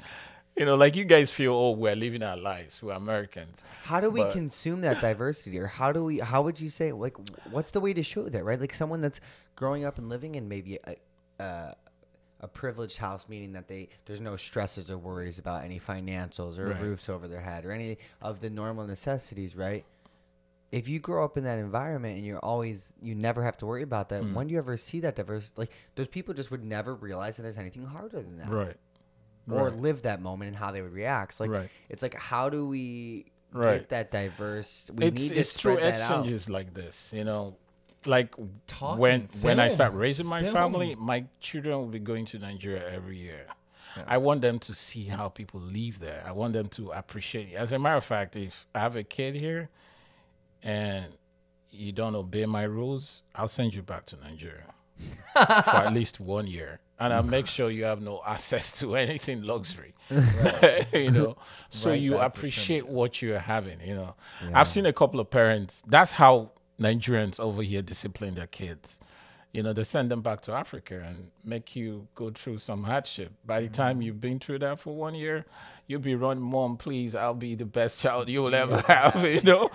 You 0.56 0.66
know, 0.66 0.76
like 0.76 0.96
you 0.96 1.04
guys 1.06 1.30
feel, 1.30 1.54
oh, 1.54 1.72
we're 1.72 1.96
living 1.96 2.24
our 2.24 2.36
lives. 2.38 2.82
We're 2.82 2.94
Americans. 2.94 3.64
How 3.84 4.00
do 4.02 4.10
we 4.10 4.22
But- 4.24 4.34
consume 4.34 4.82
that 4.82 5.02
diversity, 5.02 5.60
or 5.60 5.68
how 5.68 5.92
do 5.92 6.04
we? 6.04 6.20
How 6.20 6.42
would 6.42 6.60
you 6.60 6.70
say? 6.70 6.92
Like, 6.92 7.16
what's 7.52 7.72
the 7.72 7.80
way 7.80 7.94
to 7.94 8.02
show 8.04 8.28
that? 8.30 8.44
Right, 8.44 8.60
like 8.60 8.74
someone 8.74 9.02
that's 9.02 9.22
growing 9.56 9.86
up 9.86 9.98
and 10.00 10.10
living 10.10 10.34
in 10.36 10.48
maybe 10.50 10.80
a, 10.88 10.96
a, 11.44 11.76
a 12.42 12.48
privileged 12.48 12.98
house, 12.98 13.26
meaning 13.30 13.54
that 13.54 13.68
they 13.68 13.90
there's 14.06 14.22
no 14.22 14.36
stresses 14.36 14.90
or 14.90 14.98
worries 14.98 15.38
about 15.40 15.64
any 15.64 15.80
financials 15.80 16.58
or 16.58 16.70
Right. 16.70 16.82
roofs 16.82 17.08
over 17.08 17.28
their 17.28 17.42
head 17.42 17.64
or 17.66 17.72
any 17.72 17.98
of 18.22 18.40
the 18.42 18.50
normal 18.50 18.88
necessities. 18.88 19.56
Right. 19.56 19.86
If 20.72 20.90
you 20.90 21.00
grow 21.00 21.24
up 21.24 21.38
in 21.38 21.44
that 21.46 21.60
environment 21.60 22.18
and 22.18 22.26
you're 22.26 22.40
always 22.40 22.94
you 23.02 23.16
never 23.16 23.44
have 23.44 23.56
to 23.58 23.66
worry 23.66 23.84
about 23.84 24.10
that, 24.10 24.22
Mm. 24.24 24.34
when 24.34 24.48
do 24.48 24.54
you 24.54 24.58
ever 24.58 24.76
see 24.78 25.00
that 25.02 25.16
diversity? 25.16 25.54
Like 25.58 25.72
those 25.96 26.08
people 26.08 26.34
just 26.34 26.52
would 26.52 26.64
never 26.64 26.94
realize 26.94 27.38
that 27.38 27.44
there's 27.44 27.58
anything 27.58 27.86
harder 27.86 28.22
than 28.22 28.38
that, 28.40 28.50
Right. 28.50 28.76
or 29.50 29.70
Right. 29.70 29.78
live 29.80 30.02
that 30.02 30.22
moment 30.22 30.50
and 30.50 30.58
how 30.58 30.72
they 30.72 30.82
would 30.82 30.92
react. 30.94 31.36
So, 31.36 31.46
like 31.46 31.52
Right. 31.52 31.70
it's 31.90 32.02
like 32.04 32.16
how 32.16 32.50
do 32.50 32.68
we 32.68 33.32
Right. 33.54 33.76
get 33.80 33.90
that 33.90 34.12
diverse? 34.12 34.92
We 34.94 35.06
it's 35.06 35.22
need 35.22 35.30
to 35.30 35.36
it's 35.38 35.56
through 35.56 35.78
that 35.78 36.02
out. 36.02 36.20
exchanges 36.20 36.50
like 36.50 36.74
this, 36.74 37.12
you 37.14 37.24
know, 37.24 37.56
like 38.06 38.36
Talking, 38.68 39.00
when 39.00 39.30
when 39.42 39.60
I 39.62 39.70
start 39.70 39.94
raising 39.94 40.26
my 40.26 40.42
film. 40.42 40.54
family, 40.54 40.96
my 40.96 41.26
children 41.40 41.78
will 41.78 41.88
be 41.88 42.00
going 42.00 42.26
to 42.28 42.40
Nigeria 42.40 42.86
every 42.92 43.18
year. 43.18 43.46
Yeah. 43.96 44.04
I 44.06 44.18
want 44.18 44.42
them 44.42 44.60
to 44.60 44.74
see 44.76 45.06
how 45.06 45.30
people 45.30 45.62
live 45.62 46.00
there. 46.00 46.24
I 46.26 46.32
want 46.34 46.54
them 46.54 46.68
to 46.78 46.92
appreciate. 46.92 47.54
It. 47.54 47.56
As 47.56 47.72
a 47.72 47.80
matter 47.80 47.96
of 47.96 48.04
fact, 48.04 48.36
if 48.36 48.68
I 48.76 48.80
have 48.80 48.96
a 48.98 49.04
kid 49.04 49.34
here, 49.36 49.70
and 50.68 51.06
you 51.72 51.92
don't 51.94 52.14
obey 52.16 52.46
my 52.46 52.64
rules, 52.64 53.22
I'll 53.34 53.48
send 53.48 53.74
you 53.74 53.82
back 53.82 54.06
to 54.08 54.18
Nigeria 54.18 54.74
for 55.34 55.40
at 55.40 55.94
least 55.94 56.20
one 56.20 56.46
year, 56.48 56.80
and 57.00 57.14
I'll 57.14 57.24
make 57.24 57.48
sure 57.48 57.70
you 57.70 57.86
have 57.86 58.02
no 58.02 58.22
access 58.28 58.72
to 58.80 58.96
anything 58.96 59.44
luxury. 59.44 59.94
you 60.94 61.12
know, 61.12 61.38
so 61.70 61.92
Right 61.92 62.00
you 62.02 62.18
appreciate 62.18 62.88
what 62.88 63.22
you're 63.22 63.40
having. 63.40 63.80
You 63.82 63.96
know, 63.96 64.16
Yeah. 64.44 64.60
I've 64.60 64.68
seen 64.68 64.86
a 64.86 64.94
couple 64.94 65.20
of 65.20 65.30
parents. 65.30 65.84
That's 65.88 66.12
how 66.12 66.52
Nigerians 66.80 67.40
over 67.40 67.62
here 67.64 67.82
discipline 67.82 68.36
their 68.36 68.48
kids. 68.48 69.00
You 69.54 69.64
know, 69.64 69.74
they 69.74 69.84
send 69.86 70.12
them 70.12 70.22
back 70.22 70.42
to 70.42 70.52
Africa 70.54 71.02
and 71.08 71.32
make 71.44 71.76
you 71.76 72.08
go 72.16 72.30
through 72.32 72.60
some 72.60 72.84
hardship. 72.84 73.32
By 73.46 73.62
the 73.62 73.70
time 73.70 74.02
you've 74.02 74.22
been 74.22 74.40
through 74.40 74.60
that 74.60 74.80
for 74.80 74.96
one 74.96 75.16
year, 75.16 75.46
you'll 75.88 76.02
be 76.02 76.16
running, 76.16 76.44
Mom, 76.44 76.78
please, 76.78 77.16
I'll 77.16 77.34
be 77.34 77.56
the 77.56 77.66
best 77.66 77.98
child 77.98 78.30
you 78.30 78.44
will 78.44 78.54
ever 78.54 78.82
have, 78.82 79.24
you 79.24 79.42
know? 79.42 79.72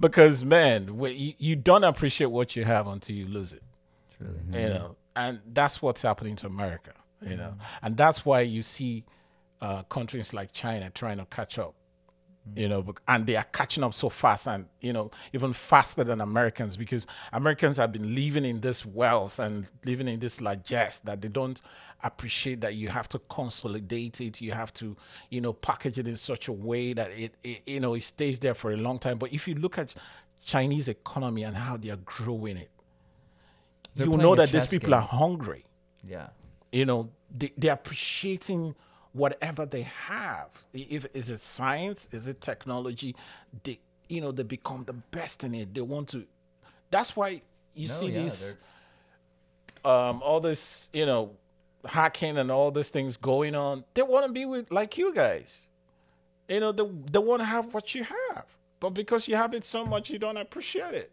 Because, 0.00 0.44
man, 0.44 0.98
you, 0.98 1.34
you 1.38 1.56
don't 1.56 1.84
appreciate 1.84 2.28
what 2.30 2.56
you 2.56 2.64
have 2.64 2.88
until 2.88 3.14
you 3.14 3.26
lose 3.26 3.52
it. 3.52 3.62
Truly. 4.16 4.62
You 4.62 4.68
know, 4.70 4.96
and 5.14 5.40
that's 5.52 5.80
what's 5.82 6.02
happening 6.02 6.36
to 6.36 6.46
America, 6.46 6.92
you 7.22 7.36
know, 7.36 7.54
and 7.82 7.96
that's 7.96 8.24
why 8.24 8.40
you 8.40 8.62
see 8.62 9.04
uh, 9.60 9.82
countries 9.84 10.32
like 10.32 10.52
China 10.52 10.90
trying 10.90 11.18
to 11.18 11.26
catch 11.26 11.58
up, 11.58 11.74
you 12.56 12.68
know, 12.68 12.94
and 13.06 13.26
they 13.26 13.36
are 13.36 13.46
catching 13.52 13.84
up 13.84 13.94
so 13.94 14.08
fast, 14.08 14.46
and 14.46 14.66
you 14.80 14.92
know, 14.92 15.10
even 15.32 15.52
faster 15.52 16.04
than 16.04 16.20
Americans 16.20 16.76
because 16.76 17.06
Americans 17.32 17.76
have 17.76 17.92
been 17.92 18.14
living 18.14 18.44
in 18.44 18.60
this 18.60 18.84
wealth 18.84 19.38
and 19.38 19.68
living 19.84 20.08
in 20.08 20.20
this 20.20 20.40
largesse 20.40 20.98
that 21.00 21.20
they 21.20 21.28
don't 21.28 21.60
appreciate 22.02 22.60
that 22.62 22.74
you 22.74 22.88
have 22.88 23.08
to 23.10 23.18
consolidate 23.28 24.20
it, 24.20 24.40
you 24.40 24.52
have 24.52 24.72
to, 24.74 24.96
you 25.28 25.40
know, 25.40 25.52
package 25.52 25.98
it 25.98 26.08
in 26.08 26.16
such 26.16 26.48
a 26.48 26.52
way 26.52 26.92
that 26.92 27.10
it, 27.10 27.34
it 27.44 27.60
you 27.66 27.80
know, 27.80 27.94
it 27.94 28.02
stays 28.02 28.38
there 28.38 28.54
for 28.54 28.72
a 28.72 28.76
long 28.76 28.98
time. 28.98 29.18
But 29.18 29.32
if 29.32 29.46
you 29.46 29.54
look 29.54 29.78
at 29.78 29.94
Chinese 30.42 30.88
economy 30.88 31.42
and 31.42 31.56
how 31.56 31.76
they 31.76 31.90
are 31.90 31.98
growing 32.04 32.56
it, 32.56 32.70
They're 33.94 34.06
you 34.06 34.16
know 34.16 34.34
that 34.34 34.50
these 34.50 34.66
people 34.66 34.94
are 34.94 35.02
hungry. 35.02 35.64
Yeah. 36.02 36.28
You 36.72 36.86
know, 36.86 37.10
they, 37.36 37.52
they're 37.56 37.74
appreciating 37.74 38.74
whatever 39.12 39.66
they 39.66 39.82
have. 39.82 40.48
If 40.72 41.06
is 41.14 41.30
it 41.30 41.40
science, 41.40 42.08
is 42.12 42.26
it 42.26 42.40
technology, 42.40 43.16
they 43.64 43.80
you 44.08 44.20
know, 44.20 44.32
they 44.32 44.42
become 44.42 44.84
the 44.84 44.92
best 44.94 45.44
in 45.44 45.54
it. 45.54 45.74
They 45.74 45.80
want 45.80 46.08
to 46.10 46.26
that's 46.90 47.16
why 47.16 47.42
you 47.74 47.88
No, 47.88 47.94
see 47.94 48.08
yeah, 48.08 48.22
these 48.22 48.56
um 49.84 50.22
all 50.22 50.40
this, 50.40 50.88
you 50.92 51.06
know, 51.06 51.32
hacking 51.86 52.38
and 52.38 52.50
all 52.50 52.70
these 52.70 52.88
things 52.88 53.16
going 53.16 53.54
on. 53.54 53.84
They 53.94 54.02
want 54.02 54.26
to 54.26 54.32
be 54.32 54.44
with 54.46 54.70
like 54.70 54.98
you 54.98 55.14
guys. 55.14 55.66
You 56.48 56.60
know, 56.60 56.72
they 56.72 56.84
they 57.12 57.18
want 57.18 57.40
to 57.40 57.46
have 57.46 57.72
what 57.74 57.94
you 57.94 58.04
have. 58.04 58.44
But 58.80 58.90
because 58.90 59.28
you 59.28 59.36
have 59.36 59.54
it 59.54 59.66
so 59.66 59.84
much, 59.84 60.10
you 60.10 60.18
don't 60.18 60.36
appreciate 60.36 60.94
it. 60.94 61.12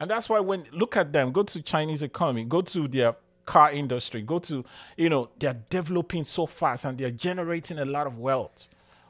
And 0.00 0.10
that's 0.10 0.28
why 0.28 0.40
when 0.40 0.66
look 0.72 0.96
at 0.96 1.12
them, 1.12 1.32
go 1.32 1.42
to 1.42 1.62
Chinese 1.62 2.02
economy, 2.02 2.44
go 2.44 2.62
to 2.62 2.88
their 2.88 3.16
car 3.52 3.70
industry, 3.72 4.20
go 4.22 4.38
to, 4.50 4.64
you 4.96 5.08
know, 5.08 5.22
they're 5.40 5.60
developing 5.70 6.24
so 6.24 6.46
fast 6.46 6.84
and 6.84 6.98
they're 6.98 7.10
generating 7.28 7.78
a 7.78 7.84
lot 7.84 8.06
of 8.06 8.18
wealth 8.18 8.68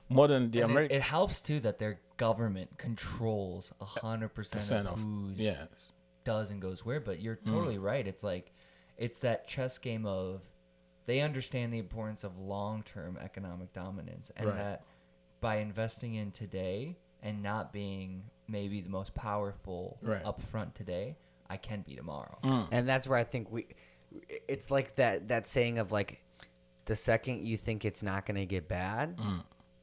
more 0.09 0.29
than 0.29 0.51
the 0.53 0.61
and 0.61 0.71
it, 0.71 0.73
American 0.73 0.97
it 0.97 1.03
helps 1.03 1.41
too 1.49 1.59
that 1.61 1.79
their 1.79 1.95
government 2.17 2.71
controls 2.79 3.73
a 3.81 3.85
hundred 3.85 4.31
percent 4.35 4.61
percent 4.63 4.87
of 4.87 4.95
of 4.95 5.01
who's 5.01 5.39
yes. 5.39 5.69
does 6.25 6.51
and 6.51 6.61
goes 6.63 6.85
where. 6.87 7.01
But 7.01 7.21
you're 7.21 7.37
Mm. 7.37 7.47
totally 7.53 7.79
right. 7.79 8.07
It's 8.07 8.23
like 8.23 8.53
it's 8.97 9.21
that 9.21 9.47
chess 9.49 9.79
game 9.79 10.07
of 10.07 10.41
they 11.07 11.21
understand 11.21 11.73
the 11.73 11.79
importance 11.79 12.23
of 12.25 12.39
long 12.39 12.83
term 12.83 13.19
economic 13.29 13.73
dominance 13.73 14.31
and 14.37 14.47
Right. 14.47 14.57
that 14.57 14.85
by 15.41 15.57
investing 15.59 16.15
in 16.15 16.31
today 16.33 16.97
and 17.23 17.43
not 17.43 17.73
being 17.73 18.25
maybe 18.47 18.81
the 18.81 18.91
most 18.91 19.15
powerful 19.15 19.99
Right. 20.03 20.25
up 20.25 20.41
front 20.43 20.75
today, 20.75 21.17
I 21.51 21.57
can 21.57 21.83
be 21.83 21.95
tomorrow. 21.97 22.39
Mm. 22.43 22.69
and 22.71 22.89
that's 22.89 23.07
where 23.09 23.19
I 23.19 23.25
think 23.25 23.51
we. 23.51 23.67
It's 24.49 24.71
like 24.71 24.97
that 24.97 25.29
that 25.29 25.49
saying 25.49 25.79
of 25.79 25.93
like, 25.93 26.23
the 26.87 26.97
second 26.97 27.45
you 27.45 27.57
think 27.57 27.85
it's 27.85 28.03
not 28.03 28.25
going 28.27 28.37
to 28.37 28.47
get 28.47 28.69
bad, 28.69 29.17
mm. 29.19 29.43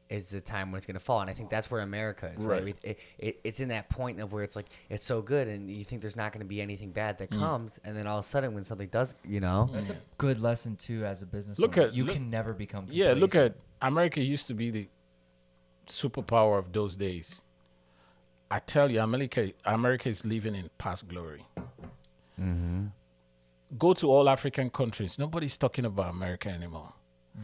is 0.09 0.31
the 0.31 0.41
time 0.41 0.71
when 0.71 0.77
it's 0.77 0.87
going 0.87 0.95
to 0.95 1.03
fall. 1.03 1.21
And 1.21 1.29
I 1.29 1.33
think 1.33 1.49
that's 1.49 1.69
where 1.69 1.81
America 1.81 2.31
is. 2.35 2.43
Right. 2.43 2.63
Right. 2.63 2.75
It, 2.83 2.99
it, 3.19 3.39
it's 3.43 3.59
in 3.59 3.69
that 3.69 3.89
point 3.89 4.19
of 4.19 4.33
where 4.33 4.43
it's 4.43 4.55
like 4.55 4.65
it's 4.89 5.05
so 5.05 5.21
good, 5.21 5.47
and 5.47 5.69
you 5.69 5.83
think 5.83 6.01
there's 6.01 6.15
not 6.15 6.31
going 6.31 6.39
to 6.39 6.47
be 6.47 6.61
anything 6.61 6.91
bad 6.91 7.19
that 7.19 7.29
mm. 7.29 7.39
comes, 7.39 7.79
and 7.83 7.95
then 7.95 8.07
all 8.07 8.19
of 8.19 8.25
a 8.25 8.27
sudden 8.27 8.53
when 8.55 8.63
something 8.63 8.87
does, 8.87 9.13
you 9.23 9.39
know, 9.39 9.69
mm. 9.71 9.73
That's 9.73 9.91
a 9.91 9.97
good 10.17 10.39
lesson 10.39 10.75
too 10.75 11.05
as 11.05 11.21
a 11.21 11.27
business 11.27 11.59
Look 11.59 11.77
owner. 11.77 11.87
at- 11.87 11.93
you 11.93 12.05
look- 12.05 12.13
can 12.15 12.29
never 12.29 12.53
become 12.53 12.87
Yeah, 12.89 13.13
look 13.13 13.35
at 13.35 13.55
America 13.81 14.19
used 14.19 14.47
to 14.47 14.53
be 14.53 14.71
the 14.71 14.87
superpower 15.87 16.57
of 16.57 16.73
those 16.73 16.95
days. 16.95 17.41
I 18.49 18.59
tell 18.59 18.89
you, 18.89 19.01
America, 19.01 19.51
America 19.65 20.09
is 20.09 20.23
living 20.23 20.55
in 20.55 20.69
past 20.77 21.07
glory. 21.07 21.45
Mm-hmm. 22.39 22.85
Go 23.77 23.93
to 23.93 24.09
all 24.11 24.29
African 24.29 24.69
countries. 24.69 25.17
Nobody's 25.17 25.57
talking 25.57 25.85
about 25.85 26.11
America 26.13 26.49
anymore. 26.49 26.93
Mm. 27.37 27.43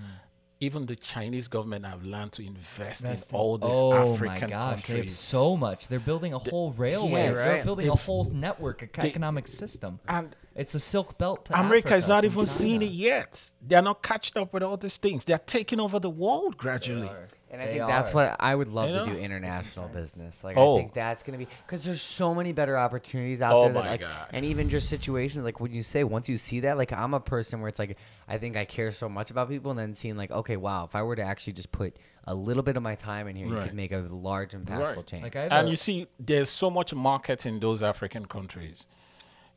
Even 0.59 0.85
the 0.85 0.95
Chinese 0.95 1.47
government 1.47 1.85
have 1.85 2.03
learned 2.03 2.33
to 2.33 2.45
invest, 2.45 3.01
Invest 3.01 3.31
in 3.31 3.35
all 3.37 3.57
these 3.57 3.69
oh 3.73 4.13
African 4.13 4.49
my 4.51 4.55
gosh, 4.55 4.85
they 4.85 4.97
have 4.97 5.09
so 5.11 5.57
much. 5.57 5.87
They're 5.87 5.99
building 5.99 6.33
a 6.33 6.37
whole 6.39 6.71
railway. 6.73 7.11
yes, 7.23 7.35
They're 7.35 7.63
building 7.65 7.89
a 7.89 7.95
whole 7.95 8.25
network, 8.25 8.83
a 8.83 9.01
they- 9.01 9.07
economic 9.09 9.47
system. 9.47 9.99
and 10.07 10.35
It's 10.55 10.75
a 10.75 10.79
Silk 10.79 11.17
Belt. 11.17 11.45
To 11.45 11.59
America 11.59 11.95
is 11.95 12.07
not 12.07 12.25
even 12.25 12.45
seeing 12.45 12.81
China. 12.81 12.91
it 12.91 12.95
yet. 12.95 13.51
They're 13.61 13.81
not 13.81 14.03
catching 14.03 14.39
up 14.41 14.53
with 14.53 14.61
all 14.61 14.77
these 14.77 14.97
things. 14.97 15.25
They're 15.25 15.39
taking 15.39 15.79
over 15.79 15.97
the 15.99 16.09
world 16.11 16.57
gradually. 16.57 17.09
And 17.53 17.61
I 17.61 17.65
They 17.65 17.73
think 17.73 17.87
that's 17.87 18.11
are. 18.11 18.13
what 18.13 18.35
I 18.39 18.55
would 18.55 18.69
love 18.69 18.89
You 18.89 18.99
to 18.99 19.05
do 19.05 19.11
know? 19.13 19.19
international 19.19 19.89
business. 19.89 20.41
Like 20.41 20.55
Oh. 20.57 20.77
I 20.77 20.79
think 20.79 20.93
that's 20.93 21.21
gonna 21.21 21.37
be 21.37 21.47
because 21.67 21.83
there's 21.83 22.01
so 22.01 22.33
many 22.33 22.53
better 22.53 22.77
opportunities 22.77 23.41
out 23.41 23.53
Oh 23.53 23.63
there. 23.65 23.73
That, 23.73 23.83
my 23.83 23.89
like, 23.91 23.99
God. 24.01 24.27
And 24.31 24.45
even 24.45 24.69
just 24.69 24.87
situations 24.87 25.43
like 25.43 25.59
when 25.59 25.73
you 25.73 25.83
say 25.83 26.05
once 26.05 26.29
you 26.29 26.37
see 26.37 26.61
that, 26.61 26.77
like 26.77 26.93
I'm 26.93 27.13
a 27.13 27.19
person 27.19 27.59
where 27.59 27.67
it's 27.67 27.77
like 27.79 27.97
I 28.29 28.37
think 28.37 28.55
I 28.55 28.63
care 28.63 28.91
so 28.93 29.09
much 29.09 29.31
about 29.31 29.49
people, 29.49 29.69
and 29.71 29.79
then 29.79 29.93
seeing 29.93 30.15
like 30.15 30.31
okay, 30.31 30.55
wow, 30.55 30.85
if 30.85 30.95
I 30.95 31.03
were 31.03 31.15
to 31.17 31.23
actually 31.23 31.53
just 31.53 31.71
put 31.73 31.97
a 32.25 32.33
little 32.33 32.63
bit 32.63 32.77
of 32.77 32.83
my 32.83 32.95
time 32.95 33.27
in 33.27 33.35
here, 33.35 33.47
you 33.47 33.55
Right. 33.57 33.65
could 33.65 33.73
make 33.75 33.91
a 33.91 33.97
large 34.09 34.51
impactful 34.51 34.95
Right. 34.95 35.05
change. 35.07 35.23
Like 35.23 35.35
I 35.35 35.41
have 35.43 35.51
and 35.51 35.67
a- 35.67 35.71
you 35.71 35.75
see 35.75 36.07
there's 36.19 36.49
so 36.49 36.69
much 36.69 36.93
market 36.93 37.45
in 37.45 37.59
those 37.59 37.83
african 37.83 38.25
countries 38.27 38.85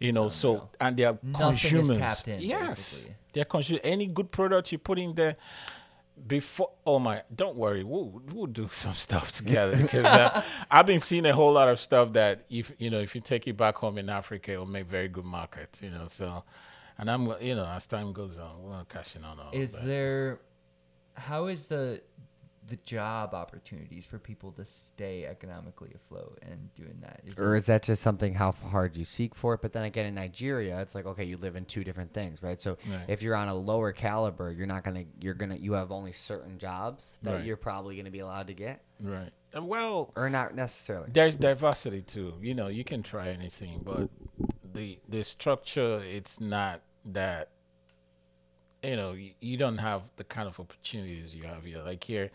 you 0.01 0.11
know 0.11 0.29
so 0.29 0.49
unreal. 0.51 0.71
and 0.81 0.97
they 0.97 1.05
are 1.05 1.19
Nothing 1.23 1.55
is 1.55 1.61
consumers 1.61 1.99
tapped 1.99 2.27
in, 2.27 2.41
yes 2.41 2.67
basically. 2.75 3.15
they're 3.33 3.45
consuming 3.45 3.83
any 3.85 4.07
good 4.09 4.33
product 4.33 4.73
you 4.73 4.79
put 4.79 4.99
in 4.99 5.15
there 5.15 5.37
before 6.27 6.71
oh 6.87 6.99
my 6.99 7.23
don't 7.35 7.57
worry 7.57 7.83
we'll, 7.85 8.23
we'll 8.33 8.47
do 8.47 8.69
some 8.73 8.95
stuff 8.95 9.33
together 9.33 9.77
because 9.77 10.05
uh, 10.07 10.43
i've 10.71 10.87
been 10.87 11.01
seeing 11.01 11.27
a 11.27 11.33
whole 11.33 11.53
lot 11.53 11.69
of 11.69 11.79
stuff 11.81 12.13
that 12.13 12.45
if 12.49 12.73
you 12.79 12.89
know 12.91 13.01
if 13.01 13.15
you 13.15 13.21
take 13.21 13.47
it 13.47 13.57
back 13.57 13.77
home 13.77 13.99
in 13.99 14.09
africa 14.09 14.53
it'll 14.53 14.67
make 14.67 14.87
very 14.87 15.09
good 15.09 15.25
market 15.25 15.81
you 15.83 15.91
know 15.91 16.07
so 16.09 16.45
and 16.99 17.11
i'm 17.11 17.35
you 17.41 17.55
know 17.55 17.67
as 17.67 17.87
time 17.87 18.13
goes 18.13 18.39
on 18.39 18.63
we're 18.63 18.85
cashing 18.85 19.25
on 19.25 19.39
all 19.41 19.51
is 19.53 19.73
there? 19.73 20.41
How 21.17 21.47
is 21.47 21.67
the 21.67 22.03
the 22.67 22.77
job 22.77 23.35
opportunities 23.35 24.07
for 24.07 24.19
people 24.19 24.51
to 24.53 24.65
stay 24.65 25.27
economically 25.27 25.93
afloat 25.95 26.39
and 26.43 26.75
doing 26.75 26.97
that? 27.03 27.21
Is 27.25 27.39
or 27.39 27.57
is 27.57 27.67
that 27.67 27.83
just 27.83 28.01
something 28.03 28.35
how 28.35 28.53
hard 28.53 28.97
you 28.97 29.05
seek 29.05 29.35
for 29.35 29.55
it? 29.55 29.61
But 29.63 29.73
then 29.73 29.85
again, 29.85 30.07
in 30.07 30.15
Nigeria, 30.15 30.81
it's 30.81 30.95
like 30.95 31.05
okay, 31.07 31.25
you 31.25 31.37
live 31.37 31.57
in 31.57 31.65
two 31.67 31.85
different 31.85 32.15
things, 32.15 32.43
right? 32.43 32.61
So 32.61 32.79
Right. 32.87 33.05
if 33.09 33.23
you're 33.23 33.37
on 33.37 33.49
a 33.49 33.55
lower 33.55 33.93
caliber, 33.93 34.51
you're 34.51 34.67
not 34.67 34.83
gonna, 34.85 35.05
you're 35.21 35.35
gonna, 35.35 35.57
you 35.57 35.75
have 35.75 35.93
only 35.93 36.13
certain 36.13 36.59
jobs 36.59 37.19
that 37.23 37.35
Right. 37.37 37.45
you're 37.45 37.57
probably 37.59 37.97
gonna 37.97 38.11
be 38.11 38.21
allowed 38.21 38.47
to 38.47 38.55
get, 38.55 38.83
right 39.01 39.31
Uh, 39.55 39.63
well 39.63 40.13
or 40.17 40.31
not 40.31 40.55
necessarily. 40.55 41.11
there's 41.13 41.37
diversity 41.37 42.01
too 42.03 42.35
you 42.41 42.55
know 42.55 42.69
you 42.69 42.83
can 42.85 43.03
try 43.03 43.29
anything 43.29 43.83
but 43.85 44.09
the 44.73 44.99
the 45.09 45.23
structure 45.23 46.01
it's 46.05 46.41
not 46.41 46.81
that 47.05 47.51
you 48.85 48.97
know 48.97 49.17
you, 49.41 49.57
don't 49.57 49.79
have 49.79 50.03
the 50.17 50.25
kind 50.25 50.47
of 50.49 50.59
opportunities 50.61 51.35
you 51.35 51.45
have 51.45 51.65
here 51.65 51.83
like 51.83 52.05
here 52.05 52.31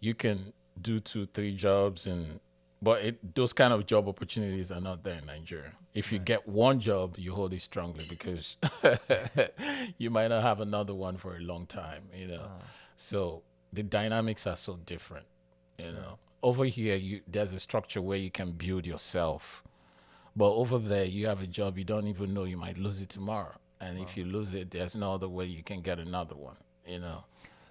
you 0.00 0.14
can 0.14 0.52
do 0.80 1.00
two 1.00 1.26
three 1.26 1.54
jobs 1.54 2.06
and 2.06 2.40
but 2.84 3.02
it, 3.02 3.34
those 3.34 3.54
kind 3.54 3.72
of 3.72 3.86
job 3.86 4.06
opportunities 4.08 4.70
are 4.70 4.80
not 4.80 5.04
there 5.04 5.14
in 5.14 5.24
Nigeria. 5.24 5.72
If 5.94 6.12
you 6.12 6.18
get 6.18 6.46
one 6.46 6.80
job, 6.80 7.14
you 7.16 7.32
hold 7.32 7.54
it 7.54 7.62
strongly 7.62 8.04
because 8.06 8.56
you 9.98 10.10
might 10.10 10.28
not 10.28 10.42
have 10.42 10.60
another 10.60 10.92
one 10.92 11.16
for 11.16 11.34
a 11.34 11.40
long 11.40 11.64
time, 11.64 12.02
you 12.14 12.26
know. 12.26 12.42
Ah. 12.44 12.64
So 12.98 13.42
the 13.72 13.82
dynamics 13.82 14.46
are 14.46 14.56
so 14.56 14.78
different, 14.84 15.24
you 15.78 15.92
know. 15.92 16.18
Over 16.42 16.66
here, 16.66 16.96
you 16.96 17.22
there's 17.26 17.54
a 17.54 17.60
structure 17.60 18.02
where 18.02 18.18
you 18.18 18.30
can 18.30 18.52
build 18.52 18.84
yourself, 18.84 19.62
but 20.36 20.52
over 20.52 20.78
there, 20.78 21.06
you 21.06 21.26
have 21.26 21.40
a 21.40 21.46
job 21.46 21.78
you 21.78 21.84
don't 21.84 22.06
even 22.06 22.34
know 22.34 22.44
you 22.44 22.58
might 22.58 22.76
lose 22.76 23.00
it 23.00 23.08
tomorrow, 23.08 23.54
and 23.84 23.98
if 23.98 24.16
you 24.16 24.24
lose 24.24 24.54
it, 24.54 24.70
there's 24.70 24.94
no 24.94 25.14
other 25.14 25.28
way 25.28 25.44
you 25.44 25.62
can 25.62 25.82
get 25.82 25.98
another 25.98 26.34
one, 26.34 26.56
you 26.86 26.98
know. 26.98 27.24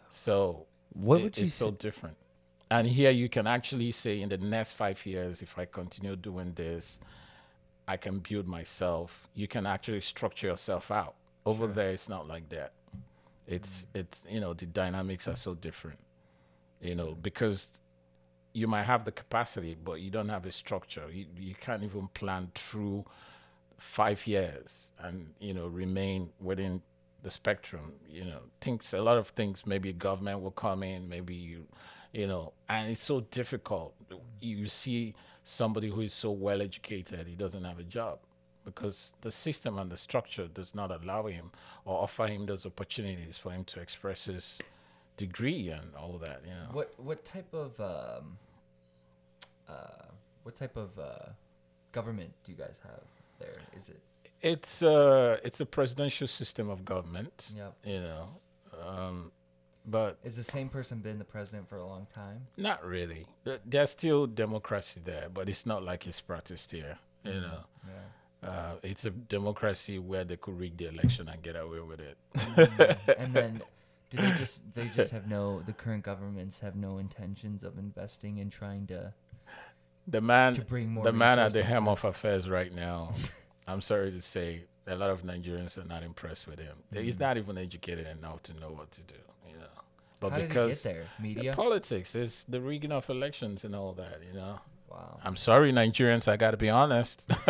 So 0.10 0.68
What 0.94 1.20
it- 1.20 1.24
would 1.24 1.38
you 1.38 1.46
it's 1.46 1.56
so 1.56 1.72
different. 1.72 2.18
And 2.70 2.88
here 2.88 3.12
you 3.12 3.30
can 3.30 3.46
actually 3.48 3.92
say, 3.92 4.22
in 4.22 4.30
the 4.30 4.38
next 4.38 4.74
five 4.74 5.06
years, 5.06 5.42
if 5.42 5.58
I 5.58 5.66
continue 5.66 6.16
doing 6.16 6.54
this, 6.54 7.00
I 7.88 7.98
can 7.98 8.20
build 8.20 8.48
myself. 8.48 9.28
You 9.34 9.48
can 9.48 9.66
actually 9.66 10.02
structure 10.02 10.48
yourself 10.48 10.90
out. 10.92 11.16
Over 11.46 11.68
there, 11.68 11.92
it's 11.92 12.08
not 12.08 12.28
like 12.28 12.50
that. 12.50 12.72
It's 13.46 13.86
mm. 13.86 14.00
it's 14.00 14.26
you 14.30 14.40
know 14.40 14.54
the 14.54 14.66
dynamics 14.66 15.28
are 15.28 15.36
so 15.36 15.54
different. 15.56 16.00
You 16.82 16.96
know 16.96 17.16
because 17.22 17.82
you 18.54 18.68
might 18.68 18.84
have 18.84 19.04
the 19.04 19.12
capacity, 19.12 19.76
but 19.84 20.00
you 20.00 20.10
don't 20.10 20.30
have 20.30 20.46
a 20.46 20.52
structure. 20.52 21.10
You 21.12 21.26
you 21.38 21.56
can't 21.56 21.84
even 21.84 22.08
plan 22.14 22.52
through 22.56 23.06
five 23.78 24.26
years 24.28 24.92
and 25.00 25.34
you 25.40 25.54
know 25.54 25.68
remain 25.68 26.30
within 26.40 26.82
the 27.22 27.32
spectrum. 27.32 27.94
You 28.08 28.26
know 28.26 28.40
things 28.62 28.94
a 28.94 29.02
lot 29.02 29.18
of 29.18 29.30
things. 29.30 29.66
Maybe 29.66 29.94
government 29.94 30.42
will 30.42 30.52
come 30.52 30.84
in. 30.84 31.10
Maybe 31.10 31.36
you 31.36 31.66
you 32.12 32.28
know 32.28 32.54
and 32.70 32.92
it's 32.92 33.04
so 33.04 33.22
difficult. 33.22 33.96
You 34.40 34.68
see 34.68 35.16
somebody 35.44 35.90
who 35.90 36.02
is 36.02 36.14
so 36.14 36.32
well 36.32 36.62
educated, 36.62 37.28
he 37.28 37.36
doesn't 37.36 37.64
have 37.64 37.80
a 37.80 37.84
job 37.84 38.20
because 38.66 39.14
the 39.22 39.32
system 39.32 39.78
and 39.78 39.92
the 39.92 39.98
structure 39.98 40.48
does 40.48 40.74
not 40.74 40.92
allow 40.92 41.28
him 41.28 41.52
or 41.86 42.02
offer 42.02 42.28
him 42.28 42.46
those 42.46 42.66
opportunities 42.66 43.38
for 43.38 43.52
him 43.52 43.64
to 43.66 43.80
express 43.82 44.26
his 44.26 44.58
degree 45.18 45.70
and 45.70 45.96
all 45.96 46.18
that. 46.18 46.42
You 46.46 46.52
know. 46.52 46.70
What 46.72 46.94
what 46.98 47.26
type 47.26 47.54
of 47.54 47.80
um, 47.80 48.38
uh, 49.68 50.06
what 50.44 50.56
type 50.56 50.78
of 50.78 50.98
uh, 50.98 51.32
government 51.92 52.34
do 52.44 52.52
you 52.52 52.58
guys 52.58 52.80
have 52.84 53.04
there? 53.40 53.58
Is 53.80 53.90
it 53.90 54.00
it's 54.42 54.82
uh 54.84 55.38
it's 55.44 55.62
a 55.62 55.66
presidential 55.66 56.28
system 56.28 56.70
of 56.70 56.84
government. 56.86 57.52
Yep. 57.56 57.74
You 57.86 58.02
know, 58.02 58.28
um, 58.86 59.32
but 59.86 60.18
Is 60.24 60.36
the 60.36 60.44
same 60.44 60.70
person 60.70 61.00
been 61.00 61.18
the 61.20 61.26
president 61.26 61.68
for 61.70 61.78
a 61.78 61.86
long 61.86 62.08
time? 62.14 62.48
not 62.58 62.86
really. 62.86 63.26
There's 63.66 63.90
still 63.92 64.28
democracy 64.28 65.02
there, 65.04 65.28
but 65.34 65.48
it's 65.50 65.66
not 65.66 65.84
like 65.84 66.08
it's 66.08 66.22
practiced 66.22 66.72
here. 66.72 66.98
You 67.24 67.42
know, 67.42 67.60
Yeah. 67.88 68.50
uh, 68.50 68.72
it's 68.84 69.06
a 69.06 69.12
democracy 69.12 69.98
where 70.00 70.24
they 70.26 70.36
could 70.38 70.60
rig 70.60 70.78
the 70.78 70.88
election 70.88 71.30
and 71.30 71.42
get 71.42 71.56
away 71.56 71.80
with 71.80 72.00
it. 72.02 72.18
and 73.18 73.34
then 73.34 73.62
do 74.10 74.18
they 74.18 74.32
just 74.38 74.74
they 74.74 74.88
just 74.90 75.12
have 75.12 75.28
no 75.28 75.62
the 75.62 75.74
current 75.74 76.04
governments 76.04 76.60
have 76.60 76.76
no 76.76 76.98
intentions 76.98 77.64
of 77.64 77.78
investing 77.78 78.38
in 78.38 78.50
trying 78.50 78.86
to 78.88 79.14
The 80.08 80.22
man, 80.22 80.54
To 80.56 80.62
bring 80.62 80.90
more 80.90 81.04
the 81.04 81.14
man 81.14 81.40
at 81.40 81.54
the 81.54 81.64
helm 81.64 81.88
of 81.88 82.04
affairs 82.04 82.50
right 82.50 82.74
now. 82.74 83.14
I'm 83.68 83.82
sorry 83.82 84.12
to 84.12 84.22
say, 84.22 84.64
a 84.88 84.96
lot 84.96 85.10
of 85.10 85.24
Nigerians 85.24 85.78
are 85.78 85.88
not 85.88 86.04
impressed 86.04 86.48
with 86.48 86.60
him. 86.60 86.76
He's 86.94 87.18
mm. 87.18 87.22
not 87.22 87.38
even 87.38 87.58
educated 87.58 88.08
enough 88.08 88.44
to 88.44 88.60
know 88.60 88.70
what 88.70 88.92
to 88.92 89.02
do. 89.02 89.16
You 89.48 89.56
know, 89.58 89.66
but 90.20 90.34
how 90.34 90.40
because 90.40 90.82
did 90.82 90.90
it 90.90 90.94
get 90.94 90.96
there? 90.96 91.06
the 91.18 91.24
Media. 91.24 91.54
politics 91.54 92.16
is 92.16 92.46
the 92.50 92.60
rigging 92.60 92.92
of 92.92 93.10
elections 93.10 93.64
and 93.64 93.76
all 93.76 93.94
that. 93.94 94.20
You 94.28 94.38
know, 94.38 94.60
wow. 94.90 95.20
I'm 95.24 95.38
sorry, 95.38 95.72
Nigerians. 95.72 96.28
I 96.28 96.38
got 96.38 96.52
to 96.52 96.58
be 96.58 96.70
honest. 96.70 97.26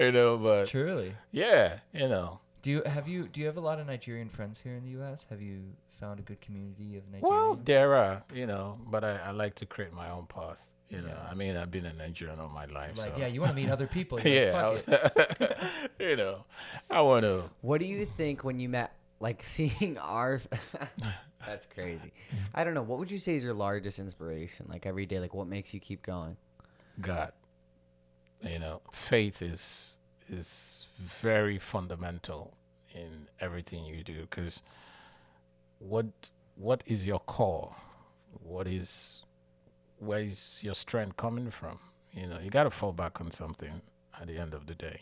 you 0.00 0.12
know, 0.12 0.38
but 0.38 0.68
Truly. 0.68 1.14
yeah, 1.30 1.78
you 1.92 2.08
know. 2.08 2.40
Do 2.62 2.70
you 2.70 2.82
have 2.86 3.08
you 3.08 3.28
do 3.28 3.40
you 3.40 3.46
have 3.46 3.56
a 3.56 3.60
lot 3.60 3.80
of 3.80 3.86
Nigerian 3.86 4.28
friends 4.28 4.60
here 4.62 4.74
in 4.74 4.84
the 4.84 4.90
U.S.? 4.90 5.26
Have 5.30 5.42
you 5.42 5.64
found 6.02 6.18
a 6.18 6.22
good 6.22 6.40
community 6.40 6.96
of 6.96 7.04
Nigerians? 7.04 7.22
Well, 7.30 7.60
there 7.64 7.94
are, 7.94 8.24
you 8.34 8.46
know, 8.46 8.76
but 8.90 9.04
I, 9.04 9.18
I 9.26 9.30
like 9.30 9.54
to 9.56 9.66
create 9.66 9.92
my 9.92 10.10
own 10.10 10.26
path. 10.26 10.58
You 10.88 11.00
know, 11.00 11.08
Yeah. 11.08 11.30
I 11.30 11.34
mean, 11.34 11.56
I've 11.56 11.70
been 11.70 11.86
a 11.86 11.92
Nigerian 11.92 12.40
all 12.40 12.48
my 12.48 12.66
life. 12.66 12.98
like 12.98 13.14
so. 13.14 13.20
yeah, 13.20 13.28
you 13.28 13.40
want 13.40 13.52
to 13.52 13.56
meet 13.56 13.70
other 13.70 13.86
people. 13.86 14.20
You're 14.24 14.52
like, 14.52 14.84
yeah, 14.88 14.98
Fuck 14.98 15.40
it. 15.40 15.56
You 16.10 16.16
know, 16.16 16.44
I 16.90 17.00
want 17.02 17.22
to. 17.22 17.44
What 17.60 17.78
do 17.80 17.86
you 17.86 18.04
think 18.04 18.42
when 18.42 18.58
you 18.58 18.68
met, 18.68 18.92
like 19.20 19.42
seeing 19.54 19.96
our? 19.98 20.40
That's 21.46 21.66
crazy. 21.66 22.12
I 22.54 22.64
don't 22.64 22.74
know. 22.74 22.82
What 22.82 22.98
would 22.98 23.10
you 23.10 23.18
say 23.18 23.36
is 23.36 23.44
your 23.44 23.54
largest 23.54 23.98
inspiration? 24.00 24.66
Like 24.68 24.84
every 24.86 25.06
day, 25.06 25.20
like 25.20 25.34
what 25.34 25.46
makes 25.46 25.72
you 25.72 25.78
keep 25.80 26.02
going? 26.02 26.36
God. 27.00 27.32
You 28.40 28.58
know, 28.58 28.82
faith 28.92 29.40
is 29.40 29.96
is 30.28 30.88
very 30.98 31.58
fundamental 31.58 32.54
in 32.94 33.28
everything 33.40 33.84
you 33.84 34.02
do 34.02 34.22
because 34.22 34.62
what 35.88 36.06
what 36.56 36.82
is 36.86 37.06
your 37.06 37.18
core? 37.20 37.74
What 38.42 38.66
is 38.66 39.22
where 39.98 40.20
is 40.20 40.58
your 40.60 40.74
strength 40.74 41.16
coming 41.16 41.50
from? 41.50 41.78
You 42.12 42.26
know, 42.26 42.38
you 42.42 42.50
got 42.50 42.64
to 42.64 42.70
fall 42.70 42.92
back 42.92 43.20
on 43.20 43.30
something 43.30 43.82
at 44.20 44.26
the 44.26 44.38
end 44.38 44.54
of 44.54 44.66
the 44.66 44.74
day. 44.74 45.00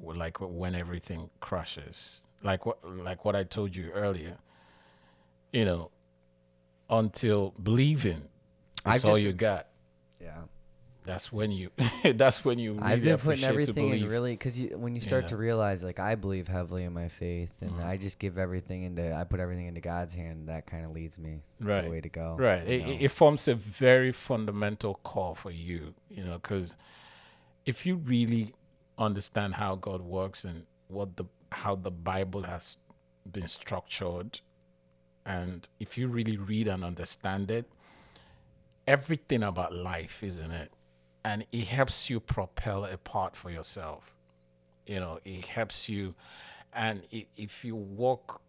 Like 0.00 0.38
when 0.40 0.74
everything 0.74 1.30
crashes, 1.40 2.20
like 2.42 2.66
what 2.66 2.78
like 2.84 3.24
what 3.24 3.36
I 3.36 3.44
told 3.44 3.76
you 3.76 3.90
earlier. 3.92 4.38
You 5.52 5.64
know, 5.64 5.90
until 6.90 7.54
believing, 7.62 8.28
that's 8.84 9.04
all 9.04 9.18
you 9.18 9.32
got. 9.32 9.68
Yeah. 10.20 10.42
That's 11.06 11.30
when 11.30 11.52
you. 11.52 11.70
that's 12.14 12.44
when 12.44 12.58
you. 12.58 12.72
Really 12.74 12.84
I've 12.84 13.02
been 13.04 13.18
putting 13.18 13.44
everything 13.44 13.90
in 13.90 14.08
really 14.08 14.32
because 14.32 14.58
you, 14.58 14.76
when 14.78 14.94
you 14.94 15.00
start 15.02 15.24
Yeah. 15.24 15.28
to 15.28 15.36
realize, 15.36 15.84
like 15.84 16.00
I 16.00 16.14
believe 16.14 16.48
heavily 16.48 16.84
in 16.84 16.94
my 16.94 17.08
faith, 17.08 17.50
and 17.60 17.72
Mhm. 17.72 17.84
I 17.84 17.96
just 17.98 18.18
give 18.18 18.38
everything 18.38 18.84
into, 18.84 19.14
I 19.14 19.24
put 19.24 19.38
everything 19.38 19.66
into 19.66 19.82
God's 19.82 20.14
hand. 20.14 20.48
That 20.48 20.66
kind 20.66 20.84
of 20.86 20.92
leads 20.92 21.18
me 21.18 21.42
Right. 21.60 21.84
the 21.84 21.90
way 21.90 22.00
to 22.00 22.08
go. 22.08 22.36
Right. 22.38 22.66
It, 22.66 22.88
it- 22.88 23.02
it 23.02 23.08
forms 23.10 23.46
a 23.48 23.54
very 23.54 24.12
fundamental 24.12 24.94
core 25.02 25.36
for 25.36 25.50
you, 25.50 25.94
you 26.08 26.24
know, 26.24 26.34
because 26.38 26.74
if 27.66 27.84
you 27.84 27.96
really 27.96 28.54
understand 28.96 29.54
how 29.54 29.74
God 29.76 30.00
works 30.00 30.42
and 30.44 30.64
what 30.88 31.16
the 31.16 31.24
how 31.52 31.74
the 31.76 31.90
Bible 31.90 32.42
has 32.44 32.78
been 33.30 33.46
structured, 33.48 34.40
and 35.26 35.68
if 35.78 35.96
you 35.98 36.08
really 36.08 36.36
read 36.36 36.66
and 36.66 36.82
understand 36.82 37.50
it, 37.50 37.66
everything 38.86 39.42
about 39.42 39.74
life 39.74 40.22
is 40.22 40.38
in 40.38 40.50
it, 40.50 40.70
and 41.24 41.46
it 41.52 41.66
helps 41.66 42.10
you 42.10 42.20
propel 42.20 42.84
a 42.84 42.96
part 42.96 43.34
for 43.36 43.50
yourself. 43.50 44.14
You 44.86 45.00
know, 45.00 45.18
it 45.24 45.46
helps 45.46 45.88
you, 45.88 46.14
and 46.72 47.02
if 47.10 47.64
you 47.64 47.74
walk 47.74 48.40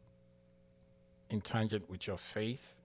in 1.29 1.41
tangent 1.41 1.89
with 1.89 2.07
your 2.07 2.17
faith, 2.17 2.79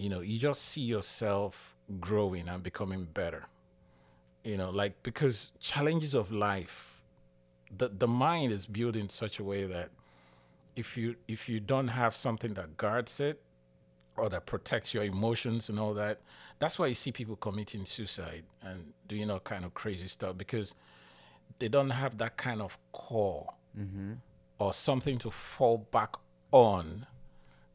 you 0.00 0.08
know 0.08 0.20
you 0.20 0.38
just 0.38 0.62
see 0.62 0.80
yourself 0.80 1.76
growing 2.00 2.48
and 2.48 2.62
becoming 2.62 3.04
better 3.04 3.44
you 4.42 4.56
know 4.56 4.70
like 4.70 5.02
because 5.02 5.52
challenges 5.60 6.14
of 6.14 6.32
life 6.32 7.02
the 7.76 7.88
the 7.88 8.08
mind 8.08 8.50
is 8.50 8.64
built 8.64 8.96
in 8.96 9.08
such 9.08 9.38
a 9.38 9.44
way 9.44 9.64
that 9.64 9.90
if 10.74 10.96
you 10.96 11.16
if 11.28 11.48
you 11.48 11.60
don't 11.60 11.88
have 11.88 12.14
something 12.14 12.54
that 12.54 12.76
guards 12.78 13.20
it 13.20 13.42
or 14.16 14.30
that 14.30 14.46
protects 14.46 14.94
your 14.94 15.04
emotions 15.04 15.68
and 15.68 15.78
all 15.78 15.92
that 15.92 16.20
that's 16.60 16.78
why 16.78 16.86
you 16.86 16.94
see 16.94 17.10
people 17.10 17.34
committing 17.36 17.84
suicide 17.84 18.44
and 18.62 18.92
doing 19.08 19.28
all 19.30 19.40
kind 19.40 19.64
of 19.64 19.74
crazy 19.74 20.06
stuff 20.06 20.36
because 20.38 20.74
they 21.58 21.66
don't 21.68 21.90
have 21.90 22.18
that 22.18 22.36
kind 22.36 22.62
of 22.62 22.78
core 22.92 23.48
Mm-hmm. 23.78 24.14
or 24.58 24.72
something 24.72 25.16
to 25.18 25.30
fall 25.30 25.78
back 25.92 26.14
on 26.50 27.06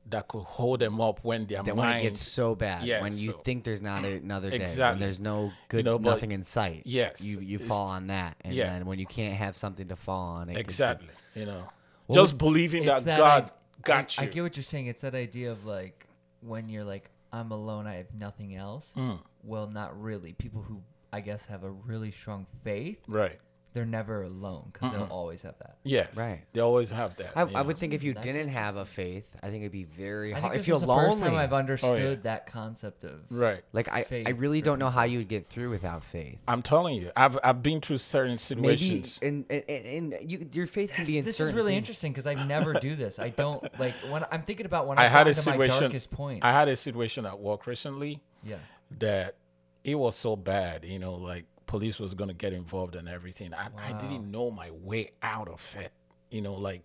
that 0.09 0.27
could 0.27 0.43
hold 0.43 0.81
them 0.81 0.99
up 0.99 1.19
when 1.23 1.45
their 1.47 1.63
Then 1.63 1.77
when 1.77 1.87
mind 1.87 1.99
it 2.01 2.09
gets 2.09 2.21
so 2.21 2.53
bad, 2.53 2.83
Yes, 2.85 3.01
when 3.01 3.17
you 3.17 3.31
so- 3.31 3.37
think 3.39 3.63
there's 3.63 3.81
not 3.81 4.03
another 4.03 4.49
day, 4.51 4.67
when 4.77 4.99
there's 4.99 5.21
no 5.21 5.51
good, 5.69 5.85
know, 5.85 5.97
nothing 5.97 6.31
in 6.33 6.43
sight, 6.43 6.81
Yes, 6.85 7.21
you 7.23 7.39
you 7.39 7.59
fall 7.59 7.87
on 7.87 8.07
that, 8.07 8.35
and 8.41 8.53
yeah. 8.53 8.65
then 8.73 8.85
when 8.85 8.99
you 8.99 9.05
can't 9.05 9.35
have 9.37 9.57
something 9.57 9.87
to 9.87 9.95
fall 9.95 10.27
on, 10.39 10.49
it 10.49 10.57
exactly 10.57 11.07
you 11.33 11.45
know 11.45 11.63
Well, 12.07 12.21
just 12.23 12.37
believing 12.37 12.83
It's 12.87 13.03
that, 13.03 13.17
god 13.17 13.43
i- 13.45 13.81
got 13.83 14.15
I, 14.19 14.23
you 14.23 14.29
I 14.29 14.31
get 14.33 14.43
what 14.43 14.57
you're 14.57 14.63
saying. 14.65 14.87
It's 14.87 15.01
that 15.01 15.15
idea 15.15 15.51
of 15.53 15.65
like 15.65 16.05
when 16.41 16.67
you're 16.67 16.83
like 16.83 17.09
I'm 17.35 17.51
alone, 17.51 17.85
I 17.87 17.95
have 17.95 18.13
nothing 18.13 18.55
else. 18.55 18.93
Mm, 18.97 19.19
Well, 19.43 19.67
not 19.67 19.99
really. 20.01 20.33
People 20.33 20.61
who 20.63 20.81
I 21.13 21.21
guess 21.21 21.45
have 21.47 21.63
a 21.63 21.69
really 21.71 22.11
strong 22.11 22.45
faith, 22.63 22.99
right 23.07 23.39
they're 23.75 23.85
never 23.85 24.23
alone 24.23 24.69
because 24.73 24.91
they'll 24.91 25.03
always 25.03 25.43
have 25.43 25.55
that. 25.59 25.75
yes 25.83 26.15
Right. 26.17 26.41
they 26.53 26.61
always 26.61 26.89
have 26.89 27.15
that 27.17 27.33
I, 27.35 27.43
you 27.43 27.49
I 27.49 27.51
know. 27.61 27.63
would 27.63 27.77
think 27.77 27.93
if 27.93 28.01
you 28.03 28.13
That's 28.15 28.25
didn't 28.25 28.47
have 28.47 28.77
a 28.77 28.85
faith, 28.85 29.35
I 29.43 29.49
think 29.49 29.61
it'd 29.61 29.71
be 29.71 29.83
very 29.83 30.33
I 30.33 30.39
hard. 30.39 30.43
think 30.43 30.53
If 30.55 30.61
this 30.61 30.67
you're 30.69 30.75
is 30.77 30.81
the 30.81 30.87
first 30.87 31.19
time 31.19 31.35
I've 31.35 31.53
oh, 31.53 31.57
understood 31.57 31.99
yeah. 32.19 32.23
that 32.23 32.47
concept 32.47 33.03
of 33.03 33.19
right 33.29 33.63
like 33.73 33.89
I, 33.91 33.99
I 33.99 34.03
faith 34.05 34.27
really 34.37 34.61
for 34.61 34.65
don't 34.65 34.79
know 34.79 34.89
how 34.89 35.03
you 35.03 35.19
would 35.19 35.27
get 35.27 35.45
through 35.45 35.69
without 35.69 36.03
faith. 36.03 36.39
i'm 36.47 36.61
telling 36.61 36.95
you 36.95 37.11
i've 37.15 37.37
i've 37.43 37.61
been 37.61 37.81
through 37.81 37.97
certain 37.99 38.39
Maybe 38.61 38.77
situations 38.77 39.19
and 39.21 39.45
and, 39.49 39.63
and, 39.69 40.13
and 40.13 40.31
you, 40.31 40.49
your 40.53 40.67
faith 40.67 40.89
can 40.93 41.03
That's- 41.03 41.07
be 41.07 41.17
in 41.19 41.25
this 41.25 41.31
is 41.33 41.37
certain 41.37 41.55
really 41.55 41.71
things. 41.73 41.79
interesting 41.83 42.11
because 42.13 42.25
I 42.27 42.33
never 42.33 42.73
do 42.73 42.95
this. 42.95 43.19
I 43.19 43.29
don't 43.29 43.61
like 43.79 43.93
when 44.09 44.25
I'm 44.31 44.41
thinking 44.43 44.65
about 44.65 44.87
when 44.87 44.97
I 44.97 45.03
I, 45.03 45.07
had 45.07 45.25
got 45.25 45.27
a 45.27 45.29
into 45.31 45.49
my 45.49 45.55
situation- 45.57 45.81
darkest 45.81 46.11
points. 46.11 46.45
i 46.45 46.51
had 46.53 46.67
a 46.69 46.75
situation 46.77 47.25
at 47.25 47.37
work 47.39 47.67
recently 47.67 48.21
yeah. 48.43 48.55
that 48.99 49.35
it 49.83 49.95
was 49.95 50.15
so 50.15 50.35
bad 50.35 50.85
you 50.85 50.97
know 50.99 51.15
like 51.15 51.45
police 51.75 51.99
was 51.99 52.13
going 52.13 52.29
to 52.35 52.39
get 52.45 52.53
involved 52.53 52.95
and 52.95 53.07
everything 53.17 53.49
I, 53.53 53.67
I 53.87 53.91
didn't 54.01 54.31
know 54.35 54.47
my 54.63 54.69
way 54.89 55.03
out 55.21 55.49
of 55.55 55.61
it 55.83 55.91
you 56.35 56.41
know 56.45 56.53
like 56.69 56.83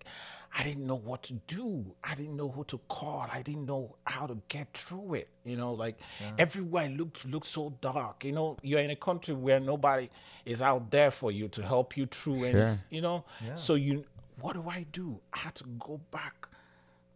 i 0.59 0.61
didn't 0.67 0.85
know 0.91 0.99
what 1.09 1.21
to 1.29 1.33
do 1.59 1.65
i 2.03 2.13
didn't 2.19 2.35
know 2.41 2.49
who 2.55 2.63
to 2.73 2.77
call 2.89 3.25
i 3.37 3.41
didn't 3.41 3.65
know 3.65 3.95
how 4.05 4.27
to 4.31 4.35
get 4.55 4.67
through 4.73 5.13
it 5.21 5.27
you 5.51 5.55
know 5.61 5.71
like 5.85 5.97
everywhere 6.45 6.83
i 6.83 6.87
looked 6.87 7.19
looked 7.33 7.47
so 7.47 7.63
dark 7.81 8.25
you 8.25 8.33
know 8.37 8.57
you're 8.69 8.81
in 8.87 8.89
a 8.89 8.95
country 9.09 9.33
where 9.45 9.59
nobody 9.73 10.09
is 10.45 10.61
out 10.61 10.83
there 10.95 11.11
for 11.19 11.31
you 11.31 11.47
to 11.47 11.61
help 11.73 11.95
you 11.95 12.05
through 12.17 12.43
and 12.43 12.53
you 12.89 13.01
know 13.07 13.23
Yeah. 13.47 13.55
so 13.55 13.75
you 13.75 14.03
what 14.41 14.53
do 14.59 14.63
i 14.77 14.85
do 14.91 15.07
i 15.33 15.37
had 15.45 15.55
to 15.55 15.65
go 15.87 16.01
back 16.11 16.37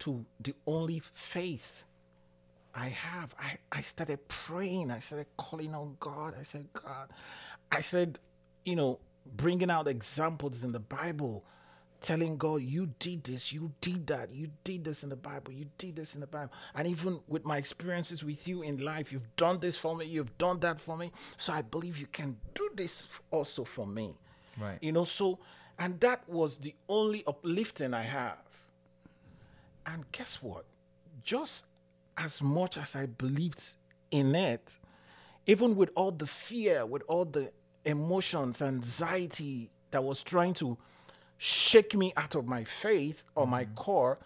to 0.03 0.09
the 0.39 0.53
only 0.65 1.01
faith 1.13 1.83
I 2.77 2.89
have. 2.89 3.33
I, 3.39 3.51
I 3.71 3.81
started 3.83 4.19
praying. 4.27 4.91
I 4.91 4.99
started 4.99 5.27
calling 5.37 5.73
on 5.73 5.95
God. 6.01 6.33
I 6.37 6.43
said, 6.43 6.65
God, 6.73 7.07
I 7.71 7.81
said, 7.81 8.19
you 8.63 8.75
know, 8.75 8.99
bringing 9.25 9.69
out 9.69 9.87
examples 9.87 10.63
in 10.63 10.71
the 10.71 10.79
Bible, 10.79 11.43
telling 12.01 12.37
God, 12.37 12.61
you 12.61 12.91
did 12.99 13.23
this, 13.23 13.51
you 13.51 13.71
did 13.81 14.07
that, 14.07 14.31
you 14.31 14.51
did 14.63 14.83
this 14.83 15.03
in 15.03 15.09
the 15.09 15.15
Bible, 15.15 15.51
you 15.51 15.65
did 15.77 15.95
this 15.95 16.13
in 16.13 16.21
the 16.21 16.27
Bible. 16.27 16.51
And 16.75 16.87
even 16.87 17.19
with 17.27 17.45
my 17.45 17.57
experiences 17.57 18.23
with 18.23 18.47
you 18.47 18.61
in 18.61 18.77
life, 18.77 19.11
you've 19.11 19.35
done 19.35 19.59
this 19.59 19.75
for 19.75 19.95
me, 19.95 20.05
you've 20.05 20.37
done 20.37 20.59
that 20.59 20.79
for 20.79 20.97
me. 20.97 21.11
So 21.37 21.53
I 21.53 21.63
believe 21.63 21.97
you 21.97 22.07
can 22.07 22.37
do 22.53 22.69
this 22.75 23.07
also 23.31 23.63
for 23.63 23.87
me. 23.87 24.13
Right. 24.59 24.77
You 24.81 24.91
know, 24.91 25.03
so, 25.03 25.39
and 25.79 25.99
that 26.01 26.27
was 26.29 26.57
the 26.59 26.75
only 26.87 27.23
uplifting 27.25 27.93
I 27.93 28.03
have. 28.03 28.37
And 29.85 30.09
guess 30.11 30.41
what? 30.41 30.65
Just 31.23 31.65
as 32.17 32.41
much 32.41 32.77
as 32.77 32.95
I 32.95 33.07
believed 33.07 33.75
in 34.11 34.35
it, 34.35 34.77
even 35.47 35.75
with 35.75 35.89
all 35.95 36.11
the 36.11 36.27
fear, 36.27 36.85
with 36.85 37.03
all 37.07 37.25
the 37.25 37.51
emotions, 37.83 38.61
anxiety 38.61 39.69
that 39.91 40.03
was 40.03 40.23
trying 40.23 40.53
to 40.55 40.77
shake 41.37 41.95
me 41.95 42.13
out 42.17 42.35
of 42.35 42.47
my 42.47 42.63
faith 42.63 43.23
or 43.35 43.45
my 43.45 43.65
mm-hmm. 43.65 43.75
core, 43.75 44.19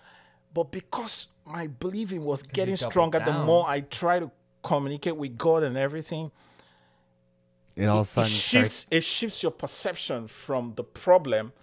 but 0.54 0.72
because 0.72 1.28
my 1.46 1.68
believing 1.68 2.24
was 2.24 2.44
getting 2.44 2.76
stronger, 2.76 3.20
the 3.20 3.34
more 3.34 3.66
I 3.68 3.82
try 3.82 4.20
to 4.20 4.32
communicate 4.64 5.16
with 5.16 5.38
God 5.38 5.64
and 5.64 5.78
everything, 5.78 6.32
it 7.76 7.86
all 7.86 8.00
of 8.00 8.18
it 8.18 8.28
shifts 8.28 8.76
starts. 8.76 8.86
it 8.92 9.04
shifts 9.04 9.44
your 9.44 9.52
perception 9.52 10.28
from 10.28 10.74
the 10.76 10.84
problem 10.84 11.54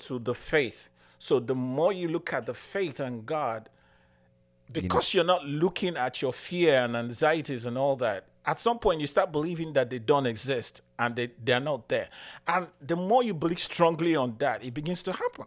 to 0.00 0.18
the 0.18 0.34
faith. 0.34 0.88
So 1.18 1.38
the 1.38 1.54
more 1.54 1.92
you 1.92 2.08
look 2.08 2.32
at 2.32 2.46
the 2.46 2.54
faith 2.54 3.00
and 3.00 3.24
God, 3.24 3.68
because 4.70 5.14
you're 5.14 5.24
not 5.24 5.44
looking 5.46 5.96
at 5.96 6.20
your 6.20 6.32
fear 6.32 6.82
and 6.82 6.96
anxieties 6.96 7.64
and 7.64 7.78
all 7.78 7.96
that, 7.96 8.26
at 8.44 8.58
some 8.58 8.78
point 8.78 9.00
you 9.00 9.06
start 9.06 9.30
believing 9.32 9.72
that 9.74 9.90
they 9.90 9.98
don't 9.98 10.26
exist 10.26 10.80
and 10.98 11.14
they, 11.16 11.30
they're 11.42 11.60
not 11.60 11.88
there. 11.88 12.08
And 12.46 12.66
the 12.80 12.96
more 12.96 13.22
you 13.22 13.34
believe 13.34 13.60
strongly 13.60 14.16
on 14.16 14.36
that, 14.38 14.64
it 14.64 14.74
begins 14.74 15.02
to 15.04 15.12
happen. 15.12 15.46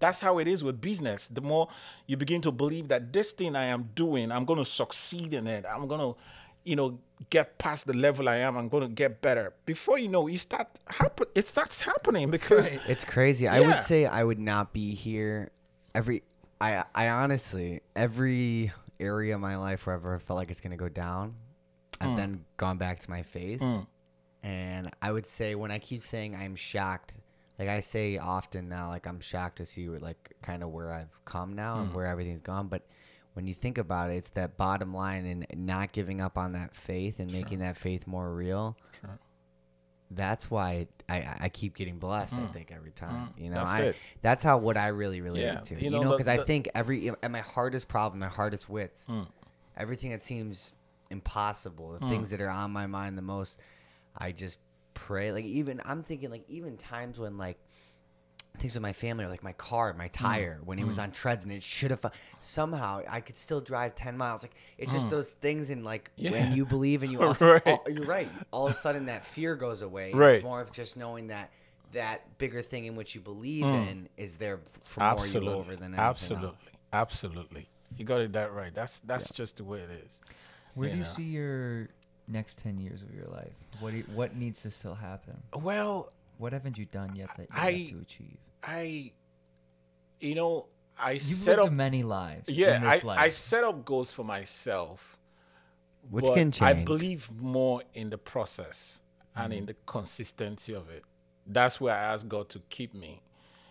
That's 0.00 0.18
how 0.18 0.38
it 0.38 0.48
is 0.48 0.64
with 0.64 0.80
business. 0.80 1.28
The 1.28 1.40
more 1.40 1.68
you 2.08 2.16
begin 2.16 2.40
to 2.42 2.50
believe 2.50 2.88
that 2.88 3.12
this 3.12 3.30
thing 3.30 3.54
I 3.54 3.66
am 3.66 3.90
doing, 3.94 4.32
I'm 4.32 4.44
going 4.44 4.58
to 4.58 4.64
succeed 4.64 5.32
in 5.32 5.46
it. 5.46 5.64
I'm 5.64 5.86
going 5.86 6.00
to, 6.00 6.20
you 6.64 6.74
know, 6.74 6.98
get 7.30 7.56
past 7.58 7.86
the 7.86 7.92
level 7.94 8.28
I 8.28 8.38
am. 8.38 8.56
I'm 8.56 8.68
going 8.68 8.82
to 8.82 8.88
get 8.92 9.22
better. 9.22 9.52
Before 9.64 9.98
you 9.98 10.08
know, 10.08 10.26
you 10.26 10.38
start 10.38 10.66
happen. 10.88 11.26
It 11.36 11.46
starts 11.46 11.80
happening 11.80 12.30
because 12.30 12.66
It's 12.88 13.04
crazy. 13.04 13.46
I 13.46 13.60
would 13.60 13.80
say 13.80 14.06
I 14.06 14.24
would 14.24 14.40
not 14.40 14.72
be 14.72 14.94
here 14.94 15.50
every. 15.94 16.24
I 16.60 16.84
I 16.94 17.08
honestly 17.08 17.80
every 17.94 18.72
area 18.98 19.34
of 19.34 19.40
my 19.40 19.56
life 19.56 19.86
where 19.86 19.96
ever 19.96 20.18
felt 20.18 20.36
like 20.36 20.50
it's 20.50 20.60
gonna 20.60 20.76
go 20.76 20.88
down, 20.88 21.34
I've 22.02 22.10
Mm. 22.10 22.16
then 22.16 22.44
gone 22.56 22.78
back 22.78 22.98
to 23.00 23.10
my 23.10 23.22
faith, 23.22 23.62
and 24.42 24.90
I 25.00 25.12
would 25.12 25.26
say 25.26 25.54
when 25.54 25.70
I 25.70 25.78
keep 25.78 26.00
saying 26.00 26.34
I'm 26.34 26.56
shocked, 26.56 27.12
like 27.58 27.68
I 27.68 27.80
say 27.80 28.18
often 28.18 28.68
now, 28.68 28.88
like 28.88 29.06
I'm 29.06 29.20
shocked 29.20 29.56
to 29.58 29.66
see 29.66 29.88
what, 29.88 30.02
like 30.02 30.34
kind 30.42 30.62
of 30.62 30.70
where 30.70 30.92
I've 30.92 31.24
come 31.24 31.54
now 31.54 31.76
Mm. 31.76 31.82
and 31.82 31.94
where 31.94 32.06
everything's 32.06 32.42
gone, 32.42 32.68
but. 32.68 32.82
When 33.34 33.46
you 33.46 33.54
think 33.54 33.78
about 33.78 34.10
it, 34.10 34.16
it's 34.16 34.28
that 34.32 34.58
bottom 34.58 34.92
line 34.92 35.24
and 35.24 35.46
not 35.66 35.92
giving 35.92 36.20
up 36.20 36.36
on 36.36 36.52
that 36.52 36.74
faith 36.76 37.18
and 37.18 37.32
making 37.32 37.60
that 37.60 37.78
faith 37.78 38.06
more 38.06 38.30
real 38.30 38.76
Sure. 39.00 39.18
that's 40.10 40.50
why 40.50 40.86
I, 41.08 41.36
I 41.40 41.48
keep 41.48 41.74
getting 41.74 41.98
blessed. 41.98 42.34
I 42.36 42.44
think 42.48 42.70
every 42.70 42.90
time, 42.90 43.32
you 43.38 43.48
know, 43.48 43.56
Mm. 43.56 43.60
That's 43.60 43.70
I 43.70 43.80
it. 43.84 43.96
that's 44.20 44.44
how 44.44 44.58
what 44.58 44.76
I 44.76 44.88
really 44.88 45.22
relate 45.22 45.44
Yeah, 45.44 45.60
to. 45.60 45.82
you 45.82 45.88
know, 45.88 46.10
because 46.10 46.28
I 46.28 46.44
think 46.44 46.68
every 46.74 47.08
at 47.08 47.30
my 47.30 47.40
hardest 47.40 47.88
problem, 47.88 48.20
my 48.20 48.28
hardest 48.28 48.68
wits, 48.68 49.06
Mm. 49.08 49.26
everything 49.78 50.10
that 50.10 50.22
seems 50.22 50.74
impossible, 51.12 51.90
Mm. 51.90 52.00
the 52.00 52.08
things 52.08 52.30
that 52.30 52.40
are 52.40 52.50
on 52.50 52.70
my 52.72 52.86
mind 52.86 53.16
the 53.16 53.22
most, 53.22 53.60
I 54.16 54.32
just 54.32 54.58
pray. 54.94 55.30
Like 55.32 55.44
even 55.44 55.80
I'm 55.84 56.02
thinking 56.02 56.30
like 56.30 56.48
even 56.48 56.76
times 56.76 57.18
when 57.20 57.38
like 57.38 57.58
things 58.58 58.74
with 58.74 58.82
my 58.82 58.92
family 58.92 59.24
or 59.24 59.28
like 59.28 59.42
my 59.42 59.52
car, 59.54 59.92
Mm. 59.94 59.98
my 59.98 60.08
tire 60.08 60.60
when 60.64 60.78
it 60.78 60.86
was 60.86 60.98
on 60.98 61.10
treads 61.12 61.42
and 61.44 61.52
it 61.52 61.62
should 61.62 61.90
have 61.90 62.04
somehow 62.40 63.02
I 63.08 63.20
could 63.20 63.36
still 63.36 63.60
drive 63.60 63.94
ten 63.94 64.16
miles. 64.16 64.42
Like 64.42 64.54
it's 64.78 64.92
just 64.92 65.08
those 65.08 65.30
things 65.30 65.70
and 65.70 65.84
like 65.84 66.10
Mm. 66.18 66.24
Yeah. 66.24 66.30
when 66.32 66.52
you 66.56 66.66
believe 66.66 67.02
and 67.02 67.12
you 67.14 67.22
all, 67.22 67.34
Right. 67.40 67.62
all- 67.66 67.84
you're 67.88 68.04
right. 68.06 68.28
All 68.50 68.66
of 68.66 68.72
a 68.72 68.76
sudden 68.76 69.06
that 69.06 69.24
fear 69.24 69.54
goes 69.56 69.80
away. 69.82 70.12
Right. 70.12 70.36
It's 70.36 70.44
more 70.44 70.60
of 70.60 70.72
just 70.72 70.96
knowing 70.96 71.28
that 71.28 71.50
that 71.92 72.38
bigger 72.38 72.62
thing 72.62 72.86
in 72.86 72.94
which 72.96 73.14
you 73.14 73.20
believe 73.20 73.64
Mm. 73.64 73.88
in 73.90 74.08
is 74.16 74.34
there 74.34 74.60
for 74.82 75.00
more 75.00 75.10
you 75.18 75.22
absolutely, 75.24 75.54
over 75.54 75.76
than 75.76 75.84
anything 75.94 76.00
absolutely, 76.00 76.48
else. 76.48 76.56
absolutely. 76.92 77.68
You 77.96 78.04
got 78.06 78.20
it 78.22 78.32
that 78.32 78.52
right. 78.52 78.74
That's 78.74 78.98
that's 79.00 79.30
just 79.30 79.56
the 79.58 79.64
way 79.64 79.80
it 79.80 79.90
is. 79.90 80.20
Where 80.74 80.88
do 80.88 80.96
you 80.96 81.02
know. 81.02 81.08
see 81.08 81.22
your 81.22 81.88
next 82.28 82.58
10 82.60 82.78
years 82.78 83.02
of 83.02 83.14
your 83.14 83.26
life? 83.26 83.52
What 83.80 83.90
do 83.92 83.98
you, 83.98 84.04
what 84.14 84.36
needs 84.36 84.62
to 84.62 84.70
still 84.70 84.94
happen? 84.94 85.42
Well, 85.54 86.12
What 86.38 86.52
haven't 86.52 86.78
you 86.78 86.86
done 86.86 87.14
yet 87.14 87.28
that 87.36 87.42
you 87.42 87.48
I- 87.52 87.72
have 87.72 87.90
to 87.90 88.00
achieve? 88.02 88.38
I, 88.64 89.12
you 90.20 90.34
know, 90.34 90.66
I 90.98 91.12
You've 91.12 91.22
set 91.22 91.58
lived 91.58 91.68
up. 91.68 91.72
many 91.72 92.02
lives. 92.02 92.48
Yeah, 92.48 92.76
in 92.76 92.84
I, 92.84 93.00
life. 93.02 93.18
I 93.18 93.28
set 93.30 93.64
up 93.64 93.84
goals 93.84 94.10
for 94.10 94.24
myself. 94.24 95.18
Which 96.10 96.24
but 96.24 96.34
can 96.34 96.52
I 96.60 96.72
believe 96.72 97.28
more 97.40 97.82
in 97.94 98.10
the 98.10 98.18
process 98.18 99.00
and 99.36 99.52
in 99.52 99.60
mm-hmm. 99.60 99.66
the 99.66 99.76
consistency 99.86 100.74
of 100.74 100.90
it. 100.90 101.04
That's 101.46 101.80
where 101.80 101.94
I 101.94 102.12
ask 102.12 102.26
God 102.26 102.48
to 102.50 102.60
keep 102.70 102.94
me, 102.94 103.22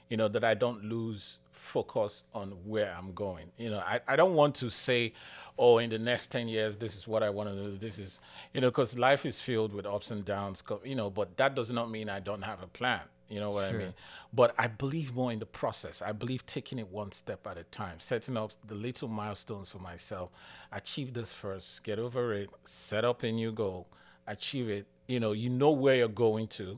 you 0.09 0.17
know, 0.17 0.27
that 0.27 0.43
I 0.43 0.53
don't 0.53 0.83
lose 0.85 1.39
focus 1.61 2.23
on 2.33 2.49
where 2.65 2.93
I'm 2.97 3.13
going. 3.13 3.51
You 3.57 3.69
know, 3.69 3.79
I, 3.79 4.01
I 4.07 4.15
don't 4.15 4.33
want 4.33 4.55
to 4.55 4.69
say, 4.69 5.13
oh, 5.57 5.77
in 5.77 5.89
the 5.89 5.99
next 5.99 6.31
10 6.31 6.47
years, 6.47 6.75
this 6.75 6.95
is 6.95 7.07
what 7.07 7.21
I 7.23 7.29
want 7.29 7.49
to 7.49 7.55
do. 7.55 7.77
This 7.77 7.99
is, 7.99 8.19
you 8.53 8.61
know, 8.61 8.69
because 8.69 8.97
life 8.97 9.25
is 9.25 9.39
filled 9.39 9.71
with 9.73 9.85
ups 9.85 10.11
and 10.11 10.25
downs, 10.25 10.63
you 10.83 10.95
know, 10.95 11.09
but 11.09 11.37
that 11.37 11.55
does 11.55 11.71
not 11.71 11.89
mean 11.89 12.09
I 12.09 12.19
don't 12.19 12.41
have 12.41 12.61
a 12.63 12.67
plan. 12.67 13.01
You 13.29 13.39
know 13.39 13.51
what 13.51 13.69
Sure. 13.69 13.79
I 13.79 13.83
mean? 13.85 13.93
But 14.33 14.53
I 14.57 14.67
believe 14.67 15.15
more 15.15 15.31
in 15.31 15.39
the 15.39 15.45
process. 15.45 16.01
I 16.01 16.11
believe 16.11 16.45
taking 16.45 16.79
it 16.79 16.89
one 16.89 17.13
step 17.13 17.47
at 17.47 17.57
a 17.57 17.63
time, 17.63 17.99
setting 17.99 18.35
up 18.35 18.51
the 18.67 18.75
little 18.75 19.07
milestones 19.07 19.69
for 19.69 19.79
myself. 19.79 20.31
Achieve 20.73 21.13
this 21.13 21.31
first, 21.31 21.83
get 21.83 21.97
over 21.97 22.33
it, 22.33 22.49
set 22.65 23.05
up 23.05 23.23
a 23.23 23.31
new 23.31 23.53
goal, 23.53 23.87
achieve 24.27 24.69
it. 24.69 24.85
You 25.07 25.19
know, 25.21 25.31
you 25.31 25.49
know 25.49 25.71
where 25.71 25.95
you're 25.95 26.07
going 26.09 26.47
to, 26.59 26.77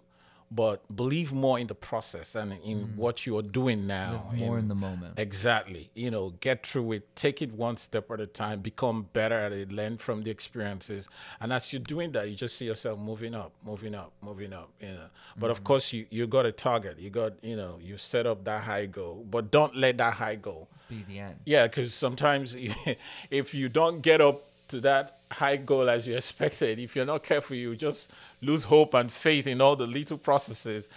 but 0.54 0.96
believe 0.96 1.34
more 1.34 1.58
in 1.58 1.68
the 1.68 1.76
process 1.76 2.36
and 2.36 2.54
in 2.64 2.88
mm. 2.88 2.96
what 2.96 3.26
you're 3.26 3.42
doing 3.42 3.88
now. 3.88 4.26
Live 4.32 4.40
more 4.40 4.60
in 4.60 4.68
the 4.68 4.76
moment. 4.76 5.18
Exactly. 5.18 5.90
You 5.96 6.12
know, 6.12 6.34
get 6.42 6.66
through 6.66 6.92
it, 6.94 7.16
take 7.16 7.42
it 7.42 7.52
one 7.52 7.78
step 7.78 8.12
at 8.12 8.22
a 8.22 8.28
time, 8.28 8.62
become 8.62 9.08
better 9.14 9.36
at 9.36 9.52
it, 9.52 9.72
learn 9.72 9.98
from 9.98 10.24
the 10.24 10.32
experiences. 10.32 11.08
And 11.40 11.52
as 11.52 11.74
you're 11.74 11.82
doing 11.82 12.12
that, 12.12 12.30
you 12.30 12.36
just 12.36 12.58
see 12.58 12.66
yourself 12.66 13.00
moving 13.00 13.34
up, 13.34 13.52
moving 13.66 13.96
up, 13.96 14.12
moving 14.22 14.54
up, 14.54 14.70
you 14.80 14.90
know. 14.90 15.08
But 15.38 15.50
of 15.50 15.62
mm. 15.62 15.64
course 15.66 15.92
you 15.92 16.06
you 16.10 16.28
got 16.28 16.46
a 16.46 16.52
target. 16.52 17.00
You 17.00 17.10
got, 17.10 17.34
you 17.44 17.56
know, 17.56 17.80
you 17.82 17.98
set 17.98 18.28
up 18.28 18.44
that 18.46 18.64
high 18.64 18.86
goal, 18.86 19.26
but 19.30 19.50
don't 19.50 19.76
let 19.76 19.98
that 19.98 20.14
high 20.14 20.36
goal. 20.36 20.68
Be 20.90 21.04
the 21.08 21.20
end. 21.20 21.40
Yeah, 21.46 21.68
because 21.68 21.94
sometimes 21.94 22.56
if 23.32 23.54
you 23.54 23.70
don't 23.70 24.02
get 24.02 24.22
up 24.22 24.44
to 24.70 24.80
that 24.82 25.20
high 25.32 25.58
goal 25.58 25.90
as 25.90 26.08
you 26.08 26.16
expected, 26.18 26.80
if 26.80 26.96
you're 26.96 27.06
not 27.06 27.24
careful, 27.24 27.56
you 27.56 27.76
just 27.76 28.10
lose 28.42 28.66
hope 28.66 28.94
and 28.94 29.12
faith 29.12 29.48
in 29.48 29.62
all 29.62 29.76
the 29.76 29.88
little 29.88 30.18
processes. 30.18 30.90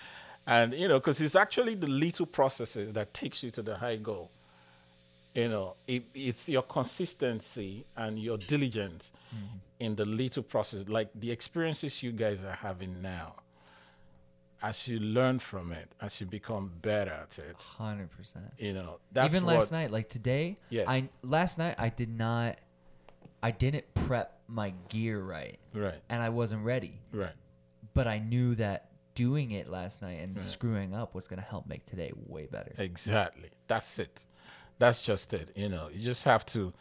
And, 0.46 0.74
you 0.74 0.86
know, 0.86 1.00
because 1.00 1.20
it's 1.20 1.34
actually 1.34 1.74
the 1.74 1.88
little 1.88 2.26
processes 2.26 2.92
that 2.92 3.12
takes 3.12 3.42
you 3.42 3.50
to 3.50 3.62
the 3.62 3.78
high 3.78 3.96
goal. 3.96 4.30
You 5.34 5.48
know, 5.48 5.74
it, 5.86 6.04
it's 6.14 6.48
your 6.48 6.62
consistency 6.62 7.84
and 7.96 8.18
your 8.18 8.38
diligence 8.38 9.12
mm-hmm. 9.34 9.56
in 9.80 9.96
the 9.96 10.06
little 10.06 10.42
process, 10.42 10.88
like 10.88 11.10
the 11.14 11.30
experiences 11.30 12.02
you 12.02 12.12
guys 12.12 12.42
are 12.42 12.54
having 12.54 13.02
now. 13.02 13.34
As 14.62 14.88
you 14.88 14.98
learn 14.98 15.38
from 15.38 15.72
it, 15.72 15.90
as 16.00 16.18
you 16.18 16.26
become 16.26 16.72
better 16.80 17.10
at 17.10 17.38
it, 17.38 17.62
Hundred 17.76 18.10
percent. 18.10 18.46
you 18.56 18.72
know, 18.72 18.98
that's 19.12 19.34
Even 19.34 19.44
last 19.46 19.70
night, 19.70 19.90
like 19.90 20.08
today, 20.08 20.56
Yeah. 20.70 20.84
I 20.88 21.10
last 21.20 21.58
night 21.58 21.74
I 21.78 21.90
did 21.90 22.08
not, 22.08 22.56
I 23.42 23.50
didn't 23.50 23.92
prep 23.94 24.40
my 24.48 24.72
gear 24.88 25.20
right, 25.20 25.58
Right, 25.74 26.00
and 26.08 26.22
I 26.22 26.28
wasn't 26.30 26.64
ready. 26.64 27.00
right. 27.12 27.32
But 27.94 28.06
I 28.06 28.18
knew 28.18 28.54
that 28.56 28.90
doing 29.14 29.50
it 29.52 29.68
last 29.68 30.02
night 30.02 30.20
and 30.20 30.44
screwing 30.44 30.94
up 30.94 31.14
was 31.14 31.26
gonna 31.26 31.42
help 31.42 31.66
make 31.66 31.86
today 31.86 32.12
way 32.14 32.46
better. 32.46 32.72
Exactly. 32.78 33.50
That's 33.66 33.98
it. 33.98 34.26
That's 34.78 34.98
just 34.98 35.32
it. 35.32 35.50
You 35.56 35.68
know, 35.70 35.88
you 35.92 36.00
just 36.04 36.24
have 36.24 36.44
to. 36.46 36.72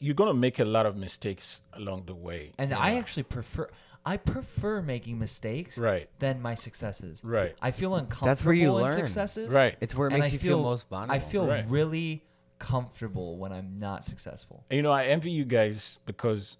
You're 0.00 0.14
gonna 0.14 0.34
make 0.34 0.58
a 0.58 0.64
lot 0.64 0.84
of 0.86 0.96
mistakes 0.96 1.60
along 1.72 2.04
the 2.06 2.14
way. 2.14 2.52
And 2.58 2.72
I 2.74 2.92
know. 2.92 2.98
actually 2.98 3.22
prefer, 3.22 3.70
I 4.04 4.16
prefer 4.16 4.82
making 4.82 5.18
mistakes 5.18 5.78
Right. 5.78 6.08
than 6.18 6.42
my 6.42 6.54
successes. 6.54 7.22
Right. 7.24 7.54
I 7.62 7.70
feel 7.70 7.94
uncomfortable 7.94 8.26
That's 8.26 8.44
where 8.44 8.54
you 8.54 8.68
in 8.76 8.82
learn. 8.82 8.92
successes. 8.92 9.52
Right. 9.52 9.76
It's 9.80 9.94
where 9.94 10.08
it 10.08 10.12
makes 10.12 10.26
I 10.26 10.30
you 10.30 10.38
feel, 10.40 10.62
most 10.62 10.88
vulnerable. 10.88 11.14
I 11.14 11.18
feel 11.20 11.46
Right. 11.46 11.64
really 11.68 12.24
comfortable 12.58 13.36
when 13.36 13.52
I'm 13.52 13.78
not 13.78 14.04
successful. 14.04 14.64
You 14.70 14.82
know, 14.82 14.90
I 14.90 15.06
envy 15.06 15.30
you 15.30 15.44
guys 15.44 15.98
because 16.06 16.56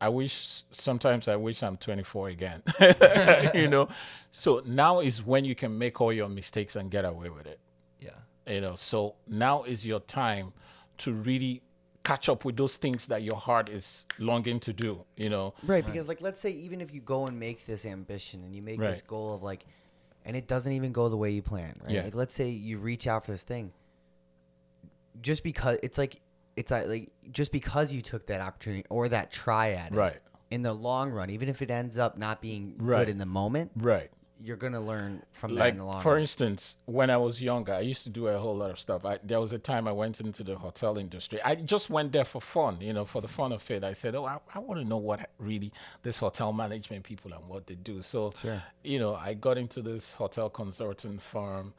I 0.00 0.08
wish 0.08 0.62
sometimes 0.72 1.28
I 1.28 1.36
wish 1.36 1.62
I'm 1.62 1.76
24 1.76 2.28
again. 2.28 2.62
you 3.54 3.68
know, 3.68 3.88
so 4.32 4.62
now 4.66 5.00
is 5.00 5.24
when 5.24 5.44
you 5.44 5.54
can 5.54 5.76
make 5.78 6.00
all 6.00 6.12
your 6.12 6.28
mistakes 6.28 6.76
and 6.76 6.90
get 6.90 7.04
away 7.04 7.30
with 7.30 7.46
it. 7.46 7.58
Yeah. 8.00 8.10
You 8.46 8.60
know, 8.60 8.76
so 8.76 9.14
now 9.26 9.62
is 9.62 9.86
your 9.86 10.00
time 10.00 10.52
to 10.98 11.12
really 11.12 11.62
catch 12.04 12.28
up 12.28 12.44
with 12.44 12.56
those 12.56 12.76
things 12.76 13.06
that 13.06 13.22
your 13.22 13.36
heart 13.36 13.68
is 13.68 14.04
longing 14.18 14.60
to 14.60 14.72
do. 14.72 15.04
You 15.16 15.30
know, 15.30 15.54
Right, 15.64 15.84
because 15.84 16.08
like 16.08 16.20
let's 16.20 16.40
say 16.40 16.50
even 16.50 16.80
if 16.80 16.92
you 16.92 17.00
go 17.00 17.26
and 17.26 17.40
make 17.40 17.64
this 17.64 17.86
ambition 17.86 18.44
and 18.44 18.54
you 18.54 18.62
make 18.62 18.78
this 18.78 19.02
goal 19.02 19.34
of 19.34 19.42
like 19.42 19.64
and 20.24 20.36
it 20.36 20.48
doesn't 20.48 20.72
even 20.72 20.92
go 20.92 21.08
the 21.08 21.16
way 21.16 21.30
you 21.30 21.42
plan, 21.42 21.80
right? 21.82 21.92
Yeah. 21.92 22.02
Like 22.02 22.14
let's 22.14 22.34
say 22.34 22.48
you 22.48 22.78
reach 22.78 23.06
out 23.06 23.24
for 23.24 23.32
this 23.32 23.44
thing 23.44 23.72
just 25.22 25.42
because 25.42 25.78
it's 25.82 25.98
like 25.98 26.20
it's 26.56 26.70
like, 26.70 26.86
like 26.86 27.10
just 27.30 27.52
because 27.52 27.92
you 27.92 28.00
took 28.02 28.26
that 28.28 28.40
opportunity 28.40 28.84
or 28.88 29.08
that 29.08 29.30
try 29.30 29.72
at 29.72 29.92
it. 29.92 29.96
Right. 29.96 30.16
In 30.50 30.62
the 30.62 30.72
long 30.72 31.10
run, 31.10 31.28
even 31.30 31.48
if 31.48 31.60
it 31.60 31.70
ends 31.70 31.98
up 31.98 32.16
not 32.16 32.40
being 32.40 32.74
Right. 32.78 33.00
good 33.00 33.08
in 33.10 33.18
the 33.18 33.26
moment, 33.26 33.72
right. 33.76 34.10
you're 34.42 34.56
gonna 34.56 34.80
learn 34.80 35.22
from 35.32 35.54
that 35.54 35.60
like 35.60 35.72
in 35.72 35.78
the 35.78 35.84
long 35.84 36.02
for 36.02 36.12
run. 36.12 36.20
instance 36.20 36.76
when 36.84 37.08
i 37.08 37.16
was 37.16 37.40
younger 37.40 37.72
i 37.72 37.80
used 37.80 38.02
to 38.04 38.10
do 38.10 38.26
a 38.28 38.38
whole 38.38 38.54
lot 38.54 38.70
of 38.70 38.78
stuff 38.78 39.02
I, 39.06 39.18
there 39.24 39.40
was 39.40 39.52
a 39.52 39.58
time 39.58 39.88
i 39.88 39.92
went 39.92 40.20
into 40.20 40.44
the 40.44 40.56
hotel 40.56 40.98
industry 40.98 41.40
i 41.42 41.54
just 41.54 41.88
went 41.88 42.12
there 42.12 42.26
for 42.26 42.42
fun 42.42 42.76
you 42.82 42.92
know 42.92 43.06
for 43.06 43.22
the 43.22 43.28
fun 43.28 43.50
of 43.52 43.68
it 43.70 43.82
i 43.82 43.94
said 43.94 44.14
oh 44.14 44.26
i, 44.26 44.36
I 44.54 44.58
want 44.58 44.78
to 44.82 44.86
know 44.86 44.98
what 44.98 45.30
really 45.38 45.72
this 46.02 46.18
hotel 46.18 46.52
management 46.52 47.04
people 47.04 47.32
and 47.32 47.48
what 47.48 47.66
they 47.66 47.76
do 47.76 48.02
so 48.02 48.30
Sure. 48.36 48.62
you 48.84 48.98
know 48.98 49.14
i 49.14 49.32
got 49.32 49.56
into 49.56 49.80
this 49.80 50.12
hotel 50.12 50.50
consulting 50.50 51.18
firm 51.18 51.72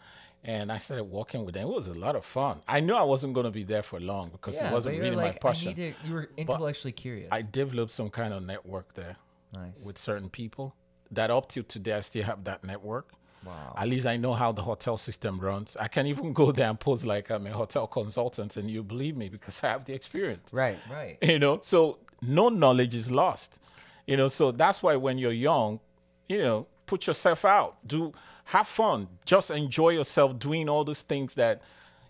and 0.48 0.72
i 0.72 0.78
started 0.80 1.04
working 1.04 1.46
with 1.46 1.54
them 1.54 1.68
it 1.68 1.74
was 1.74 1.88
a 1.88 1.94
lot 1.94 2.16
of 2.16 2.26
fun 2.26 2.62
i 2.68 2.80
knew 2.80 2.96
i 2.96 3.04
wasn't 3.04 3.32
going 3.34 3.46
to 3.46 3.52
be 3.52 3.64
there 3.64 3.84
for 3.84 4.00
long 4.00 4.30
because 4.30 4.56
yeah, 4.56 4.70
it 4.70 4.74
wasn't 4.74 4.96
but 4.96 5.02
really 5.02 5.16
like, 5.16 5.44
my 5.44 5.50
passion 5.50 5.76
to, 5.76 5.94
you 6.04 6.14
were 6.14 6.30
intellectually 6.38 6.92
curious. 6.92 7.30
i 7.32 7.42
developed 7.42 7.92
some 7.92 8.10
kind 8.10 8.34
of 8.34 8.42
network 8.44 8.94
there 8.96 9.18
nice. 9.54 9.84
with 9.86 9.98
certain 9.98 10.30
people 10.30 10.74
that 11.12 11.32
up 11.32 11.50
till 11.50 11.64
today 11.64 11.94
I 11.94 12.02
still 12.02 12.24
have 12.24 12.44
that 12.46 12.64
network. 12.64 13.12
Wow. 13.46 13.76
At 13.78 13.88
least 13.88 14.06
I 14.06 14.18
know 14.18 14.34
how 14.34 14.52
the 14.52 14.64
hotel 14.64 14.98
system 14.98 15.40
runs. 15.40 15.78
I 15.80 15.88
can 15.88 16.08
even 16.08 16.34
go 16.34 16.52
there 16.52 16.70
and 16.70 16.80
pose 16.80 17.06
like 17.06 17.30
I'm 17.30 17.48
a 17.48 17.52
hotel 17.52 17.88
consultant, 17.88 18.58
and 18.58 18.70
you 18.70 18.84
believe 18.84 19.16
me 19.16 19.30
because 19.30 19.62
I 19.64 19.68
have 19.68 19.86
the 19.86 19.94
experience. 19.94 20.52
Right. 20.52 20.78
right. 20.92 21.18
You 21.22 21.40
know, 21.40 21.60
so 21.64 22.00
no 22.22 22.50
knowledge 22.50 22.96
is 22.96 23.12
lost. 23.12 23.62
You 24.06 24.18
know, 24.18 24.28
so 24.28 24.52
that's 24.52 24.82
why 24.82 24.96
when 24.96 25.18
you're 25.18 25.32
young, 25.32 25.80
you 26.28 26.40
know, 26.40 26.68
put 26.86 27.08
yourself 27.08 27.46
out, 27.46 27.78
do 27.86 28.14
have 28.48 28.68
fun, 28.68 29.08
just 29.26 29.52
enjoy 29.52 29.90
yourself 29.90 30.40
doing 30.40 30.70
all 30.70 30.84
those 30.84 31.02
things 31.02 31.36
that, 31.36 31.62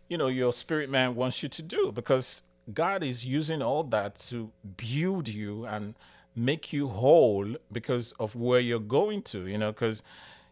you 0.07 0.17
know, 0.17 0.27
your 0.27 0.53
spirit 0.53 0.89
man 0.89 1.15
wants 1.15 1.41
you 1.41 1.49
to 1.49 1.61
do 1.61 1.91
because 1.91 2.41
God 2.73 3.03
is 3.03 3.25
using 3.25 3.61
all 3.61 3.83
that 3.85 4.15
to 4.29 4.51
build 4.77 5.27
you 5.27 5.65
and 5.65 5.95
make 6.35 6.71
you 6.71 6.89
whole 6.89 7.55
because 7.71 8.13
of 8.19 8.35
where 8.35 8.59
you're 8.59 8.79
going 8.79 9.23
to, 9.23 9.47
you 9.47 9.57
know, 9.57 9.71
because 9.71 10.03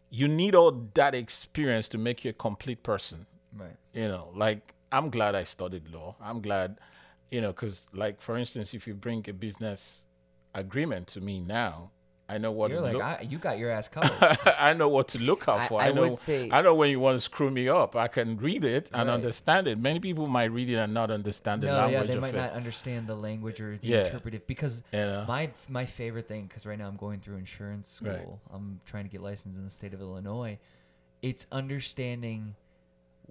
you 0.10 0.28
need 0.28 0.56
all 0.56 0.72
that 0.94 1.14
experience 1.14 1.88
to 1.90 1.98
make 1.98 2.24
you 2.24 2.30
a 2.32 2.34
complete 2.34 2.82
person. 2.84 3.26
Right. 3.58 3.78
you 3.94 4.08
know 4.10 4.28
like 4.36 4.76
i'm 4.92 5.10
glad 5.10 5.34
i 5.34 5.46
studied 5.46 5.88
law. 5.90 6.16
I'm 6.22 6.42
glad 6.42 6.78
you 7.32 7.40
know 7.40 7.54
because 7.54 7.88
like 7.94 8.20
for 8.20 8.38
instance 8.38 8.74
if 8.74 8.86
you 8.86 8.94
bring 8.94 9.24
a 9.30 9.34
business 9.34 10.04
agreement 10.54 11.08
to 11.08 11.22
me 11.22 11.40
now 11.40 11.92
i 12.28 12.38
know 12.40 12.52
what 12.52 12.72
You're 12.72 12.82
like, 12.82 12.94
look, 12.94 13.04
I, 13.04 13.28
you 13.30 13.38
got 13.38 13.58
your 13.60 13.70
ass 13.70 13.88
covered. 13.96 14.38
I 14.60 14.74
know 14.74 14.90
what 14.90 15.10
to 15.10 15.20
look 15.20 15.48
out 15.48 15.60
I- 15.60 15.68
for 15.68 15.82
I 15.82 15.92
know 15.92 16.10
would 16.10 16.20
say- 16.20 16.50
i 16.52 16.62
know 16.62 16.74
when 16.74 16.90
you 16.90 17.00
want 17.00 17.16
to 17.18 17.22
screw 17.22 17.52
me 17.52 17.70
up 17.70 17.96
i 17.96 18.08
can 18.08 18.38
read 18.38 18.64
it 18.66 18.90
and 18.94 19.08
Right. 19.10 19.14
understand 19.14 19.68
it 19.68 19.78
many 19.78 20.00
people 20.00 20.26
might 20.28 20.46
read 20.46 20.70
it 20.70 20.76
and 20.76 20.94
not 20.94 21.12
understand 21.12 21.62
the 21.62 21.68
no, 21.68 21.74
language 21.74 21.94
yeah, 21.94 22.04
they 22.08 22.14
of 22.16 22.22
might 22.22 22.34
it 22.36 22.38
not 22.38 22.52
understand 22.54 23.08
the 23.08 23.16
language 23.16 23.62
or 23.62 23.78
the 23.78 23.88
Yeah. 23.88 24.06
interpretive 24.06 24.48
because 24.48 24.82
you 24.92 25.00
know? 25.00 25.26
my 25.28 25.52
my 25.70 25.86
favorite 25.86 26.28
thing 26.28 26.46
because 26.48 26.66
right 26.66 26.78
now 26.80 26.88
I'm 26.88 26.98
going 26.98 27.20
through 27.20 27.38
insurance 27.38 27.88
school. 27.90 28.10
Right. 28.10 28.56
I'm 28.56 28.80
trying 28.86 29.04
to 29.06 29.10
get 29.10 29.22
licensed 29.22 29.58
in 29.58 29.64
the 29.64 29.70
state 29.70 29.94
of 29.94 30.02
Illinois. 30.02 30.58
It's 31.22 31.46
understanding 31.52 32.56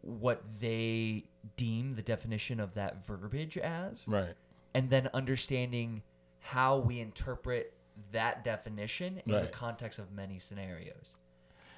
what 0.02 0.42
they 0.60 1.24
deem 1.56 1.94
the 1.94 2.02
definition 2.02 2.60
of 2.60 2.74
that 2.74 3.06
verbiage 3.06 3.56
as, 3.58 4.04
right 4.06 4.34
and 4.74 4.90
then 4.90 5.08
understanding 5.14 6.02
how 6.40 6.76
we 6.76 7.00
interpret 7.00 7.72
that 8.12 8.44
definition 8.44 9.20
in 9.26 9.32
the 9.32 9.46
context 9.46 9.98
of 9.98 10.12
many 10.12 10.38
scenarios. 10.38 11.16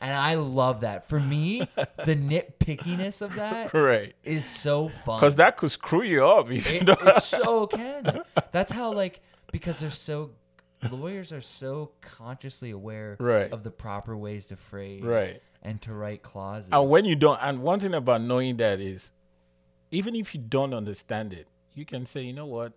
And 0.01 0.13
I 0.15 0.35
love 0.35 0.81
that. 0.83 1.09
For 1.09 1.19
me, 1.19 1.67
the 1.77 2.15
nitpickiness 2.17 3.23
of 3.23 3.35
that 3.37 3.73
right 3.73 4.15
is 4.25 4.45
so 4.45 4.89
fun. 4.91 5.19
because 5.19 5.37
that 5.37 5.57
could 5.57 5.71
screw 5.71 6.03
you 6.03 6.25
up 6.27 6.51
you 6.51 6.57
It, 6.59 6.89
it 6.89 7.23
so 7.23 7.67
can. 7.67 8.21
That's 8.53 8.71
how 8.73 8.93
like 8.93 9.21
because 9.53 9.81
they're 9.81 9.91
so 9.91 10.33
lawyers 10.91 11.33
are 11.33 11.41
so 11.41 11.93
consciously 12.03 12.71
aware 12.73 13.17
Right. 13.19 13.51
of 13.51 13.63
the 13.63 13.71
proper 13.71 14.15
ways 14.17 14.47
to 14.49 14.57
phrase 14.57 15.03
Right. 15.03 15.41
and 15.63 15.81
to 15.83 15.95
write 15.95 16.23
clauses. 16.23 16.69
And 16.71 16.91
when 16.91 17.07
you 17.07 17.17
don't, 17.17 17.39
and 17.43 17.63
one 17.63 17.81
thing 17.81 17.95
about 17.95 18.21
knowing 18.21 18.59
that 18.59 18.81
is, 18.81 19.11
even 19.91 20.15
if 20.15 20.35
you 20.35 20.41
don't 20.43 20.75
understand 20.75 21.33
it, 21.33 21.47
you 21.75 21.87
can 21.87 22.05
say, 22.05 22.21
you 22.23 22.35
know 22.35 22.47
what, 22.47 22.73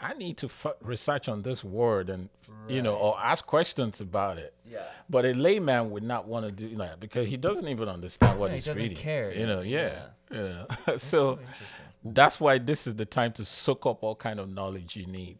I 0.00 0.14
need 0.14 0.36
to 0.38 0.46
f- 0.46 0.74
research 0.80 1.28
on 1.28 1.42
this 1.42 1.62
word 1.62 2.08
and 2.10 2.28
you 2.68 2.80
know, 2.82 2.94
or 2.94 3.18
ask 3.18 3.46
questions 3.46 4.00
about 4.00 4.38
it. 4.38 4.54
yeah. 4.64 4.82
But 5.08 5.24
a 5.26 5.32
layman 5.32 5.90
would 5.90 6.02
not 6.02 6.26
want 6.26 6.46
to 6.46 6.52
do 6.52 6.74
that 6.76 7.00
because 7.00 7.26
he 7.28 7.36
doesn't 7.36 7.68
even 7.68 7.88
understand 7.88 8.38
what 8.38 8.46
Yeah, 8.46 8.52
he 8.52 8.56
he's 8.58 8.64
doesn't 8.66 8.82
reading. 8.82 8.98
care, 8.98 9.32
You 9.32 9.46
know, 9.46 9.60
yeah. 9.60 10.06
yeah. 10.32 10.64
yeah. 10.86 10.96
So 10.98 11.32
interesting. 11.32 11.66
that's 12.04 12.40
why 12.40 12.58
this 12.58 12.86
is 12.86 12.94
the 12.96 13.04
time 13.06 13.32
to 13.32 13.44
soak 13.44 13.86
up 13.86 14.02
all 14.02 14.14
kind 14.14 14.38
of 14.40 14.48
knowledge 14.48 14.96
you 14.96 15.06
need 15.06 15.38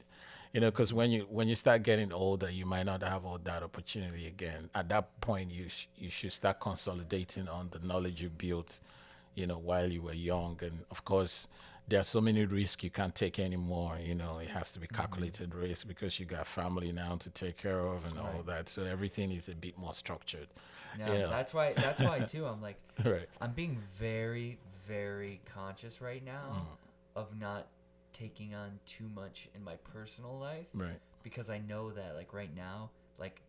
you 0.52 0.60
know 0.60 0.68
because 0.70 0.92
when 0.92 1.10
you 1.12 1.22
when 1.30 1.46
you 1.46 1.54
start 1.54 1.82
getting 1.84 2.12
older 2.12 2.50
you 2.50 2.66
might 2.66 2.82
not 2.84 3.02
have 3.04 3.24
all 3.24 3.38
that 3.44 3.62
opportunity 3.62 4.26
again 4.26 4.68
at 4.74 4.88
that 4.88 5.20
point 5.20 5.48
you 5.52 5.68
sh- 5.68 5.86
you 5.96 6.10
should 6.10 6.32
start 6.32 6.58
consolidating 6.58 7.48
on 7.48 7.68
the 7.70 7.78
knowledge 7.86 8.20
you 8.20 8.28
built 8.28 8.80
you 9.36 9.46
know 9.46 9.56
while 9.58 9.88
you 9.88 10.02
were 10.02 10.12
young 10.12 10.58
and 10.60 10.84
of 10.90 11.04
course 11.04 11.46
there 11.90 12.00
are 12.00 12.04
so 12.04 12.20
many 12.20 12.44
risks 12.46 12.82
you 12.84 12.90
can't 12.90 13.14
take 13.14 13.38
anymore 13.38 13.98
you 14.02 14.14
know 14.14 14.38
it 14.38 14.48
has 14.48 14.70
to 14.72 14.78
be 14.80 14.86
calculated 14.86 15.54
risk 15.54 15.86
because 15.88 16.18
you 16.18 16.24
got 16.26 16.46
family 16.46 16.92
now 16.92 17.16
to 17.16 17.28
take 17.30 17.56
care 17.58 17.80
of 17.80 18.04
and 18.06 18.18
all 18.18 18.42
that 18.46 18.68
so 18.68 18.84
everything 18.84 19.30
is 19.32 19.48
a 19.48 19.54
bit 19.54 19.76
more 19.76 19.92
structured 19.92 20.48
No, 20.98 21.06
Yeah. 21.12 21.26
that's 21.26 21.52
why 21.52 21.72
that's 21.74 22.00
why 22.00 22.20
too 22.20 22.46
I'm 22.46 22.62
like 22.62 22.78
right 23.04 23.28
I'm 23.42 23.52
being 23.52 23.76
very, 23.98 24.58
very 24.86 25.40
conscious 25.54 26.00
right 26.00 26.24
now 26.24 26.46
Mm. 26.52 27.20
of 27.20 27.26
not 27.38 27.66
taking 28.12 28.54
on 28.54 28.78
too 28.86 29.08
much 29.14 29.48
in 29.54 29.62
my 29.64 29.76
personal 29.94 30.38
life 30.38 30.66
right 30.74 31.00
because 31.22 31.50
I 31.50 31.58
know 31.58 31.90
that 31.98 32.14
like 32.16 32.32
right 32.32 32.54
now, 32.56 32.90
like 33.18 33.40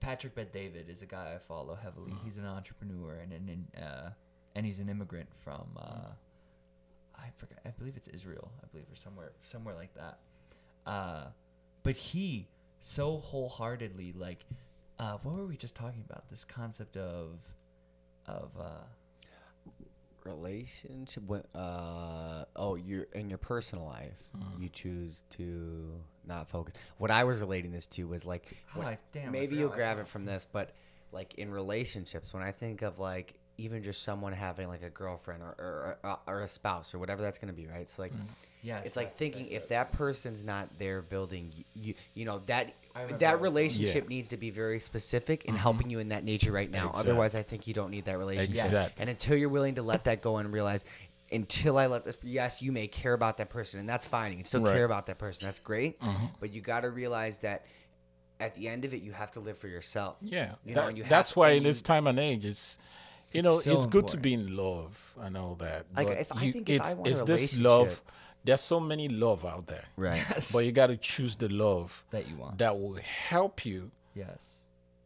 Patrick 0.00 0.34
Bet 0.34 0.52
David 0.52 0.88
is 0.88 1.02
a 1.02 1.06
guy 1.06 1.34
I 1.34 1.38
follow 1.38 1.74
heavily. 1.74 2.12
Mm. 2.12 2.24
He's 2.24 2.38
an 2.38 2.46
entrepreneur 2.46 3.14
and 3.22 3.32
an 3.32 3.68
uh, 3.82 4.10
and 4.54 4.64
he's 4.66 4.78
an 4.78 4.88
immigrant 4.88 5.28
from 5.44 5.66
uh, 5.76 6.08
I 7.24 7.28
forget 7.38 7.58
I 7.64 7.70
believe 7.70 7.96
it's 7.96 8.08
Israel 8.08 8.50
I 8.62 8.66
believe 8.70 8.86
or 8.92 8.96
somewhere 8.96 9.32
somewhere 9.42 9.74
like 9.74 9.94
that. 9.94 10.18
Uh, 10.86 11.24
but 11.82 11.96
he 11.96 12.46
so 12.80 13.16
wholeheartedly 13.18 14.12
like 14.16 14.44
uh, 14.98 15.16
what 15.22 15.34
were 15.34 15.46
we 15.46 15.56
just 15.56 15.74
talking 15.74 16.04
about? 16.08 16.28
This 16.30 16.44
concept 16.44 16.96
of 16.96 17.38
of 18.26 18.50
uh, 18.60 18.64
relationship 20.24 21.22
when 21.26 21.42
uh 21.54 22.44
oh 22.56 22.76
you're 22.76 23.06
in 23.12 23.28
your 23.28 23.38
personal 23.38 23.84
life 23.84 24.18
Mm. 24.36 24.62
you 24.62 24.68
choose 24.70 25.22
to 25.30 25.92
not 26.26 26.48
focus 26.48 26.74
what 26.98 27.10
i 27.10 27.22
was 27.24 27.36
relating 27.38 27.70
this 27.72 27.86
to 27.88 28.08
was 28.08 28.24
like 28.24 28.46
Oh, 28.74 28.80
when- 28.80 28.98
damn, 29.12 29.30
maybe 29.32 29.54
you'll 29.56 29.68
grab 29.68 29.98
it 29.98 30.08
from 30.08 30.24
this 30.24 30.46
but 30.50 30.70
like 31.12 31.34
in 31.34 31.50
relationships 31.52 32.32
when 32.32 32.42
i 32.42 32.50
think 32.52 32.80
of 32.82 32.98
like 32.98 33.34
even 33.56 33.82
just 33.82 34.02
someone 34.02 34.32
having 34.32 34.68
like 34.68 34.82
a 34.82 34.90
girlfriend 34.90 35.42
or 35.42 35.54
or, 35.58 35.98
or, 36.02 36.10
uh, 36.10 36.16
or 36.26 36.40
a 36.42 36.48
spouse 36.48 36.94
or 36.94 36.98
whatever 36.98 37.22
that's 37.22 37.38
going 37.38 37.54
to 37.54 37.54
be 37.54 37.66
right? 37.66 37.80
It's 37.80 37.98
like 37.98 38.12
mm. 38.12 38.20
yes, 38.62 38.82
it's 38.84 38.96
like 38.96 39.08
that- 39.08 39.18
thinking 39.18 39.46
if 39.48 39.68
that 39.68 39.92
person's 39.92 40.44
not 40.44 40.68
there 40.78 41.02
building 41.02 41.52
you 41.74 41.94
you 42.14 42.24
know 42.24 42.40
that 42.46 42.66
that 42.66 42.74
what 42.92 43.00
I 43.00 43.04
was 43.04 43.12
going- 43.20 43.40
relationship 43.42 44.08
needs 44.08 44.28
to 44.28 44.36
be 44.36 44.50
very 44.50 44.78
specific 44.80 45.44
in 45.44 45.54
mm-hmm. 45.54 45.62
helping 45.62 45.90
you 45.90 45.98
in 45.98 46.08
that 46.08 46.24
nature 46.24 46.52
right 46.52 46.70
now. 46.70 46.88
Exactly. 46.88 47.00
otherwise 47.10 47.34
i 47.34 47.42
think 47.42 47.66
you 47.66 47.74
don't 47.74 47.90
need 47.90 48.04
that 48.06 48.18
relationship. 48.18 48.64
Exactly. 48.66 49.00
and 49.00 49.10
until 49.10 49.36
you're 49.36 49.48
willing 49.48 49.76
to 49.76 49.82
let 49.82 50.04
that 50.04 50.20
go 50.22 50.38
and 50.38 50.52
realize 50.52 50.84
until 51.32 51.78
i 51.78 51.86
let 51.86 52.04
this 52.04 52.16
yes 52.22 52.60
you 52.60 52.72
may 52.72 52.86
care 52.86 53.12
about 53.14 53.38
that 53.38 53.50
person 53.50 53.80
and 53.80 53.88
that's 53.88 54.06
fine 54.06 54.32
you 54.32 54.38
can 54.38 54.44
still 54.44 54.62
Right. 54.62 54.74
care 54.74 54.84
about 54.84 55.06
that 55.06 55.18
person 55.18 55.46
that's 55.46 55.58
great 55.60 56.00
mm-hmm. 56.00 56.26
but 56.40 56.52
you 56.52 56.60
got 56.60 56.80
to 56.80 56.90
realize 56.90 57.38
that 57.40 57.66
at 58.40 58.54
the 58.56 58.68
end 58.68 58.84
of 58.84 58.92
it 58.92 59.02
you 59.02 59.12
have 59.12 59.30
to 59.30 59.40
live 59.40 59.56
for 59.56 59.68
yourself. 59.68 60.16
Yeah, 60.20 60.54
You 60.64 60.74
know, 60.74 60.82
that- 60.82 60.88
and 60.88 60.98
you 60.98 61.04
that's 61.04 61.30
have- 61.30 61.36
why 61.36 61.50
and 61.50 61.58
in 61.58 61.62
this 61.62 61.82
time 61.82 62.08
and 62.08 62.18
age, 62.18 62.44
it's 62.44 62.76
you 63.34 63.42
know 63.42 63.58
so 63.60 63.76
it's 63.76 63.86
good 63.86 64.08
to 64.08 64.16
be 64.16 64.32
in 64.34 64.56
love 64.56 64.96
and 65.20 65.36
all 65.36 65.54
that. 65.56 65.86
Like, 65.94 66.06
but 66.08 66.18
if- 66.18 66.32
I 66.32 66.42
you- 66.44 66.52
think 66.52 66.68
if 66.70 66.80
I 66.82 66.86
it's, 66.86 66.94
want 66.96 67.06
a 67.08 67.10
it's 67.10 67.20
this 67.22 67.58
love. 67.58 68.02
There's 68.46 68.60
so 68.60 68.78
many 68.78 69.08
love 69.08 69.46
out 69.46 69.66
there, 69.68 69.84
right 69.96 70.22
Yes. 70.30 70.52
but 70.52 70.66
you 70.66 70.72
got 70.72 70.88
to 70.88 70.98
choose 70.98 71.34
the 71.36 71.48
love 71.48 72.04
that 72.10 72.28
you 72.28 72.36
want. 72.36 72.58
that 72.58 72.78
will 72.78 72.98
help 73.30 73.64
you 73.64 73.90
yes. 74.14 74.44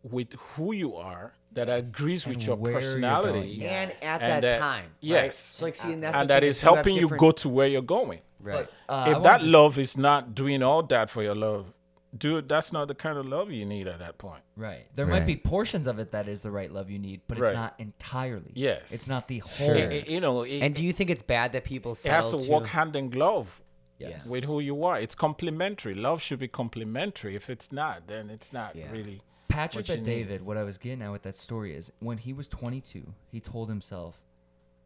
with 0.02 0.32
who 0.32 0.72
you 0.72 0.96
are, 0.96 1.34
that 1.52 1.68
agrees 1.70 2.26
with 2.26 2.38
And 2.38 2.46
your 2.46 2.56
personality, 2.56 3.58
going. 3.58 3.70
And 3.70 3.90
at 4.02 4.20
And 4.22 4.22
that 4.22 4.40
that- 4.42 4.58
time 4.58 4.82
right? 4.84 4.90
yes. 5.00 5.36
so 5.38 5.64
like 5.66 5.76
see 5.76 5.92
and 5.92 6.02
that's 6.02 6.16
and 6.16 6.28
the 6.28 6.34
that 6.34 6.40
thing 6.40 6.50
is 6.50 6.62
you 6.62 6.68
helping 6.74 6.96
you 6.96 7.08
go 7.10 7.30
to 7.30 7.48
where 7.48 7.68
you're 7.68 7.80
going. 7.98 8.20
right 8.40 8.66
But, 8.88 8.92
uh, 8.92 9.04
if 9.06 9.12
wanted 9.14 9.24
that 9.24 9.38
to- 9.38 9.46
love 9.46 9.78
is 9.78 9.96
not 9.96 10.34
doing 10.34 10.60
all 10.64 10.82
that 10.82 11.08
for 11.08 11.22
your 11.22 11.36
love, 11.36 11.72
dude, 12.16 12.48
that's 12.48 12.72
not 12.72 12.88
the 12.88 12.94
kind 12.94 13.18
of 13.18 13.26
love 13.26 13.50
you 13.50 13.64
need 13.66 13.86
at 13.86 13.98
that 13.98 14.18
point. 14.18 14.42
Right. 14.56 14.86
There 14.94 15.06
might 15.06 15.26
be 15.26 15.36
portions 15.36 15.86
of 15.86 15.98
it 15.98 16.12
that 16.12 16.28
is 16.28 16.42
the 16.42 16.50
right 16.50 16.70
love 16.70 16.90
you 16.90 16.98
need, 16.98 17.20
but 17.28 17.38
Right. 17.38 17.50
it's 17.50 17.56
not 17.56 17.74
entirely. 17.78 18.52
Yes. 18.54 18.90
It's 18.92 19.08
not 19.08 19.28
the 19.28 19.40
Sure. 19.56 19.66
whole. 19.74 19.76
It- 19.76 19.92
it- 19.92 20.08
you 20.08 20.20
know, 20.20 20.42
it, 20.42 20.60
and 20.60 20.74
do 20.74 20.82
you 20.82 20.92
think 20.92 21.10
it's 21.10 21.22
bad 21.22 21.52
that 21.52 21.64
people 21.64 21.94
say 21.94 22.08
it 22.08 22.12
has 22.12 22.26
settle 22.26 22.40
to 22.44 22.50
walk 22.50 22.66
hand 22.66 22.96
in 22.96 23.10
glove 23.10 23.60
yes. 23.98 24.24
with 24.26 24.44
who 24.44 24.60
you 24.60 24.84
are. 24.84 24.98
It's 24.98 25.14
complementary. 25.14 25.94
Love 25.94 26.22
should 26.22 26.38
be 26.38 26.48
complementary. 26.48 27.36
If 27.36 27.50
it's 27.50 27.70
not, 27.72 28.06
then 28.06 28.30
it's 28.30 28.52
not 28.52 28.74
Yeah. 28.76 28.90
really. 28.90 29.20
Patrick 29.48 29.88
what 29.88 29.96
you 29.96 30.02
Bet 30.02 30.06
need. 30.06 30.14
David, 30.28 30.42
what 30.46 30.56
I 30.56 30.62
was 30.62 30.78
getting 30.78 31.02
at 31.02 31.10
with 31.10 31.22
that 31.22 31.36
story 31.36 31.74
is 31.74 31.90
when 32.00 32.18
he 32.18 32.32
was 32.32 32.48
22, 32.48 33.14
he 33.30 33.40
told 33.40 33.68
himself, 33.68 34.22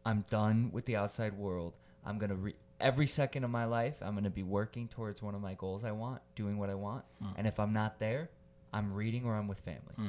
I'm 0.05 0.25
done 0.29 0.71
with 0.71 0.85
the 0.85 0.95
outside 0.95 1.33
world. 1.37 1.73
I'm 2.05 2.17
going 2.17 2.29
to, 2.29 2.35
re- 2.35 2.55
every 2.83 3.07
second 3.07 3.43
of 3.43 3.49
my 3.49 3.65
life, 3.65 3.95
I'm 4.01 4.13
going 4.13 4.23
to 4.25 4.29
be 4.29 4.43
working 4.43 4.87
towards 4.87 5.21
one 5.21 5.33
of 5.33 5.41
my 5.41 5.55
goals 5.55 5.83
I 5.83 5.91
want, 5.91 6.21
doing 6.35 6.57
what 6.57 6.69
I 6.69 6.75
want. 6.75 7.05
Hmm. 7.21 7.29
And 7.37 7.47
if 7.47 7.59
I'm 7.59 7.73
not 7.73 7.97
there, 7.99 8.29
I'm 8.71 8.93
reading 8.93 9.25
or 9.25 9.35
I'm 9.35 9.47
with 9.47 9.61
family. 9.61 9.93
Hmm. 9.95 10.07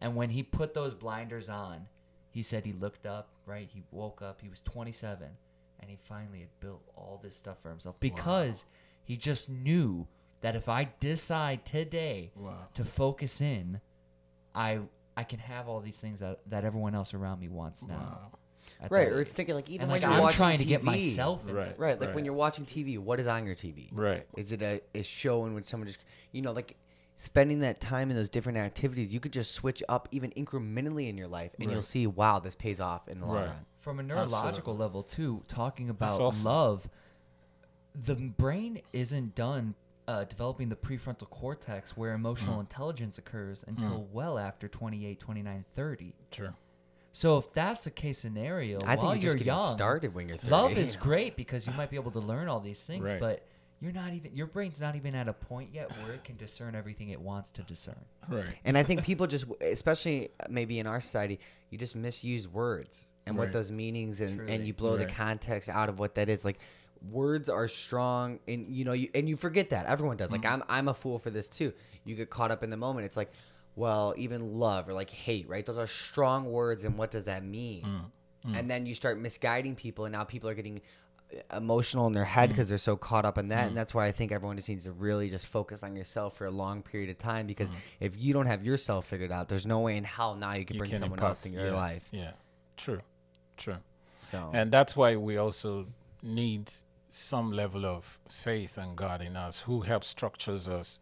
And 0.00 0.14
when 0.14 0.30
he 0.30 0.42
put 0.42 0.74
those 0.74 0.94
blinders 0.94 1.48
on, 1.48 1.86
he 2.30 2.42
said 2.42 2.64
he 2.64 2.72
looked 2.72 3.06
up, 3.06 3.30
right? 3.46 3.68
He 3.72 3.82
woke 3.90 4.20
up, 4.22 4.40
he 4.42 4.48
was 4.48 4.60
27, 4.60 5.28
and 5.80 5.90
he 5.90 5.96
finally 6.08 6.40
had 6.40 6.60
built 6.60 6.82
all 6.96 7.20
this 7.22 7.36
stuff 7.36 7.56
for 7.62 7.70
himself 7.70 7.96
because 8.00 8.64
he 9.04 9.16
just 9.16 9.48
knew 9.48 10.06
that 10.42 10.54
if 10.56 10.68
I 10.68 10.90
decide 11.00 11.64
today 11.64 12.32
Wow. 12.36 12.68
to 12.74 12.84
focus 12.84 13.40
in, 13.40 13.80
I 14.54 14.80
I 15.16 15.22
can 15.22 15.38
have 15.38 15.68
all 15.68 15.80
these 15.80 16.00
things 16.00 16.18
that, 16.20 16.40
that 16.48 16.64
everyone 16.64 16.94
else 16.94 17.14
around 17.14 17.38
me 17.40 17.48
wants 17.48 17.86
now. 17.86 18.30
at 18.32 18.38
right 18.90 19.08
or 19.08 19.20
it's 19.20 19.32
thinking 19.32 19.54
like 19.54 19.68
even 19.70 19.82
and 19.82 19.90
when 19.90 20.00
like 20.00 20.08
you're 20.08 20.16
I'm 20.16 20.22
watching 20.22 20.36
trying 20.38 20.58
to 20.58 20.64
TV, 20.64 20.68
get 20.68 20.82
myself 20.84 21.48
in 21.48 21.54
Right. 21.54 21.66
there. 21.66 21.74
right 21.78 22.00
like 22.00 22.08
Right. 22.08 22.14
when 22.14 22.24
you're 22.24 22.34
watching 22.34 22.64
tv 22.64 22.98
what 22.98 23.18
is 23.20 23.26
on 23.26 23.46
your 23.46 23.54
tv 23.54 23.88
Right. 23.92 24.26
is 24.36 24.52
it 24.52 24.62
a, 24.62 24.80
a 24.94 25.02
show 25.02 25.46
in 25.46 25.54
which 25.54 25.64
someone 25.66 25.86
just 25.86 26.04
you 26.32 26.42
know 26.42 26.52
like 26.52 26.76
spending 27.16 27.60
that 27.60 27.80
time 27.80 28.10
in 28.10 28.16
those 28.16 28.28
different 28.28 28.58
activities, 28.58 29.14
you 29.14 29.20
could 29.20 29.32
just 29.32 29.52
switch 29.52 29.84
up 29.88 30.08
even 30.10 30.32
incrementally 30.32 31.08
in 31.08 31.16
your 31.16 31.28
life, 31.28 31.52
and 31.60 31.70
you'll 31.70 31.80
see, 31.80 32.08
wow, 32.08 32.40
this 32.40 32.56
pays 32.56 32.80
off 32.80 33.06
in 33.06 33.20
the 33.20 33.26
long 33.26 33.36
Right. 33.36 33.46
run. 33.46 33.66
From 33.78 34.00
a 34.00 34.02
neurological 34.02 34.72
Absolutely. 34.72 34.80
level 34.80 35.02
too, 35.04 35.42
talking 35.46 35.88
about 35.90 36.20
awesome. 36.20 36.42
love, 36.42 36.88
the 37.94 38.16
brain 38.16 38.80
isn't 38.92 39.34
done 39.36 39.74
uh, 40.08 40.24
developing 40.24 40.68
the 40.68 40.76
prefrontal 40.76 41.30
cortex 41.30 41.96
where 41.96 42.12
emotional 42.14 42.58
intelligence 42.60 43.16
occurs 43.16 43.64
until 43.68 44.08
well 44.12 44.36
after 44.36 44.66
28, 44.68 45.18
29, 45.20 45.64
30. 45.74 46.14
Sure. 46.32 46.54
So 47.14 47.38
if 47.38 47.52
that's 47.52 47.86
a 47.86 47.92
case 47.92 48.18
scenario, 48.18 48.80
I 48.84 48.96
think 48.96 49.02
while 49.02 49.14
you're 49.14 49.14
you're 49.14 49.22
just 49.22 49.38
getting 49.38 49.46
young, 49.46 49.70
started 49.70 50.14
when 50.14 50.28
you're 50.28 50.36
30. 50.36 50.50
love 50.50 50.72
is 50.76 50.96
great 51.08 51.36
because 51.36 51.64
you 51.64 51.72
might 51.72 51.88
be 51.88 51.94
able 51.94 52.10
to 52.10 52.18
learn 52.18 52.48
all 52.48 52.58
these 52.58 52.84
things, 52.84 53.08
Right. 53.08 53.20
but 53.20 53.46
you're 53.80 53.92
not 53.92 54.12
even 54.12 54.34
your 54.34 54.48
brain's 54.48 54.80
not 54.80 54.96
even 54.96 55.14
at 55.14 55.28
a 55.28 55.32
point 55.32 55.70
yet 55.72 55.96
where 56.02 56.12
it 56.12 56.24
can 56.24 56.36
discern 56.36 56.74
everything 56.74 57.10
it 57.10 57.20
wants 57.20 57.52
to 57.52 57.62
discern. 57.62 58.04
Right. 58.28 58.48
And 58.64 58.76
I 58.76 58.82
think 58.82 59.04
people 59.04 59.28
just, 59.28 59.46
especially 59.60 60.30
uh, 60.40 60.46
maybe 60.50 60.80
in 60.80 60.88
our 60.88 61.00
society, 61.00 61.38
you 61.70 61.78
just 61.78 61.94
misuse 61.94 62.48
words 62.48 63.06
and 63.26 63.38
what 63.38 63.52
those 63.52 63.70
meanings 63.70 64.20
and, 64.20 64.36
Truly. 64.36 64.52
and 64.52 64.66
you 64.66 64.74
blow 64.74 64.96
the 64.96 65.06
context 65.06 65.68
out 65.68 65.88
of 65.88 66.00
what 66.00 66.16
that 66.16 66.28
is. 66.28 66.44
Like 66.44 66.58
words 67.12 67.48
are 67.48 67.68
strong 67.68 68.40
and 68.48 68.66
you 68.66 68.84
know, 68.84 68.92
you, 68.92 69.08
and 69.14 69.28
you 69.28 69.36
forget 69.36 69.70
that 69.70 69.86
everyone 69.86 70.16
does. 70.16 70.32
Like 70.32 70.42
mm-hmm. 70.42 70.62
I'm, 70.68 70.80
I'm 70.80 70.88
a 70.88 70.94
fool 70.94 71.20
for 71.20 71.30
this 71.30 71.48
too. 71.48 71.72
You 72.04 72.16
get 72.16 72.28
caught 72.28 72.50
up 72.50 72.64
in 72.64 72.70
the 72.70 72.76
moment. 72.76 73.06
It's 73.06 73.16
like, 73.16 73.30
well, 73.76 74.14
even 74.16 74.54
love 74.58 74.88
or 74.88 74.92
like 74.92 75.10
hate, 75.10 75.48
right? 75.48 75.64
Those 75.66 75.78
are 75.78 75.86
strong 75.86 76.50
words. 76.50 76.84
And 76.84 76.96
what 76.96 77.10
does 77.10 77.24
that 77.24 77.44
mean? 77.44 77.82
Mm, 77.82 78.50
mm. 78.52 78.58
And 78.58 78.70
then 78.70 78.86
you 78.86 78.94
start 78.94 79.18
misguiding 79.18 79.74
people 79.74 80.04
and 80.04 80.12
now 80.12 80.24
people 80.24 80.48
are 80.48 80.54
getting 80.54 80.80
uh, 81.34 81.56
emotional 81.56 82.06
in 82.06 82.12
their 82.12 82.24
head 82.24 82.48
mm. 82.48 82.52
because 82.52 82.68
they're 82.68 82.78
so 82.78 82.96
caught 82.96 83.24
up 83.24 83.38
in 83.38 83.48
that 83.48 83.66
and 83.66 83.76
that's 83.76 83.94
why 83.94 84.06
i 84.06 84.12
think 84.12 84.30
everyone 84.30 84.56
just 84.56 84.68
needs 84.68 84.84
to 84.84 84.92
really 84.92 85.30
just 85.30 85.46
focus 85.46 85.82
on 85.82 85.96
yourself 85.96 86.36
for 86.36 86.44
a 86.44 86.50
long 86.50 86.82
period 86.82 87.08
of 87.08 87.16
time 87.16 87.46
because 87.46 87.66
if 87.98 88.16
you 88.18 88.34
don't 88.34 88.46
have 88.46 88.62
yourself 88.62 89.06
figured 89.06 89.32
out 89.32 89.48
there's 89.48 89.66
no 89.66 89.80
way 89.80 89.96
in 89.96 90.04
hell 90.04 90.34
now 90.36 90.52
you 90.52 90.66
can 90.66 90.74
You 90.74 90.80
bring 90.80 90.90
can 90.90 91.00
someone 91.00 91.18
impact- 91.18 91.30
else 91.30 91.46
in 91.46 91.54
your 91.54 91.68
yeah, 91.68 91.74
life 91.74 92.04
Yeah. 92.12 92.32
True. 92.76 93.00
True. 93.56 93.78
so 94.16 94.50
And 94.52 94.70
that's 94.70 94.94
why 94.94 95.16
we 95.16 95.38
also 95.38 95.86
need 96.22 96.70
some 97.10 97.52
level 97.52 97.86
of 97.86 98.18
faith 98.28 98.76
and 98.76 98.96
God 98.96 99.22
in 99.22 99.34
us 99.36 99.60
who 99.60 99.80
helps 99.82 100.08
structures 100.08 100.68
us. 100.68 100.98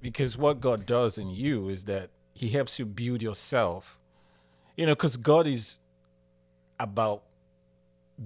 Because 0.00 0.36
what 0.36 0.60
God 0.60 0.86
does 0.86 1.18
in 1.18 1.30
you 1.30 1.68
is 1.68 1.84
that 1.84 2.10
He 2.32 2.48
helps 2.48 2.78
you 2.78 2.86
build 2.86 3.22
yourself. 3.22 3.98
You 4.76 4.86
know, 4.86 4.94
because 4.94 5.16
God 5.16 5.46
is 5.46 5.80
about 6.78 7.22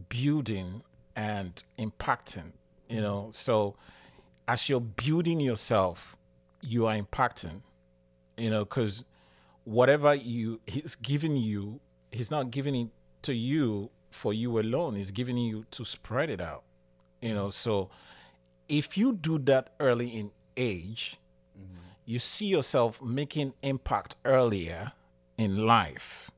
building 0.09 0.83
and 1.17 1.63
impacting, 1.79 2.53
you 2.89 3.01
know. 3.01 3.29
Mm. 3.29 3.35
So 3.35 3.77
as 4.49 4.69
you're 4.69 4.81
building 4.81 5.41
yourself, 5.41 6.17
you 6.61 6.87
are 6.87 6.97
impacting, 6.97 7.63
you 8.37 8.51
know, 8.51 8.65
because 8.65 9.05
whatever 9.65 10.15
you 10.15 10.61
he's 10.67 10.95
giving 10.97 11.37
you, 11.37 11.81
he's 12.11 12.31
not 12.31 12.51
giving 12.51 12.75
it 12.75 12.89
to 13.23 13.35
you 13.35 13.91
for 14.11 14.33
you 14.33 14.59
alone. 14.59 14.97
He's 14.97 15.11
giving 15.11 15.39
you 15.39 15.65
to 15.73 15.85
spread 15.85 16.31
it 16.31 16.41
out, 16.41 16.65
you 17.21 17.35
know. 17.35 17.47
Mm. 17.47 17.53
So 17.53 17.91
if 18.69 18.97
you 18.97 19.13
do 19.13 19.39
that 19.41 19.75
early 19.81 20.09
in 20.09 20.31
age, 20.57 21.17
you 22.05 22.19
see 22.19 22.47
yourself 22.47 23.01
making 23.01 23.55
impact 23.63 24.17
earlier 24.25 24.93
in 25.39 25.67
life. 25.67 26.31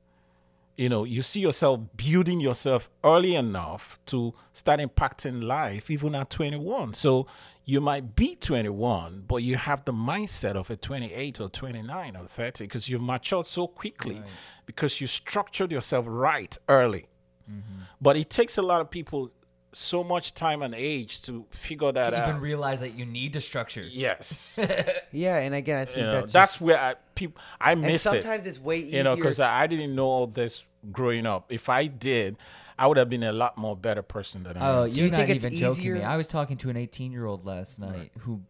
You 0.76 0.88
know 0.88 1.04
you 1.04 1.22
see 1.22 1.40
yourself 1.40 1.80
building 1.96 2.40
yourself 2.40 2.90
early 3.04 3.36
enough 3.36 3.98
to 4.06 4.34
start 4.52 4.80
impacting 4.80 5.44
life 5.44 5.88
even 5.88 6.16
at 6.16 6.30
21 6.30 6.94
so 6.94 7.28
you 7.64 7.80
might 7.80 8.16
be 8.16 8.34
21 8.34 9.22
but 9.28 9.36
you 9.36 9.56
have 9.56 9.84
the 9.84 9.92
mindset 9.92 10.56
of 10.56 10.70
a 10.70 10.76
28 10.76 11.40
or 11.40 11.48
29 11.48 12.16
or 12.16 12.26
30 12.26 12.64
because 12.64 12.88
you've 12.88 13.00
matured 13.00 13.46
so 13.46 13.68
quickly 13.68 14.20
because 14.66 15.00
you 15.00 15.06
structured 15.06 15.70
yourself 15.70 16.06
right 16.08 16.56
early. 16.68 17.06
Mm-hmm. 17.50 17.82
But 18.00 18.16
it 18.16 18.30
takes 18.30 18.58
a 18.58 18.62
lot 18.62 18.80
of 18.80 18.90
people 18.90 19.30
so 19.74 20.04
much 20.04 20.34
time 20.34 20.62
and 20.62 20.74
age 20.74 21.20
to 21.22 21.44
figure 21.50 21.90
that 21.92 22.10
To 22.10 22.16
out 22.16 22.28
even 22.28 22.40
realize 22.40 22.80
that 22.80 22.94
you 22.94 23.04
need 23.04 23.32
to 23.34 23.40
structure. 23.40 23.82
yes 23.82 24.56
yeah 25.12 25.38
and 25.38 25.54
again 25.54 25.78
i 25.78 25.84
think 25.84 25.96
you 25.98 26.02
know, 26.04 26.12
that's, 26.20 26.32
that's, 26.32 26.52
just, 26.52 26.60
where 26.60 26.78
I 26.78 26.94
people 27.14 27.40
I 27.60 27.72
and 27.72 27.82
missed 27.82 28.06
it 28.06 28.22
sometimes 28.22 28.46
it's 28.46 28.60
way 28.60 28.78
easier 28.78 28.98
you 28.98 29.02
know, 29.04 29.16
because 29.16 29.40
I, 29.40 29.62
I 29.62 29.66
didn't 29.66 29.94
know 29.94 30.06
all 30.06 30.26
this 30.26 30.64
growing 30.92 31.26
up. 31.26 31.50
If 31.52 31.68
I 31.68 31.86
did, 31.86 32.36
I 32.78 32.86
would 32.86 32.96
have 32.98 33.08
been 33.08 33.22
a 33.22 33.32
lot 33.32 33.56
more 33.56 33.74
better 33.76 34.02
person 34.02 34.42
than 34.42 34.56
I 34.58 34.60
Oh, 34.68 34.84
am. 34.84 34.90
Do 34.90 34.96
you're 34.96 35.04
you 35.06 35.10
not 35.10 35.16
think 35.18 35.30
it's 35.30 35.44
even 35.44 35.58
joking 35.58 35.84
me. 35.92 35.98
easier- 35.98 36.06
I 36.06 36.16
was 36.16 36.28
talking 36.28 36.56
to 36.58 36.70
an 36.70 36.76
18 36.76 37.10
year 37.12 37.24
old 37.26 37.46
last 37.46 37.78
night 37.80 38.10
who 38.20 38.40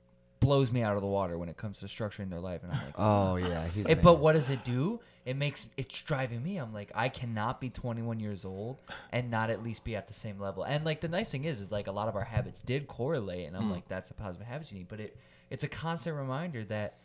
blows 0.40 0.70
me 0.72 0.82
out 0.82 0.94
of 0.96 1.00
the 1.02 1.06
water 1.08 1.38
when 1.38 1.48
it 1.48 1.56
comes 1.56 1.78
to 1.80 1.86
structuring 1.86 2.28
their 2.30 2.40
life, 2.40 2.62
and 2.64 2.72
I'm 2.72 2.78
like, 2.84 2.94
oh 2.98 3.36
yeah 3.36 3.66
he's 3.68 3.88
It, 3.88 4.02
but 4.02 4.18
what 4.18 4.32
does 4.32 4.50
it 4.50 4.64
do? 4.64 5.00
It 5.24 5.36
makes 5.36 5.64
it's 5.76 6.02
driving 6.02 6.42
me. 6.42 6.58
I'm 6.58 6.74
like, 6.74 6.92
I 6.94 7.08
cannot 7.08 7.60
be 7.60 7.70
21 7.70 8.20
years 8.20 8.44
old 8.44 8.76
and 9.10 9.30
not 9.30 9.48
at 9.48 9.62
least 9.62 9.82
be 9.82 9.96
at 9.96 10.06
the 10.06 10.14
same 10.14 10.38
level. 10.38 10.64
And 10.64 10.84
like 10.84 11.00
the 11.00 11.08
nice 11.08 11.30
thing 11.30 11.44
is, 11.44 11.60
is 11.60 11.72
like 11.72 11.86
a 11.86 11.92
lot 11.92 12.08
of 12.08 12.16
our 12.16 12.24
habits 12.24 12.60
did 12.60 12.86
correlate, 12.86 13.46
and 13.46 13.56
I'm 13.56 13.64
hmm. 13.64 13.72
like, 13.72 13.88
that's 13.88 14.10
a 14.10 14.14
positive 14.14 14.46
habit 14.46 14.70
you 14.70 14.78
need. 14.78 14.88
But 14.88 15.00
it 15.00 15.16
it's 15.50 15.64
a 15.64 15.68
constant 15.68 16.16
reminder 16.16 16.64
that 16.64 16.98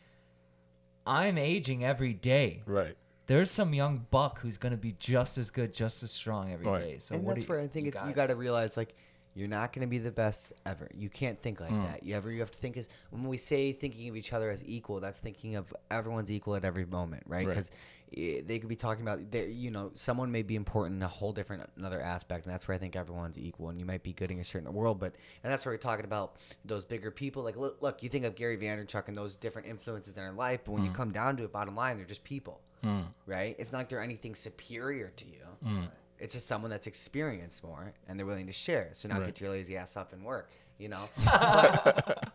I'm 1.08 1.38
aging 1.38 1.86
every 1.86 2.14
day. 2.14 2.62
Right. 2.66 2.96
There's 3.28 3.52
some 3.52 3.74
young 3.74 4.06
buck 4.12 4.40
who's 4.40 4.58
gonna 4.58 4.76
be 4.76 4.96
just 5.00 5.38
as 5.38 5.50
good, 5.50 5.74
just 5.74 6.04
as 6.04 6.12
strong 6.12 6.52
every 6.52 6.66
day. 6.66 6.72
Right. 6.72 7.02
So 7.02 7.16
and 7.16 7.24
what 7.24 7.36
that's 7.36 7.48
you, 7.48 7.54
where 7.54 7.62
I 7.62 7.68
think 7.68 7.88
it's, 7.88 7.96
you 7.96 8.02
gotta 8.02 8.14
got 8.14 8.28
to 8.28 8.36
realize 8.36 8.76
like 8.76 8.96
you're 9.40 9.48
not 9.48 9.72
going 9.74 9.82
to 9.82 9.88
be 9.88 9.98
the 9.98 10.12
best 10.12 10.54
ever. 10.66 10.90
You 10.94 11.10
can't 11.10 11.42
think 11.42 11.62
like 11.62 11.70
hmm. 11.70 11.84
that. 11.84 12.04
You 12.04 12.16
ever 12.16 12.32
you 12.32 12.42
have 12.42 12.52
to 12.52 12.58
think 12.58 12.76
as 12.78 12.90
when 13.10 13.24
we 13.24 13.38
say 13.38 13.72
thinking 13.72 14.10
of 14.10 14.16
each 14.16 14.34
other 14.34 14.50
as 14.50 14.64
equal, 14.66 15.00
that's 15.00 15.18
thinking 15.18 15.56
of 15.56 15.74
everyone's 15.90 16.32
equal 16.32 16.56
at 16.56 16.66
every 16.66 16.86
moment, 16.86 17.24
right? 17.26 17.48
Right. 17.48 17.50
Because 17.50 17.72
eh, 18.18 18.42
they 18.46 18.60
could 18.60 18.70
be 18.70 18.76
talking 18.76 19.02
about 19.02 19.32
they- 19.32 19.48
you 19.48 19.72
know 19.72 19.92
someone 19.96 20.32
may 20.32 20.44
be 20.44 20.56
important 20.56 20.98
in 20.98 21.04
a 21.04 21.08
whole 21.08 21.32
different 21.32 21.70
another 21.78 22.02
aspect, 22.02 22.46
and 22.46 22.54
that's 22.54 22.68
where 22.68 22.76
I 22.76 22.78
think 22.78 22.96
everyone's 22.96 23.40
equal. 23.40 23.70
And 23.70 23.80
you 23.80 23.86
might 23.86 24.04
be 24.04 24.14
good 24.14 24.30
in 24.30 24.40
a 24.40 24.44
certain 24.44 24.72
world, 24.74 25.00
but 25.00 25.16
and 25.44 25.52
that's 25.52 25.66
where 25.66 25.74
we're 25.74 25.78
talking 25.78 26.06
about 26.06 26.36
those 26.66 26.84
bigger 26.84 27.10
people. 27.10 27.44
Like 27.44 27.56
look, 27.56 27.78
look, 27.82 28.04
you 28.04 28.10
think 28.10 28.26
of 28.26 28.36
Gary 28.36 28.58
Vaynerchuk 28.58 29.08
and 29.08 29.18
those 29.18 29.36
different 29.36 29.68
influences 29.68 30.18
in 30.18 30.24
our 30.24 30.34
life, 30.34 30.62
but 30.66 30.74
when 30.74 30.84
you 30.84 30.90
hmm. 30.90 30.96
come 30.96 31.12
down 31.12 31.38
to 31.38 31.44
it, 31.44 31.52
bottom 31.54 31.76
line, 31.76 31.98
they're 31.98 32.06
just 32.06 32.24
people 32.24 32.62
hmm. 32.84 33.02
right? 33.26 33.56
It's 33.60 33.72
not 33.72 33.80
like 33.80 33.90
they're 33.90 34.02
anything 34.02 34.36
superior 34.36 35.12
to 35.16 35.26
you. 35.26 35.88
It's 36.20 36.34
just 36.34 36.48
someone 36.48 36.70
that's 36.72 36.88
experienced 36.88 37.64
more 37.64 37.94
and 38.08 38.20
they're 38.20 38.26
willing 38.26 38.48
to 38.48 38.54
share. 38.54 38.90
So 38.94 39.08
now 39.08 39.18
Right. 39.20 39.28
get 39.28 39.42
your 39.42 39.50
lazy 39.52 39.78
ass 39.78 39.96
up 39.98 40.14
and 40.14 40.24
work, 40.24 40.52
you 40.78 40.90
know. 40.90 41.10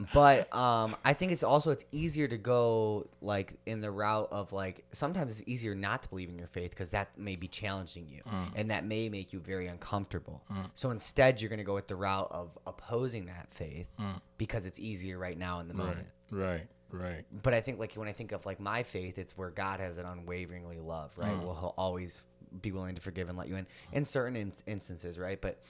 But, 0.00 0.12
but 0.14 0.54
um, 0.54 0.96
I 1.04 1.12
think 1.12 1.32
it's 1.32 1.42
also 1.42 1.72
it's 1.72 1.84
easier 1.90 2.28
to 2.28 2.36
go 2.36 3.08
like 3.20 3.54
in 3.66 3.80
the 3.80 3.90
route 3.90 4.28
of 4.30 4.52
like 4.52 4.84
sometimes 4.92 5.32
it's 5.32 5.42
easier 5.46 5.74
not 5.74 6.04
to 6.04 6.08
believe 6.08 6.28
in 6.28 6.38
your 6.38 6.46
faith 6.46 6.70
because 6.70 6.90
that 6.90 7.18
may 7.18 7.34
be 7.34 7.48
challenging 7.48 8.06
you 8.08 8.22
mm. 8.22 8.52
and 8.54 8.70
that 8.70 8.84
may 8.84 9.08
make 9.08 9.32
you 9.32 9.40
very 9.40 9.66
uncomfortable. 9.66 10.44
Mm. 10.52 10.70
So 10.74 10.90
instead, 10.90 11.40
you're 11.40 11.50
gonna 11.50 11.64
go 11.64 11.74
with 11.74 11.88
the 11.88 11.96
route 11.96 12.28
of 12.30 12.56
opposing 12.66 13.26
that 13.26 13.48
faith 13.50 13.88
mm. 14.00 14.20
because 14.36 14.66
it's 14.66 14.78
easier 14.78 15.18
right 15.18 15.36
now 15.36 15.58
in 15.60 15.68
the 15.68 15.74
moment 15.74 16.06
Right. 16.30 16.50
Right. 16.52 16.66
Right. 16.90 17.24
but 17.42 17.52
I 17.52 17.60
think 17.60 17.78
like 17.78 17.92
when 17.94 18.08
I 18.08 18.12
think 18.12 18.32
of 18.32 18.46
like 18.46 18.60
my 18.60 18.82
faith, 18.82 19.18
it's 19.18 19.36
where 19.36 19.50
God 19.50 19.80
has 19.80 19.98
an 19.98 20.06
unwaveringly 20.06 20.78
love, 20.78 21.12
right? 21.18 21.36
Well, 21.36 21.54
He'll 21.54 21.74
always 21.76 22.22
be 22.60 22.72
willing 22.72 22.94
to 22.94 23.00
forgive 23.00 23.28
and 23.28 23.38
let 23.38 23.48
you 23.48 23.56
in 23.56 23.66
in 23.92 24.04
certain 24.04 24.36
in- 24.36 24.52
instances, 24.66 25.18
right? 25.18 25.40
But 25.40 25.60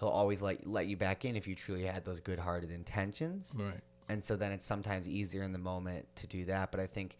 He'll 0.00 0.08
always 0.08 0.40
let 0.40 0.66
let 0.66 0.86
you 0.86 0.96
back 0.96 1.26
in 1.26 1.36
if 1.36 1.46
you 1.46 1.54
truly 1.54 1.84
had 1.84 2.06
those 2.06 2.20
good-hearted 2.20 2.70
intentions. 2.70 3.54
Right. 3.56 3.80
And 4.08 4.24
so 4.24 4.34
then 4.34 4.50
it's 4.50 4.64
sometimes 4.64 5.08
easier 5.08 5.42
in 5.42 5.52
the 5.52 5.58
moment 5.58 6.06
to 6.16 6.26
do 6.26 6.46
that. 6.46 6.70
But 6.70 6.80
I 6.80 6.86
think 6.86 7.18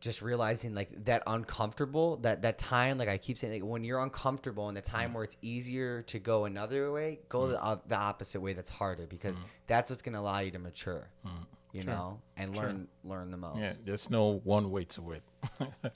just 0.00 0.22
realizing 0.22 0.74
like 0.74 0.88
that 1.04 1.22
uncomfortable 1.28 2.16
that 2.16 2.42
that 2.42 2.58
time 2.58 2.98
like 2.98 3.08
i 3.08 3.16
keep 3.16 3.38
saying 3.38 3.52
like 3.52 3.62
when 3.62 3.84
you're 3.84 4.00
uncomfortable 4.00 4.68
in 4.68 4.74
the 4.74 4.80
time 4.80 5.10
mm. 5.10 5.14
where 5.14 5.22
it's 5.22 5.36
easier 5.42 6.02
to 6.02 6.18
go 6.18 6.44
another 6.44 6.90
way 6.90 7.20
go 7.28 7.42
mm. 7.42 7.50
the, 7.50 7.62
uh, 7.62 7.76
the 7.86 7.94
opposite 7.94 8.40
way 8.40 8.52
that's 8.52 8.68
harder 8.68 9.06
because 9.06 9.36
mm. 9.36 9.42
that's 9.68 9.90
what's 9.90 10.02
going 10.02 10.12
to 10.12 10.18
allow 10.18 10.40
you 10.40 10.50
to 10.50 10.58
mature 10.58 11.08
you 11.72 11.84
know 11.84 12.20
and 12.36 12.54
learn 12.56 12.86
learn 13.02 13.30
the 13.30 13.36
most 13.36 13.58
Yeah. 13.58 13.72
There's 13.84 14.10
no 14.10 14.40
one 14.44 14.70
way 14.70 14.84
to 14.84 15.12
it. 15.12 15.22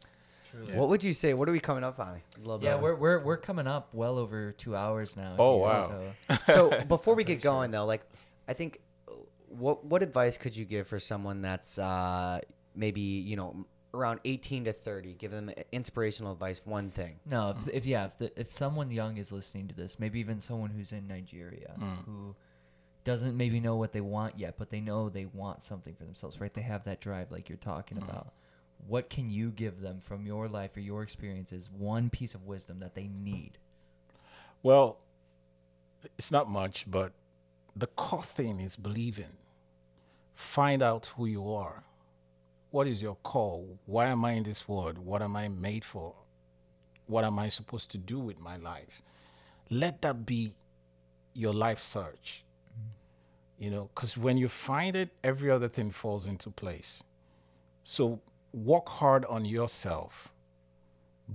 what 0.75 0.89
would 0.89 1.05
you 1.05 1.13
say 1.13 1.35
what 1.35 1.49
are 1.49 1.53
we 1.53 1.61
coming 1.61 1.85
up 1.85 1.99
on 2.01 2.21
a 2.45 2.59
Yeah, 2.59 2.77
we're, 2.81 2.95
we're 2.97 3.19
we're 3.21 3.37
coming 3.37 3.67
up 3.67 3.89
well 3.93 4.19
over 4.19 4.53
two 4.53 4.75
hours 4.77 5.17
now. 5.17 5.37
Oh, 5.39 5.55
here, 5.57 5.63
wow. 5.65 6.15
So 6.47 6.53
so 6.71 6.85
before 6.85 7.15
we 7.15 7.25
get 7.25 7.41
going 7.41 7.71
though 7.71 7.85
like 7.87 8.03
i 8.49 8.53
think 8.53 8.81
uh, 9.09 9.13
what 9.49 9.85
what 9.85 10.03
advice 10.03 10.39
could 10.39 10.57
you 10.57 10.65
give 10.65 10.87
for 10.89 10.99
someone 10.99 11.43
that's 11.43 11.79
uh 11.79 12.41
maybe 12.75 13.01
you 13.01 13.37
know 13.37 13.67
around 13.95 14.21
18 14.25 14.65
to 14.65 14.73
30 14.73 15.15
give 15.15 15.31
them 15.31 15.51
inspirational 15.73 16.33
advice 16.33 16.61
one 16.65 16.91
thing 16.91 17.19
No, 17.25 17.51
if, 17.57 17.67
if 17.69 17.87
yeah, 17.87 18.07
if, 18.07 18.19
the, 18.19 18.41
if 18.41 18.53
someone 18.53 18.91
young 18.91 19.17
is 19.17 19.33
listening 19.33 19.69
to 19.69 19.75
this, 19.75 19.99
maybe 19.99 20.21
even 20.21 20.41
someone 20.43 20.69
who's 20.71 20.93
in 20.93 21.07
Nigeria 21.09 21.73
Mm. 21.81 22.05
who 22.05 22.35
doesn't 23.05 23.37
maybe 23.37 23.59
know 23.61 23.77
what 23.77 23.93
they 23.93 24.01
want 24.03 24.39
yet, 24.39 24.57
but 24.59 24.69
they 24.69 24.81
know 24.81 25.09
they 25.09 25.27
want 25.27 25.63
something 25.63 25.95
for 25.95 26.05
themselves, 26.05 26.41
right? 26.41 26.53
They 26.53 26.61
have 26.63 26.85
that 26.85 27.01
drive, 27.01 27.31
like 27.33 27.49
you're 27.49 27.57
talking 27.57 27.97
Mm. 27.99 28.03
about. 28.09 28.33
What 28.87 29.11
can 29.11 29.31
you 29.31 29.51
give 29.51 29.81
them 29.81 30.01
from 30.01 30.27
your 30.27 30.49
life 30.49 30.77
or 30.77 30.81
your 30.81 31.03
experiences? 31.03 31.71
One 31.71 32.11
piece 32.11 32.35
of 32.35 32.47
wisdom 32.47 32.81
that 32.81 32.95
they 32.95 33.09
need. 33.09 33.59
Well, 34.63 34.99
it's 36.19 36.31
not 36.33 36.49
much, 36.51 36.85
but 36.89 37.13
the 37.75 37.89
core 37.89 38.23
thing 38.23 38.61
is 38.61 38.77
believing. 38.77 39.39
find 40.37 40.83
out 40.83 41.11
who 41.17 41.27
you 41.27 41.53
are. 41.53 41.83
What 42.71 42.87
is 42.87 43.01
your 43.03 43.17
call? 43.23 43.79
Why 43.87 44.07
am 44.09 44.25
I 44.25 44.33
in 44.33 44.43
this 44.45 44.69
world? 44.69 44.99
What 44.99 45.23
am 45.23 45.35
I 45.35 45.49
made 45.49 45.85
for? 45.85 46.15
What 47.07 47.25
am 47.25 47.39
I 47.39 47.49
supposed 47.49 47.91
to 47.93 47.99
do 47.99 48.19
with 48.19 48.39
my 48.39 48.57
life? 48.57 49.03
Let 49.71 50.03
that 50.03 50.27
be 50.27 50.53
your 51.33 51.55
life 51.55 51.81
search. 51.83 52.45
Mm-hmm. 52.71 53.65
You 53.65 53.71
know, 53.71 53.91
because 53.95 54.17
when 54.19 54.37
you 54.37 54.49
find 54.49 54.95
it, 54.95 55.11
every 55.25 55.51
other 55.51 55.69
thing 55.69 55.91
falls 55.91 56.27
into 56.27 56.51
place. 56.51 57.03
So 57.83 58.21
work 58.57 58.89
hard 58.89 59.25
on 59.27 59.45
yourself. 59.45 60.29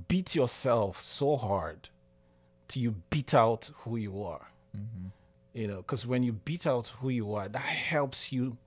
Beat 0.07 0.35
yourself 0.35 1.05
so 1.05 1.37
hard 1.37 1.89
till 2.67 2.81
you 2.81 2.95
beat 3.09 3.33
out 3.33 3.69
who 3.79 3.97
you 3.97 4.23
are. 4.23 4.47
Mm-hmm. 4.75 5.07
You 5.53 5.67
know, 5.67 5.77
because 5.77 6.07
when 6.07 6.23
you 6.23 6.33
beat 6.33 6.65
out 6.65 6.87
who 6.99 7.09
you 7.09 7.33
are, 7.35 7.47
that 7.47 7.59
helps 7.61 8.31
you 8.31 8.57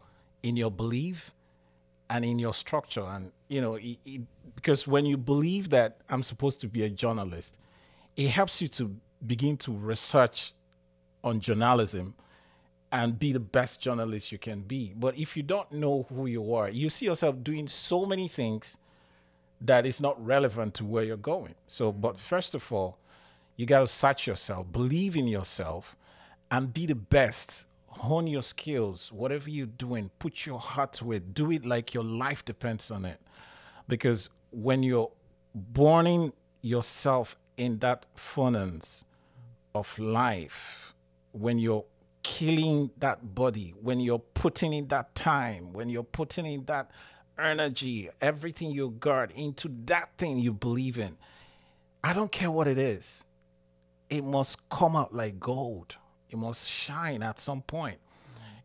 in 0.43 0.57
your 0.57 0.71
belief 0.71 1.33
and 2.11 2.25
in 2.25 2.39
your 2.39 2.55
structure. 2.55 3.03
And, 3.03 3.33
you 3.49 3.61
know, 3.61 3.75
it, 3.75 3.97
it, 4.05 4.21
because 4.55 4.87
when 4.87 5.07
you 5.07 5.17
believe 5.17 5.71
that 5.71 5.97
I'm 6.09 6.23
supposed 6.23 6.61
to 6.61 6.69
be 6.69 6.85
a 6.85 6.91
journalist, 6.91 7.57
it 8.17 8.29
helps 8.29 8.61
you 8.61 8.69
to 8.69 8.95
begin 9.27 9.57
to 9.57 9.73
research 9.73 10.53
on 11.25 11.41
journalism 11.41 12.15
and 12.95 13.19
be 13.19 13.33
the 13.33 13.41
best 13.41 13.81
journalist 13.81 14.31
you 14.31 14.39
can 14.39 14.61
be. 14.61 14.93
But 14.97 15.19
if 15.19 15.37
you 15.37 15.43
don't 15.43 15.71
know 15.73 16.07
who 16.09 16.27
you 16.27 16.55
are, 16.55 16.71
you 16.71 16.89
see 16.89 17.07
yourself 17.07 17.43
doing 17.43 17.67
so 17.67 18.07
many 18.07 18.29
things 18.29 18.79
that 19.61 19.85
is 19.85 20.01
not 20.01 20.25
relevant 20.25 20.75
to 20.75 20.85
where 20.85 21.03
you're 21.03 21.17
going. 21.17 21.57
So, 21.67 21.91
but 21.91 22.21
first 22.21 22.55
of 22.55 22.73
all, 22.73 22.99
you 23.57 23.67
got 23.67 23.81
to 23.81 23.89
search 23.89 24.29
yourself, 24.29 24.71
believe 24.71 25.17
in 25.17 25.27
yourself, 25.27 25.97
and 26.53 26.73
be 26.73 26.87
the 26.87 26.95
best. 26.95 27.67
Hone 27.89 28.29
your 28.29 28.43
skills, 28.43 29.11
whatever 29.13 29.51
you're 29.51 29.67
doing, 29.67 30.13
put 30.21 30.47
your 30.47 30.61
heart 30.61 30.93
to 30.95 31.11
it. 31.11 31.35
Do 31.35 31.51
it 31.51 31.67
like 31.67 31.95
your 31.95 32.05
life 32.05 32.45
depends 32.45 32.93
on 32.93 33.05
it. 33.05 33.21
Because 33.89 34.31
when 34.53 34.85
you're 34.85 35.11
burning 35.53 36.33
yourself 36.63 37.37
in 37.57 37.79
that 37.79 38.07
furnace 38.15 39.05
of 39.75 39.99
life, 39.99 40.95
when 41.33 41.59
you're 41.59 41.85
killing 42.25 42.91
that 42.99 43.37
body, 43.37 43.73
when 43.81 44.01
you're 44.01 44.19
putting 44.19 44.73
in 44.73 44.89
that 44.89 45.15
time, 45.15 45.73
when 45.73 45.89
you're 45.89 46.03
putting 46.03 46.47
in 46.47 46.65
that 46.65 46.91
energy, 47.39 48.09
everything 48.21 48.73
you 48.73 48.91
guard 48.99 49.31
into 49.37 49.71
that 49.85 50.09
thing 50.19 50.39
you 50.39 50.53
believe 50.53 50.99
in, 50.99 51.17
I 52.03 52.13
don't 52.13 52.33
care 52.33 52.51
what 52.51 52.67
it 52.67 52.79
is, 52.79 53.23
it 54.11 54.25
must 54.25 54.69
come 54.69 54.97
out 54.97 55.15
like 55.15 55.39
gold. 55.39 55.97
It 56.31 56.39
must 56.39 56.69
shine 56.69 57.23
at 57.23 57.39
some 57.39 57.63
point. 57.63 57.99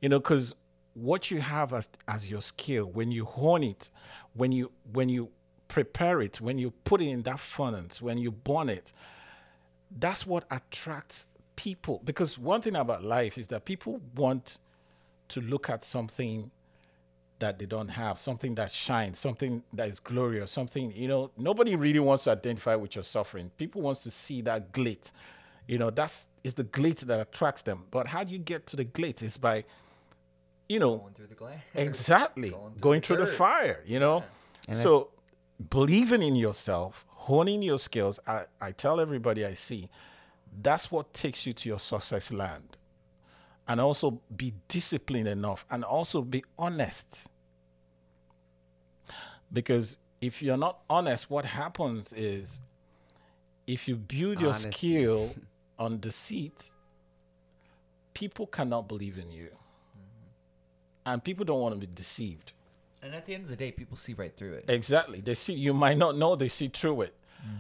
You 0.02 0.10
know, 0.10 0.20
because 0.20 0.56
what 0.94 1.30
you 1.30 1.42
have 1.42 1.74
as, 1.74 1.88
as 2.08 2.30
your 2.30 2.42
skill, 2.42 2.86
when 2.86 3.12
you 3.12 3.26
hone 3.26 3.64
it, 3.64 3.92
when 4.34 4.52
you 4.52 4.72
when 4.92 5.10
you 5.10 5.30
prepare 5.68 6.22
it, 6.22 6.42
when 6.42 6.58
you 6.58 6.72
put 6.84 7.02
it 7.02 7.08
in 7.08 7.22
that 7.24 7.40
furnace, 7.40 8.02
when 8.02 8.18
you 8.18 8.32
burn 8.32 8.70
it, 8.70 8.92
that's 9.92 10.26
what 10.26 10.46
attracts 10.50 11.28
people. 11.60 12.02
Because 12.06 12.38
one 12.38 12.62
thing 12.62 12.76
about 12.76 13.04
life 13.04 13.38
is 13.38 13.48
that 13.50 13.66
people 13.66 14.00
want 14.16 14.58
to 15.28 15.42
look 15.42 15.70
at 15.70 15.84
something 15.84 16.52
that 17.40 17.58
they 17.60 17.66
don't 17.66 17.90
have, 17.90 18.18
something 18.20 18.56
that 18.56 18.72
shines, 18.72 19.20
something 19.20 19.64
that 19.74 19.88
is 19.90 20.00
glorious, 20.00 20.52
something, 20.52 20.92
you 20.96 21.08
know, 21.08 21.32
nobody 21.38 21.76
really 21.76 22.00
wants 22.00 22.24
to 22.26 22.32
identify 22.32 22.76
with 22.76 22.96
your 22.96 23.04
suffering. 23.04 23.52
People 23.58 23.82
wants 23.82 24.02
to 24.04 24.12
see 24.12 24.42
that 24.42 24.72
glit. 24.72 25.12
You 25.68 25.78
know, 25.78 25.90
that's 25.90 26.26
is 26.44 26.54
the 26.54 26.64
glit 26.64 27.00
that 27.02 27.20
attracts 27.20 27.62
them. 27.64 27.84
But 27.92 28.08
how 28.08 28.24
do 28.24 28.32
you 28.32 28.40
get 28.40 28.66
to 28.68 28.76
the 28.78 28.86
glit? 28.86 29.22
Is 29.22 29.38
by, 29.38 29.66
you 30.70 30.80
know, 30.80 30.98
Going 30.98 31.14
through 31.14 31.28
the 31.28 31.36
glass. 31.36 31.60
exactly 31.76 32.50
Going 32.52 32.72
through 32.74 32.82
going 32.82 33.02
the 33.02 33.06
through 33.08 33.18
the 33.18 33.26
dirt. 33.26 33.38
fire 33.38 33.84
you 33.86 34.00
know 34.00 34.24
And 34.70 34.80
I- 34.80 34.84
so 34.84 35.10
believing 35.70 36.22
in 36.24 36.36
yourself 36.36 37.06
honing 37.30 37.62
your 37.62 37.78
skills 37.78 38.20
I, 38.26 38.46
I 38.62 38.72
tell 38.72 39.00
everybody 39.02 39.46
i 39.46 39.54
see 39.54 39.90
that's 40.62 40.92
what 40.92 41.14
takes 41.14 41.46
you 41.46 41.54
to 41.54 41.70
your 41.70 41.80
success 41.80 42.32
land. 42.32 42.78
And 43.68 43.80
also 43.80 44.22
be 44.36 44.54
disciplined 44.68 45.28
enough 45.28 45.66
and 45.70 45.84
also 45.84 46.22
be 46.22 46.44
honest. 46.58 47.28
Because 49.54 49.98
if 50.22 50.42
you're 50.42 50.58
not 50.58 50.80
honest 50.90 51.30
what 51.30 51.46
happens 51.46 52.12
is 52.14 52.62
if 53.68 53.88
you 53.88 53.96
build 53.96 54.42
your 54.42 54.50
Honesty. 54.50 54.72
skill 54.72 55.36
on 55.80 56.00
deceit 56.00 56.72
people 58.14 58.48
cannot 58.48 58.88
believe 58.88 59.18
in 59.18 59.32
you. 59.32 59.48
And 61.06 61.24
people 61.24 61.46
don't 61.46 61.62
want 61.62 61.74
to 61.76 61.80
be 61.80 61.88
deceived. 61.94 62.52
And 63.02 63.16
at 63.16 63.26
the 63.26 63.34
end 63.34 63.46
of 63.46 63.50
the 63.50 63.56
day, 63.56 63.72
people 63.72 63.96
see 63.96 64.14
right 64.14 64.36
through 64.36 64.54
it. 64.56 64.66
exactly. 64.68 65.22
They 65.22 65.36
see 65.36 65.54
you 65.54 65.74
might 65.74 65.98
not 65.98 66.18
know 66.18 66.36
they 66.36 66.50
see 66.50 66.68
through 66.68 67.04
it 67.04 67.16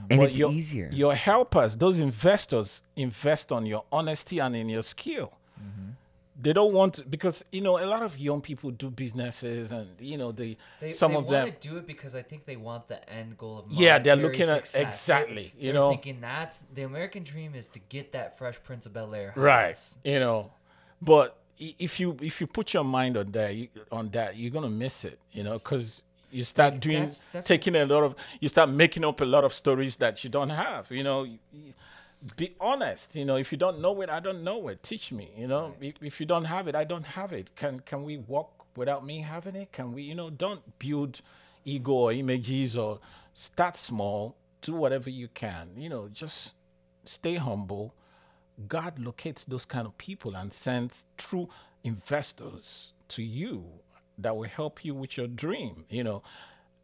And 0.09 0.19
But 0.19 0.29
it's 0.29 0.37
your, 0.37 0.51
easier. 0.51 0.89
your 0.91 1.15
helpers 1.15 1.77
those 1.77 1.99
investors 1.99 2.81
invest 2.95 3.51
on 3.51 3.65
your 3.65 3.83
honesty 3.91 4.39
and 4.39 4.55
in 4.55 4.67
your 4.69 4.81
skill 4.83 5.33
mm-hmm. 5.59 5.91
they 6.41 6.53
don't 6.53 6.73
want 6.73 6.93
to, 6.95 7.03
because 7.05 7.43
you 7.51 7.61
know 7.61 7.77
a 7.77 7.85
lot 7.85 8.01
of 8.01 8.17
young 8.17 8.41
people 8.41 8.71
do 8.71 8.89
businesses 8.89 9.71
and 9.71 9.87
you 9.99 10.17
know 10.17 10.31
they, 10.31 10.57
They, 10.79 10.91
some 10.91 11.11
they 11.11 11.17
of 11.19 11.27
them 11.29 11.51
do 11.59 11.77
it 11.77 11.85
because 11.87 12.15
I 12.15 12.21
think 12.23 12.45
they 12.45 12.55
want 12.55 12.87
the 12.87 12.99
end 13.09 13.37
goal 13.37 13.59
of 13.59 13.65
Yeah, 13.71 13.99
they're 13.99 14.15
monetary 14.15 14.31
looking 14.45 14.49
at- 14.55 14.67
success. 14.67 14.71
They're- 14.73 14.87
exactly, 14.87 15.53
you 15.57 15.65
they're 15.65 15.73
know. 15.81 15.89
thinking 15.89 16.21
that's 16.21 16.59
the 16.73 16.83
American 16.83 17.23
dream 17.23 17.55
is 17.55 17.69
to 17.69 17.79
get 17.89 18.11
that 18.13 18.37
Fresh 18.37 18.57
Prince 18.63 18.85
of 18.85 18.93
Bel 18.93 19.13
Air. 19.13 19.33
right 19.35 19.77
you 20.03 20.19
know 20.19 20.51
but 21.01 21.37
if 21.59 21.99
you 21.99 22.15
if 22.21 22.39
you 22.41 22.47
put 22.47 22.73
your 22.73 22.83
mind 22.85 23.17
on 23.17 23.27
that 23.31 23.53
you, 23.55 23.67
on 23.91 24.09
that 24.11 24.37
you're 24.37 24.51
gonna 24.51 24.69
miss 24.69 25.03
it 25.05 25.19
you 25.33 25.43
know 25.43 25.53
because 25.59 26.01
you 26.31 26.43
start 26.43 26.73
Like, 26.75 26.81
doing 26.81 26.99
that's- 26.99 27.23
that's- 27.31 27.47
taking 27.47 27.75
a 27.75 27.85
lot 27.85 28.03
of 28.03 28.15
you 28.39 28.49
start 28.49 28.69
making 28.69 29.03
up 29.05 29.19
a 29.21 29.25
lot 29.25 29.43
of 29.43 29.53
stories 29.53 29.95
that 29.97 30.23
you 30.23 30.29
don't 30.29 30.49
have 30.49 30.89
you 30.91 31.03
know? 31.03 31.25
Be 32.35 32.53
honest 32.59 33.15
you 33.15 33.23
know 33.25 33.37
if 33.37 33.51
you 33.51 33.57
don't 33.57 33.79
know 33.79 34.01
it 34.01 34.09
i 34.09 34.19
don't 34.19 34.43
know 34.43 34.67
it. 34.67 34.83
Teach 34.83 35.11
me 35.11 35.29
you 35.37 35.47
know? 35.47 35.73
If, 35.79 35.95
if 36.01 36.19
you 36.19 36.25
don't 36.25 36.45
have 36.45 36.67
it 36.67 36.75
i 36.75 36.83
don't 36.83 37.05
have 37.17 37.31
it. 37.31 37.55
Can 37.55 37.79
can 37.79 38.03
we 38.03 38.17
walk 38.17 38.65
without 38.75 39.05
me 39.05 39.21
having 39.21 39.55
it? 39.55 39.71
Can 39.71 39.93
we 39.93 40.01
you 40.03 40.15
know 40.15 40.29
don't 40.29 40.61
build 40.79 41.21
ego 41.65 41.91
or 41.93 42.11
images 42.13 42.75
or 42.77 42.99
start 43.33 43.77
small. 43.77 44.35
Do 44.61 44.73
whatever 44.73 45.09
you 45.09 45.29
can 45.29 45.69
you 45.77 45.89
know 45.89 46.09
just 46.09 46.51
stay 47.05 47.35
humble. 47.35 47.93
God 48.67 48.99
locates 48.99 49.45
those 49.45 49.63
kind 49.63 49.87
of 49.87 49.97
people 49.97 50.35
and 50.35 50.51
sends 50.51 51.05
true 51.17 51.47
investors 51.85 52.91
to 53.07 53.23
you 53.23 53.63
that 54.21 54.35
will 54.35 54.49
help 54.49 54.83
you 54.85 54.93
with 54.93 55.17
your 55.17 55.27
dream, 55.27 55.85
you 55.89 56.03
know. 56.03 56.23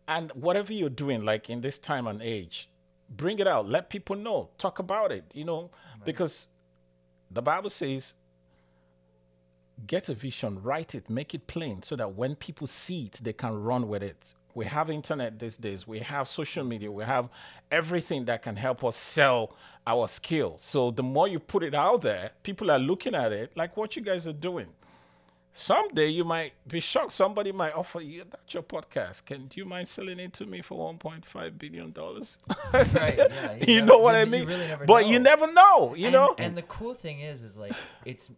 And 0.08 0.32
whatever 0.34 0.72
you're 0.74 0.90
doing, 0.90 1.26
like 1.26 1.50
in 1.50 1.62
this 1.62 1.80
time 1.80 2.08
and 2.08 2.22
age, 2.22 2.70
bring 3.10 3.40
it 3.40 3.48
out. 3.48 3.68
Let 3.68 3.90
people 3.90 4.16
know. 4.16 4.50
Talk 4.58 4.80
about 4.80 5.12
it, 5.12 5.26
you 5.34 5.46
know, 5.46 5.72
because 6.04 6.48
the 7.32 7.42
Bible 7.42 7.70
says, 7.70 8.14
get 9.88 10.10
a 10.10 10.14
vision, 10.14 10.62
write 10.62 10.96
it, 10.96 11.10
make 11.10 11.34
it 11.34 11.48
plain 11.48 11.84
so 11.84 11.96
that 11.96 12.16
when 12.16 12.36
people 12.36 12.68
see 12.68 13.06
it, 13.06 13.20
they 13.22 13.34
can 13.34 13.62
run 13.62 13.88
with 13.88 14.04
it. 14.04 14.34
We 14.54 14.66
have 14.66 14.90
internet 14.90 15.38
these 15.38 15.58
days, 15.58 15.86
we 15.86 16.00
have 16.00 16.30
social 16.30 16.64
media, 16.64 16.90
we 16.90 17.04
have 17.04 17.28
everything 17.72 18.24
that 18.26 18.42
can 18.42 18.56
help 18.56 18.86
us 18.86 18.96
sell 18.96 19.54
our 19.86 20.08
skills. 20.08 20.64
So 20.64 20.92
the 20.92 21.04
more 21.04 21.28
you 21.28 21.40
put 21.40 21.62
it 21.62 21.74
out 21.74 22.02
there, 22.02 22.32
people 22.42 22.72
are 22.72 22.80
looking 22.80 23.14
at 23.14 23.34
it 23.34 23.52
like 23.58 23.76
what 23.76 23.98
you 23.98 24.02
guys 24.02 24.26
are 24.26 24.34
doing. 24.34 24.68
Someday 25.58 26.10
you 26.10 26.26
might 26.26 26.52
be 26.68 26.82
shocked. 26.82 27.14
Somebody 27.14 27.54
might 27.54 27.74
offer 27.74 28.02
you 28.02 28.26
that's 28.30 28.54
your 28.54 28.62
podcast. 28.64 29.24
Can 29.24 29.48
do 29.48 29.58
you 29.62 29.66
mind 29.66 29.88
selling 29.88 30.20
it 30.20 30.34
to 30.34 30.46
me 30.46 30.62
for 30.62 30.94
1.5 30.94 31.58
billion 31.58 31.92
dollars? 31.94 32.38
Right, 32.74 33.16
yeah, 33.18 33.54
you, 33.62 33.74
you 33.76 33.80
never- 33.80 33.86
know 33.88 34.00
what 34.00 34.16
you- 34.16 34.20
I 34.20 34.24
you 34.26 34.32
mean? 34.32 34.48
really 34.48 34.68
never 34.68 34.86
but 34.86 35.06
you 35.08 35.18
never 35.20 35.52
know. 35.54 35.96
You 35.96 36.08
and, 36.08 36.14
know. 36.14 36.36
And 36.38 36.58
the 36.58 36.62
cool 36.64 36.94
thing 36.94 37.22
is, 37.22 37.42
is 37.42 37.56
like 37.56 37.72
it's, 38.04 38.30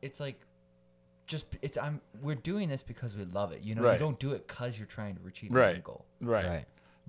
it's 0.00 0.20
like, 0.20 0.38
just 1.26 1.46
it's 1.62 1.76
I'm 1.76 2.00
we're 2.22 2.34
doing 2.36 2.68
this 2.68 2.82
because 2.84 3.16
we 3.16 3.24
love 3.24 3.50
it. 3.52 3.62
You 3.62 3.74
know, 3.74 3.82
Right. 3.82 3.94
you 3.94 3.98
don't 3.98 4.18
do 4.20 4.32
it 4.32 4.46
because 4.46 4.78
you're 4.78 4.86
trying 4.86 5.16
to 5.16 5.26
achieve 5.26 5.52
Right. 5.52 5.74
an 5.76 5.82
goal. 5.82 6.04
right. 6.20 6.46
Right. 6.46 6.64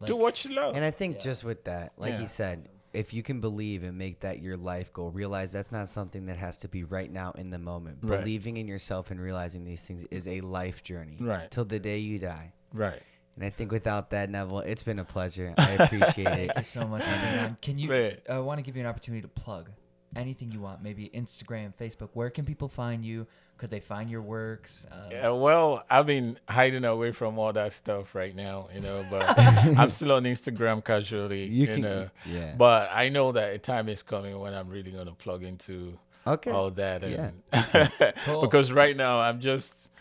Do 0.05 0.15
what 0.15 0.43
you 0.43 0.55
love. 0.55 0.75
And 0.75 0.83
I 0.83 0.89
think 0.91 1.17
Yeah. 1.17 1.21
just 1.21 1.43
with 1.43 1.63
that, 1.65 1.93
like 1.97 2.13
Yeah. 2.13 2.21
you 2.21 2.27
said, 2.27 2.67
if 2.93 3.13
you 3.13 3.23
can 3.23 3.41
believe 3.41 3.83
and 3.83 3.97
make 3.97 4.19
that 4.21 4.41
your 4.41 4.55
life 4.55 4.93
goal, 4.93 5.09
realize 5.11 5.51
that's 5.51 5.71
not 5.71 5.89
something 5.89 6.27
that 6.27 6.37
has 6.37 6.57
to 6.57 6.67
be 6.67 6.83
right 6.83 7.11
now 7.11 7.31
in 7.31 7.49
the 7.49 7.57
moment. 7.57 7.97
Right. 8.01 8.19
Believing 8.19 8.57
in 8.57 8.67
yourself 8.67 9.11
and 9.11 9.19
realizing 9.19 9.65
these 9.65 9.81
things 9.81 10.03
is 10.11 10.27
a 10.27 10.41
life 10.41 10.83
journey. 10.83 11.17
Right. 11.19 11.49
Till 11.49 11.65
the 11.65 11.79
day 11.79 11.97
you 11.97 12.19
die. 12.19 12.53
right. 12.73 13.01
And 13.35 13.43
I 13.43 13.49
think 13.49 13.71
without 13.71 14.11
that, 14.11 14.29
Neville, 14.29 14.59
it's 14.59 14.83
been 14.83 14.99
a 14.99 15.03
pleasure. 15.03 15.55
I 15.57 15.71
appreciate 15.71 16.27
it. 16.27 16.35
Thank 16.35 16.51
you 16.55 16.63
so 16.63 16.85
much 16.87 17.01
for 17.01 17.09
being 17.09 17.39
on. 17.39 17.57
Can 17.63 17.79
you? 17.79 17.89
Man. 17.89 18.17
I 18.29 18.37
want 18.37 18.59
to 18.59 18.61
give 18.61 18.75
you 18.75 18.83
an 18.83 18.87
opportunity 18.87 19.23
to 19.23 19.27
plug 19.27 19.71
anything 20.15 20.51
you 20.51 20.59
want. 20.61 20.83
Maybe 20.83 21.09
Instagram, 21.13 21.73
Facebook. 21.79 22.09
Where 22.13 22.29
can 22.29 22.45
people 22.45 22.67
find 22.67 23.03
you? 23.05 23.27
Could 23.57 23.69
they 23.69 23.79
find 23.79 24.09
your 24.09 24.21
works? 24.21 24.85
Um, 24.91 25.11
Yeah, 25.11 25.29
well, 25.29 25.83
I've 25.89 26.05
been 26.07 26.37
hiding 26.49 26.83
away 26.85 27.11
from 27.11 27.37
all 27.37 27.53
that 27.53 27.71
stuff 27.73 28.13
right 28.15 28.35
now, 28.35 28.67
you 28.73 28.81
know, 28.81 29.05
but 29.09 29.37
I'm 29.79 29.89
still 29.91 30.11
on 30.13 30.23
Instagram 30.23 30.83
casually, 30.83 31.43
You 31.45 31.61
you, 31.61 31.67
can- 31.67 31.81
know. 31.81 32.09
yeah. 32.25 32.55
But 32.57 32.89
I 32.91 33.09
know 33.09 33.31
that 33.31 33.53
a 33.53 33.59
time 33.59 33.89
is 33.89 34.01
coming 34.03 34.37
when 34.39 34.53
I'm 34.53 34.69
really 34.69 34.91
going 34.91 35.05
to 35.07 35.13
plug 35.13 35.43
into 35.43 35.97
Okay. 36.25 36.51
all 36.51 36.71
that. 36.71 37.03
Yeah. 37.03 37.31
And 37.51 37.91
Cool. 38.25 38.41
because 38.41 38.71
right 38.71 38.97
now 38.97 39.19
I'm 39.21 39.39
just, 39.39 39.91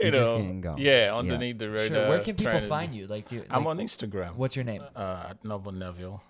you 0.00 0.06
You're 0.12 0.20
know, 0.20 0.36
getting 0.38 0.60
going. 0.60 0.78
yeah, 0.78 1.12
underneath 1.14 1.58
the 1.58 1.70
radar. 1.70 1.86
Sure. 1.88 2.08
Where 2.10 2.20
can 2.20 2.36
people 2.36 2.52
trying 2.52 2.62
to 2.62 2.68
find 2.68 2.92
do- 2.92 2.98
you? 2.98 3.06
Like, 3.08 3.26
do 3.28 3.42
I'm 3.50 3.66
on 3.66 3.78
Instagram. 3.78 4.34
What's 4.36 4.54
your 4.54 4.64
name? 4.66 4.82
Uh, 4.94 5.28
at 5.30 5.44
Noble 5.44 5.72
Neville. 5.72 6.22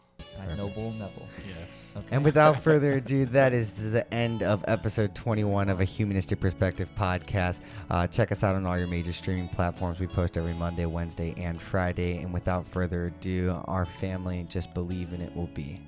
Noble 0.56 0.92
Neville. 0.92 1.28
Yes. 1.46 1.70
Okay. 1.96 2.06
And 2.10 2.24
without 2.24 2.62
further 2.62 2.94
ado, 2.94 3.26
that 3.26 3.52
is 3.52 3.90
the 3.90 4.12
end 4.12 4.42
of 4.42 4.64
episode 4.68 5.14
21 5.14 5.68
of 5.68 5.80
a 5.80 5.84
Humanistic 5.84 6.40
Perspective 6.40 6.88
podcast. 6.96 7.60
Uh, 7.90 8.06
check 8.06 8.30
us 8.32 8.44
out 8.44 8.54
on 8.54 8.66
all 8.66 8.78
your 8.78 8.86
major 8.88 9.12
streaming 9.12 9.48
platforms. 9.48 9.98
We 9.98 10.06
post 10.06 10.36
every 10.36 10.54
Monday, 10.54 10.86
Wednesday, 10.86 11.34
and 11.36 11.60
Friday. 11.60 12.18
And 12.18 12.32
without 12.32 12.66
further 12.68 13.06
ado, 13.06 13.60
our 13.66 13.84
family, 13.84 14.46
just 14.48 14.72
believe 14.74 15.12
in 15.12 15.20
it 15.20 15.34
will 15.34 15.48
be. 15.48 15.78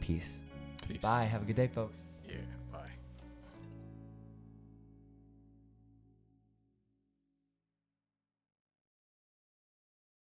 Peace. 0.00 0.38
Peace. 0.88 1.00
Bye. 1.00 1.24
Have 1.24 1.42
a 1.42 1.44
good 1.44 1.56
day, 1.56 1.68
folks. 1.68 1.98
Yeah. 1.98 2.11